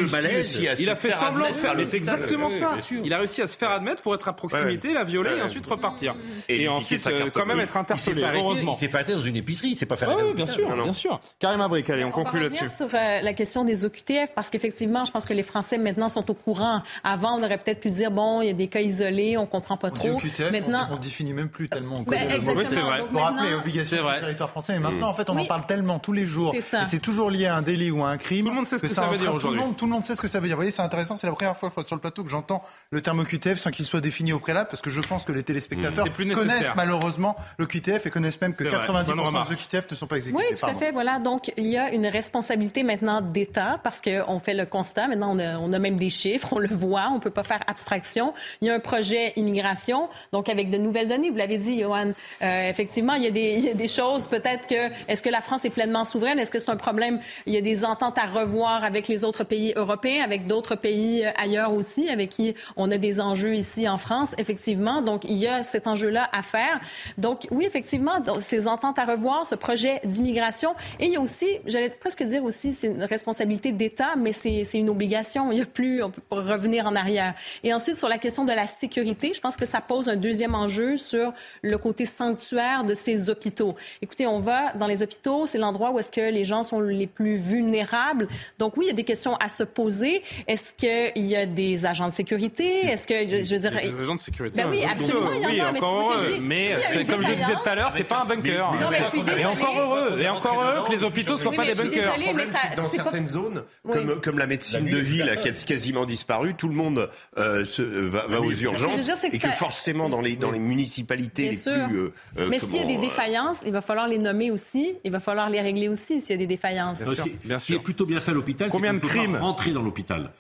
Il 0.79 0.89
a 0.89 0.97
fait 0.97 1.11
semblant 1.11 1.51
de 1.51 1.55
faire. 1.55 1.75
Mais 1.77 1.85
c'est 1.85 1.99
exactement 1.99 2.51
ça. 2.51 2.77
Il 3.05 3.13
a 3.13 3.19
réussi 3.19 3.43
à 3.43 3.47
se 3.47 3.59
faire 3.59 3.71
admettre 3.71 4.01
pour 4.01 4.15
être 4.15 4.29
à 4.29 4.33
proximité, 4.33 4.95
la 4.95 5.05
violer 5.05 5.37
et 5.39 5.43
ensuite 5.43 5.67
repartir. 5.67 6.15
Et 6.49 6.69
ensuite, 6.69 7.07
quand 7.35 7.47
même 7.47 7.61
être 7.61 7.77
interpellé. 7.77 8.23
Heureusement. 8.35 8.75
Il 8.75 8.79
s'est 8.79 8.89
fait 8.89 8.97
arrêter 8.97 9.13
dans 9.13 9.21
une 9.21 9.37
épicerie. 9.37 9.69
Il 9.69 9.77
s'est 9.77 9.87
pas 9.87 9.97
fait 9.97 10.07
Oui, 10.07 10.33
bien 10.35 10.47
sûr, 10.47 10.75
bien 10.75 10.93
sûr. 10.93 11.21
Karim 11.39 11.61
Abrik, 11.61 11.91
allez, 11.91 12.05
on 12.05 12.13
conclut 12.13 12.41
là-dessus. 12.41 12.69
Sur 12.69 12.89
la 12.93 13.33
question 13.35 13.58
question 13.59 13.65
des 13.65 13.85
OQTF 13.85 14.31
parce 14.35 14.51
qu'effectivement, 14.51 15.05
je 15.05 15.11
pense 15.13 15.25
que 15.25 15.33
les 15.33 15.43
Français 15.43 15.79
maintenant 15.79 16.09
sont 16.09 16.29
au 16.31 16.35
courant. 16.35 16.83
Avant, 17.05 17.39
on 17.39 17.43
aurait 17.43 17.59
peut-être 17.59 17.81
pu 17.81 17.91
dire 17.91 18.11
bon, 18.11 18.41
il 18.43 18.47
y 18.47 18.51
a 18.51 18.55
des 18.55 18.69
cas 18.69 18.81
isolés, 18.81 19.37
on 19.37 19.47
comprend 19.47 19.77
pas 19.77 19.91
trop. 19.91 20.11
OQTF, 20.11 20.51
maintenant, 20.53 20.87
on, 20.91 20.97
ne 20.97 21.01
définit 21.01 21.33
même 21.33 21.49
plus 21.49 21.69
tellement. 21.69 22.01
Ben, 22.03 22.23
exactement. 22.31 22.63
c'est 22.65 22.81
vrai. 22.81 23.03
Pour 23.11 23.21
rappeler 23.23 23.51
l'obligation 23.51 23.97
du 23.97 24.21
territoire 24.21 24.51
français. 24.51 24.75
Mais 24.75 24.81
maintenant, 24.81 25.09
en 25.09 25.15
fait, 25.15 25.29
on 25.31 25.37
en 25.37 25.45
parle 25.45 25.67
tellement 25.67 25.99
tous 25.99 26.13
les 26.13 26.25
jours. 26.25 26.53
C'est 26.55 26.61
ça. 26.61 26.83
Et 26.83 26.87
c'est 26.87 26.99
toujours 27.01 27.31
lié 27.31 27.47
à 27.47 27.57
un 27.57 27.63
délit 27.63 27.91
ou 27.91 28.05
à 28.05 28.09
un 28.11 28.17
crime. 28.17 28.45
Tout 28.45 28.51
le 28.51 28.57
monde 28.57 28.67
sait 28.67 28.77
ce 28.79 28.83
que 28.83 28.89
ça 28.89 29.07
veut 29.07 29.17
dire 29.17 29.27
tout 29.27 29.33
le 29.33 29.37
aujourd'hui. 29.37 29.61
monde- 29.61 29.77
Tout 29.77 29.87
le 29.87 29.93
monde 29.93 30.05
sait 30.05 30.15
ce 30.15 30.21
que 30.21 30.29
ça 30.29 30.41
veut 30.41 30.47
dire. 30.47 30.57
Vous 30.57 30.61
voyez, 30.61 30.71
c'est 30.71 30.83
intéressant. 30.83 31.17
C'est 31.17 31.27
la 31.27 31.33
première 31.33 31.57
fois, 31.57 31.69
je 31.69 31.73
crois, 31.73 31.85
sur 31.85 31.97
le 31.97 32.01
plateau 32.01 32.25
que 32.25 32.31
j'entends 32.31 32.63
le 32.91 33.01
terme 33.01 33.21
OQTF 33.21 33.59
sans 33.59 33.71
qu'il 33.71 33.85
soit 33.85 34.01
défini 34.01 34.33
au 34.33 34.39
préalable, 34.39 34.69
parce 34.71 34.83
que 34.83 34.91
je 34.91 35.01
pense 35.01 35.25
que 35.25 35.33
les 35.33 35.43
téléspectateurs 35.43 36.09
plus 36.11 36.27
nécessaire. 36.27 36.49
connaissent 36.49 36.75
malheureusement 36.77 37.37
l'OQTF 37.59 38.07
et 38.07 38.11
connaissent 38.11 38.41
même 38.41 38.55
que 38.55 38.65
C'est 38.65 38.71
vrai. 38.71 38.87
90% 38.87 39.05
Bonne 39.17 39.21
remarque. 39.21 39.49
des 39.49 39.55
OQTF 39.55 39.91
ne 39.91 39.97
sont 39.97 40.07
pas 40.07 40.17
exécutés. 40.17 40.45
Oui, 40.51 40.59
tout 40.59 40.67
à 40.67 40.75
fait. 40.75 40.91
Voilà. 40.93 41.19
Donc, 41.19 41.53
il 41.57 41.67
y 41.67 41.77
a 41.77 41.91
une 41.93 42.07
responsabilité 42.07 42.83
maintenant 42.83 43.21
d'État 43.39 43.79
parce 43.83 44.01
qu'on 44.01 44.39
fait 44.41 44.55
le 44.55 44.67
constat. 44.67 45.09
Maintenant, 45.09 45.37
on 45.37 45.73
a, 45.73 45.79
même 45.79 45.97
des 45.97 46.09
chiffres, 46.09 46.49
on 46.53 46.59
le 46.59 46.69
voit, 46.69 47.09
on 47.11 47.17
ne 47.17 47.21
peut 47.21 47.31
pas 47.31 47.45
faire 47.45 47.61
abstraction. 47.67 48.35
Il 48.61 48.69
y 48.69 48.71
a 48.71 48.75
un 48.75 48.81
projet 48.81 49.33
immigration, 49.37 50.09
donc 50.33 50.49
avec 50.49 50.71
de 50.71 50.79
nouvelles 50.79 51.09
données. 51.09 51.31
Vous 51.31 51.37
l'avez 51.37 51.59
dit, 51.59 51.81
Johan. 51.81 52.13
Euh, 52.43 52.71
effectivement, 52.71 53.15
il 53.15 53.23
y, 53.23 53.27
a 53.27 53.31
des, 53.31 53.89
choses. 53.89 54.27
Peut-être 54.27 54.67
que 54.67 54.91
est-ce 55.09 55.23
que 55.23 55.31
la 55.31 55.41
France 55.41 55.65
est 55.65 55.71
pleinement 55.71 56.05
souveraine? 56.05 56.39
Est-ce 56.39 56.51
que 56.51 56.59
c'est 56.59 56.71
un 56.71 56.77
problème? 56.77 57.21
Il 57.47 57.55
y 57.55 57.57
a 57.57 57.61
des 57.61 57.85
ententes 57.85 58.19
à 58.19 58.27
revoir 58.27 58.85
avec 58.85 59.09
les 59.09 59.25
autres 59.25 59.45
pays 59.45 59.73
européens, 59.77 60.25
avec 60.25 60.47
d'autres 60.47 60.75
pays 60.75 61.25
euh, 61.25 61.31
ailleurs 61.37 61.73
aussi, 61.73 62.09
avec 62.11 62.31
qui 62.31 62.55
on 62.77 62.91
a 62.91 62.99
des 62.99 63.21
enjeux 63.21 63.55
ici 63.55 63.89
en 63.89 63.99
France. 63.99 64.35
Effectivement, 64.39 65.01
donc 65.01 65.25
il 65.25 65.37
y 65.37 65.47
a 65.47 65.63
cet 65.63 65.87
enjeu-là 65.87 66.29
à 66.33 66.43
faire. 66.43 66.81
Donc 67.17 67.47
oui, 67.51 67.65
effectivement, 67.67 68.17
ces 68.41 68.67
ententes 68.67 68.99
à 68.99 69.05
revoir, 69.05 69.47
ce 69.47 69.55
projet 69.55 70.01
d'immigration, 70.05 70.75
et 70.99 71.07
il 71.07 71.13
y 71.13 71.17
a 71.17 71.21
aussi, 71.21 71.47
j'allais 71.67 71.91
presque 71.91 72.23
dire 72.25 72.43
aussi, 72.45 72.73
c'est 72.73 72.89
une 72.89 73.05
responsabilité 73.05 73.28
d'État, 73.33 74.15
mais 74.17 74.33
c'est 74.33 74.65
une 74.75 74.91
obligation. 74.91 75.51
Il 75.53 75.57
n'y 75.57 75.63
a 75.63 75.67
plus, 75.67 76.03
on 76.03 76.11
peut 76.11 76.21
pas 76.29 76.37
revenir 76.37 76.87
en 76.87 76.95
arrière. 76.97 77.35
Et 77.65 77.73
ensuite, 77.75 77.97
sur 77.97 78.09
la 78.09 78.19
question 78.19 78.45
de 78.45 78.53
la 78.53 78.67
sécurité, 78.67 79.33
je 79.35 79.41
pense 79.41 79.57
que 79.57 79.67
ça 79.67 79.81
pose 79.81 80.09
un 80.09 80.17
deuxième 80.17 80.55
enjeu 80.55 80.97
sur 80.97 81.33
le 81.63 81.79
côté 81.79 82.07
sanctuaire 82.07 82.85
de 82.85 82.95
ces 82.95 83.31
hôpitaux. 83.31 83.75
Écoutez, 84.03 84.27
on 84.27 84.39
va 84.41 84.73
dans 84.75 84.87
les 84.87 85.03
hôpitaux, 85.03 85.47
c'est 85.47 85.59
l'endroit 85.59 85.91
où 85.91 85.99
est-ce 85.99 86.11
que 86.11 86.31
les 86.31 86.45
gens 86.45 86.65
sont 86.65 86.81
les 86.81 87.07
plus 87.07 87.37
vulnérables. 87.37 88.29
Donc 88.59 88.77
oui, 88.77 88.87
il 88.87 88.89
y 88.89 88.93
a 88.93 88.95
des 88.95 89.05
questions 89.05 89.37
à 89.37 89.49
se 89.49 89.63
poser. 89.63 90.23
Est-ce 90.47 90.73
qu'il 90.73 91.27
y 91.27 91.37
a 91.37 91.47
des 91.47 91.87
agents 91.87 92.09
de 92.09 92.13
sécurité? 92.13 92.87
Est-ce 92.87 93.07
que, 93.07 93.29
je, 93.29 93.45
je 93.45 93.55
veux 93.55 93.61
dire... 93.61 93.71
Des 93.73 94.01
agents 94.01 94.15
de 94.15 94.21
sécurité. 94.21 94.63
Ben 94.63 94.69
oui, 94.71 94.81
Donc, 94.83 94.91
absolument, 94.91 95.33
il 95.33 95.43
y 95.43 95.47
en 95.47 95.49
oui, 95.51 95.61
a, 95.61 95.73
mais 95.73 95.79
c'est 95.79 95.85
encore 95.85 96.17
Mais 96.41 96.71
une 96.95 97.07
comme 97.07 97.23
je 97.23 97.29
le 97.29 97.37
disais 97.37 97.53
tout 97.55 97.69
à 97.69 97.75
l'heure, 97.75 97.93
c'est 97.93 98.05
pas 98.05 98.23
un 98.23 98.25
bunker. 98.25 98.73
Non, 98.73 98.87
mais 98.91 98.99
je 98.99 99.05
suis 99.05 99.21
Et 99.39 99.45
encore 99.47 99.79
heureux, 99.79 100.21
et 100.21 100.29
encore 100.29 100.63
heureux 100.63 100.87
que 100.87 100.93
les 100.93 101.05
hôpitaux 101.05 101.37
soient 101.37 101.51
Oui, 101.51 101.57
pas 101.57 101.63
mais 101.63 101.69
des 101.73 101.75
je 101.75 101.81
suis 101.81 101.91
bunkers. 101.91 102.17
désolée, 102.17 102.33
mais 102.35 102.47
ça- 102.47 102.75
dans 102.77 102.85
c'est 102.89 103.03
pas- 103.03 103.11
certaines 103.27 103.43
zones, 103.43 103.65
Oui. 103.85 103.93
comme, 103.95 104.21
comme 104.21 104.39
la 104.39 104.47
médecine 104.47 104.85
de 104.89 104.99
ville 104.99 105.39
qui 105.43 105.49
a 105.49 105.53
quasiment 105.53 106.05
disparu, 106.05 106.55
tout 106.55 106.69
le 106.69 106.75
monde 106.75 107.11
euh, 107.39 107.65
se, 107.65 107.83
va, 107.83 108.27
va 108.27 108.41
aux 108.41 108.51
urgences 108.53 109.05
dire, 109.05 109.19
que 109.21 109.37
et 109.37 109.39
que 109.39 109.49
forcément 109.51 110.09
dans 110.09 110.21
les, 110.21 110.37
dans 110.37 110.51
les 110.51 110.59
municipalités 110.59 111.43
Bien 111.43 111.51
les 111.53 111.57
sûr. 111.57 111.89
plus... 111.89 111.99
euh, 111.99 112.13
euh, 112.39 112.47
mais 112.51 112.59
s'il 112.59 112.77
y 112.77 112.81
a 112.81 112.85
des 112.85 112.97
euh, 112.97 113.01
défaillances, 113.01 113.63
il 113.67 113.73
va 113.73 113.81
falloir 113.81 114.09
les 114.09 114.19
nommer 114.19 114.51
aussi. 114.51 114.95
Il 115.05 115.13
va 115.13 115.21
falloir 115.21 115.51
les 115.51 115.61
régler 115.61 115.89
aussi 115.89 116.21
s'il 116.21 116.31
y 116.31 116.35
a 116.35 116.37
des 116.39 116.47
défaillances. 116.47 116.99
Ce 117.05 117.23
qui- 117.23 117.37
ce 117.59 117.65
qui 117.67 117.75
est 117.75 117.79
plutôt 117.81 118.07
bien 118.07 118.21
fait 118.21 118.31
à 118.31 118.35
l'hôpital, 118.35 118.69
c'est 118.69 118.73
Combien 118.77 118.91
qu'on 118.93 118.99
de 118.99 119.03
ne 119.05 119.09
peut 119.09 119.19
crimes 119.19 119.33
pas 119.33 119.39
rentrer 119.41 119.73
dans 119.73 119.83
l'hôpital. 119.83 120.31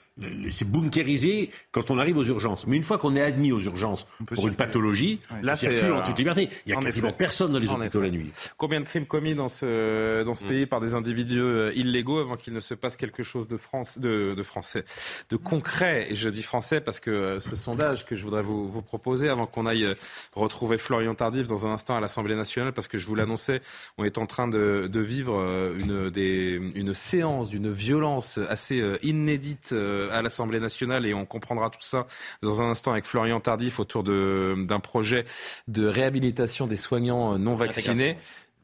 C'est 0.50 0.68
bunkérisé 0.68 1.50
quand 1.70 1.90
on 1.90 1.98
arrive 1.98 2.16
aux 2.16 2.24
urgences. 2.24 2.66
Mais 2.66 2.76
une 2.76 2.82
fois 2.82 2.98
qu'on 2.98 3.14
est 3.14 3.22
admis 3.22 3.52
aux 3.52 3.60
urgences 3.60 4.06
pour 4.26 4.48
une 4.48 4.54
pathologie, 4.54 5.20
Là, 5.42 5.52
on 5.52 5.56
c'est, 5.56 5.70
circule 5.70 5.92
en 5.92 6.00
euh, 6.00 6.04
toute 6.04 6.18
liberté. 6.18 6.48
Il 6.66 6.70
y 6.70 6.74
a 6.74 6.78
en 6.78 6.80
quasiment 6.80 7.08
effet. 7.08 7.16
personne 7.16 7.52
dans 7.52 7.58
les 7.58 7.68
En 7.70 7.80
hôpitaux 7.80 8.00
la 8.00 8.10
nuit. 8.10 8.32
Combien 8.56 8.80
de 8.80 8.86
crimes 8.86 9.06
commis 9.06 9.34
dans 9.34 9.48
ce, 9.48 10.24
dans 10.24 10.34
ce 10.34 10.44
pays 10.44 10.66
par 10.66 10.80
des 10.80 10.94
individus 10.94 11.40
euh, 11.40 11.72
illégaux 11.74 12.18
avant 12.18 12.36
qu'il 12.36 12.52
ne 12.52 12.60
se 12.60 12.74
passe 12.74 12.96
quelque 12.96 13.22
chose 13.22 13.46
de, 13.46 13.56
France, 13.56 13.98
de, 13.98 14.34
de 14.34 14.42
français, 14.42 14.84
de 15.30 15.36
concret? 15.36 16.08
Et 16.10 16.14
je 16.14 16.28
dis 16.28 16.42
français 16.42 16.80
parce 16.80 17.00
que 17.00 17.10
euh, 17.10 17.40
ce 17.40 17.54
sondage 17.56 18.06
que 18.06 18.16
je 18.16 18.24
voudrais 18.24 18.42
vous, 18.42 18.68
vous 18.68 18.82
proposer 18.82 19.28
avant 19.28 19.46
qu'on 19.46 19.66
aille 19.66 19.86
retrouver 20.34 20.78
Florian 20.78 21.14
Tardif 21.14 21.46
dans 21.46 21.66
un 21.66 21.72
instant 21.72 21.96
à 21.96 22.00
l'Assemblée 22.00 22.36
nationale, 22.36 22.72
parce 22.72 22.88
que 22.88 22.98
je 22.98 23.06
vous 23.06 23.14
l'annonçais, 23.14 23.60
on 23.98 24.04
est 24.04 24.18
en 24.18 24.26
train 24.26 24.48
de, 24.48 24.88
de 24.90 25.00
vivre 25.00 25.38
une, 25.78 26.10
des, 26.10 26.60
une 26.74 26.94
séance 26.94 27.48
d'une 27.48 27.70
violence 27.70 28.38
assez 28.48 28.82
inédite 29.02 29.74
à 30.10 30.22
l'Assemblée 30.22 30.60
nationale 30.60 31.06
et 31.06 31.14
on 31.14 31.26
comprendra 31.26 31.70
tout 31.70 31.78
ça 31.80 32.06
dans 32.42 32.62
un 32.62 32.70
instant 32.70 32.92
avec 32.92 33.04
Florian 33.04 33.40
Tardif 33.40 33.80
autour 33.80 34.02
d'un 34.04 34.80
projet 34.80 35.24
de 35.68 35.86
réhabilitation 35.86 36.66
des 36.66 36.76
soignants 36.76 37.38
non 37.38 37.54
vaccinés. 37.54 38.16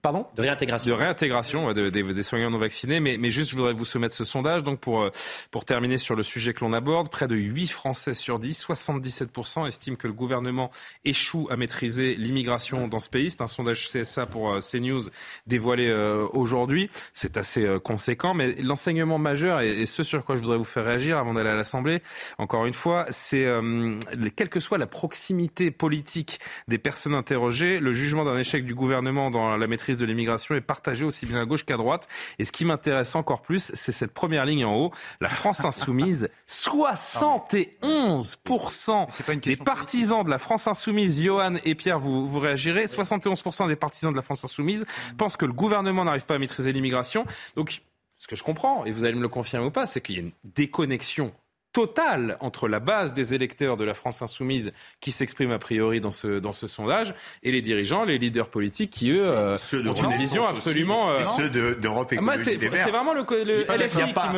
Pardon 0.05 0.27
De 0.37 0.43
réintégration. 0.43 0.91
De 0.91 0.95
réintégration 1.01 1.67
ouais, 1.67 1.73
de- 1.75 1.89
des- 1.89 2.03
des 2.03 2.23
soignants 2.23 2.51
non 2.51 2.59
vaccinés. 2.59 3.01
Mais, 3.01 3.17
mais 3.19 3.31
juste, 3.31 3.51
je 3.51 3.57
voudrais 3.57 3.73
vous 3.73 3.87
soumettre 3.87 4.15
ce 4.15 4.25
sondage. 4.25 4.63
Donc, 4.63 4.79
pour, 4.79 5.01
euh, 5.03 5.11
pour 5.51 5.65
terminer 5.65 5.97
sur 5.97 6.15
le 6.15 6.23
sujet 6.23 6.53
que 6.53 6.63
l'on 6.63 6.75
aborde, 6.75 7.09
près 7.11 7.27
de 7.27 7.35
8 7.35 7.69
Français 7.69 8.13
sur 8.13 8.39
10, 8.39 8.61
77% 8.69 9.67
estiment 9.67 9.97
que 9.97 10.07
le 10.07 10.13
gouvernement 10.13 10.71
échoue 11.07 11.49
à 11.51 11.57
maîtriser 11.57 12.17
l'immigration 12.17 12.87
dans 12.87 12.99
ce 12.99 13.09
pays. 13.09 13.31
C'est 13.31 13.41
un 13.41 13.47
sondage 13.47 13.89
CSA 13.89 14.27
pour 14.27 14.53
euh, 14.53 14.59
CNews 14.61 15.01
dévoilé 15.47 15.89
euh, 15.89 16.27
aujourd'hui. 16.35 16.91
C'est 17.15 17.39
assez 17.39 17.65
euh, 17.65 17.79
conséquent. 17.79 18.35
Mais 18.35 18.55
l'enseignement 18.61 19.17
majeur, 19.19 19.63
et, 19.63 19.81
et 19.81 19.87
ce 19.87 20.03
sur 20.03 20.23
quoi 20.23 20.37
je 20.37 20.43
voudrais 20.43 20.59
vous 20.59 20.65
faire 20.65 20.85
réagir 20.85 21.17
avant 21.17 21.33
d'aller 21.33 21.49
à 21.49 21.55
l'Assemblée, 21.57 22.03
encore 22.37 22.67
une 22.67 22.75
fois, 22.75 23.07
c'est 23.09 23.47
euh, 23.47 23.97
les- 24.13 24.31
quelle 24.31 24.51
que 24.51 24.61
soit 24.61 24.77
la 24.77 24.87
proximité 24.87 25.71
politique 25.71 26.41
des 26.69 26.77
personnes 26.77 27.15
interrogées, 27.15 27.81
le 27.81 27.93
jugement 27.93 28.27
d'un 28.27 28.37
échec 28.37 28.67
du 28.67 28.75
gouvernement 28.75 29.31
dans 29.31 29.57
la 29.57 29.67
maîtrise 29.67 29.94
de 29.99 30.07
l'immigration 30.07 30.55
est 30.55 30.61
partagé 30.61 31.05
aussi 31.05 31.27
bien 31.27 31.41
à 31.41 31.45
gauche 31.45 31.65
qu'à 31.65 31.77
droite. 31.77 32.09
Et 32.39 32.45
ce 32.45 32.53
qui 32.53 32.65
m'intéresse 32.65 33.15
encore 33.15 33.43
plus, 33.43 33.73
c'est 33.75 33.93
cette 33.93 34.13
première 34.13 34.45
ligne 34.45 34.65
en 34.65 34.77
haut, 34.77 34.93
la 35.21 35.29
France 35.29 35.65
insoumise. 35.65 36.29
71% 36.49 39.41
des 39.41 39.57
partisans 39.57 40.25
de 40.25 40.31
la 40.31 40.39
France 40.39 40.67
insoumise, 40.67 41.23
Johan 41.23 41.57
et 41.65 41.75
Pierre, 41.75 41.99
vous, 41.99 42.27
vous 42.27 42.39
réagirez, 42.39 42.85
71% 42.85 43.69
des 43.69 43.77
partisans 43.77 44.13
de 44.13 44.17
la 44.17 44.23
France 44.23 44.45
insoumise 44.45 44.87
pensent 45.17 45.37
que 45.37 45.47
le 45.47 45.53
gouvernement 45.53 46.05
n'arrive 46.05 46.25
pas 46.25 46.37
à 46.37 46.39
maîtriser 46.39 46.73
l'immigration. 46.73 47.25
Donc, 47.57 47.83
ce 48.17 48.27
que 48.27 48.37
je 48.37 48.43
comprends, 48.43 48.85
et 48.85 48.91
vous 48.91 49.05
allez 49.05 49.15
me 49.15 49.23
le 49.23 49.29
confirmer 49.29 49.67
ou 49.67 49.71
pas, 49.71 49.87
c'est 49.87 50.01
qu'il 50.01 50.15
y 50.15 50.19
a 50.19 50.23
une 50.23 50.33
déconnexion 50.45 51.33
totale 51.75 52.39
entre 52.41 52.69
la 52.69 52.81
base 52.81 53.13
des 53.13 53.35
électeurs 53.35 53.77
de 53.77 53.85
la 53.85 53.93
France 53.93 54.23
insoumise 54.23 54.73
qui 55.01 55.11
s'expriment 55.13 55.51
a 55.53 55.59
priori 55.59 56.01
dans 56.01 56.13
ce, 56.13 56.39
dans 56.39 56.53
ce 56.55 56.67
sondage 56.67 57.15
et 57.43 57.53
les 57.53 57.61
dirigeants, 57.61 58.05
les 58.05 58.17
leaders 58.17 58.49
politiques 58.49 58.91
qui, 58.91 59.11
eux, 59.11 59.27
euh, 59.27 59.59
Ceux 59.59 59.83
de 59.83 59.89
ont 59.91 59.95
une 59.95 60.17
vision 60.17 60.45
aussi, 60.45 60.55
absolument... 60.55 61.11
euh, 61.11 61.21
et 61.21 61.25
ceux 61.25 61.51
de- 61.51 61.75
d'Europe 61.75 62.15
Ah, 62.17 62.21
moi, 62.23 62.35
Écologie 62.37 62.51
c'est 62.53 62.57
Les 62.63 62.69
Verts. 62.71 62.85
c'est 62.87 62.91
vraiment 62.93 63.13
le, 63.13 63.21
le 63.45 63.65
LFI 63.69 64.13
pas- 64.15 64.29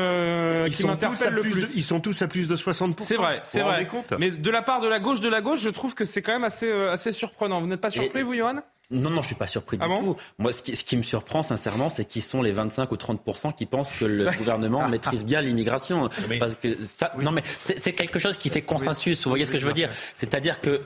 qui 0.64 0.72
Ils 0.72 0.76
qui 0.76 0.86
m'interpelle 0.86 1.34
le 1.34 1.42
plus 1.42 1.50
plus. 1.50 1.62
de- 1.62 1.68
Ils 1.76 1.82
sont 1.84 2.00
tous 2.00 2.20
à 2.22 2.26
plus 2.26 2.48
de 2.48 2.56
60%. 2.56 3.02
C'est 3.02 3.16
vrai, 3.16 3.40
c'est 3.44 3.60
vrai. 3.60 3.86
Mais 4.18 4.30
de 4.30 4.50
la 4.50 4.62
part 4.62 4.80
de 4.80 4.88
la 4.88 4.98
gauche, 4.98 5.20
de 5.20 5.28
la 5.28 5.42
gauche, 5.42 5.60
je 5.60 5.70
trouve 5.70 5.94
que 5.94 6.06
c'est 6.06 6.22
quand 6.22 6.32
même 6.32 6.44
assez, 6.44 6.68
euh, 6.70 6.90
assez 6.90 7.12
surprenant. 7.12 7.60
Vous 7.60 7.66
n'êtes 7.66 7.80
pas 7.82 7.90
surpris, 7.90 8.22
vous, 8.22 8.34
Johan? 8.34 8.62
Non, 8.90 9.10
non, 9.10 9.20
je 9.20 9.26
suis 9.26 9.34
pas 9.34 9.48
surpris 9.48 9.76
du 9.78 9.82
Ah 9.84 9.88
bon 9.88 9.96
tout. 10.14 10.16
Moi, 10.38 10.52
ce 10.52 10.62
qui, 10.62 10.76
ce 10.76 10.84
qui 10.84 10.96
me 10.96 11.02
surprend, 11.02 11.42
sincèrement, 11.42 11.90
c'est 11.90 12.04
qui 12.04 12.20
sont 12.20 12.40
les 12.40 12.52
25 12.52 12.92
ou 12.92 12.94
30% 12.94 13.52
qui 13.54 13.66
pensent 13.66 13.92
que 13.92 14.04
le 14.04 14.30
gouvernement 14.38 14.88
maîtrise 14.88 15.24
bien 15.24 15.40
l'immigration. 15.40 16.08
Parce 16.38 16.54
que 16.54 16.84
ça, 16.84 17.12
non, 17.20 17.32
mais 17.32 17.42
c'est 17.58 17.92
quelque 17.94 18.18
chose 18.20 18.36
qui 18.36 18.48
fait 18.48 18.62
consensus. 18.62 19.24
Vous 19.24 19.30
voyez 19.30 19.44
ce 19.44 19.50
que 19.50 19.58
je 19.58 19.66
veux 19.66 19.72
dire? 19.72 19.90
C'est-à-dire 20.14 20.60
que 20.60 20.82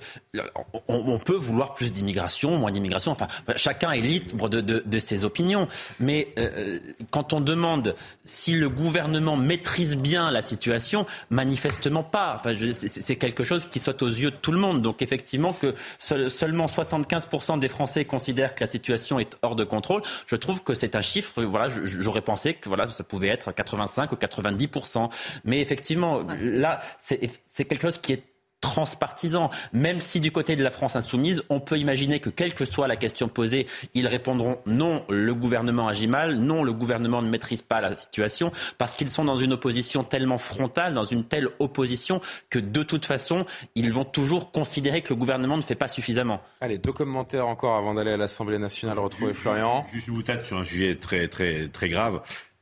on, 0.89 1.13
on 1.13 1.19
peut 1.19 1.35
vouloir 1.37 1.75
plus 1.75 1.93
d'immigration, 1.93 2.57
moins 2.57 2.71
d'immigration. 2.71 3.13
Enfin, 3.13 3.27
chacun 3.57 3.91
est 3.93 4.01
libre 4.01 4.49
de, 4.49 4.61
de, 4.63 4.83
de 4.87 4.99
ses 4.99 5.25
opinions. 5.25 5.69
Mais 5.99 6.29
euh, 6.39 6.79
quand 7.11 7.35
on 7.35 7.41
demande 7.41 7.95
si 8.25 8.53
le 8.55 8.71
gouvernement 8.71 9.37
maîtrise 9.37 9.97
bien 9.99 10.31
la 10.31 10.41
situation, 10.43 11.05
manifestement 11.29 12.03
pas. 12.03 12.37
Enfin, 12.41 12.55
c'est 12.73 12.89
c'est 12.89 13.17
quelque 13.17 13.45
chose 13.45 13.67
qui 13.71 13.79
saute 13.81 14.03
aux 14.03 14.09
yeux 14.09 14.31
de 14.31 14.37
tout 14.37 14.53
le 14.53 14.59
monde. 14.59 14.81
Donc 14.81 15.03
effectivement 15.03 15.53
que 15.53 15.75
seul- 15.99 16.31
seulement 16.31 16.67
75% 16.67 17.59
des 17.59 17.69
Français 17.69 17.90
considèrent 18.07 18.55
que 18.55 18.65
la 18.65 18.71
situation 18.71 19.19
est 19.19 19.37
hors 19.43 19.57
de 19.57 19.65
contrôle. 19.65 20.03
Je 20.27 20.37
trouve 20.37 20.63
que 20.63 20.75
c'est 20.75 20.97
un 20.97 21.01
chiffre. 21.01 21.43
Voilà, 21.43 21.69
j'aurais 21.85 22.23
pensé 22.23 22.55
que 22.55 22.69
voilà, 22.69 22.89
ça 22.89 23.05
pouvait 23.05 23.29
être 23.29 23.53
85 23.53 24.13
ou 24.13 24.17
90%. 24.17 25.11
Mais 25.45 25.61
effectivement, 25.61 26.23
là, 26.41 26.81
c'est 26.99 27.65
quelque 27.65 27.83
chose 27.83 27.99
qui 27.99 28.13
est 28.15 28.23
transpartisan, 28.61 29.51
même 29.73 30.01
si 30.01 30.21
du 30.21 30.33
côté 30.33 30.57
de 30.57 30.63
la 30.63 30.71
France 30.71 30.97
insoumise, 30.97 31.43
on 31.49 31.61
peut 31.61 31.79
imaginer 31.79 32.21
que 32.21 32.31
quelle 32.31 32.55
que 32.55 32.65
soit 32.65 32.89
la 32.89 32.97
question 32.97 33.29
posée, 33.29 33.67
ils 33.95 34.07
répondront 34.07 34.59
non, 34.67 35.05
le 35.09 35.35
gouvernement 35.35 35.89
agit 35.89 36.07
mal, 36.07 36.37
non, 36.37 36.63
le 36.63 36.73
gouvernement 36.73 37.23
ne 37.23 37.29
maîtrise 37.29 37.63
pas 37.63 37.81
la 37.81 37.95
situation, 37.95 38.53
parce 38.79 38.95
qu'ils 38.95 39.11
sont 39.11 39.25
dans 39.25 39.37
une 39.37 39.53
opposition 39.53 40.05
tellement 40.05 40.39
frontale, 40.39 40.95
dans 40.95 41.05
une 41.05 41.25
telle 41.25 41.49
opposition, 41.59 42.21
que 42.49 42.59
de 42.59 42.83
toute 42.83 43.05
façon, 43.05 43.45
ils 43.75 43.93
vont 43.93 44.05
toujours 44.05 44.53
considérer 44.53 45.03
que 45.03 45.11
le 45.11 45.19
gouvernement 45.19 45.57
ne 45.57 45.63
fait 45.63 45.75
pas 45.75 45.89
suffisamment. 45.89 46.41
Allez, 46.61 46.79
deux 46.79 46.93
commentaires 46.93 47.47
encore 47.47 47.77
avant 47.77 47.95
d'aller 47.95 48.13
à 48.13 48.17
l'Assemblée 48.17 48.59
nationale 48.59 48.99
retrouver 48.99 49.35
Florian. 49.35 49.87
Juste 49.93 50.09
une 50.09 50.15
boutade 50.15 50.45
sur 50.45 50.59
un 50.59 50.65
sujet 50.65 50.97
très, 50.97 51.29
très, 51.29 51.69
très 51.69 51.89
grave. 51.89 52.21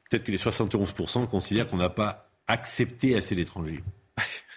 Peut-être 0.08 0.24
que 0.24 0.32
les 0.32 0.38
71% 0.38 1.26
considèrent 1.26 1.68
qu'on 1.68 1.76
n'a 1.76 1.90
pas 1.90 2.30
accepté 2.46 3.16
assez 3.16 3.34
d'étrangers. 3.34 3.82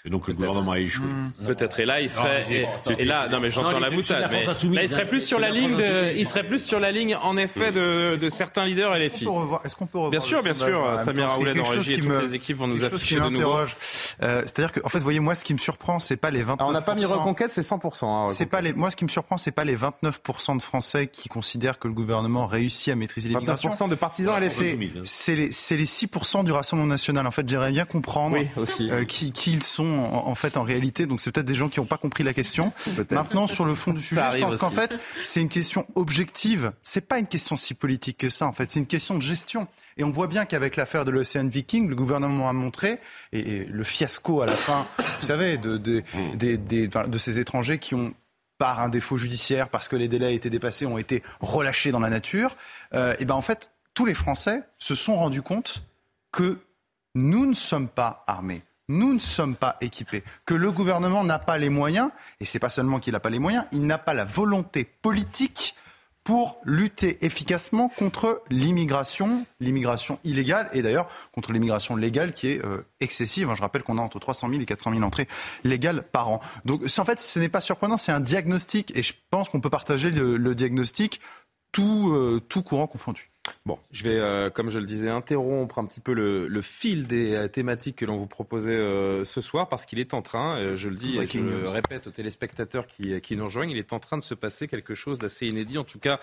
Et 0.06 0.10
donc 0.10 0.28
le 0.28 0.34
gouvernement 0.34 0.72
a 0.72 0.80
échoué. 0.80 1.06
Mmh. 1.06 1.46
Peut-être. 1.46 1.80
Et 1.80 1.86
là, 1.86 2.02
il 2.02 2.10
serait. 2.10 2.68
et, 2.98 3.06
là, 3.06 3.28
non, 3.30 3.40
mais 3.40 3.52
j'entends 3.52 3.80
la 3.80 3.90
boutade. 3.90 4.30
Mais 4.32 4.46
là, 4.46 4.84
il 4.84 4.90
serait 4.90 5.06
plus 5.06 5.22
sur 5.26 5.40
la 5.40 5.50
ligne. 5.50 5.76
De, 5.76 6.18
il 6.18 6.28
serait 6.28 6.46
plus 6.46 6.64
sur 6.64 6.80
la 6.80 6.92
ligne, 6.92 7.16
en 7.16 7.38
effet, 7.38 7.72
de, 7.72 8.18
de 8.20 8.30
certains 8.30 8.66
leaders 8.66 8.96
et 8.96 9.00
les 9.00 9.10
filles. 9.10 9.28
Est-ce 9.64 9.76
qu'on 9.76 9.86
peut 9.86 9.98
revoir 9.98 10.12
Bien 10.12 10.20
sûr, 10.20 10.44
bien 10.44 10.54
sûr. 10.54 11.00
Samir 11.04 11.30
Raoulet 11.30 11.54
dans 11.54 11.64
Régie 11.64 11.94
et 11.94 12.00
toutes 12.00 12.22
les 12.22 12.36
équipes 12.36 12.58
vont 12.58 12.68
nous 12.68 12.84
afficher 12.84 13.20
de 13.20 13.30
nouveau. 13.30 13.58
Euh, 14.22 14.42
C'est-à-dire 14.42 14.72
que, 14.72 14.80
en 14.84 14.90
fait, 14.90 14.98
vous 14.98 15.04
voyez, 15.04 15.20
moi, 15.20 15.36
ce 15.36 15.44
qui 15.44 15.54
me 15.54 15.60
surprend, 15.60 16.00
c'est 16.00 16.18
pas 16.18 16.32
les 16.32 16.44
29%. 16.44 16.58
on 16.62 16.72
n'a 16.72 16.82
pas 16.82 16.96
mis 16.96 17.06
reconquête, 17.06 17.52
c'est 17.52 17.62
100%. 17.62 18.06
Hein, 18.06 18.28
c'est 18.30 18.46
pas 18.46 18.62
les. 18.62 18.74
Moi, 18.74 18.92
ce 18.92 18.96
qui 18.96 19.04
me 19.04 19.10
surprend, 19.10 19.38
c'est 19.38 19.52
pas 19.52 19.66
les 19.66 19.76
29% 19.76 20.58
de 20.58 20.62
Français 20.62 21.08
qui 21.08 21.30
considèrent 21.30 21.80
que 21.80 21.88
le 21.88 21.94
gouvernement 21.94 22.48
réussit 22.48 22.94
à 22.94 22.96
maîtriser 22.96 23.30
l'immigration. 23.30 23.70
29% 23.70 23.90
de 23.90 23.96
partisans 23.96 24.36
à 24.36 24.40
C'est 25.04 25.36
les, 25.36 25.48
les 25.48 25.86
6% 25.86 26.44
du 26.44 26.52
Rassemblement 26.52 26.88
national. 26.90 27.28
En 27.28 27.32
fait, 27.32 27.48
j'aimerais 27.48 27.72
bien 27.72 27.86
comprendre 27.86 28.38
euh, 28.82 29.06
qui, 29.06 29.32
ils 29.48 29.64
sont 29.64 29.91
en, 30.00 30.36
fait 30.36 30.58
en 30.58 30.64
réalité. 30.64 31.06
Donc, 31.06 31.22
c'est 31.22 31.32
peut-être 31.32 31.46
des 31.46 31.56
gens 31.56 31.70
qui 31.70 31.80
n'ont 31.80 31.86
pas 31.86 31.98
compris 31.98 32.24
la 32.24 32.34
question. 32.34 32.74
Maintenant, 33.12 33.48
sur 33.48 33.66
le 33.66 33.76
fond 33.76 33.94
du 33.94 34.02
sujet, 34.02 34.22
je 34.34 34.40
pense 34.40 34.58
qu'en 34.58 34.72
fait, 34.72 34.98
c'est 35.24 35.42
une 35.42 35.50
question 35.50 35.86
objective. 35.96 36.72
C'est 36.84 37.08
pas 37.08 37.20
une 37.20 37.28
question 37.28 37.56
si 37.56 37.74
politique 37.74 38.18
que 38.18 38.30
ça. 38.30 38.48
En 38.48 38.54
fait, 38.54 38.70
c'est 38.70 38.80
une 38.80 38.88
question 38.88 39.16
de 39.16 39.22
gestion. 39.22 39.68
Et 39.98 40.04
on 40.04 40.12
voit 40.12 40.28
bien 40.28 40.46
qu'avec 40.46 40.76
l'affaire 40.76 41.06
de 41.06 41.12
l'Océan 41.12 41.48
Viking, 41.48 41.90
le 41.90 41.96
gouvernement 41.96 42.50
a 42.50 42.54
montré, 42.54 43.00
et, 43.32 43.66
le 43.66 43.84
fiasco 43.84 44.42
à 44.42 44.46
la 44.46 44.56
fin, 44.56 44.88
vous 45.20 45.28
savez, 45.28 45.58
de, 45.58 45.78
de, 45.78 46.04
de, 46.36 47.08
de 47.08 47.18
ces 47.18 47.40
étrangers 47.40 47.78
qui 47.78 47.96
ont 47.96 48.14
par 48.58 48.80
un 48.80 48.90
défaut 48.90 49.18
judiciaire, 49.18 49.70
parce 49.70 49.88
que 49.88 49.96
les 49.96 50.08
délais 50.08 50.36
étaient 50.36 50.52
dépassés, 50.52 50.86
ont 50.86 51.00
été 51.00 51.24
relâchés 51.40 51.92
dans 51.92 52.00
la 52.00 52.12
nature, 52.12 52.56
euh, 52.94 53.16
et 53.20 53.26
ben 53.26 53.34
en 53.34 53.42
fait, 53.42 53.72
tous 53.96 54.06
les 54.06 54.14
Français 54.14 54.62
se 54.78 54.94
sont 54.94 55.16
rendus 55.16 55.42
compte 55.42 55.84
que 56.32 56.60
nous 57.16 57.48
ne 57.48 57.54
sommes 57.54 57.88
pas 57.88 58.24
armés. 58.28 58.62
Nous 58.92 59.14
ne 59.14 59.20
sommes 59.20 59.56
pas 59.56 59.78
équipés, 59.80 60.22
que 60.46 60.54
le 60.54 60.70
gouvernement 60.70 61.24
n'a 61.24 61.40
pas 61.40 61.58
les 61.58 61.70
moyens, 61.70 62.10
et 62.42 62.46
c'est 62.46 62.60
pas 62.60 62.70
seulement 62.70 63.00
qu'il 63.00 63.14
n'a 63.14 63.22
pas 63.22 63.30
les 63.30 63.40
moyens, 63.40 63.64
il 63.72 63.88
n'a 63.88 63.98
pas 63.98 64.14
la 64.14 64.26
volonté 64.26 64.84
politique 64.84 65.76
pour 66.26 66.60
lutter 66.66 67.26
efficacement 67.26 67.88
contre 67.88 68.44
l'immigration, 68.50 69.46
l'immigration 69.62 70.20
illégale 70.26 70.70
et 70.74 70.82
d'ailleurs 70.82 71.08
contre 71.32 71.54
l'immigration 71.54 71.96
légale 71.96 72.34
qui 72.34 72.50
est 72.50 72.66
euh, 72.66 72.86
excessive. 73.00 73.50
Je 73.56 73.62
rappelle 73.62 73.82
qu'on 73.82 73.98
a 73.98 74.02
entre 74.02 74.20
300 74.20 74.50
000 74.50 74.62
et 74.62 74.66
400 74.66 74.92
000 74.92 75.04
entrées 75.04 75.30
légales 75.64 76.04
par 76.04 76.30
an. 76.30 76.42
Donc 76.66 76.82
en 76.84 77.06
fait, 77.06 77.22
ce 77.22 77.40
n'est 77.40 77.50
pas 77.50 77.62
surprenant, 77.62 77.96
c'est 77.96 78.12
un 78.12 78.20
diagnostic 78.20 78.96
et 78.96 79.04
je 79.04 79.14
pense 79.30 79.48
qu'on 79.48 79.62
peut 79.62 79.70
partager 79.70 80.12
le, 80.12 80.54
diagnostic 80.54 81.22
tout, 81.72 82.12
euh, 82.12 82.42
tout 82.50 82.62
courant 82.62 82.88
confondu. 82.88 83.31
Bon, 83.66 83.80
je 83.92 84.04
vais, 84.04 84.20
euh, 84.20 84.50
comme 84.50 84.70
je 84.70 84.78
le 84.78 84.86
disais, 84.86 85.10
interrompre 85.10 85.80
un 85.80 85.86
petit 85.86 86.00
peu 86.00 86.14
le, 86.14 86.62
fil 86.62 87.08
des 87.08 87.34
euh, 87.34 87.48
thématiques 87.48 87.96
que 87.96 88.06
l'on 88.06 88.18
vous 88.18 88.28
proposait 88.28 88.72
euh, 88.72 89.24
ce 89.24 89.42
soir, 89.42 89.68
parce 89.68 89.86
qu'il 89.86 90.00
est 90.00 90.14
en 90.14 90.22
train, 90.22 90.76
je 90.76 90.90
le 90.90 90.96
dis 90.96 91.18
et 91.18 91.28
je 91.28 91.40
le 91.40 91.68
répète 91.68 92.06
aux 92.08 92.12
téléspectateurs 92.12 92.86
qui, 92.86 93.20
qui, 93.22 93.36
nous 93.36 93.46
rejoignent, 93.46 93.72
il 93.72 93.78
est 93.78 93.94
en 93.94 94.00
train 94.00 94.18
de 94.18 94.24
se 94.24 94.36
passer 94.36 94.68
quelque 94.68 94.94
chose 94.94 95.18
d'assez 95.18 95.48
inédit, 95.48 95.80
en 95.80 95.84
tout 95.84 96.00
cas 96.00 96.20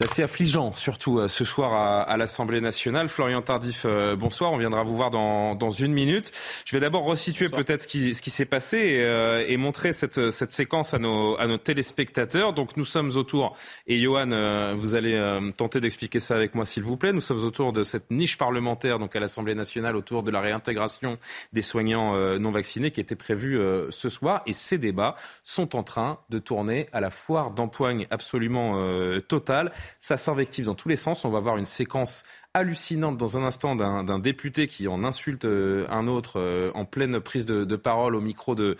d'assez 0.00 0.22
affligeant, 0.22 0.72
surtout 0.72 1.26
ce 1.28 1.44
soir 1.44 1.72
à, 1.72 2.02
à 2.02 2.16
l'Assemblée 2.16 2.60
nationale. 2.60 3.08
Florian 3.08 3.42
Tardif, 3.42 3.86
bonsoir, 4.18 4.52
on 4.52 4.56
viendra 4.56 4.82
vous 4.82 4.96
voir 4.96 5.10
dans, 5.10 5.54
dans 5.54 5.70
une 5.70 5.92
minute. 5.92 6.30
Je 6.64 6.76
vais 6.76 6.80
d'abord 6.80 7.04
resituer 7.04 7.48
peut-être 7.48 7.82
ce 7.82 7.86
qui, 7.86 8.14
ce 8.14 8.20
qui 8.20 8.30
s'est 8.30 8.44
passé 8.44 8.78
et, 8.78 9.52
et, 9.52 9.56
montrer 9.56 9.92
cette, 9.92 10.30
cette 10.30 10.52
séquence 10.52 10.94
à 10.94 10.98
nos, 10.98 11.38
à 11.38 11.46
nos 11.46 11.58
téléspectateurs. 11.58 12.52
Donc 12.52 12.76
nous 12.76 12.84
sommes 12.84 13.16
autour, 13.16 13.56
et 13.86 13.96
Johan, 13.98 14.74
vous 14.74 14.94
allez 14.94 15.52
tenter 15.56 15.80
d'expliquer 15.80 16.20
ça 16.20 16.33
avec 16.34 16.54
moi, 16.54 16.64
s'il 16.64 16.82
vous 16.82 16.96
plaît. 16.96 17.12
Nous 17.12 17.20
sommes 17.20 17.44
autour 17.44 17.72
de 17.72 17.82
cette 17.82 18.10
niche 18.10 18.36
parlementaire, 18.36 18.98
donc 18.98 19.14
à 19.16 19.20
l'Assemblée 19.20 19.54
nationale, 19.54 19.96
autour 19.96 20.22
de 20.22 20.30
la 20.30 20.40
réintégration 20.40 21.18
des 21.52 21.62
soignants 21.62 22.14
euh, 22.14 22.38
non 22.38 22.50
vaccinés 22.50 22.90
qui 22.90 23.00
était 23.00 23.14
prévue 23.14 23.58
euh, 23.58 23.90
ce 23.90 24.08
soir. 24.08 24.42
Et 24.46 24.52
ces 24.52 24.78
débats 24.78 25.16
sont 25.42 25.76
en 25.76 25.82
train 25.82 26.18
de 26.30 26.38
tourner 26.38 26.88
à 26.92 27.00
la 27.00 27.10
foire 27.10 27.50
d'empoigne 27.50 28.06
absolument 28.10 28.74
euh, 28.76 29.20
totale. 29.20 29.72
Ça 30.00 30.16
s'invective 30.16 30.66
dans 30.66 30.74
tous 30.74 30.88
les 30.88 30.96
sens. 30.96 31.24
On 31.24 31.30
va 31.30 31.40
voir 31.40 31.56
une 31.56 31.64
séquence 31.64 32.24
hallucinante 32.54 33.16
dans 33.16 33.36
un 33.36 33.44
instant 33.44 33.74
d'un 33.74 34.18
député 34.18 34.68
qui 34.68 34.86
en 34.86 35.02
insulte 35.04 35.44
euh, 35.44 35.86
un 35.90 36.06
autre 36.06 36.38
euh, 36.38 36.70
en 36.74 36.84
pleine 36.84 37.20
prise 37.20 37.46
de, 37.46 37.76
parole 37.76 38.14
au 38.14 38.20
micro 38.20 38.54
de, 38.54 38.76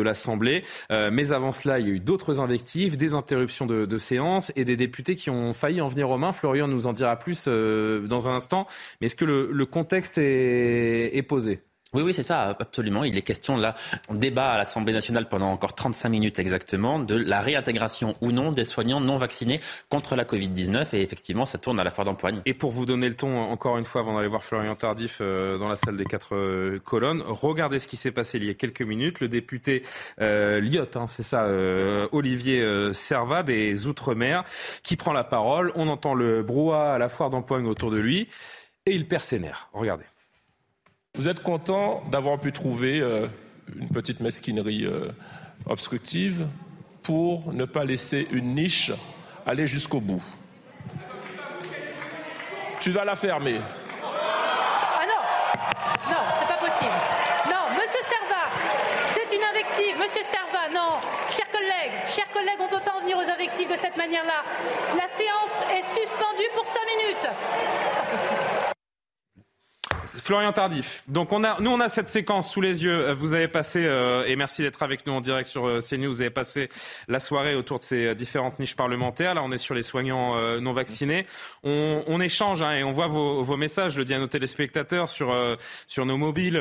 l'Assemblée. 0.00 0.64
Euh, 0.90 1.10
mais 1.12 1.32
avant 1.32 1.52
cela, 1.52 1.78
il 1.78 1.86
y 1.86 1.90
a 1.90 1.94
eu 1.94 2.00
d'autres 2.00 2.40
invectives, 2.40 2.96
des 2.96 3.14
interruptions 3.14 3.66
de, 3.66 3.98
séance 3.98 4.52
et 4.56 4.64
des 4.64 4.76
députés 4.76 5.14
qui 5.14 5.30
ont 5.30 5.52
failli 5.52 5.80
en 5.80 5.88
venir 5.88 6.10
aux 6.10 6.18
mains. 6.18 6.32
Florian 6.32 6.66
nous 6.66 6.86
en 6.86 6.92
dira 6.92 7.16
plus 7.16 7.46
dans 7.46 8.28
un 8.28 8.34
instant. 8.34 8.66
Mais 9.00 9.06
est-ce 9.06 9.16
que 9.16 9.24
le, 9.24 9.50
le 9.52 9.66
contexte 9.66 10.18
est 10.18 11.26
posé? 11.28 11.62
Oui, 11.94 12.02
oui, 12.02 12.14
c'est 12.14 12.22
ça, 12.22 12.56
absolument. 12.58 13.04
Il 13.04 13.16
est 13.16 13.22
question 13.22 13.56
là, 13.56 13.74
on 14.08 14.14
débat 14.14 14.52
à 14.52 14.58
l'Assemblée 14.58 14.92
nationale 14.92 15.28
pendant 15.28 15.50
encore 15.50 15.74
35 15.74 16.08
minutes 16.08 16.38
exactement 16.38 16.98
de 16.98 17.14
la 17.14 17.40
réintégration 17.40 18.14
ou 18.20 18.32
non 18.32 18.52
des 18.52 18.64
soignants 18.64 19.00
non 19.00 19.16
vaccinés 19.16 19.60
contre 19.88 20.16
la 20.16 20.24
Covid-19 20.24 20.94
et 20.94 21.02
effectivement, 21.02 21.46
ça 21.46 21.58
tourne 21.58 21.78
à 21.78 21.84
la 21.84 21.90
foire 21.90 22.04
d'empoigne. 22.04 22.40
Et 22.46 22.54
pour 22.54 22.70
vous 22.70 22.84
donner 22.84 23.08
le 23.08 23.14
ton, 23.14 23.38
encore 23.38 23.78
une 23.78 23.84
fois, 23.84 24.00
avant 24.00 24.16
d'aller 24.16 24.28
voir 24.28 24.42
Florian 24.42 24.74
Tardif 24.74 25.18
euh, 25.20 25.56
dans 25.58 25.68
la 25.68 25.76
salle 25.76 25.96
des 25.96 26.04
quatre 26.04 26.34
euh, 26.34 26.80
colonnes, 26.84 27.22
regardez 27.26 27.78
ce 27.78 27.86
qui 27.86 27.96
s'est 27.96 28.10
passé 28.10 28.38
il 28.38 28.44
y 28.44 28.50
a 28.50 28.54
quelques 28.54 28.82
minutes. 28.82 29.20
Le 29.20 29.28
député 29.28 29.84
euh, 30.20 30.60
Lyotte, 30.60 30.96
hein, 30.96 31.06
c'est 31.06 31.22
ça, 31.22 31.44
euh, 31.44 32.08
Olivier 32.12 32.92
Servat 32.92 33.44
des 33.44 33.86
Outre-mer, 33.86 34.44
qui 34.82 34.96
prend 34.96 35.12
la 35.12 35.24
parole. 35.24 35.72
On 35.76 35.88
entend 35.88 36.14
le 36.14 36.42
brouhaha 36.42 36.94
à 36.94 36.98
la 36.98 37.08
foire 37.08 37.30
d'empoigne 37.30 37.66
autour 37.66 37.90
de 37.90 37.98
lui 37.98 38.28
et 38.86 38.94
il 38.94 39.06
perd 39.06 39.22
ses 39.22 39.38
nerfs. 39.38 39.68
Regardez. 39.72 40.04
Vous 41.16 41.28
êtes 41.28 41.44
content 41.44 42.02
d'avoir 42.10 42.40
pu 42.40 42.50
trouver 42.50 43.00
euh, 43.00 43.28
une 43.78 43.88
petite 43.88 44.18
mesquinerie 44.18 44.84
euh, 44.84 45.12
obstructive 45.64 46.48
pour 47.04 47.52
ne 47.52 47.64
pas 47.64 47.84
laisser 47.84 48.26
une 48.32 48.56
niche 48.56 48.90
aller 49.46 49.68
jusqu'au 49.68 50.00
bout? 50.00 50.22
Tu 52.80 52.90
vas 52.90 53.04
la 53.04 53.14
fermer. 53.14 53.60
Ah 54.02 55.06
non 55.06 56.10
Non, 56.10 56.20
c'est 56.40 56.48
pas 56.48 56.58
possible. 56.58 56.90
Non, 57.46 57.70
monsieur 57.80 58.02
Serva, 58.02 58.50
c'est 59.06 59.36
une 59.36 59.44
invective. 59.44 59.96
Monsieur 59.96 60.22
Serva, 60.24 60.68
non. 60.74 60.98
Chers 61.30 61.50
collègues, 61.52 61.92
chers 62.08 62.30
collègues, 62.32 62.58
on 62.58 62.64
ne 62.64 62.70
peut 62.70 62.84
pas 62.84 62.96
en 62.96 63.00
venir 63.02 63.16
aux 63.16 63.30
invectives 63.30 63.70
de 63.70 63.76
cette 63.76 63.96
manière-là. 63.96 64.42
La 64.96 65.06
séance 65.06 65.62
est 65.70 65.82
suspendue 65.82 66.50
pour 66.56 66.66
5 66.66 66.74
minutes. 66.98 67.28
Pas. 68.10 68.73
Florian 70.16 70.52
Tardif. 70.52 71.02
Donc 71.08 71.32
on 71.32 71.42
a, 71.44 71.60
nous 71.60 71.70
on 71.70 71.80
a 71.80 71.88
cette 71.88 72.08
séquence 72.08 72.52
sous 72.52 72.60
les 72.60 72.84
yeux. 72.84 73.12
Vous 73.12 73.34
avez 73.34 73.48
passé 73.48 73.84
euh, 73.84 74.24
et 74.26 74.36
merci 74.36 74.62
d'être 74.62 74.82
avec 74.82 75.06
nous 75.06 75.12
en 75.12 75.20
direct 75.20 75.48
sur 75.48 75.66
euh, 75.66 75.80
CNews. 75.80 76.10
Vous 76.10 76.20
avez 76.20 76.30
passé 76.30 76.68
la 77.08 77.18
soirée 77.18 77.54
autour 77.54 77.80
de 77.80 77.84
ces 77.84 78.06
euh, 78.06 78.14
différentes 78.14 78.58
niches 78.58 78.76
parlementaires. 78.76 79.34
Là 79.34 79.42
on 79.44 79.50
est 79.50 79.58
sur 79.58 79.74
les 79.74 79.82
soignants 79.82 80.34
non 80.60 80.72
vaccinés. 80.72 81.26
On, 81.62 82.20
échange 82.20 82.62
hein, 82.62 82.72
et 82.72 82.84
on 82.84 82.90
voit 82.90 83.06
vos, 83.06 83.56
messages. 83.56 83.92
Je 83.92 83.98
le 83.98 84.04
dis 84.04 84.14
à 84.14 84.18
nos 84.18 84.26
téléspectateurs 84.26 85.08
sur 85.08 85.34
sur 85.86 86.06
nos 86.06 86.16
mobiles 86.16 86.60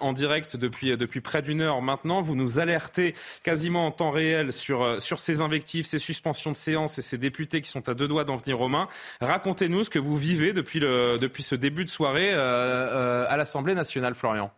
en 0.00 0.12
direct 0.12 0.56
depuis 0.56 0.96
depuis 0.96 1.20
près 1.20 1.42
d'une 1.42 1.60
heure 1.60 1.82
maintenant. 1.82 2.20
Vous 2.20 2.34
nous 2.34 2.58
alertez 2.58 3.14
quasiment 3.42 3.86
en 3.86 3.90
temps 3.90 4.10
réel 4.10 4.52
sur 4.52 5.00
sur 5.00 5.20
ces 5.20 5.42
invectives, 5.42 5.84
ces 5.84 5.98
suspensions 5.98 6.52
de 6.52 6.56
séance 6.56 6.98
et 6.98 7.02
ces 7.02 7.18
députés 7.18 7.60
qui 7.60 7.68
sont 7.68 7.88
à 7.88 7.94
deux 7.94 8.08
doigts 8.08 8.24
d'en 8.24 8.36
venir 8.36 8.60
aux 8.60 8.68
mains. 8.68 8.88
Racontez-nous 9.20 9.84
ce 9.84 9.90
que 9.90 9.98
vous 9.98 10.16
vivez 10.16 10.52
depuis 10.52 10.80
le 10.80 11.16
depuis 11.20 11.42
ce 11.42 11.54
début 11.54 11.84
de 11.84 11.90
soirée. 11.90 12.30
Euh, 12.32 12.85
à 12.86 13.36
l'Assemblée 13.36 13.74
nationale, 13.74 14.14
Florian. 14.14 14.50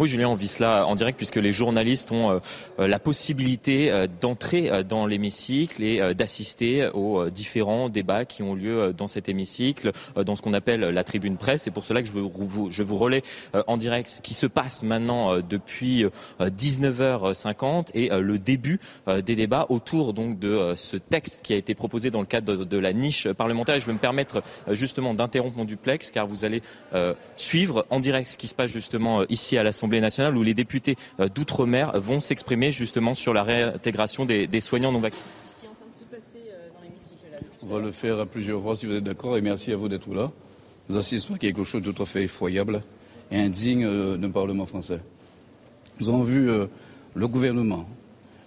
Oui, 0.00 0.08
Julien, 0.08 0.28
on 0.28 0.34
vit 0.34 0.48
cela 0.48 0.88
en 0.88 0.96
direct 0.96 1.16
puisque 1.16 1.36
les 1.36 1.52
journalistes 1.52 2.10
ont 2.10 2.32
euh, 2.32 2.38
euh, 2.80 2.88
la 2.88 2.98
possibilité 2.98 3.92
euh, 3.92 4.08
d'entrer 4.20 4.82
dans 4.82 5.06
l'hémicycle 5.06 5.84
et 5.84 6.14
d'assister 6.14 6.88
aux 6.94 7.30
différents 7.30 7.88
débats 7.88 8.24
qui 8.24 8.42
ont 8.42 8.54
lieu 8.54 8.92
dans 8.92 9.06
cet 9.06 9.28
hémicycle, 9.28 9.92
dans 10.16 10.34
ce 10.34 10.42
qu'on 10.42 10.52
appelle 10.52 10.80
la 10.80 11.04
tribune 11.04 11.36
presse. 11.36 11.62
C'est 11.62 11.70
pour 11.70 11.84
cela 11.84 12.02
que 12.02 12.08
je 12.08 12.82
vous, 12.82 12.98
relais 12.98 13.22
en 13.66 13.76
direct 13.76 14.08
ce 14.08 14.20
qui 14.20 14.34
se 14.34 14.46
passe 14.46 14.82
maintenant 14.82 15.38
depuis 15.38 16.06
19h50 16.40 17.88
et 17.94 18.08
le 18.08 18.38
début 18.38 18.80
des 19.06 19.36
débats 19.36 19.66
autour 19.68 20.12
donc 20.12 20.38
de 20.38 20.74
ce 20.76 20.96
texte 20.96 21.40
qui 21.42 21.52
a 21.52 21.56
été 21.56 21.74
proposé 21.74 22.10
dans 22.10 22.20
le 22.20 22.26
cadre 22.26 22.64
de 22.64 22.78
la 22.78 22.92
niche 22.92 23.28
parlementaire. 23.32 23.78
je 23.78 23.86
vais 23.86 23.92
me 23.92 23.98
permettre 23.98 24.42
justement 24.70 25.14
d'interrompre 25.14 25.58
mon 25.58 25.64
duplex 25.64 26.10
car 26.10 26.26
vous 26.26 26.44
allez 26.44 26.62
suivre 27.36 27.86
en 27.90 28.00
direct 28.00 28.28
ce 28.28 28.36
qui 28.36 28.48
se 28.48 28.54
passe 28.54 28.70
justement 28.70 29.22
ici 29.28 29.56
à 29.56 29.62
l'Assemblée 29.62 29.83
nationale 29.88 30.36
où 30.36 30.42
les 30.42 30.54
députés 30.54 30.96
euh, 31.20 31.28
d'outre-mer 31.28 31.98
vont 32.00 32.20
s'exprimer 32.20 32.72
justement 32.72 33.14
sur 33.14 33.32
la 33.32 33.42
réintégration 33.42 34.24
des, 34.24 34.60
soignants 34.60 34.92
non 34.92 35.00
vaccinés. 35.00 35.28
On 37.62 37.66
va 37.66 37.80
le 37.80 37.92
faire 37.92 38.20
à 38.20 38.26
plusieurs 38.26 38.62
fois 38.62 38.76
si 38.76 38.86
vous 38.86 38.94
êtes 38.94 39.04
d'accord 39.04 39.36
et 39.36 39.40
merci 39.40 39.72
à 39.72 39.76
vous 39.76 39.88
d'être 39.88 40.12
là. 40.14 40.30
Nous 40.88 40.96
assistons 40.96 41.34
à 41.34 41.38
quelque 41.38 41.64
chose 41.64 41.82
de 41.82 41.92
tout 41.92 42.02
à 42.02 42.06
fait 42.06 42.24
effroyable 42.24 42.82
et 43.30 43.38
indigne 43.38 43.84
euh, 43.84 44.16
d'un 44.16 44.30
Parlement 44.30 44.66
français. 44.66 45.00
Nous 45.98 46.08
avons 46.08 46.22
vu 46.22 46.50
euh, 46.50 46.66
le 47.14 47.28
gouvernement 47.28 47.88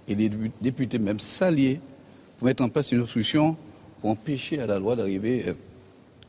et 0.08 0.16
les 0.16 0.30
députés 0.62 1.00
même 1.00 1.20
s'allier 1.20 1.80
pour 2.38 2.48
mettre 2.48 2.64
en 2.64 2.70
place 2.70 2.92
une 2.92 3.08
solution 3.08 3.56
pour 4.02 4.12
empêcher 4.12 4.60
à 4.60 4.68
la 4.68 4.78
loi 4.78 4.96
d'arriver 4.96 5.46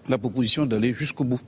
la 0.09 0.19
proposition 0.19 0.65
d'aller 0.67 0.93
jusqu'au 0.93 1.25
bout. 1.25 1.41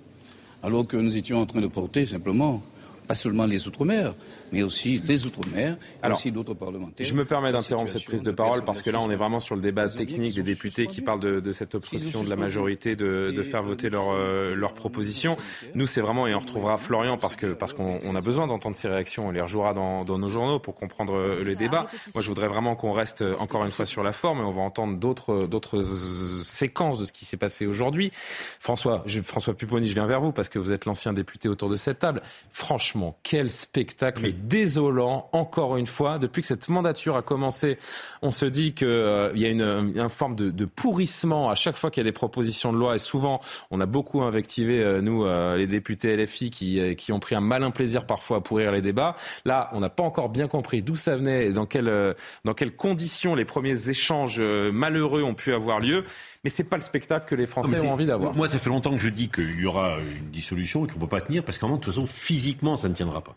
Alors 0.62 0.86
que 0.86 0.96
nous 0.96 1.16
étions 1.16 1.40
en 1.40 1.46
train 1.46 1.60
de 1.60 1.66
porter 1.66 2.04
simplement 2.04 2.62
pas 3.10 3.14
seulement 3.14 3.44
les 3.44 3.66
Outre-mer, 3.66 4.14
mais 4.52 4.62
aussi 4.62 5.00
des 5.00 5.26
Outre-mer, 5.26 5.76
Alors, 6.00 6.18
aussi 6.18 6.30
d'autres 6.30 6.54
parlementaires. 6.54 7.04
Je 7.04 7.12
me 7.14 7.24
permets 7.24 7.50
d'interrompre 7.50 7.90
cette 7.90 8.04
prise 8.04 8.22
de 8.22 8.30
parole 8.30 8.62
parce 8.62 8.82
que 8.82 8.90
là, 8.90 9.00
on 9.00 9.10
est 9.10 9.16
vraiment 9.16 9.40
sur 9.40 9.56
le 9.56 9.62
débat 9.62 9.88
technique 9.88 10.36
des 10.36 10.44
députés 10.44 10.86
qui 10.86 11.00
parlent 11.00 11.18
de, 11.18 11.40
de 11.40 11.52
cette 11.52 11.74
obstruction 11.74 12.22
de 12.22 12.30
la 12.30 12.36
majorité 12.36 12.94
de, 12.94 13.32
de 13.34 13.42
faire 13.42 13.64
voter 13.64 13.90
leurs 13.90 14.12
euh, 14.12 14.54
leur 14.54 14.74
propositions. 14.74 15.36
Nous, 15.74 15.88
c'est 15.88 16.00
vraiment, 16.00 16.28
et 16.28 16.34
on 16.36 16.38
retrouvera 16.38 16.76
Florian 16.78 17.18
parce 17.18 17.34
que 17.34 17.52
parce 17.52 17.72
qu'on 17.72 17.98
on 18.04 18.14
a 18.14 18.20
besoin 18.20 18.46
d'entendre 18.46 18.76
ces 18.76 18.86
réactions. 18.86 19.26
On 19.26 19.32
les 19.32 19.40
rejouera 19.40 19.74
dans, 19.74 20.04
dans 20.04 20.18
nos 20.20 20.28
journaux 20.28 20.60
pour 20.60 20.76
comprendre 20.76 21.14
euh, 21.14 21.42
le 21.42 21.56
débat. 21.56 21.88
Moi, 22.14 22.22
je 22.22 22.28
voudrais 22.28 22.46
vraiment 22.46 22.76
qu'on 22.76 22.92
reste 22.92 23.22
euh, 23.22 23.34
encore 23.40 23.64
une 23.64 23.72
fois 23.72 23.86
sur 23.86 24.04
la 24.04 24.12
forme 24.12 24.38
et 24.38 24.44
on 24.44 24.52
va 24.52 24.62
entendre 24.62 24.96
d'autres 24.96 25.48
d'autres 25.48 25.82
séquences 25.82 27.00
de 27.00 27.06
ce 27.06 27.12
qui 27.12 27.24
s'est 27.24 27.36
passé 27.36 27.66
aujourd'hui. 27.66 28.12
François, 28.60 29.02
je, 29.06 29.20
François 29.20 29.54
Pupponi, 29.54 29.88
je 29.88 29.94
viens 29.94 30.06
vers 30.06 30.20
vous 30.20 30.30
parce 30.30 30.48
que 30.48 30.60
vous 30.60 30.70
êtes 30.70 30.84
l'ancien 30.84 31.12
député 31.12 31.48
autour 31.48 31.68
de 31.70 31.76
cette 31.76 31.98
table. 31.98 32.22
Franchement, 32.52 32.99
quel 33.22 33.50
spectacle 33.50 34.32
désolant, 34.32 35.28
encore 35.32 35.76
une 35.76 35.86
fois. 35.86 36.18
Depuis 36.18 36.42
que 36.42 36.46
cette 36.46 36.68
mandature 36.68 37.16
a 37.16 37.22
commencé, 37.22 37.78
on 38.22 38.30
se 38.30 38.46
dit 38.46 38.74
qu'il 38.74 38.86
euh, 38.88 39.32
y 39.34 39.44
a 39.44 39.48
une, 39.48 39.92
une 39.94 40.08
forme 40.08 40.36
de, 40.36 40.50
de, 40.50 40.64
pourrissement 40.64 41.50
à 41.50 41.54
chaque 41.54 41.76
fois 41.76 41.90
qu'il 41.90 42.02
y 42.02 42.06
a 42.06 42.10
des 42.10 42.12
propositions 42.12 42.72
de 42.72 42.78
loi. 42.78 42.94
Et 42.94 42.98
souvent, 42.98 43.40
on 43.70 43.80
a 43.80 43.86
beaucoup 43.86 44.22
invectivé, 44.22 44.82
euh, 44.82 45.00
nous, 45.00 45.24
euh, 45.24 45.56
les 45.56 45.66
députés 45.66 46.16
LFI, 46.16 46.50
qui, 46.50 46.80
euh, 46.80 46.94
qui 46.94 47.12
ont 47.12 47.20
pris 47.20 47.34
un 47.34 47.40
malin 47.40 47.70
plaisir 47.70 48.06
parfois 48.06 48.38
à 48.38 48.40
pourrir 48.40 48.72
les 48.72 48.82
débats. 48.82 49.14
Là, 49.44 49.70
on 49.72 49.80
n'a 49.80 49.88
pas 49.88 50.02
encore 50.02 50.28
bien 50.28 50.48
compris 50.48 50.82
d'où 50.82 50.96
ça 50.96 51.16
venait 51.16 51.46
et 51.46 51.52
dans, 51.52 51.66
quelle, 51.66 51.88
euh, 51.88 52.14
dans 52.44 52.54
quelles 52.54 52.74
conditions 52.74 53.34
les 53.34 53.44
premiers 53.44 53.88
échanges 53.88 54.40
malheureux 54.40 55.22
ont 55.22 55.34
pu 55.34 55.52
avoir 55.52 55.80
lieu 55.80 56.04
mais 56.42 56.48
c'est 56.48 56.64
pas 56.64 56.76
le 56.76 56.82
spectacle 56.82 57.26
que 57.26 57.34
les 57.34 57.46
Français 57.46 57.80
ont 57.80 57.92
envie 57.92 58.06
d'avoir. 58.06 58.34
Moi, 58.34 58.48
ça 58.48 58.58
fait 58.58 58.70
longtemps 58.70 58.92
que 58.92 58.98
je 58.98 59.10
dis 59.10 59.28
qu'il 59.28 59.60
y 59.60 59.66
aura 59.66 59.98
une 59.98 60.30
dissolution 60.30 60.86
et 60.86 60.88
qu'on 60.88 60.94
ne 60.94 61.00
peut 61.00 61.06
pas 61.06 61.20
tenir 61.20 61.44
parce 61.44 61.58
qu'en 61.58 61.68
de 61.68 61.74
toute 61.74 61.92
façon, 61.92 62.06
physiquement, 62.06 62.76
ça 62.76 62.88
ne 62.90 62.94
tiendra 62.94 63.22
pas. 63.22 63.36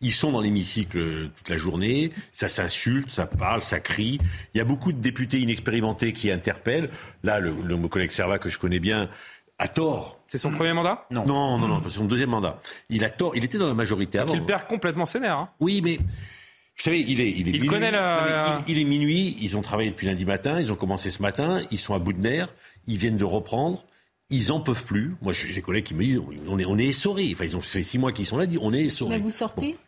Ils 0.00 0.12
sont 0.12 0.30
dans 0.30 0.40
l'hémicycle 0.40 1.30
toute 1.36 1.48
la 1.48 1.56
journée, 1.56 2.12
ça 2.30 2.46
s'insulte, 2.46 3.10
ça 3.10 3.26
parle, 3.26 3.62
ça 3.62 3.80
crie. 3.80 4.18
Il 4.54 4.58
y 4.58 4.60
a 4.60 4.64
beaucoup 4.64 4.92
de 4.92 5.00
députés 5.00 5.40
inexpérimentés 5.40 6.12
qui 6.12 6.30
interpellent. 6.30 6.88
Là, 7.24 7.40
le, 7.40 7.52
le 7.64 7.76
mon 7.76 7.88
collègue 7.88 8.12
Serva, 8.12 8.38
que 8.38 8.48
je 8.48 8.58
connais 8.58 8.78
bien, 8.78 9.10
a 9.58 9.66
tort. 9.68 10.20
C'est 10.28 10.38
son 10.38 10.52
premier 10.52 10.72
mandat? 10.72 11.06
Non. 11.10 11.26
Non, 11.26 11.58
non, 11.58 11.68
non, 11.68 11.82
c'est 11.84 11.96
son 11.96 12.04
deuxième 12.04 12.30
mandat. 12.30 12.60
Il 12.88 13.04
a 13.04 13.10
tort. 13.10 13.36
Il 13.36 13.44
était 13.44 13.58
dans 13.58 13.66
la 13.66 13.74
majorité 13.74 14.18
avant. 14.18 14.32
Il 14.32 14.44
perd 14.44 14.66
complètement 14.68 15.04
ses 15.06 15.20
nerfs. 15.20 15.36
Hein. 15.36 15.50
Oui, 15.58 15.80
mais 15.82 15.96
vous 15.96 16.84
savez, 16.84 17.00
il 17.00 17.20
est, 17.20 17.30
il 17.30 17.48
est 17.48 17.50
il 17.50 17.52
minuit. 17.54 17.66
connaît 17.66 17.90
la... 17.90 18.62
il, 18.68 18.76
il, 18.76 18.80
est 18.80 18.84
minuit. 18.84 19.36
Ils 19.40 19.56
ont 19.56 19.62
travaillé 19.62 19.90
depuis 19.90 20.06
lundi 20.06 20.24
matin. 20.24 20.60
Ils 20.60 20.72
ont 20.72 20.76
commencé 20.76 21.10
ce 21.10 21.20
matin. 21.20 21.60
Ils 21.72 21.78
sont 21.78 21.94
à 21.94 21.98
bout 21.98 22.12
de 22.12 22.20
nerfs. 22.20 22.54
Ils 22.86 22.96
viennent 22.98 23.16
de 23.16 23.24
reprendre. 23.24 23.84
Ils 24.30 24.52
en 24.52 24.60
peuvent 24.60 24.84
plus. 24.84 25.14
Moi, 25.22 25.32
j'ai 25.32 25.54
des 25.54 25.62
collègues 25.62 25.84
qui 25.84 25.94
me 25.94 26.04
disent, 26.04 26.20
on 26.46 26.58
est, 26.58 26.66
on 26.66 26.78
est 26.78 26.86
essorés. 26.86 27.30
Enfin, 27.32 27.44
ils 27.44 27.56
ont 27.56 27.62
fait 27.62 27.82
six 27.82 27.98
mois 27.98 28.12
qu'ils 28.12 28.26
sont 28.26 28.36
là. 28.36 28.44
On 28.60 28.74
est 28.74 28.82
essorés. 28.82 29.16
Mais 29.16 29.22
vous 29.22 29.30
sortez. 29.30 29.72
Bon. 29.72 29.78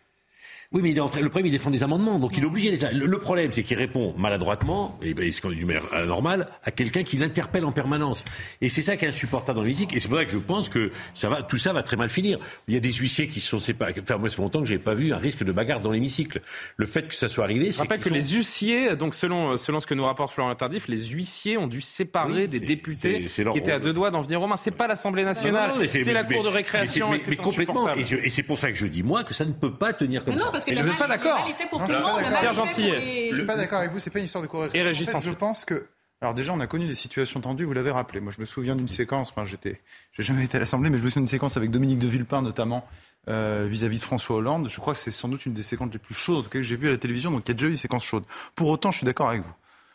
Oui, 0.72 0.82
mais 0.82 0.90
il 0.90 0.96
est 0.96 1.00
en 1.00 1.08
train, 1.08 1.20
le 1.20 1.28
problème, 1.28 1.46
il 1.46 1.50
défend 1.50 1.68
des 1.70 1.82
amendements, 1.82 2.20
donc 2.20 2.36
il 2.38 2.44
est 2.44 2.46
obligé. 2.46 2.78
Le, 2.92 3.06
le 3.06 3.18
problème, 3.18 3.50
c'est 3.52 3.64
qu'il 3.64 3.76
répond 3.76 4.14
maladroitement, 4.16 4.96
et 5.02 5.14
ben, 5.14 5.28
c'est 5.32 5.48
du 5.48 5.64
maire 5.64 5.82
normal, 6.06 6.46
à 6.62 6.70
quelqu'un 6.70 7.02
qui 7.02 7.16
l'interpelle 7.16 7.64
en 7.64 7.72
permanence. 7.72 8.24
Et 8.60 8.68
c'est 8.68 8.80
ça 8.80 8.96
qui 8.96 9.04
est 9.04 9.08
insupportable 9.08 9.56
dans 9.56 9.62
l'hémicycle. 9.64 9.96
Et 9.96 9.98
c'est 9.98 10.06
pour 10.06 10.18
ça 10.18 10.24
que 10.24 10.30
je 10.30 10.38
pense 10.38 10.68
que 10.68 10.90
ça 11.12 11.28
va, 11.28 11.42
tout 11.42 11.56
ça 11.58 11.72
va 11.72 11.82
très 11.82 11.96
mal 11.96 12.08
finir. 12.08 12.38
Il 12.68 12.74
y 12.74 12.76
a 12.76 12.80
des 12.80 12.92
huissiers 12.92 13.26
qui 13.26 13.40
se 13.40 13.48
sont 13.48 13.58
séparés. 13.58 13.94
Enfin, 14.00 14.16
moi, 14.18 14.30
ça 14.30 14.36
fait 14.36 14.42
longtemps 14.42 14.60
que 14.60 14.68
j'ai 14.68 14.78
pas 14.78 14.94
vu 14.94 15.12
un 15.12 15.16
risque 15.16 15.42
de 15.42 15.50
bagarre 15.50 15.80
dans 15.80 15.90
l'hémicycle. 15.90 16.40
Le 16.76 16.86
fait 16.86 17.08
que 17.08 17.16
ça 17.16 17.26
soit 17.26 17.42
arrivé, 17.42 17.72
Je 17.72 17.78
rappelle 17.80 17.98
que 17.98 18.08
sont... 18.08 18.14
les 18.14 18.28
huissiers, 18.30 18.94
donc 18.94 19.16
selon, 19.16 19.56
selon 19.56 19.80
ce 19.80 19.88
que 19.88 19.94
nous 19.94 20.04
rapporte 20.04 20.32
Florent 20.32 20.54
Tardif, 20.54 20.86
les 20.86 21.04
huissiers 21.08 21.58
ont 21.58 21.66
dû 21.66 21.80
séparer 21.80 22.42
Oui, 22.42 22.48
des 22.48 22.60
c'est- 22.60 22.64
députés 22.64 23.22
c'est- 23.24 23.28
c'est 23.28 23.42
leur 23.42 23.54
qui 23.54 23.58
étaient 23.58 23.72
à 23.72 23.80
deux 23.80 23.92
doigts 23.92 24.12
d'en 24.12 24.20
venir 24.20 24.40
aux 24.40 24.46
mains. 24.46 24.54
C'est 24.54 24.70
pas 24.70 24.86
l'Assemblée 24.86 25.24
nationale, 25.24 25.72
c'est 25.88 26.04
la 26.12 26.22
mais- 26.22 26.32
cour 26.36 26.44
de 26.44 26.48
récréation. 26.48 27.10
mais- 27.10 27.16
et 27.16 27.18
mais 27.18 27.24
c'est 27.24 27.36
complètement. 27.42 27.92
Et, 27.96 28.28
c'est 28.30 28.44
pour 28.44 28.56
ça 28.56 28.70
que 28.70 28.78
je 28.78 28.86
dis, 28.86 29.02
moi, 29.02 29.24
que 29.24 29.34
ça 29.34 29.44
ne 29.44 29.52
peut 29.52 29.72
pas 29.74 29.92
tenir 29.92 30.24
comme 30.24 30.34
Mais 30.34 30.40
ça. 30.40 30.59
Parce 30.64 30.78
que 30.78 30.82
le 30.82 30.86
mal, 30.86 30.96
pas 30.98 31.04
le 31.04 31.08
d'accord 31.10 31.38
mal 31.40 31.50
est 31.50 31.54
fait 31.54 31.66
pour 31.68 31.80
Non, 31.80 31.86
tout 31.86 31.92
je 31.92 31.96
le 31.98 32.02
suis 32.04 32.04
pas 32.06 32.12
monde. 32.12 32.20
Le 32.24 32.30
d'accord. 32.30 32.42
mal 32.56 32.68
est 32.68 32.72
fait 32.74 32.82
pour 32.90 33.00
les- 33.00 33.30
Je 33.30 33.34
suis 33.36 33.44
pas 33.46 33.56
d'accord 33.56 33.78
avec 33.80 33.90
vous, 33.92 33.98
c'est 33.98 34.10
pas 34.10 34.18
une 34.18 34.24
histoire 34.26 34.42
de 34.42 34.48
correction. 34.48 34.78
Et 34.78 34.82
Régis 34.82 35.08
En 35.14 35.20
fait, 35.20 35.26
je 35.28 35.34
pense 35.34 35.64
que. 35.64 35.86
Alors 36.22 36.34
déjà, 36.34 36.52
on 36.52 36.60
a 36.60 36.66
connu 36.66 36.86
des 36.86 36.94
situations 36.94 37.40
tendues, 37.40 37.64
vous 37.64 37.72
l'avez 37.72 37.90
rappelé. 37.90 38.20
Moi, 38.20 38.30
je 38.36 38.40
me 38.40 38.46
souviens 38.46 38.76
d'une 38.76 38.88
séquence, 38.88 39.30
enfin, 39.30 39.46
j'étais, 39.46 39.80
j'ai 40.12 40.22
jamais 40.22 40.44
été 40.44 40.56
à 40.58 40.60
l'Assemblée, 40.60 40.90
mais 40.90 40.98
je 40.98 41.02
me 41.04 41.08
souviens 41.08 41.22
d'une 41.22 41.28
séquence 41.28 41.56
avec 41.56 41.70
Dominique 41.70 41.98
de 41.98 42.06
Villepin, 42.08 42.42
notamment, 42.42 42.86
euh, 43.28 43.66
vis-à-vis 43.70 43.98
de 43.98 44.02
François 44.02 44.36
Hollande. 44.36 44.68
Je 44.70 44.78
crois 44.80 44.92
que 44.92 44.98
c'est 44.98 45.10
sans 45.10 45.28
doute 45.28 45.46
une 45.46 45.54
des 45.54 45.62
séquences 45.62 45.88
les 45.92 45.98
plus 45.98 46.14
chaudes 46.14 46.48
que 46.50 46.62
j'ai 46.62 46.76
vues 46.76 46.88
à 46.88 46.90
la 46.90 46.98
télévision, 46.98 47.30
donc 47.30 47.42
il 47.46 47.48
y 47.48 47.52
a 47.52 47.54
déjà 47.54 47.66
eu 47.68 47.70
des 47.70 47.76
séquences 47.76 48.04
chaudes. 48.04 48.24
Pour 48.54 48.68
autant, 48.68 48.90
je 48.90 48.98
suis 48.98 49.06
d'accord 49.06 49.30
avec 49.30 49.40
vous. 49.40 49.54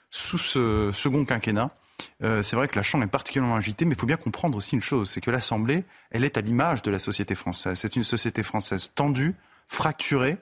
Sous 0.10 0.40
ce 0.40 0.90
second 0.92 1.26
quinquennat, 1.26 1.70
euh, 2.24 2.42
c'est 2.42 2.56
vrai 2.56 2.68
que 2.70 2.76
la 2.76 2.82
Chambre 2.84 3.04
est 3.04 3.08
particulièrement 3.08 3.56
agitée, 3.56 3.86
mais 3.86 3.94
il 3.94 4.00
faut 4.00 4.08
bien 4.08 4.18
comprendre 4.18 4.58
aussi 4.58 4.74
une 4.76 4.82
chose, 4.82 5.08
c'est 5.12 5.22
que 5.22 5.30
l'Assemblée, 5.30 5.84
elle 6.10 6.24
est 6.24 6.38
à 6.38 6.42
l'image 6.42 6.82
de 6.82 6.90
la 6.90 6.98
société 6.98 7.36
française. 7.36 7.78
C'est 7.78 7.96
une 7.96 8.04
société 8.04 8.42
française 8.42 8.92
tendue, 8.96 9.36
fracturée, 9.68 10.38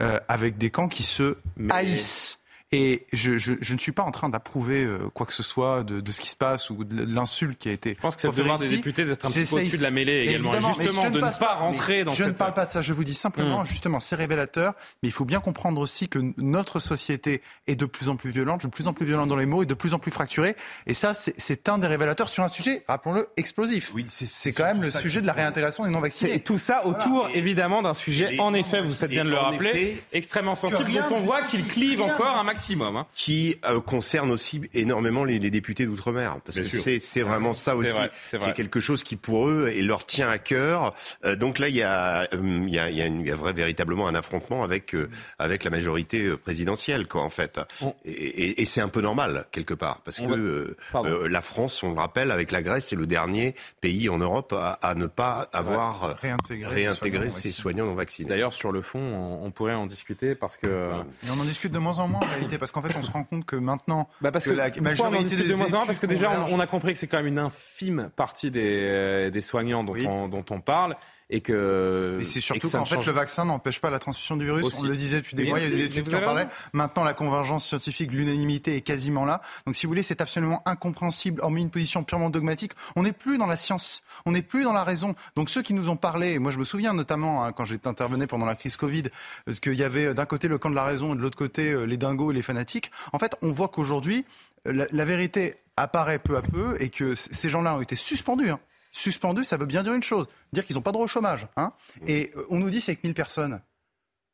euh, 0.00 0.18
avec 0.28 0.58
des 0.58 0.70
camps 0.70 0.88
qui 0.88 1.02
se 1.02 1.36
haïssent. 1.70 2.39
Et 2.72 3.04
je, 3.12 3.36
je, 3.36 3.54
je 3.60 3.74
ne 3.74 3.78
suis 3.80 3.90
pas 3.90 4.04
en 4.04 4.12
train 4.12 4.28
d'approuver 4.28 4.84
euh, 4.84 4.98
quoi 5.12 5.26
que 5.26 5.32
ce 5.32 5.42
soit 5.42 5.82
de, 5.82 6.00
de 6.00 6.12
ce 6.12 6.20
qui 6.20 6.28
se 6.28 6.36
passe 6.36 6.70
ou 6.70 6.84
de 6.84 7.02
l'insulte 7.04 7.58
qui 7.58 7.68
a 7.68 7.72
été. 7.72 7.94
Je 7.96 8.00
pense 8.00 8.14
que 8.14 8.20
c'est 8.20 8.28
le 8.28 8.34
devoir 8.34 8.60
des 8.60 8.68
députés 8.68 9.04
d'être 9.04 9.24
un 9.24 9.28
petit 9.28 9.40
peu 9.40 9.44
J'essaye- 9.44 9.58
au-dessus 9.62 9.78
de 9.78 9.82
la 9.82 9.90
mêlée 9.90 10.20
également. 10.28 10.52
Évidemment, 10.52 10.74
mais 10.78 10.84
Justement, 10.84 11.02
je 11.02 11.08
de 11.08 11.16
ne 11.16 11.20
passe 11.20 11.38
pas 11.40 11.54
mais 11.56 11.60
rentrer 11.62 12.04
dans 12.04 12.12
Je 12.12 12.22
ne 12.22 12.30
parle 12.30 12.54
pas 12.54 12.66
de 12.66 12.70
ça, 12.70 12.80
je 12.80 12.92
vous 12.92 13.02
dis 13.02 13.14
simplement, 13.14 13.60
Hum. 13.60 13.66
justement, 13.66 13.98
c'est 13.98 14.14
révélateur, 14.14 14.74
mais 15.02 15.08
il 15.08 15.12
faut 15.12 15.24
bien 15.24 15.40
comprendre 15.40 15.80
aussi 15.80 16.08
que 16.08 16.20
notre 16.36 16.78
société 16.78 17.42
est 17.66 17.74
de 17.74 17.86
plus 17.86 18.08
en 18.08 18.14
plus 18.14 18.30
violente, 18.30 18.62
de 18.62 18.68
plus 18.68 18.86
en 18.86 18.92
plus 18.92 19.04
violente 19.04 19.28
dans 19.28 19.36
les 19.36 19.46
mots 19.46 19.64
et 19.64 19.66
de 19.66 19.74
plus 19.74 19.92
en 19.92 19.98
plus 19.98 20.12
fracturée. 20.12 20.54
Et 20.86 20.94
ça, 20.94 21.12
c'est- 21.12 21.34
c'est 21.38 21.68
un 21.68 21.78
des 21.78 21.88
révélateurs 21.88 22.28
sur 22.28 22.44
un 22.44 22.48
sujet, 22.48 22.84
rappelons-le, 22.86 23.26
explosif. 23.36 23.90
Oui, 23.96 24.04
c'est 24.06 24.52
quand 24.52 24.62
même 24.62 24.80
le 24.80 24.90
sujet 24.92 25.20
de 25.20 25.26
la 25.26 25.32
réintégration 25.32 25.82
des 25.84 25.90
non-vaccinés. 25.90 26.34
C'est 26.34 26.38
tout 26.38 26.58
ça 26.58 26.86
autour, 26.86 27.22
Voilà. 27.22 27.34
Et- 27.34 27.38
évidemment, 27.38 27.82
d'un 27.82 27.94
sujet, 27.94 28.36
et- 28.36 28.40
en 28.40 28.54
effet, 28.54 28.80
vous 28.80 28.90
faites 28.92 29.10
bien 29.10 29.24
de 29.24 29.30
le 29.30 29.38
rappeler, 29.38 30.00
extrêmement 30.12 30.54
sensible, 30.54 30.92
dont 30.92 31.16
on 31.16 31.20
voit 31.20 31.42
qu'il 31.42 31.66
clive 31.66 32.00
encore 32.02 32.36
un 32.38 32.44
maximum. 32.44 32.59
Hein. 32.96 33.06
qui 33.14 33.56
euh, 33.64 33.80
concerne 33.80 34.30
aussi 34.30 34.62
énormément 34.74 35.24
les, 35.24 35.38
les 35.38 35.50
députés 35.50 35.86
d'outre-mer, 35.86 36.38
parce 36.44 36.56
Bien 36.58 36.64
que 36.64 36.70
c'est 36.70 37.00
c'est 37.00 37.22
vraiment 37.22 37.54
ça 37.54 37.72
C'est 37.72 37.78
aussi. 37.78 37.90
vrai, 37.92 38.10
c'est 38.22 38.36
vrai. 38.36 38.46
C'est 38.48 38.54
quelque 38.54 38.80
chose 38.80 39.02
qui 39.02 39.16
pour 39.16 39.48
eux 39.48 39.68
et 39.74 39.82
leur 39.82 40.04
tient 40.06 40.28
à 40.28 40.38
cœur. 40.38 40.94
Euh, 41.24 41.36
donc 41.36 41.58
là, 41.58 41.68
il 41.68 41.76
y 41.76 41.82
a, 41.82 42.22
euh, 42.32 42.64
il 42.66 42.74
y 42.74 42.78
a, 42.78 42.90
il 42.90 42.96
y 42.96 43.02
a, 43.02 43.06
une- 43.06 43.20
il 43.20 43.26
y 43.26 43.30
a 43.30 43.34
vrai, 43.34 43.52
véritablement 43.52 44.08
un 44.08 44.14
affrontement 44.14 44.62
avec 44.62 44.94
euh, 44.94 45.08
avec 45.38 45.64
la 45.64 45.70
majorité 45.70 46.22
euh, 46.24 46.36
présidentielle, 46.36 47.06
quoi, 47.08 47.22
en 47.22 47.30
fait. 47.30 47.60
Et, 48.04 48.10
et- 48.10 48.62
et 48.62 48.64
c'est 48.64 48.80
un 48.80 48.88
peu 48.88 49.00
normal 49.00 49.46
quelque 49.52 49.74
part, 49.74 50.00
parce 50.04 50.20
On 50.20 50.28
que 50.28 50.76
va- 50.92 51.28
la 51.28 51.40
France, 51.40 51.82
on 51.82 51.90
le 51.90 51.96
rappelle, 51.98 52.30
avec 52.30 52.50
la 52.52 52.62
Grèce, 52.62 52.86
c'est 52.88 52.96
le 52.96 53.06
dernier 53.06 53.54
pays 53.80 54.08
en 54.08 54.18
Europe 54.18 54.52
à, 54.52 54.72
à 54.82 54.94
ne 54.94 55.06
pas 55.06 55.48
avoir 55.52 56.16
réintégré 56.20 56.88
soignants 56.94 57.20
non 57.24 57.30
ses 57.30 57.52
soignants 57.52 57.86
non 57.86 57.94
vaccinés. 57.94 58.28
D'ailleurs, 58.28 58.52
sur 58.52 58.72
le 58.72 58.82
fond, 58.82 58.98
on, 59.00 59.44
on 59.46 59.50
pourrait 59.50 59.74
en 59.74 59.86
discuter 59.86 60.34
parce 60.34 60.56
que. 60.56 60.66
Et 60.66 61.30
on 61.30 61.40
en 61.40 61.44
discute 61.44 61.72
de 61.72 61.78
moins 61.78 61.98
en 61.98 62.08
moins 62.08 62.20
parce 62.58 62.72
qu'en 62.72 62.82
fait, 62.82 62.96
on 62.96 63.02
se 63.02 63.10
rend 63.10 63.24
compte 63.24 63.44
que 63.44 63.56
maintenant, 63.56 64.08
Bah 64.20 64.30
parce 64.32 64.44
que, 64.44 64.50
la 64.50 64.68
on 64.68 64.80
en 64.80 64.82
majorité 64.82 65.36
des 65.36 65.48
de 65.48 65.54
moins 65.54 65.74
en 65.74 65.86
Parce 65.86 65.98
que 65.98 66.06
déjà, 66.06 66.46
on, 66.48 66.56
on 66.56 66.60
a 66.60 66.66
compris 66.66 66.92
que 66.92 66.98
c'est 66.98 67.06
quand 67.06 67.18
même 67.18 67.26
une 67.26 67.38
infime 67.38 68.10
partie 68.16 68.50
des, 68.50 68.80
euh, 68.88 69.30
des 69.30 69.40
soignants 69.40 69.84
dont, 69.84 69.94
on, 70.06 70.28
dont 70.28 70.44
on 70.50 70.60
parle. 70.60 70.96
Et 71.32 71.42
que. 71.42 72.18
Et 72.20 72.24
c'est 72.24 72.40
surtout 72.40 72.68
qu'en 72.68 72.84
fait, 72.84 72.96
change- 72.96 73.06
le 73.06 73.12
vaccin 73.12 73.44
n'empêche 73.44 73.80
pas 73.80 73.88
la 73.88 74.00
transmission 74.00 74.36
du 74.36 74.44
virus. 74.46 74.64
Aussi. 74.64 74.78
On 74.80 74.82
le 74.82 74.96
disait 74.96 75.18
depuis 75.18 75.36
des 75.36 75.44
Oui, 75.44 75.48
mois, 75.50 75.58
il 75.60 75.62
y 75.62 75.66
a 75.66 75.70
des 75.70 75.76
mais 75.76 75.84
études 75.84 76.08
qui 76.08 76.16
en 76.16 76.20
parlaient. 76.22 76.48
Maintenant, 76.72 77.04
la 77.04 77.14
convergence 77.14 77.64
scientifique, 77.66 78.12
l'unanimité 78.12 78.74
est 78.76 78.80
quasiment 78.80 79.24
là. 79.24 79.40
Donc, 79.64 79.76
si 79.76 79.86
vous 79.86 79.90
voulez, 79.90 80.02
c'est 80.02 80.20
absolument 80.20 80.60
incompréhensible, 80.66 81.40
hormis 81.42 81.62
une 81.62 81.70
position 81.70 82.02
purement 82.02 82.30
dogmatique. 82.30 82.72
On 82.96 83.04
n'est 83.04 83.12
plus 83.12 83.38
dans 83.38 83.46
la 83.46 83.54
science, 83.56 84.02
on 84.26 84.32
n'est 84.32 84.42
plus 84.42 84.64
dans 84.64 84.72
la 84.72 84.82
raison. 84.82 85.14
Donc, 85.36 85.50
ceux 85.50 85.62
qui 85.62 85.72
nous 85.72 85.88
ont 85.88 85.96
parlé, 85.96 86.32
et 86.32 86.38
moi 86.40 86.50
je 86.50 86.58
me 86.58 86.64
souviens 86.64 86.94
notamment, 86.94 87.44
hein, 87.44 87.52
quand 87.52 87.64
j'étais 87.64 87.86
intervenu 87.86 88.26
pendant 88.26 88.46
la 88.46 88.56
crise 88.56 88.76
Covid, 88.76 89.04
euh, 89.48 89.54
qu'il 89.54 89.74
y 89.74 89.84
avait 89.84 90.06
euh, 90.06 90.14
d'un 90.14 90.26
côté 90.26 90.48
le 90.48 90.58
camp 90.58 90.70
de 90.70 90.74
la 90.74 90.84
raison 90.84 91.14
et 91.14 91.16
de 91.16 91.22
l'autre 91.22 91.38
côté 91.38 91.70
euh, 91.70 91.84
les 91.84 91.96
dingos 91.96 92.32
et 92.32 92.34
les 92.34 92.42
fanatiques. 92.42 92.90
En 93.12 93.20
fait, 93.20 93.36
on 93.42 93.52
voit 93.52 93.68
qu'aujourd'hui, 93.68 94.24
la, 94.64 94.86
la 94.90 95.04
vérité 95.04 95.54
apparaît 95.76 96.18
peu 96.18 96.36
à 96.36 96.42
peu 96.42 96.76
et 96.82 96.90
que 96.90 97.14
ces 97.14 97.48
gens-là 97.48 97.76
ont 97.76 97.80
été 97.80 97.94
suspendus. 97.96 98.50
hein. 98.50 98.58
Suspendus, 98.92 99.44
ça 99.44 99.56
veut 99.56 99.66
bien 99.66 99.82
dire 99.82 99.94
une 99.94 100.02
chose, 100.02 100.26
dire 100.52 100.64
qu'ils 100.64 100.76
n'ont 100.76 100.82
pas 100.82 100.92
droit 100.92 101.04
au 101.04 101.08
chômage. 101.08 101.46
Hein. 101.56 101.72
Et 102.06 102.32
euh, 102.36 102.46
on 102.50 102.58
nous 102.58 102.70
dit 102.70 102.80
c'est 102.80 102.96
que 102.96 103.06
1000 103.06 103.14
personnes. 103.14 103.60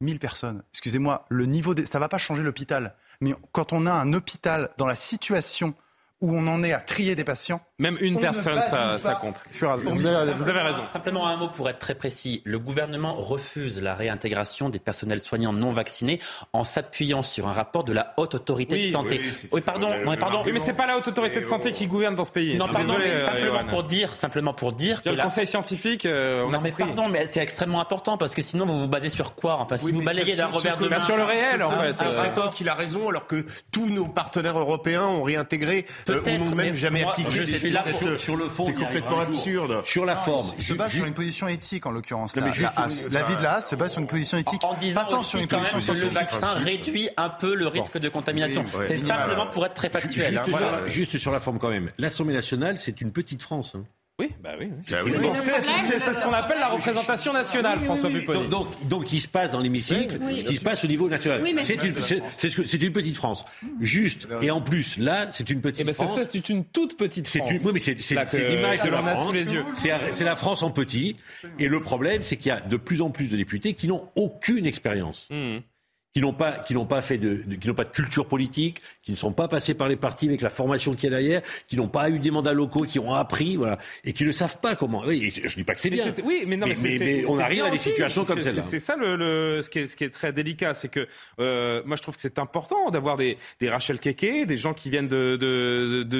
1000 0.00 0.18
personnes. 0.18 0.62
Excusez-moi, 0.72 1.24
le 1.28 1.46
niveau 1.46 1.74
des... 1.74 1.86
ça 1.86 1.98
va 1.98 2.08
pas 2.08 2.18
changer 2.18 2.42
l'hôpital. 2.42 2.94
Mais 3.20 3.34
quand 3.52 3.72
on 3.72 3.86
a 3.86 3.92
un 3.92 4.12
hôpital 4.12 4.70
dans 4.76 4.86
la 4.86 4.96
situation 4.96 5.74
où 6.22 6.34
on 6.34 6.46
en 6.46 6.62
est 6.62 6.72
à 6.72 6.80
trier 6.80 7.14
des 7.14 7.24
patients. 7.24 7.60
Même 7.78 7.98
une 8.00 8.14
on 8.14 8.18
ne 8.18 8.22
personne, 8.22 8.60
ça, 8.62 8.96
ça 8.96 9.14
compte. 9.16 9.44
Je 9.50 9.56
suis 9.58 9.66
ravi. 9.66 9.82
Vous 9.84 10.06
avez, 10.06 10.32
vous 10.32 10.48
avez 10.48 10.60
raison. 10.60 10.82
Simplement 10.90 11.26
un 11.26 11.36
mot 11.36 11.48
pour 11.48 11.68
être 11.68 11.78
très 11.78 11.94
précis. 11.94 12.40
Le 12.46 12.58
gouvernement 12.58 13.14
refuse 13.14 13.82
la 13.82 13.94
réintégration 13.94 14.70
des 14.70 14.78
personnels 14.78 15.20
soignants 15.20 15.52
non 15.52 15.72
vaccinés 15.72 16.18
en 16.54 16.64
s'appuyant 16.64 17.22
sur 17.22 17.48
un 17.48 17.52
rapport 17.52 17.84
de 17.84 17.92
la 17.92 18.14
haute 18.16 18.34
autorité 18.34 18.76
Oui, 18.76 18.86
de 18.86 18.92
santé. 18.92 19.20
oui, 19.22 19.48
Oui, 19.52 19.60
pardon, 19.60 19.90
le- 19.90 20.04
non, 20.04 20.10
mais 20.10 20.16
le 20.16 20.20
pardon. 20.20 20.42
Oui, 20.46 20.52
mais 20.52 20.58
c'est 20.58 20.72
pas 20.72 20.86
la 20.86 20.96
haute 20.96 21.06
autorité 21.08 21.40
de 21.40 21.44
santé 21.44 21.72
qui 21.72 21.86
gouverne 21.86 22.14
dans 22.14 22.24
ce 22.24 22.32
pays. 22.32 22.56
Non, 22.56 22.66
pardon, 22.68 22.94
désolé, 22.94 23.04
mais 23.08 23.14
euh, 23.16 23.24
simplement 23.26 23.64
pour 23.64 23.84
dire, 23.84 24.14
simplement 24.14 24.54
pour 24.54 24.72
dire 24.72 25.02
que 25.02 25.10
Le 25.10 25.16
la- 25.16 25.24
conseil 25.24 25.46
scientifique, 25.46 26.06
euh, 26.06 26.44
on 26.46 26.50
non 26.50 26.58
a 26.58 26.60
mais 26.62 26.70
compris. 26.70 26.84
pardon, 26.94 27.08
mais 27.10 27.26
c'est 27.26 27.40
extrêmement 27.40 27.80
important 27.82 28.16
parce 28.16 28.34
que 28.34 28.40
sinon 28.40 28.64
vous 28.64 28.80
vous 28.80 28.88
basez 28.88 29.10
sur 29.10 29.34
quoi 29.34 29.56
Enfin, 29.60 29.76
si 29.76 29.92
vous 29.92 30.02
balayez 30.02 30.34
d'un 30.34 30.46
revers 30.46 30.78
de 30.78 30.88
main, 30.88 30.98
sur 30.98 31.16
le 31.18 31.24
réel, 31.24 31.62
en 31.62 31.70
Ah, 31.70 31.82
fait. 31.84 31.96
ah, 31.98 32.04
prétend 32.22 32.48
qu'il 32.48 32.70
a 32.70 32.74
raison 32.74 33.10
alors 33.10 33.26
que 33.26 33.44
tous 33.70 33.90
nos 33.90 34.06
partenaires 34.06 34.58
européens 34.58 35.04
ont 35.04 35.22
réintégré 35.22 35.84
euh, 36.08 36.20
on 36.40 36.48
n'a 36.50 36.54
même 36.54 36.74
jamais 36.74 37.04
appliqué. 37.04 37.30
Je 37.30 37.42
suis 37.42 37.70
là 37.70 37.82
sur, 37.92 38.18
sur, 38.18 38.36
le 38.36 38.48
fond. 38.48 38.66
C'est 38.66 38.74
complètement 38.74 39.20
absurde. 39.20 39.82
Sur 39.84 40.04
la 40.04 40.16
forme. 40.16 40.52
Il 40.58 40.64
se 40.64 40.74
base 40.74 40.92
sur 40.92 41.04
une 41.04 41.14
position 41.14 41.48
éthique 41.48 41.86
en 41.86 41.90
l'occurrence. 41.90 42.36
La, 42.36 42.46
la, 42.46 42.50
vie 42.50 43.36
de 43.36 43.42
la 43.42 43.60
se 43.60 43.74
base 43.76 43.92
sur 43.92 44.00
une 44.00 44.06
position 44.06 44.38
éthique. 44.38 44.62
En 44.64 44.74
disant 44.74 45.06
aussi 45.16 45.46
quand 45.46 45.60
même 45.60 45.82
que 45.82 45.92
le 45.92 46.08
vaccin 46.08 46.52
réduit 46.54 47.08
un 47.16 47.30
peu 47.30 47.54
le 47.54 47.66
risque 47.66 47.98
de 47.98 48.08
contamination. 48.08 48.64
C'est 48.86 48.98
simplement 48.98 49.46
pour 49.46 49.66
être 49.66 49.74
très 49.74 49.88
factuel. 49.88 50.40
Juste 50.86 51.18
sur 51.18 51.32
la 51.32 51.40
forme 51.40 51.58
quand 51.58 51.70
même. 51.70 51.90
L'Assemblée 51.98 52.34
nationale, 52.34 52.78
c'est 52.78 53.00
une 53.00 53.12
petite 53.12 53.42
France. 53.42 53.76
Oui, 54.18 54.30
bah 54.42 54.54
oui. 54.58 54.70
C'est 54.82 54.94
ce 54.94 56.24
qu'on 56.24 56.32
appelle 56.32 56.58
la 56.58 56.68
représentation 56.68 57.34
nationale, 57.34 57.78
François 57.80 58.08
Pupponi. 58.08 58.48
Donc, 58.48 58.66
donc, 58.88 59.12
il 59.12 59.20
se 59.20 59.28
passe 59.28 59.50
dans 59.50 59.60
l'hémicycle 59.60 60.18
ce 60.34 60.42
qui 60.42 60.54
se 60.54 60.60
passe 60.62 60.84
au 60.84 60.86
niveau 60.86 61.08
national. 61.08 61.42
c'est 61.58 61.74
une, 61.84 61.94
une, 62.82 62.92
petite 62.92 63.16
France. 63.16 63.44
Juste, 63.80 64.26
et 64.40 64.50
en 64.50 64.62
plus, 64.62 64.96
là, 64.96 65.26
c'est 65.30 65.50
une 65.50 65.60
petite 65.60 65.92
France. 65.92 66.18
C'est 66.30 66.48
une 66.48 66.64
toute 66.64 66.96
petite 66.96 67.28
France. 67.28 67.50
oui, 67.62 67.70
mais 67.74 67.78
c'est 67.78 67.94
l'image 67.94 68.80
de 68.82 68.90
la 68.90 69.02
France. 69.02 69.34
C'est 69.74 70.24
la 70.24 70.36
France 70.36 70.62
en 70.62 70.70
petit. 70.70 71.16
Et 71.58 71.68
le 71.68 71.80
problème, 71.80 72.22
c'est 72.22 72.38
qu'il 72.38 72.48
y 72.48 72.52
a 72.52 72.60
de 72.60 72.76
plus 72.78 73.02
en 73.02 73.10
plus 73.10 73.28
de 73.28 73.36
députés 73.36 73.74
qui 73.74 73.86
n'ont 73.86 74.08
aucune 74.14 74.64
expérience. 74.64 75.28
Mmh 75.30 75.58
qui 76.16 76.22
n'ont 76.22 76.32
pas, 76.32 76.52
qui 76.52 76.72
n'ont 76.72 76.86
pas 76.86 77.02
fait 77.02 77.18
de, 77.18 77.42
qui 77.60 77.68
n'ont 77.68 77.74
pas 77.74 77.84
de 77.84 77.90
culture 77.90 78.26
politique, 78.26 78.80
qui 79.02 79.10
ne 79.10 79.18
sont 79.18 79.34
pas 79.34 79.48
passés 79.48 79.74
par 79.74 79.86
les 79.86 79.96
partis 79.96 80.26
avec 80.28 80.40
la 80.40 80.48
formation 80.48 80.94
qu'il 80.94 81.04
y 81.04 81.06
a 81.08 81.18
derrière, 81.18 81.42
qui 81.68 81.76
n'ont 81.76 81.88
pas 81.88 82.08
eu 82.08 82.18
des 82.18 82.30
mandats 82.30 82.54
locaux, 82.54 82.84
qui 82.84 82.98
ont 82.98 83.12
appris, 83.12 83.56
voilà, 83.56 83.76
et 84.02 84.14
qui 84.14 84.24
ne 84.24 84.30
savent 84.30 84.56
pas 84.56 84.76
comment. 84.76 85.02
Oui, 85.06 85.28
je 85.28 85.54
dis 85.54 85.62
pas 85.62 85.74
que 85.74 85.80
c'est 85.80 85.90
bien. 85.90 86.06
Oui, 86.24 86.44
mais 86.46 86.56
non, 86.56 86.68
mais, 86.68 86.74
mais, 86.82 87.24
on 87.28 87.38
arrive 87.38 87.64
à 87.64 87.70
des 87.70 87.76
situations 87.76 88.24
comme 88.24 88.40
celle-là. 88.40 88.62
C'est 88.62 88.78
ça 88.78 88.96
le, 88.96 89.14
le, 89.14 89.60
ce, 89.60 89.68
qui 89.68 89.80
est, 89.80 89.86
ce 89.86 89.94
qui 89.94 90.04
est 90.04 90.10
très 90.10 90.32
délicat, 90.32 90.72
c'est 90.72 90.88
que 90.88 91.06
euh, 91.38 91.82
moi 91.84 91.96
je 91.96 92.02
trouve 92.02 92.16
que 92.16 92.22
c'est 92.22 92.38
important 92.38 92.88
d'avoir 92.88 93.16
des, 93.16 93.36
des 93.60 93.68
Rachel 93.68 94.00
Keke, 94.00 94.46
des 94.46 94.56
gens 94.56 94.72
qui 94.72 94.88
viennent 94.88 95.08
de, 95.08 95.36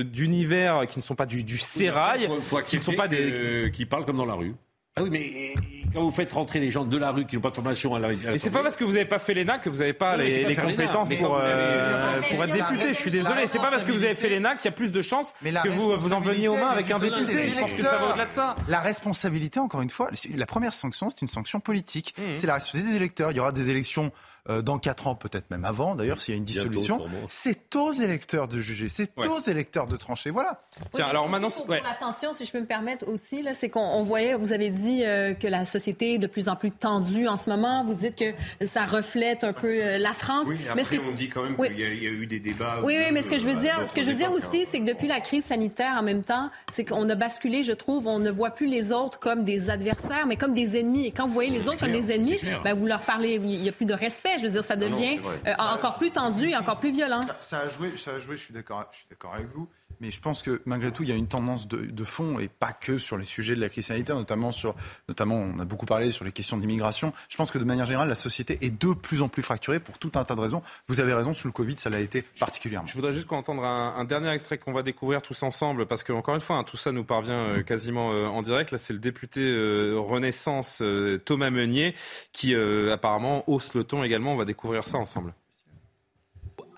d'univers 0.02 0.80
de, 0.80 0.84
qui 0.84 0.98
ne 0.98 1.04
sont 1.04 1.14
pas 1.14 1.24
du, 1.24 1.42
du 1.42 1.56
sérail, 1.56 2.28
qui 2.66 2.76
ne 2.76 2.82
sont 2.82 2.92
pas 2.92 3.08
des, 3.08 3.70
qui 3.72 3.86
parlent 3.86 4.04
comme 4.04 4.18
dans 4.18 4.26
la 4.26 4.34
rue. 4.34 4.52
Ah 4.98 5.02
oui, 5.02 5.10
mais 5.10 5.54
quand 5.92 6.00
vous 6.00 6.10
faites 6.10 6.32
rentrer 6.32 6.58
les 6.58 6.70
gens 6.70 6.86
de 6.86 6.96
la 6.96 7.10
rue 7.10 7.26
qui 7.26 7.36
n'ont 7.36 7.42
pas 7.42 7.50
de 7.50 7.54
formation 7.54 7.94
à 7.94 7.98
la 7.98 8.12
Et 8.12 8.38
c'est 8.38 8.48
pas 8.48 8.62
parce 8.62 8.76
que 8.76 8.84
vous 8.84 8.92
n'avez 8.92 9.04
pas 9.04 9.18
fait 9.18 9.34
l'ENA 9.34 9.58
que 9.58 9.68
vous 9.68 9.78
n'avez 9.78 9.92
pas 9.92 10.16
les, 10.16 10.56
compétences 10.56 11.12
pour, 11.14 11.38
euh, 11.38 12.12
pour 12.30 12.44
être 12.44 12.52
député. 12.52 12.88
Je 12.88 12.94
suis 12.94 13.10
désolé. 13.10 13.46
C'est 13.46 13.58
pas 13.58 13.70
parce 13.70 13.84
que 13.84 13.92
vous 13.92 14.04
avez 14.04 14.14
fait 14.14 14.30
l'ENA 14.30 14.56
qu'il 14.56 14.64
y 14.64 14.68
a 14.68 14.72
plus 14.72 14.92
de 14.92 15.02
chances 15.02 15.34
que 15.42 15.68
vous 15.68 15.94
vous 15.98 16.12
en 16.14 16.20
veniez 16.20 16.48
aux 16.48 16.56
mains 16.56 16.70
avec 16.70 16.90
un 16.90 16.98
député. 16.98 17.50
Je 17.50 17.60
pense 17.60 17.74
que 17.74 17.82
ça 17.82 17.98
va 17.98 18.10
au-delà 18.10 18.24
de 18.24 18.30
ça. 18.30 18.54
La 18.68 18.80
responsabilité, 18.80 19.60
encore 19.60 19.82
une 19.82 19.90
fois, 19.90 20.08
la 20.34 20.46
première 20.46 20.72
sanction, 20.72 21.10
c'est 21.10 21.20
une 21.20 21.28
sanction 21.28 21.60
politique. 21.60 22.14
Mmh. 22.16 22.22
C'est 22.34 22.46
la 22.46 22.54
responsabilité 22.54 22.92
des 22.92 22.96
électeurs. 22.96 23.30
Il 23.32 23.36
y 23.36 23.40
aura 23.40 23.52
des 23.52 23.68
élections 23.68 24.12
euh, 24.48 24.62
dans 24.62 24.78
quatre 24.78 25.08
ans, 25.08 25.14
peut-être 25.14 25.50
même 25.50 25.64
avant, 25.64 25.94
d'ailleurs, 25.96 26.20
s'il 26.20 26.34
y 26.34 26.36
a 26.36 26.38
une 26.38 26.44
dissolution. 26.44 27.04
C'est 27.28 27.74
aux 27.74 27.90
électeurs 27.90 28.46
de 28.46 28.60
juger, 28.60 28.88
c'est 28.88 29.10
aux 29.18 29.40
électeurs 29.40 29.86
de 29.86 29.96
trancher. 29.96 30.30
Voilà. 30.30 30.60
Tiens, 30.92 31.06
alors 31.06 31.28
maintenant, 31.28 31.50
pour, 31.50 31.68
l'attention, 31.68 32.32
si 32.32 32.44
je 32.44 32.52
peux 32.52 32.60
me 32.60 32.66
permettre 32.66 33.08
aussi, 33.08 33.42
là, 33.42 33.54
c'est 33.54 33.68
qu'on 33.68 34.02
voyait, 34.04 34.34
vous 34.34 34.52
avez 34.52 34.70
dit 34.70 35.04
euh, 35.04 35.34
que 35.34 35.48
la 35.48 35.64
société 35.64 36.14
est 36.14 36.18
de 36.18 36.26
plus 36.26 36.48
en 36.48 36.56
plus 36.56 36.70
tendue 36.70 37.26
en 37.26 37.36
ce 37.36 37.50
moment. 37.50 37.84
Vous 37.84 37.94
dites 37.94 38.16
que 38.16 38.34
ça 38.64 38.84
reflète 38.84 39.42
un 39.42 39.52
peu 39.52 39.66
euh, 39.66 39.98
la 39.98 40.12
France. 40.12 40.46
Oui, 40.48 40.58
après, 40.68 40.84
mais 40.92 41.00
on 41.08 41.14
dit 41.14 41.28
quand 41.28 41.42
même 41.42 41.56
qu'il 41.56 41.78
y, 41.78 42.06
a 42.06 42.10
eu 42.10 42.26
des 42.26 42.40
débats. 42.40 42.80
Oui, 42.84 42.94
oui, 42.96 43.12
mais 43.12 43.22
ce 43.22 43.30
que 43.30 43.38
je 43.38 43.46
veux 43.46 43.56
dire, 43.56 43.82
ce 43.86 43.94
que 43.94 44.02
je 44.02 44.08
veux 44.08 44.16
dire 44.16 44.32
aussi, 44.32 44.64
c'est 44.66 44.80
que 44.80 44.84
depuis 44.84 45.08
la 45.08 45.20
crise 45.20 45.44
sanitaire, 45.44 45.96
en 45.98 46.02
même 46.02 46.22
temps, 46.22 46.50
c'est 46.72 46.84
qu'on 46.84 47.08
a 47.08 47.14
basculé, 47.14 47.62
je 47.62 47.72
trouve, 47.72 48.06
on 48.06 48.18
ne 48.18 48.30
voit 48.30 48.50
plus 48.50 48.66
les 48.66 48.92
autres 48.92 49.18
comme 49.18 49.44
des 49.44 49.70
adversaires, 49.70 50.26
mais 50.26 50.36
comme 50.36 50.54
des 50.54 50.78
ennemis. 50.78 51.06
Et 51.06 51.10
quand 51.10 51.26
vous 51.26 51.34
voyez 51.34 51.50
les 51.50 51.68
autres 51.68 51.78
comme 51.78 51.92
des 51.92 52.12
ennemis, 52.12 52.38
ben, 52.62 52.74
vous 52.74 52.86
leur 52.86 53.00
parlez, 53.00 53.34
il 53.34 53.42
n'y 53.42 53.68
a 53.68 53.72
plus 53.72 53.86
de 53.86 53.94
respect. 53.94 54.35
Je 54.38 54.42
veux 54.44 54.50
dire, 54.50 54.64
ça 54.64 54.76
devient 54.76 55.18
euh, 55.46 55.54
encore 55.58 55.96
plus 55.98 56.10
tendu 56.10 56.50
et 56.50 56.56
encore 56.56 56.78
plus 56.78 56.90
violent. 56.92 57.24
Ça, 57.40 57.60
a 57.60 57.68
joué, 57.68 57.96
ça 57.96 58.12
a 58.12 58.18
joué, 58.18 58.36
je 58.36 58.42
suis 58.42 58.54
d'accord 58.54 58.84
avec 59.32 59.48
vous. 59.48 59.68
Mais 60.00 60.10
je 60.10 60.20
pense 60.20 60.42
que 60.42 60.62
malgré 60.66 60.90
tout, 60.90 61.02
il 61.02 61.08
y 61.08 61.12
a 61.12 61.16
une 61.16 61.26
tendance 61.26 61.68
de, 61.68 62.04
fond, 62.04 62.38
et 62.38 62.48
pas 62.48 62.72
que 62.72 62.98
sur 62.98 63.16
les 63.16 63.24
sujets 63.24 63.54
de 63.54 63.60
la 63.60 63.68
crise 63.68 63.86
sanitaire, 63.86 64.16
notamment 64.16 64.52
sur, 64.52 64.74
notamment, 65.08 65.36
on 65.36 65.58
a 65.58 65.64
beaucoup 65.64 65.86
parlé 65.86 66.10
sur 66.10 66.24
les 66.24 66.32
questions 66.32 66.56
d'immigration. 66.56 67.12
Je 67.28 67.36
pense 67.36 67.50
que 67.50 67.58
de 67.58 67.64
manière 67.64 67.86
générale, 67.86 68.08
la 68.08 68.14
société 68.14 68.58
est 68.60 68.70
de 68.70 68.92
plus 68.92 69.22
en 69.22 69.28
plus 69.28 69.42
fracturée 69.42 69.80
pour 69.80 69.98
tout 69.98 70.12
un 70.14 70.24
tas 70.24 70.34
de 70.34 70.40
raisons. 70.40 70.62
Vous 70.88 71.00
avez 71.00 71.14
raison, 71.14 71.34
sous 71.34 71.48
le 71.48 71.52
Covid, 71.52 71.76
ça 71.78 71.90
l'a 71.90 72.00
été 72.00 72.22
particulièrement. 72.38 72.88
Je 72.88 72.94
voudrais 72.94 73.12
juste 73.12 73.26
qu'on 73.26 73.36
entende 73.36 73.60
un, 73.62 74.04
dernier 74.04 74.30
extrait 74.30 74.58
qu'on 74.58 74.72
va 74.72 74.82
découvrir 74.82 75.22
tous 75.22 75.42
ensemble, 75.42 75.86
parce 75.86 76.04
que 76.04 76.12
encore 76.12 76.34
une 76.34 76.40
fois, 76.40 76.56
hein, 76.56 76.64
tout 76.64 76.76
ça 76.76 76.92
nous 76.92 77.04
parvient 77.04 77.42
euh, 77.42 77.62
quasiment 77.62 78.12
euh, 78.12 78.26
en 78.26 78.42
direct. 78.42 78.70
Là, 78.70 78.78
c'est 78.78 78.92
le 78.92 78.98
député 78.98 79.40
euh, 79.40 79.96
Renaissance 79.98 80.82
Thomas 81.24 81.50
Meunier 81.50 81.94
qui 82.32 82.54
apparemment 82.54 83.44
hausse 83.46 83.74
le 83.74 83.84
ton 83.84 84.02
également. 84.02 84.32
On 84.32 84.36
va 84.36 84.44
découvrir 84.44 84.86
ça 84.86 84.98
ensemble 84.98 85.32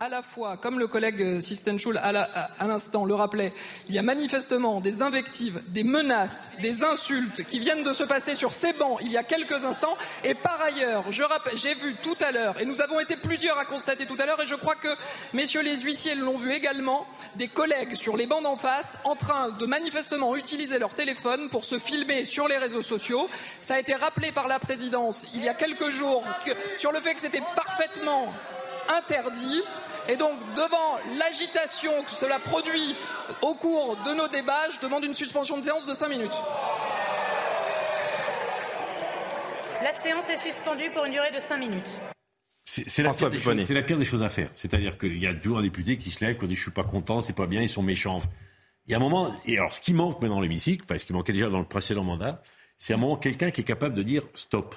à 0.01 0.09
la 0.09 0.23
fois, 0.23 0.57
comme 0.57 0.79
le 0.79 0.87
collègue 0.87 1.41
Sistenschul 1.41 1.99
à 1.99 2.67
l'instant 2.67 3.05
le 3.05 3.15
rappelait, 3.15 3.53
il 3.89 3.95
y 3.95 3.99
a 3.99 4.03
manifestement 4.03 4.81
des 4.81 5.03
invectives, 5.03 5.61
des 5.69 5.83
menaces, 5.83 6.53
des 6.63 6.85
insultes 6.85 7.45
qui 7.45 7.59
viennent 7.59 7.83
de 7.83 7.93
se 7.93 8.05
passer 8.05 8.35
sur 8.37 8.53
ces 8.53 8.73
bancs 8.75 8.99
il 9.03 9.11
y 9.11 9.17
a 9.17 9.25
quelques 9.25 9.65
instants. 9.65 9.97
Et 10.23 10.35
par 10.35 10.63
ailleurs, 10.63 11.05
j'ai 11.11 11.75
vu 11.75 11.97
tout 12.01 12.17
à 12.21 12.31
l'heure, 12.31 12.61
et 12.61 12.65
nous 12.65 12.81
avons 12.81 13.01
été 13.01 13.17
plusieurs 13.17 13.59
à 13.59 13.65
constater 13.65 14.07
tout 14.07 14.17
à 14.19 14.27
l'heure, 14.27 14.41
et 14.41 14.47
je 14.47 14.55
crois 14.55 14.77
que 14.77 14.89
messieurs 15.33 15.63
les 15.63 15.79
huissiers 15.79 16.15
l'ont 16.15 16.37
vu 16.37 16.53
également, 16.53 17.07
des 17.35 17.49
collègues 17.49 17.95
sur 17.95 18.17
les 18.17 18.27
bancs 18.27 18.43
d'en 18.43 18.57
face 18.57 18.99
en 19.05 19.17
train 19.17 19.51
de 19.51 19.67
manifestement 19.67 20.37
utiliser 20.37 20.79
leur 20.79 20.95
téléphone 20.95 21.49
pour 21.49 21.65
se 21.65 21.79
filmer 21.79 22.25
sur 22.25 22.47
les 22.47 22.57
réseaux 22.57 22.83
sociaux. 22.83 23.29
Ça 23.61 23.75
a 23.75 23.79
été 23.81 23.95
rappelé 23.95 24.31
par 24.31 24.47
la 24.47 24.59
présidence 24.59 25.27
il 25.35 25.43
y 25.43 25.49
a 25.49 25.55
quelques 25.55 25.91
jours 25.91 26.23
sur 26.77 26.93
le 26.93 27.01
fait 27.01 27.15
que 27.15 27.21
c'était 27.21 27.43
parfaitement 27.57 28.33
interdit. 28.89 29.63
Et 30.11 30.17
donc, 30.17 30.39
devant 30.57 30.97
l'agitation 31.19 32.03
que 32.03 32.11
cela 32.11 32.39
produit 32.39 32.97
au 33.43 33.55
cours 33.55 33.97
de 34.07 34.15
nos 34.15 34.27
débats, 34.29 34.71
je 34.73 34.81
demande 34.81 35.05
une 35.05 35.13
suspension 35.13 35.59
de 35.59 35.63
séance 35.63 35.87
de 35.87 35.93
5 35.93 36.09
minutes. 36.09 36.37
La 39.83 39.93
séance 39.93 40.27
est 40.31 40.39
suspendue 40.39 40.91
pour 40.95 41.05
une 41.05 41.13
durée 41.13 41.31
de 41.31 41.39
5 41.39 41.59
minutes. 41.59 42.01
C'est 42.65 43.03
la, 43.03 43.11
la, 43.11 43.83
pire 43.83 43.99
des 43.99 44.05
choses 44.05 44.23
à 44.23 44.31
faire. 44.31 44.51
C'est-à-dire 44.55 44.97
qu'il 44.99 45.19
y 45.19 45.27
a 45.27 45.35
toujours 45.35 45.59
un 45.59 45.63
député 45.63 45.99
qui 45.99 46.11
se 46.11 46.25
lève, 46.25 46.39
qui 46.39 46.49
dit 46.49 46.55
Je 46.55 46.63
suis 46.63 46.71
pas 46.71 46.85
content, 46.85 47.21
c'est 47.21 47.35
pas 47.35 47.47
bien, 47.47 47.61
ils 47.61 47.69
sont 47.69 47.83
méchants. 47.83 48.19
Il 48.87 48.93
y 48.93 48.95
a 48.95 48.97
un 48.97 49.01
moment, 49.01 49.35
et 49.45 49.59
alors 49.59 49.75
ce 49.75 49.81
qui 49.81 49.93
manque 49.93 50.21
maintenant 50.21 50.37
dans 50.37 50.41
l'hémicycle, 50.41 50.85
enfin 50.85 50.99
ce 50.99 51.05
qui 51.05 51.13
manquait 51.13 51.33
déjà 51.33 51.51
dans 51.51 51.59
le 51.59 51.65
précédent 51.65 52.05
mandat, 52.05 52.43
c'est 52.79 52.95
un 52.95 52.97
moment 52.97 53.17
quelqu'un 53.17 53.51
qui 53.51 53.61
est 53.63 53.65
capable 53.65 53.95
de 53.95 54.03
dire 54.03 54.23
Stop, 54.35 54.75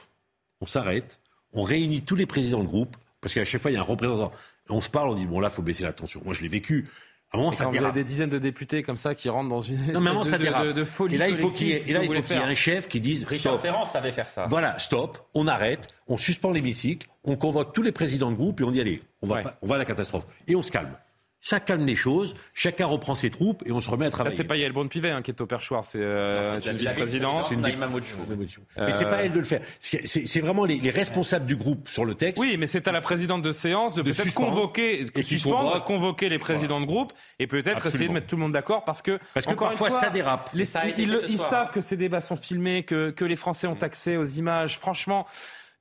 on 0.60 0.66
s'arrête, 0.66 1.20
on 1.54 1.64
réunit 1.64 2.02
tous 2.02 2.16
les 2.16 2.26
présidents 2.26 2.64
de 2.64 2.68
groupe, 2.68 2.96
parce 3.20 3.34
qu'à 3.34 3.44
chaque 3.44 3.62
fois 3.62 3.72
il 3.72 3.76
y 3.76 3.78
a 3.78 3.82
un 3.82 3.84
représentant 3.84 4.32
on 4.72 4.82
se 4.82 4.90
parle, 4.90 5.10
on 5.10 5.16
dit 5.16 5.26
bon 5.26 5.40
là, 5.40 5.50
faut 5.50 5.62
baisser 5.62 5.84
la 5.84 5.94
tension. 5.94 6.22
Moi, 6.24 6.34
je 6.34 6.42
l'ai 6.42 6.48
vécu. 6.48 6.88
À 7.34 7.38
un 7.38 7.40
moment, 7.40 7.54
ça 7.54 7.64
quand 7.64 7.72
vous 7.72 7.78
avez 7.78 7.94
des 7.94 8.04
dizaines 8.04 8.30
de 8.30 8.40
députés 8.40 8.84
comme 8.84 8.98
ça 8.98 9.16
qui 9.16 9.30
rentrent 9.30 9.48
dans 9.48 9.62
une 9.62 9.94
non, 9.94 10.02
mais 10.02 10.24
ça 10.26 10.38
de, 10.38 10.74
de, 10.74 10.84
folie 10.84 11.16
Et 11.16 11.18
là, 11.18 11.30
il 11.30 11.38
faut 11.38 11.50
qu'il 11.50 11.68
y 11.68 11.72
ait, 11.72 12.36
un 12.36 12.54
chef 12.54 12.90
qui 12.90 13.00
dise 13.00 13.24
Richard 13.24 13.60
Ferrand 13.62 13.86
savait 13.86 14.12
faire 14.12 14.28
ça. 14.28 14.48
Voilà, 14.50 14.78
stop, 14.80 15.30
on 15.34 15.48
arrête, 15.48 15.88
on 16.08 16.18
suspend 16.18 16.52
l'hémicycle, 16.52 17.08
on 17.24 17.38
convoque 17.38 17.74
tous 17.74 17.84
les 17.84 17.94
présidents 17.94 18.32
de 18.32 18.36
groupe 18.36 18.60
et 18.60 18.66
on 18.66 18.72
dit 18.72 18.82
allez, 18.82 19.02
on 19.22 19.28
va, 19.28 19.58
on 19.62 19.68
va 19.68 19.76
à 19.76 19.78
la 19.78 19.86
catastrophe. 19.86 20.26
Et 20.48 20.58
on 20.58 20.62
se 20.62 20.72
calme 20.72 20.92
ça 21.42 21.60
calme 21.60 21.86
les 21.86 21.96
choses, 21.96 22.36
chacun 22.54 22.86
reprend 22.86 23.16
ses 23.16 23.32
troupes 23.32 23.64
et 23.66 23.72
on 23.72 23.82
se 23.82 23.90
remet 23.90 24.06
à 24.06 24.12
travailler. 24.12 24.36
c'est 24.36 24.44
pas 24.44 24.58
Yael 24.58 24.72
Bonne-Pivet 24.74 25.10
hein, 25.10 25.24
qui 25.24 25.32
est 25.32 25.42
au 25.42 25.48
perchoir, 25.48 25.84
c'est 25.84 26.00
euh, 26.00 26.60
une 26.62 26.72
vice-présidente. 26.72 27.46
C'est 27.50 27.56
une 27.56 27.62
Mais 28.78 28.92
c'est 28.92 29.06
pas 29.06 29.24
elle 29.24 29.34
de 29.34 29.40
le 29.40 29.46
faire. 29.46 29.62
C'est 29.80 30.40
vraiment 30.40 30.66
les, 30.66 30.92
responsables 30.92 31.46
du 31.46 31.56
groupe 31.56 31.88
sur 31.88 32.06
le 32.06 32.14
texte. 32.14 32.42
Oui, 32.42 32.58
mais 32.58 32.68
c'est 32.68 32.88
à 32.88 32.92
la 32.92 33.02
présidente 33.02 33.42
de 33.42 33.52
séance 33.52 33.96
de, 33.96 34.04
peut-être 34.04 34.34
convoquer, 34.34 35.06
et 35.16 35.24
suspendre, 35.24 35.84
convoquer 35.84 36.30
les 36.30 36.38
présidents 36.38 36.80
de 36.80 36.86
groupe 36.86 37.14
et 37.40 37.48
peut-être 37.48 37.88
essayer 37.88 38.08
de 38.08 38.14
mettre 38.14 38.28
tout 38.28 38.36
le 38.36 38.42
monde 38.42 38.52
d'accord 38.52 38.84
parce 38.84 39.02
que 39.02 39.20
parce 39.34 39.46
que 39.46 39.54
parfois 39.54 39.90
ça 39.90 40.10
dérape. 40.10 40.52
ils, 40.54 41.38
savent 41.38 41.72
que 41.72 41.82
ces 41.82 41.98
débats 41.98 42.22
sont 42.22 42.36
filmés, 42.36 42.84
que, 42.84 43.10
que 43.10 43.26
les 43.26 43.36
Français 43.36 43.66
ont 43.68 43.82
accès 43.82 44.18
aux 44.18 44.26
images. 44.26 44.78
Franchement. 44.78 45.26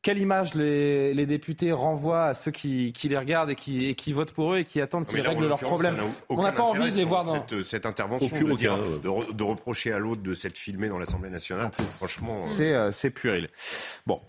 Quelle 0.02 0.18
image 0.18 0.54
les, 0.54 1.12
les, 1.12 1.26
députés 1.26 1.72
renvoient 1.72 2.26
à 2.26 2.34
ceux 2.34 2.50
qui, 2.50 2.94
qui 2.94 3.10
les 3.10 3.18
regardent 3.18 3.50
et 3.50 3.54
qui, 3.54 3.86
et 3.86 3.94
qui, 3.94 4.14
votent 4.14 4.32
pour 4.32 4.54
eux 4.54 4.58
et 4.60 4.64
qui 4.64 4.80
attendent 4.80 5.06
qu'ils 5.06 5.20
règlent 5.20 5.46
leurs 5.46 5.58
problèmes? 5.58 5.98
On 6.30 6.42
n'a 6.42 6.52
pas 6.52 6.62
envie 6.62 6.90
de 6.90 6.96
les 6.96 7.04
voir 7.04 7.24
dans 7.24 7.34
cette, 7.34 7.62
cette 7.62 7.84
intervention, 7.84 8.28
de, 8.28 8.56
dire, 8.56 8.78
de, 8.78 9.32
de, 9.32 9.42
reprocher 9.42 9.92
à 9.92 9.98
l'autre 9.98 10.22
de 10.22 10.34
s'être 10.34 10.56
filmé 10.56 10.88
dans 10.88 10.98
l'Assemblée 10.98 11.28
nationale. 11.28 11.70
Franchement, 11.86 12.40
c'est 12.42 12.72
euh, 12.72 13.10
pueril. 13.14 13.48
Bon, 14.06 14.20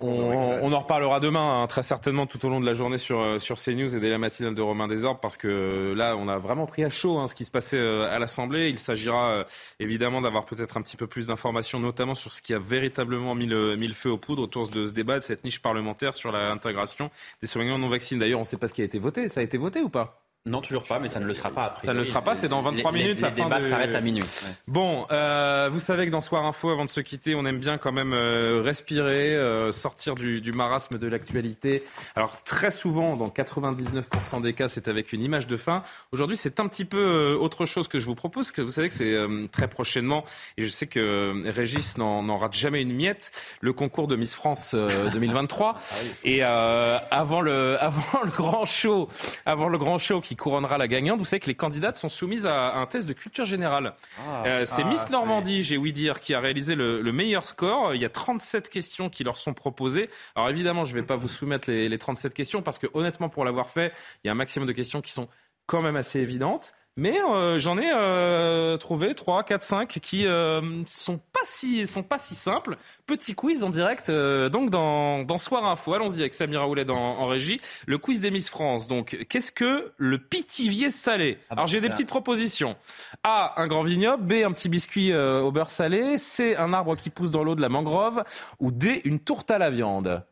on, 0.00 0.72
en 0.72 0.78
reparlera 0.80 1.20
demain, 1.20 1.62
hein, 1.62 1.66
très 1.66 1.82
certainement, 1.82 2.26
tout 2.26 2.44
au 2.44 2.48
long 2.48 2.60
de 2.60 2.66
la 2.66 2.74
journée 2.74 2.98
sur, 2.98 3.20
euh, 3.20 3.38
sur 3.38 3.56
CNews 3.56 3.94
et 3.96 4.00
dès 4.00 4.10
la 4.10 4.18
matinale 4.18 4.54
de 4.54 4.62
Romain 4.62 4.88
Desorbes, 4.88 5.18
parce 5.20 5.36
que 5.36 5.48
euh, 5.48 5.94
là, 5.94 6.16
on 6.16 6.28
a 6.28 6.38
vraiment 6.38 6.66
pris 6.66 6.84
à 6.84 6.90
chaud 6.90 7.18
hein, 7.18 7.26
ce 7.26 7.34
qui 7.34 7.44
se 7.44 7.50
passait 7.50 7.78
euh, 7.78 8.10
à 8.10 8.18
l'Assemblée. 8.18 8.68
Il 8.68 8.78
s'agira 8.78 9.44
évidemment 9.80 10.20
d'avoir 10.20 10.44
peut-être 10.44 10.76
un 10.76 10.82
petit 10.82 10.96
peu 10.96 11.06
plus 11.06 11.26
d'informations, 11.26 11.80
notamment 11.80 12.14
sur 12.14 12.32
ce 12.32 12.42
qui 12.42 12.54
a 12.54 12.58
véritablement 12.58 13.34
mis 13.34 13.46
le, 13.46 13.76
mis 13.76 13.88
le 13.88 13.94
feu 13.94 14.10
aux 14.10 14.18
poudres 14.18 14.42
autour 14.42 14.68
de 14.68 14.86
ce 14.86 14.92
débat, 14.92 15.18
de 15.18 15.24
cette 15.24 15.44
niche 15.44 15.60
parlementaire 15.60 16.14
sur 16.14 16.32
l'intégration 16.32 17.10
des 17.40 17.46
soignants 17.46 17.78
non 17.78 17.88
vaccinés. 17.88 18.20
D'ailleurs, 18.20 18.40
on 18.40 18.42
ne 18.42 18.46
sait 18.46 18.56
pas 18.56 18.68
ce 18.68 18.74
qui 18.74 18.82
a 18.82 18.84
été 18.84 18.98
voté. 18.98 19.28
Ça 19.28 19.40
a 19.40 19.42
été 19.42 19.58
voté 19.58 19.80
ou 19.82 19.88
pas? 19.88 20.25
Non, 20.46 20.60
toujours 20.60 20.84
pas, 20.84 21.00
mais 21.00 21.08
ça 21.08 21.18
ne 21.18 21.26
le 21.26 21.34
sera 21.34 21.50
pas 21.50 21.64
après. 21.64 21.84
Ça 21.84 21.92
ne 21.92 21.98
le 21.98 22.04
sera 22.04 22.22
pas, 22.22 22.36
c'est 22.36 22.46
dans 22.46 22.60
23 22.60 22.92
minutes. 22.92 23.16
Les, 23.16 23.22
la 23.22 23.30
les 23.30 23.34
fin 23.34 23.44
débats 23.44 23.60
de... 23.60 23.68
s'arrêtent 23.68 23.96
à 23.96 24.00
minuit. 24.00 24.22
Bon, 24.68 25.04
euh, 25.10 25.68
vous 25.72 25.80
savez 25.80 26.06
que 26.06 26.12
dans 26.12 26.20
Soir 26.20 26.46
Info, 26.46 26.70
avant 26.70 26.84
de 26.84 26.90
se 26.90 27.00
quitter, 27.00 27.34
on 27.34 27.44
aime 27.46 27.58
bien 27.58 27.78
quand 27.78 27.90
même 27.90 28.12
euh, 28.12 28.62
respirer, 28.64 29.34
euh, 29.34 29.72
sortir 29.72 30.14
du, 30.14 30.40
du, 30.40 30.52
marasme 30.52 30.98
de 30.98 31.08
l'actualité. 31.08 31.82
Alors 32.14 32.40
très 32.44 32.70
souvent, 32.70 33.16
dans 33.16 33.26
99% 33.26 34.40
des 34.40 34.52
cas, 34.52 34.68
c'est 34.68 34.86
avec 34.86 35.12
une 35.12 35.24
image 35.24 35.48
de 35.48 35.56
fin. 35.56 35.82
Aujourd'hui, 36.12 36.36
c'est 36.36 36.60
un 36.60 36.68
petit 36.68 36.84
peu 36.84 37.36
autre 37.40 37.64
chose 37.64 37.88
que 37.88 37.98
je 37.98 38.06
vous 38.06 38.14
propose, 38.14 38.52
que 38.52 38.62
vous 38.62 38.70
savez 38.70 38.88
que 38.88 38.94
c'est 38.94 39.16
très 39.50 39.66
prochainement, 39.66 40.24
et 40.58 40.62
je 40.62 40.68
sais 40.68 40.86
que 40.86 41.42
Régis 41.44 41.98
n'en 41.98 42.38
rate 42.38 42.52
jamais 42.52 42.82
une 42.82 42.94
miette, 42.94 43.32
le 43.60 43.72
concours 43.72 44.06
de 44.06 44.14
Miss 44.14 44.36
France 44.36 44.76
2023. 45.12 45.74
ah. 45.76 45.82
Et 46.22 46.44
avant 46.44 47.40
le, 47.40 47.76
avant 47.80 48.22
le 48.22 48.30
grand 48.30 48.64
show, 48.64 49.08
avant 49.44 49.68
le 49.68 49.78
grand 49.78 49.98
show 49.98 50.20
qui 50.20 50.35
couronnera 50.36 50.78
la 50.78 50.88
gagnante, 50.88 51.18
vous 51.18 51.24
savez 51.24 51.40
que 51.40 51.46
les 51.46 51.54
candidates 51.54 51.96
sont 51.96 52.08
soumises 52.08 52.46
à 52.46 52.76
un 52.76 52.86
test 52.86 53.08
de 53.08 53.12
culture 53.12 53.44
générale. 53.44 53.94
Ah, 54.18 54.44
euh, 54.46 54.66
c'est 54.66 54.82
ah, 54.82 54.88
Miss 54.88 55.08
Normandie, 55.10 55.62
j'ai 55.62 55.76
ouï 55.76 55.92
dire, 55.92 56.20
qui 56.20 56.34
a 56.34 56.40
réalisé 56.40 56.74
le, 56.74 57.00
le, 57.00 57.12
meilleur 57.12 57.46
score. 57.46 57.94
Il 57.94 58.00
y 58.00 58.04
a 58.04 58.10
37 58.10 58.68
questions 58.68 59.10
qui 59.10 59.24
leur 59.24 59.36
sont 59.36 59.54
proposées. 59.54 60.10
Alors 60.34 60.48
évidemment, 60.50 60.84
je 60.84 60.94
ne 60.94 61.00
vais 61.00 61.06
pas 61.06 61.16
vous 61.16 61.28
soumettre 61.28 61.70
les, 61.70 61.88
les 61.88 61.98
37 61.98 62.34
questions 62.34 62.62
parce 62.62 62.78
que 62.78 62.86
honnêtement, 62.94 63.28
pour 63.28 63.44
l'avoir 63.44 63.70
fait, 63.70 63.92
il 64.22 64.28
y 64.28 64.30
a 64.30 64.32
un 64.32 64.36
maximum 64.36 64.66
de 64.66 64.72
questions 64.72 65.00
qui 65.00 65.12
sont 65.12 65.28
quand 65.66 65.82
même 65.82 65.96
assez 65.96 66.20
évidentes. 66.20 66.74
Mais 66.98 67.20
euh, 67.20 67.58
j'en 67.58 67.76
ai 67.76 67.90
euh, 67.92 68.78
trouvé 68.78 69.14
3, 69.14 69.44
4, 69.44 69.62
5 69.62 69.88
qui 70.00 70.26
euh, 70.26 70.82
sont 70.86 71.18
pas 71.18 71.40
si 71.44 71.86
sont 71.86 72.02
pas 72.02 72.18
si 72.18 72.34
simples. 72.34 72.78
Petit 73.06 73.34
quiz 73.34 73.62
en 73.62 73.68
direct 73.68 74.08
euh, 74.08 74.48
donc 74.48 74.70
dans, 74.70 75.22
dans 75.22 75.36
Soir 75.36 75.66
Info. 75.66 75.92
Allons-y 75.92 76.20
avec 76.20 76.32
Samira 76.32 76.66
Oulet 76.66 76.90
en, 76.90 76.96
en, 76.96 77.26
régie. 77.26 77.60
Le 77.86 77.98
quiz 77.98 78.22
des 78.22 78.30
Miss 78.30 78.48
France. 78.48 78.88
Donc 78.88 79.26
qu'est-ce 79.28 79.52
que 79.52 79.92
le 79.98 80.16
pitivier 80.16 80.88
salé? 80.88 81.36
Ah 81.50 81.54
bah, 81.54 81.54
Alors 81.56 81.66
j'ai 81.66 81.82
des 81.82 81.90
petites 81.90 82.08
propositions. 82.08 82.76
A 83.22 83.60
un 83.60 83.66
grand 83.66 83.82
vignoble, 83.82 84.22
B 84.22 84.44
un 84.44 84.52
petit 84.52 84.70
biscuit 84.70 85.12
euh, 85.12 85.42
au 85.42 85.52
beurre 85.52 85.70
salé, 85.70 86.16
C 86.16 86.56
un 86.56 86.72
arbre 86.72 86.96
qui 86.96 87.10
pousse 87.10 87.30
dans 87.30 87.44
l'eau 87.44 87.54
de 87.56 87.60
la 87.60 87.68
mangrove 87.68 88.24
ou 88.58 88.70
D 88.70 89.02
une 89.04 89.20
tourte 89.20 89.50
à 89.50 89.58
la 89.58 89.68
viande. 89.68 90.24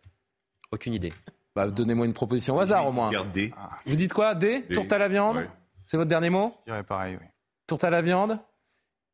Aucune 0.72 0.94
idée. 0.94 1.12
Bah, 1.54 1.68
donnez-moi 1.68 2.06
une 2.06 2.14
proposition 2.14 2.56
au 2.56 2.60
hasard 2.60 2.86
au 2.86 2.92
moins. 2.92 3.10
D. 3.34 3.52
Vous 3.84 3.96
dites 3.96 4.14
quoi? 4.14 4.34
D, 4.34 4.64
D. 4.66 4.74
Tourte 4.74 4.92
à 4.92 4.98
la 4.98 5.08
viande? 5.08 5.36
Ouais. 5.36 5.48
C'est 5.86 5.96
votre 5.96 6.08
dernier 6.08 6.30
mot? 6.30 6.54
Je 6.66 6.72
dirais 6.72 6.82
pareil, 6.82 7.18
oui. 7.20 7.26
Tourte 7.66 7.84
à 7.84 7.90
la 7.90 8.02
viande? 8.02 8.38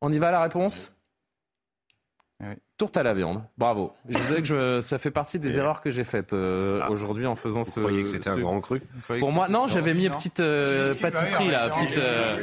On 0.01 0.11
y 0.11 0.19
va 0.19 0.31
la 0.31 0.41
réponse? 0.41 0.95
Oui. 2.39 2.55
Tourte 2.81 2.97
à 2.97 3.03
la 3.03 3.13
viande. 3.13 3.43
Bravo. 3.59 3.93
Je 4.09 4.17
disais 4.17 4.37
que 4.37 4.45
je, 4.45 4.81
ça 4.81 4.97
fait 4.97 5.11
partie 5.11 5.37
des 5.37 5.59
erreurs 5.59 5.81
que 5.81 5.91
j'ai 5.91 6.03
faites 6.03 6.33
euh, 6.33 6.79
ah, 6.81 6.89
aujourd'hui 6.89 7.27
en 7.27 7.35
faisant 7.35 7.61
vous 7.61 7.69
ce. 7.69 7.79
Vous 7.79 7.85
croyez 7.85 8.01
que 8.01 8.09
c'était 8.09 8.31
ce... 8.31 8.39
un 8.39 8.39
grand 8.39 8.59
cru 8.59 8.81
Pour 9.19 9.31
moi, 9.31 9.47
non, 9.49 9.67
j'avais 9.67 9.93
mis 9.93 10.05
une 10.05 10.11
petite 10.11 10.39
euh, 10.39 10.95
pâtisserie 10.95 11.51
là. 11.51 11.69
Petite, 11.69 11.99
euh... 11.99 12.39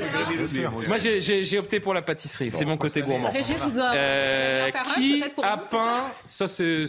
Moi, 0.86 0.98
j'ai 0.98 1.58
opté 1.58 1.80
pour 1.80 1.92
la 1.92 2.02
pâtisserie. 2.02 2.52
C'est 2.52 2.64
mon 2.64 2.76
côté 2.76 3.02
gourmand. 3.02 3.30
Euh, 3.34 4.70
qui 4.94 5.24
a 5.42 5.56
peint 5.56 6.04
Ça, 6.26 6.46
c'est 6.46 6.86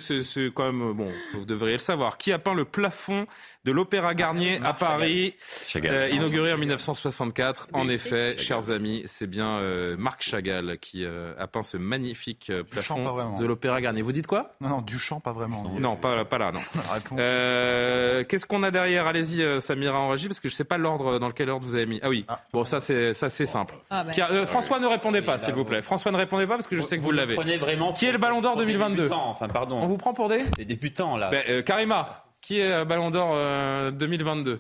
quand 0.54 0.72
même 0.72 0.94
bon. 0.94 1.10
Vous 1.34 1.46
devriez 1.46 1.74
le 1.74 1.80
savoir. 1.80 2.20
Qui 2.20 2.32
a 2.32 2.38
peint 2.38 2.54
le 2.54 2.66
plafond 2.66 3.26
de 3.66 3.72
l'Opéra 3.72 4.16
Garnier 4.16 4.60
à 4.64 4.74
Paris, 4.74 5.36
euh, 5.76 6.10
inauguré 6.12 6.54
en 6.54 6.58
1964. 6.58 7.68
En 7.74 7.90
effet, 7.90 8.38
chers 8.38 8.72
amis, 8.72 9.04
c'est 9.06 9.28
bien 9.28 9.58
euh, 9.58 9.98
Marc 9.98 10.24
Chagall 10.24 10.78
qui 10.80 11.04
euh, 11.04 11.34
a 11.38 11.48
peint 11.48 11.62
ce 11.62 11.78
magnifique 11.78 12.52
plafond 12.72 13.36
de 13.40 13.46
l'Opéra 13.46 13.82
Garnier. 13.82 14.02
Vous 14.02 14.12
dites 14.12 14.28
quoi? 14.28 14.54
Non, 14.62 14.70
non, 14.70 14.82
Duchamp, 14.82 15.20
pas 15.20 15.34
vraiment. 15.34 15.64
Non, 15.64 15.80
non 15.80 15.96
pas, 15.96 16.26
pas 16.26 16.38
là, 16.38 16.52
non. 16.52 16.60
Qu'est-ce 18.26 18.46
qu'on 18.46 18.64
a 18.64 18.72
derrière? 18.72 19.08
Allez-y, 19.08 19.62
Samira 19.62 20.00
en 20.00 20.10
régie, 20.10 20.28
parce 20.28 20.40
que 20.40 20.50
je 20.50 20.54
ne 20.54 20.58
sais 20.58 20.64
pas 20.64 20.78
l'ordre 20.78 21.20
dans 21.20 21.28
lequel 21.28 21.50
ordre 21.50 21.66
vous 21.66 21.76
avez 21.76 21.86
mis. 21.86 22.00
Ah 22.04 22.10
oui, 22.10 22.26
ah. 22.28 22.42
bon, 22.54 22.66
ça 22.66 22.80
c'est 22.80 23.14
ça 23.14 23.30
c'est 23.30 23.46
simple. 23.46 23.76
Ah, 23.90 24.04
bah. 24.04 24.12
Qui, 24.12 24.22
François, 24.46 24.80
ne 24.80 24.88
répondez 24.88 25.22
pas, 25.22 25.38
s'il 25.38 25.54
vous 25.54 25.66
plaît. 25.66 25.82
François, 25.82 26.12
ne 26.12 26.18
répondez 26.18 26.48
pas, 26.48 26.56
parce 26.56 26.68
que 26.68 26.76
je 26.76 26.82
sais 26.84 26.98
que 26.98 27.02
vous, 27.02 27.10
vous 27.10 27.16
l'avez. 27.16 27.36
vraiment 27.36 27.94
Qui 27.94 28.06
est 28.06 28.12
le 28.12 28.18
Ballon 28.18 28.42
d'Or 28.42 28.56
2022 28.58 29.10
Enfin, 29.12 29.48
pardon. 29.48 29.80
On 29.82 29.88
vous 29.88 29.98
prend 29.98 30.14
pour 30.14 30.30
des 30.30 30.44
Des 30.58 30.66
débutants, 30.66 31.18
là. 31.18 31.30
Ben, 31.30 31.64
Karima 31.64 32.26
qui 32.42 32.60
est 32.60 32.86
Ballon 32.86 33.12
d'Or 33.12 33.32
euh, 33.34 33.92
2022 33.92 34.60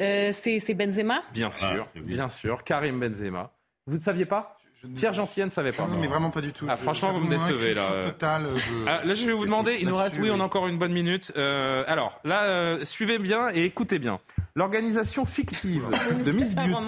euh, 0.00 0.30
C'est 0.32 0.74
Benzema? 0.74 1.22
Bien 1.32 1.50
sûr, 1.50 1.86
ah, 1.94 1.98
bien 2.00 2.28
sûr. 2.28 2.64
Karim 2.64 2.98
Benzema. 2.98 3.50
Vous 3.86 3.96
ne 3.96 4.00
saviez 4.00 4.26
pas? 4.26 4.56
Pierre 4.96 5.12
Gentillet 5.12 5.46
ne 5.46 5.50
savait 5.50 5.72
pas. 5.72 5.86
Non, 5.86 5.96
mais 5.98 6.06
vraiment 6.06 6.30
pas 6.30 6.40
du 6.40 6.52
tout. 6.52 6.66
Ah, 6.68 6.76
franchement, 6.76 7.12
vous 7.12 7.24
me 7.24 7.30
décevez 7.30 7.74
là. 7.74 7.88
Total, 8.06 8.42
je... 8.56 8.72
ah, 8.86 9.04
là, 9.04 9.14
je 9.14 9.26
vais 9.26 9.32
vous 9.32 9.44
demander. 9.44 9.76
Il 9.80 9.88
nous 9.88 9.96
reste, 9.96 10.18
oui, 10.18 10.30
on 10.32 10.40
a 10.40 10.44
encore 10.44 10.66
une 10.68 10.78
bonne 10.78 10.92
minute. 10.92 11.32
Euh, 11.36 11.84
alors 11.86 12.20
là, 12.24 12.44
euh, 12.44 12.84
suivez 12.84 13.18
bien 13.18 13.48
et 13.52 13.64
écoutez 13.64 13.98
bien. 13.98 14.20
L'organisation 14.54 15.24
fictive 15.24 15.88
de 16.24 16.32
Miss 16.32 16.54
Beauty 16.54 16.86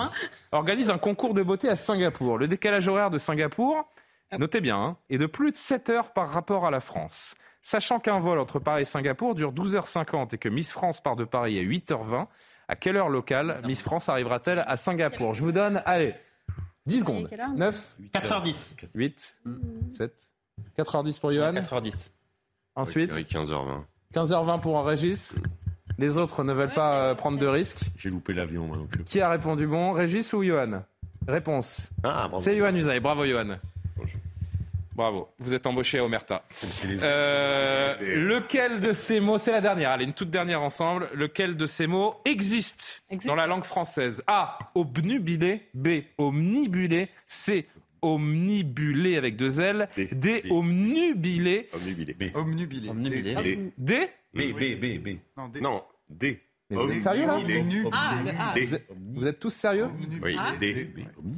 organise 0.53 0.91
un 0.91 0.99
concours 0.99 1.35
de 1.35 1.43
beauté 1.43 1.69
à 1.69 1.77
Singapour. 1.77 2.37
Le 2.39 2.47
décalage 2.49 2.89
horaire 2.89 3.11
de 3.11 3.19
Singapour, 3.19 3.89
notez 4.39 4.61
bien, 4.61 4.77
hein, 4.77 4.97
est 5.09 5.19
de 5.19 5.27
plus 5.27 5.51
de 5.53 5.57
7 5.57 5.89
heures 5.91 6.13
par 6.13 6.29
rapport 6.29 6.67
à 6.67 6.71
la 6.71 6.81
France. 6.81 7.37
Sachant 7.63 7.99
qu'un 8.01 8.19
vol 8.19 8.39
entre 8.39 8.59
Paris 8.59 8.83
et 8.83 8.85
Singapour 8.85 9.35
dure 9.35 9.53
12h50 9.53 10.35
et 10.35 10.39
que 10.39 10.51
Miss 10.51 10.73
France 10.73 11.01
part 11.01 11.17
de 11.17 11.25
Paris 11.25 11.59
à 11.59 11.63
8h20, 11.63 12.27
à 12.69 12.77
quelle 12.77 12.99
heure 12.99 13.09
locale 13.09 13.61
Miss 13.65 13.83
France 13.83 14.11
arrivera-t-elle 14.11 14.63
à 14.67 14.77
Singapour? 14.77 15.33
Je 15.33 15.43
vous 15.43 15.53
donne, 15.53 15.83
allez, 15.87 16.15
10 16.87 17.01
secondes. 17.01 17.29
9 17.57 17.97
4h10. 18.15 18.55
8 18.95 19.37
7 19.91 20.33
4h10 20.79 21.21
pour 21.21 21.33
Johan 21.33 21.53
4h10. 21.53 22.11
Ensuite 22.77 23.13
oui, 23.15 23.23
15h20. 23.23 23.83
15h20 24.15 24.61
pour 24.61 24.85
Régis. 24.85 25.37
Les 25.99 26.19
autres 26.19 26.43
ne 26.43 26.53
veulent 26.53 26.69
Ouais, 26.69 26.75
pas 26.75 27.03
euh, 27.05 27.15
prendre 27.15 27.39
de 27.39 27.47
risques. 27.47 27.91
J'ai 27.97 28.11
loupé 28.11 28.33
l'avion, 28.35 28.67
moi 28.67 28.77
non 28.77 28.87
plus. 28.87 29.05
Qui 29.05 29.21
a 29.21 29.29
répondu 29.31 29.67
bon 29.67 29.93
Régis 29.93 30.33
ou 30.33 30.43
Johan? 30.43 30.83
Réponse. 31.27 31.91
Ah, 32.03 32.29
bravo. 32.29 32.41
C'est 32.41 32.57
Johan 32.57 32.75
Usaï. 32.75 33.01
Bravo 33.01 33.25
Johan. 33.25 33.57
Bravo, 34.95 35.29
vous 35.39 35.55
êtes 35.55 35.67
embauché 35.67 35.99
à 35.99 36.05
Omerta. 36.05 36.45
Euh, 37.03 37.97
lequel 38.17 38.81
de 38.81 38.93
ces 38.93 39.19
mots, 39.21 39.39
c'est 39.39 39.51
la 39.51 39.61
dernière, 39.61 39.91
allez, 39.91 40.05
une 40.05 40.13
toute 40.13 40.31
dernière 40.31 40.63
ensemble, 40.63 41.09
lequel 41.15 41.57
de 41.57 41.67
ces 41.67 41.87
mots 41.87 42.15
existe 42.25 43.05
Existe. 43.11 43.27
dans 43.27 43.35
la 43.35 43.47
langue 43.47 43.65
française? 43.65 44.23
A, 44.29 44.59
obnubilé, 44.75 45.63
B, 45.75 46.03
omnibulé, 46.17 47.09
C, 47.27 47.67
omnibulé 48.03 49.17
avec 49.17 49.37
deux 49.37 49.61
L, 49.61 49.89
D. 49.97 50.09
D, 50.13 50.45
omnubilé, 50.51 51.69
Omnubilé. 51.73 52.33
Omnubilé. 52.35 52.89
Omnubilé. 52.91 53.35
D. 53.35 53.73
D, 53.79 54.11
B, 54.33 54.39
B, 54.53 54.81
B, 54.81 54.99
B. 55.03 55.19
Non, 55.61 55.83
D. 56.09 56.39
Mais 56.71 56.77
vous 56.79 56.91
êtes 56.91 57.01
sérieux 57.01 57.27
là. 57.27 57.37
Ah, 57.93 58.15
le 58.25 58.31
A. 58.31 58.55
Vous 58.57 58.75
êtes, 58.75 58.87
vous 59.15 59.27
êtes 59.27 59.39
tous 59.39 59.51
sérieux 59.53 59.89
Oui, 60.23 60.35
Ah. 60.39 60.53
D. 60.59 60.89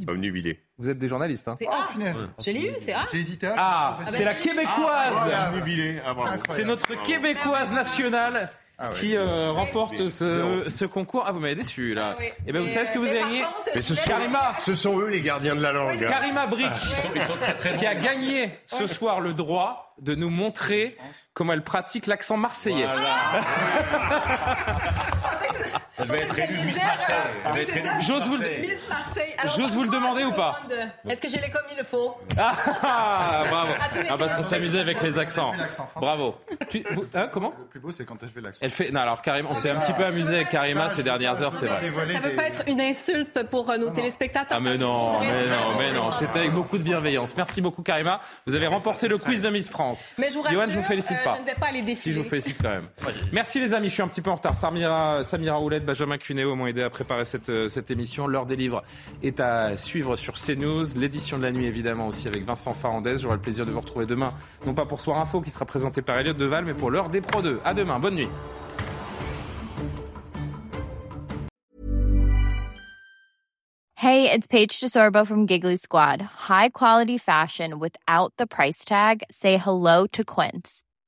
Omnubilé. 0.08 0.60
Vous 0.78 0.88
êtes 0.88 0.98
des 0.98 1.08
journalistes, 1.08 1.48
hein 1.48 1.56
C'est 1.58 1.66
Oh, 1.68 1.72
A. 1.72 1.92
punaise. 1.92 2.28
Je 2.38 2.50
l'ai 2.52 2.68
eu, 2.68 2.72
c'est 2.78 2.92
A. 2.92 3.06
J'ai 3.10 3.18
hésité 3.18 3.48
à. 3.48 3.54
Ah, 3.56 3.98
c'est 4.04 4.16
c'est 4.16 4.24
la 4.24 4.34
québécoise 4.34 5.12
Voilà, 5.14 5.50
Omnubilé. 5.52 6.00
Ah, 6.04 6.14
bravo. 6.14 6.42
C'est 6.50 6.64
notre 6.64 6.94
québécoise 7.04 7.72
nationale 7.72 8.50
Ah 8.78 8.88
ouais. 8.90 8.94
qui 8.94 9.16
euh, 9.16 9.50
remporte 9.52 10.08
ce, 10.08 10.64
ce 10.68 10.84
concours. 10.84 11.24
Ah, 11.26 11.32
vous 11.32 11.40
m'avez 11.40 11.54
déçu 11.54 11.94
là. 11.94 12.10
Ah 12.12 12.16
oui. 12.20 12.26
Et 12.46 12.52
ben 12.52 12.60
vous 12.60 12.68
savez 12.68 12.84
ce 12.84 12.92
que 12.92 12.98
vous 12.98 13.04
mais 13.04 13.10
avez 13.12 13.20
gagné 13.20 13.42
contre, 13.42 13.70
Mais 13.74 13.80
ce 13.80 13.94
sont, 13.94 14.06
Karima. 14.10 14.52
ce 14.58 14.74
sont 14.74 14.98
eux 14.98 15.08
les 15.08 15.22
gardiens 15.22 15.56
de 15.56 15.62
la 15.62 15.72
langue. 15.72 15.98
Karima 16.06 16.46
Brick, 16.46 16.70
qui 17.78 17.86
a 17.86 17.94
gagné 17.94 18.50
ce 18.66 18.86
soir 18.86 19.20
le 19.20 19.32
droit 19.32 19.94
de 19.98 20.14
nous 20.14 20.28
montrer 20.28 20.94
comment 21.32 21.54
elle 21.54 21.64
pratique 21.64 22.06
l'accent 22.06 22.36
marseillais. 22.36 22.84
Elle 25.98 26.06
va 26.08 26.16
être 26.18 26.38
élue 26.38 26.58
Miss 26.66 26.78
Marseille. 26.82 27.66
J'ose 28.00 28.24
vous. 28.24 28.36
Miss 28.38 28.88
Marseille. 28.88 29.34
Alors, 29.38 29.68
vous 29.70 29.82
le 29.82 29.88
demander 29.90 30.24
ou 30.24 30.32
pas 30.32 30.60
Est-ce 31.08 31.20
que 31.20 31.28
je 31.28 31.36
l'ai 31.36 31.50
comme 31.50 31.62
il 31.72 31.78
le 31.78 31.84
faut 31.84 32.16
Ah, 32.38 33.44
bravo. 33.50 33.72
Tous 33.94 34.00
les 34.02 34.08
Ah, 34.10 34.16
parce 34.18 34.34
qu'on 34.34 34.42
s'amusait 34.42 34.80
avec 34.80 35.00
les 35.02 35.18
accents. 35.18 35.52
Bravo. 35.96 36.36
Tu- 36.70 36.84
vous- 36.92 37.06
hein, 37.14 37.28
comment 37.32 37.52
Le 37.58 37.64
plus 37.66 37.80
beau, 37.80 37.90
c'est 37.90 38.04
quand 38.04 38.16
elle 38.22 38.28
fait 38.30 38.40
l'accent. 38.40 38.60
Elle 38.62 38.70
fait. 38.70 38.90
Non, 38.90 39.00
alors 39.00 39.22
Karima, 39.22 39.48
on 39.50 39.54
s'est 39.54 39.70
un 39.70 39.80
petit 39.80 39.92
peu 39.92 40.04
amusé 40.04 40.34
avec 40.36 40.50
Karima 40.50 40.88
ces 40.90 41.02
dernières 41.02 41.40
heures, 41.42 41.54
c'est 41.54 41.66
vrai. 41.66 41.80
Ça 41.80 41.86
ne 42.20 42.28
veut 42.28 42.36
pas 42.36 42.46
être 42.48 42.62
une 42.66 42.80
insulte 42.80 43.42
pour 43.50 43.70
euh, 43.70 43.78
nos 43.78 43.90
téléspectateurs. 43.90 44.56
Ah 44.56 44.60
mais 44.60 44.76
non, 44.78 45.20
mais 45.20 45.46
non, 45.46 45.78
mais 45.78 45.92
non, 45.92 46.10
c'était 46.12 46.40
avec 46.40 46.52
beaucoup 46.52 46.78
de 46.78 46.82
bienveillance. 46.82 47.36
Merci 47.36 47.60
beaucoup 47.60 47.82
Karima. 47.82 48.20
Vous 48.46 48.54
avez 48.54 48.66
remporté 48.66 49.08
le 49.08 49.18
quiz 49.18 49.42
de 49.42 49.48
Miss 49.50 49.70
France. 49.70 50.10
Mais 50.18 50.28
je 50.30 50.34
vous 50.34 50.42
rassure, 50.42 50.60
Johan, 50.60 50.70
je 50.70 50.76
vous 50.78 50.82
félicite 50.84 51.16
euh, 51.20 51.24
pas. 51.24 51.36
je 51.36 51.40
ne 51.42 51.46
vais 51.46 51.54
pas 51.54 51.70
les 51.72 51.78
Si 51.80 51.84
défiler. 51.84 52.14
je 52.16 52.20
vous 52.20 52.28
félicite 52.28 52.58
quand 52.62 52.68
même. 52.70 52.88
Merci 53.32 53.60
les 53.60 53.72
amis, 53.74 53.88
je 53.88 53.94
suis 53.94 54.02
un 54.02 54.08
petit 54.08 54.22
peu 54.22 54.30
en 54.30 54.34
retard. 54.34 54.54
Samira, 54.54 55.22
Samira 55.24 55.60
Oulette, 55.60 55.84
Benjamin 55.86 56.18
Cuneo 56.18 56.54
m'ont 56.54 56.66
aidé 56.66 56.82
à 56.82 56.90
préparer 56.90 57.24
cette, 57.24 57.48
euh, 57.48 57.68
cette 57.68 57.90
émission. 57.90 58.26
L'heure 58.26 58.44
des 58.44 58.56
livres 58.56 58.82
est 59.22 59.40
à 59.40 59.76
suivre 59.76 60.16
sur 60.16 60.34
CNews. 60.34 60.84
L'édition 60.96 61.38
de 61.38 61.44
la 61.44 61.52
nuit 61.52 61.66
évidemment 61.66 62.08
aussi 62.08 62.28
avec 62.28 62.44
Vincent 62.44 62.72
Farandez. 62.72 63.16
J'aurai 63.18 63.36
le 63.36 63.40
plaisir 63.40 63.64
de 63.64 63.70
vous 63.70 63.80
retrouver 63.80 64.04
demain, 64.04 64.32
non 64.66 64.74
pas 64.74 64.84
pour 64.84 65.00
Soir 65.00 65.18
Info 65.18 65.40
qui 65.40 65.50
sera 65.50 65.64
présenté 65.64 66.02
par 66.02 66.18
Elliot 66.18 66.34
Deval, 66.34 66.64
mais 66.64 66.74
pour 66.74 66.90
l'heure 66.90 67.08
des 67.08 67.20
Pro 67.20 67.40
2. 67.40 67.60
À 67.64 67.72
demain, 67.72 67.98
bonne 67.98 68.16
nuit. 68.16 68.28
Hey, 73.94 74.30
it's 74.30 74.46
Paige 74.46 74.78
DeSorbo 74.78 75.26
from 75.26 75.46
Giggly 75.46 75.76
Squad. 75.76 76.20
High 76.20 76.68
quality 76.68 77.18
fashion 77.18 77.78
without 77.78 78.32
the 78.36 78.46
price 78.46 78.84
tag? 78.84 79.22
Say 79.30 79.56
hello 79.56 80.06
to 80.08 80.22
Quince. 80.22 80.85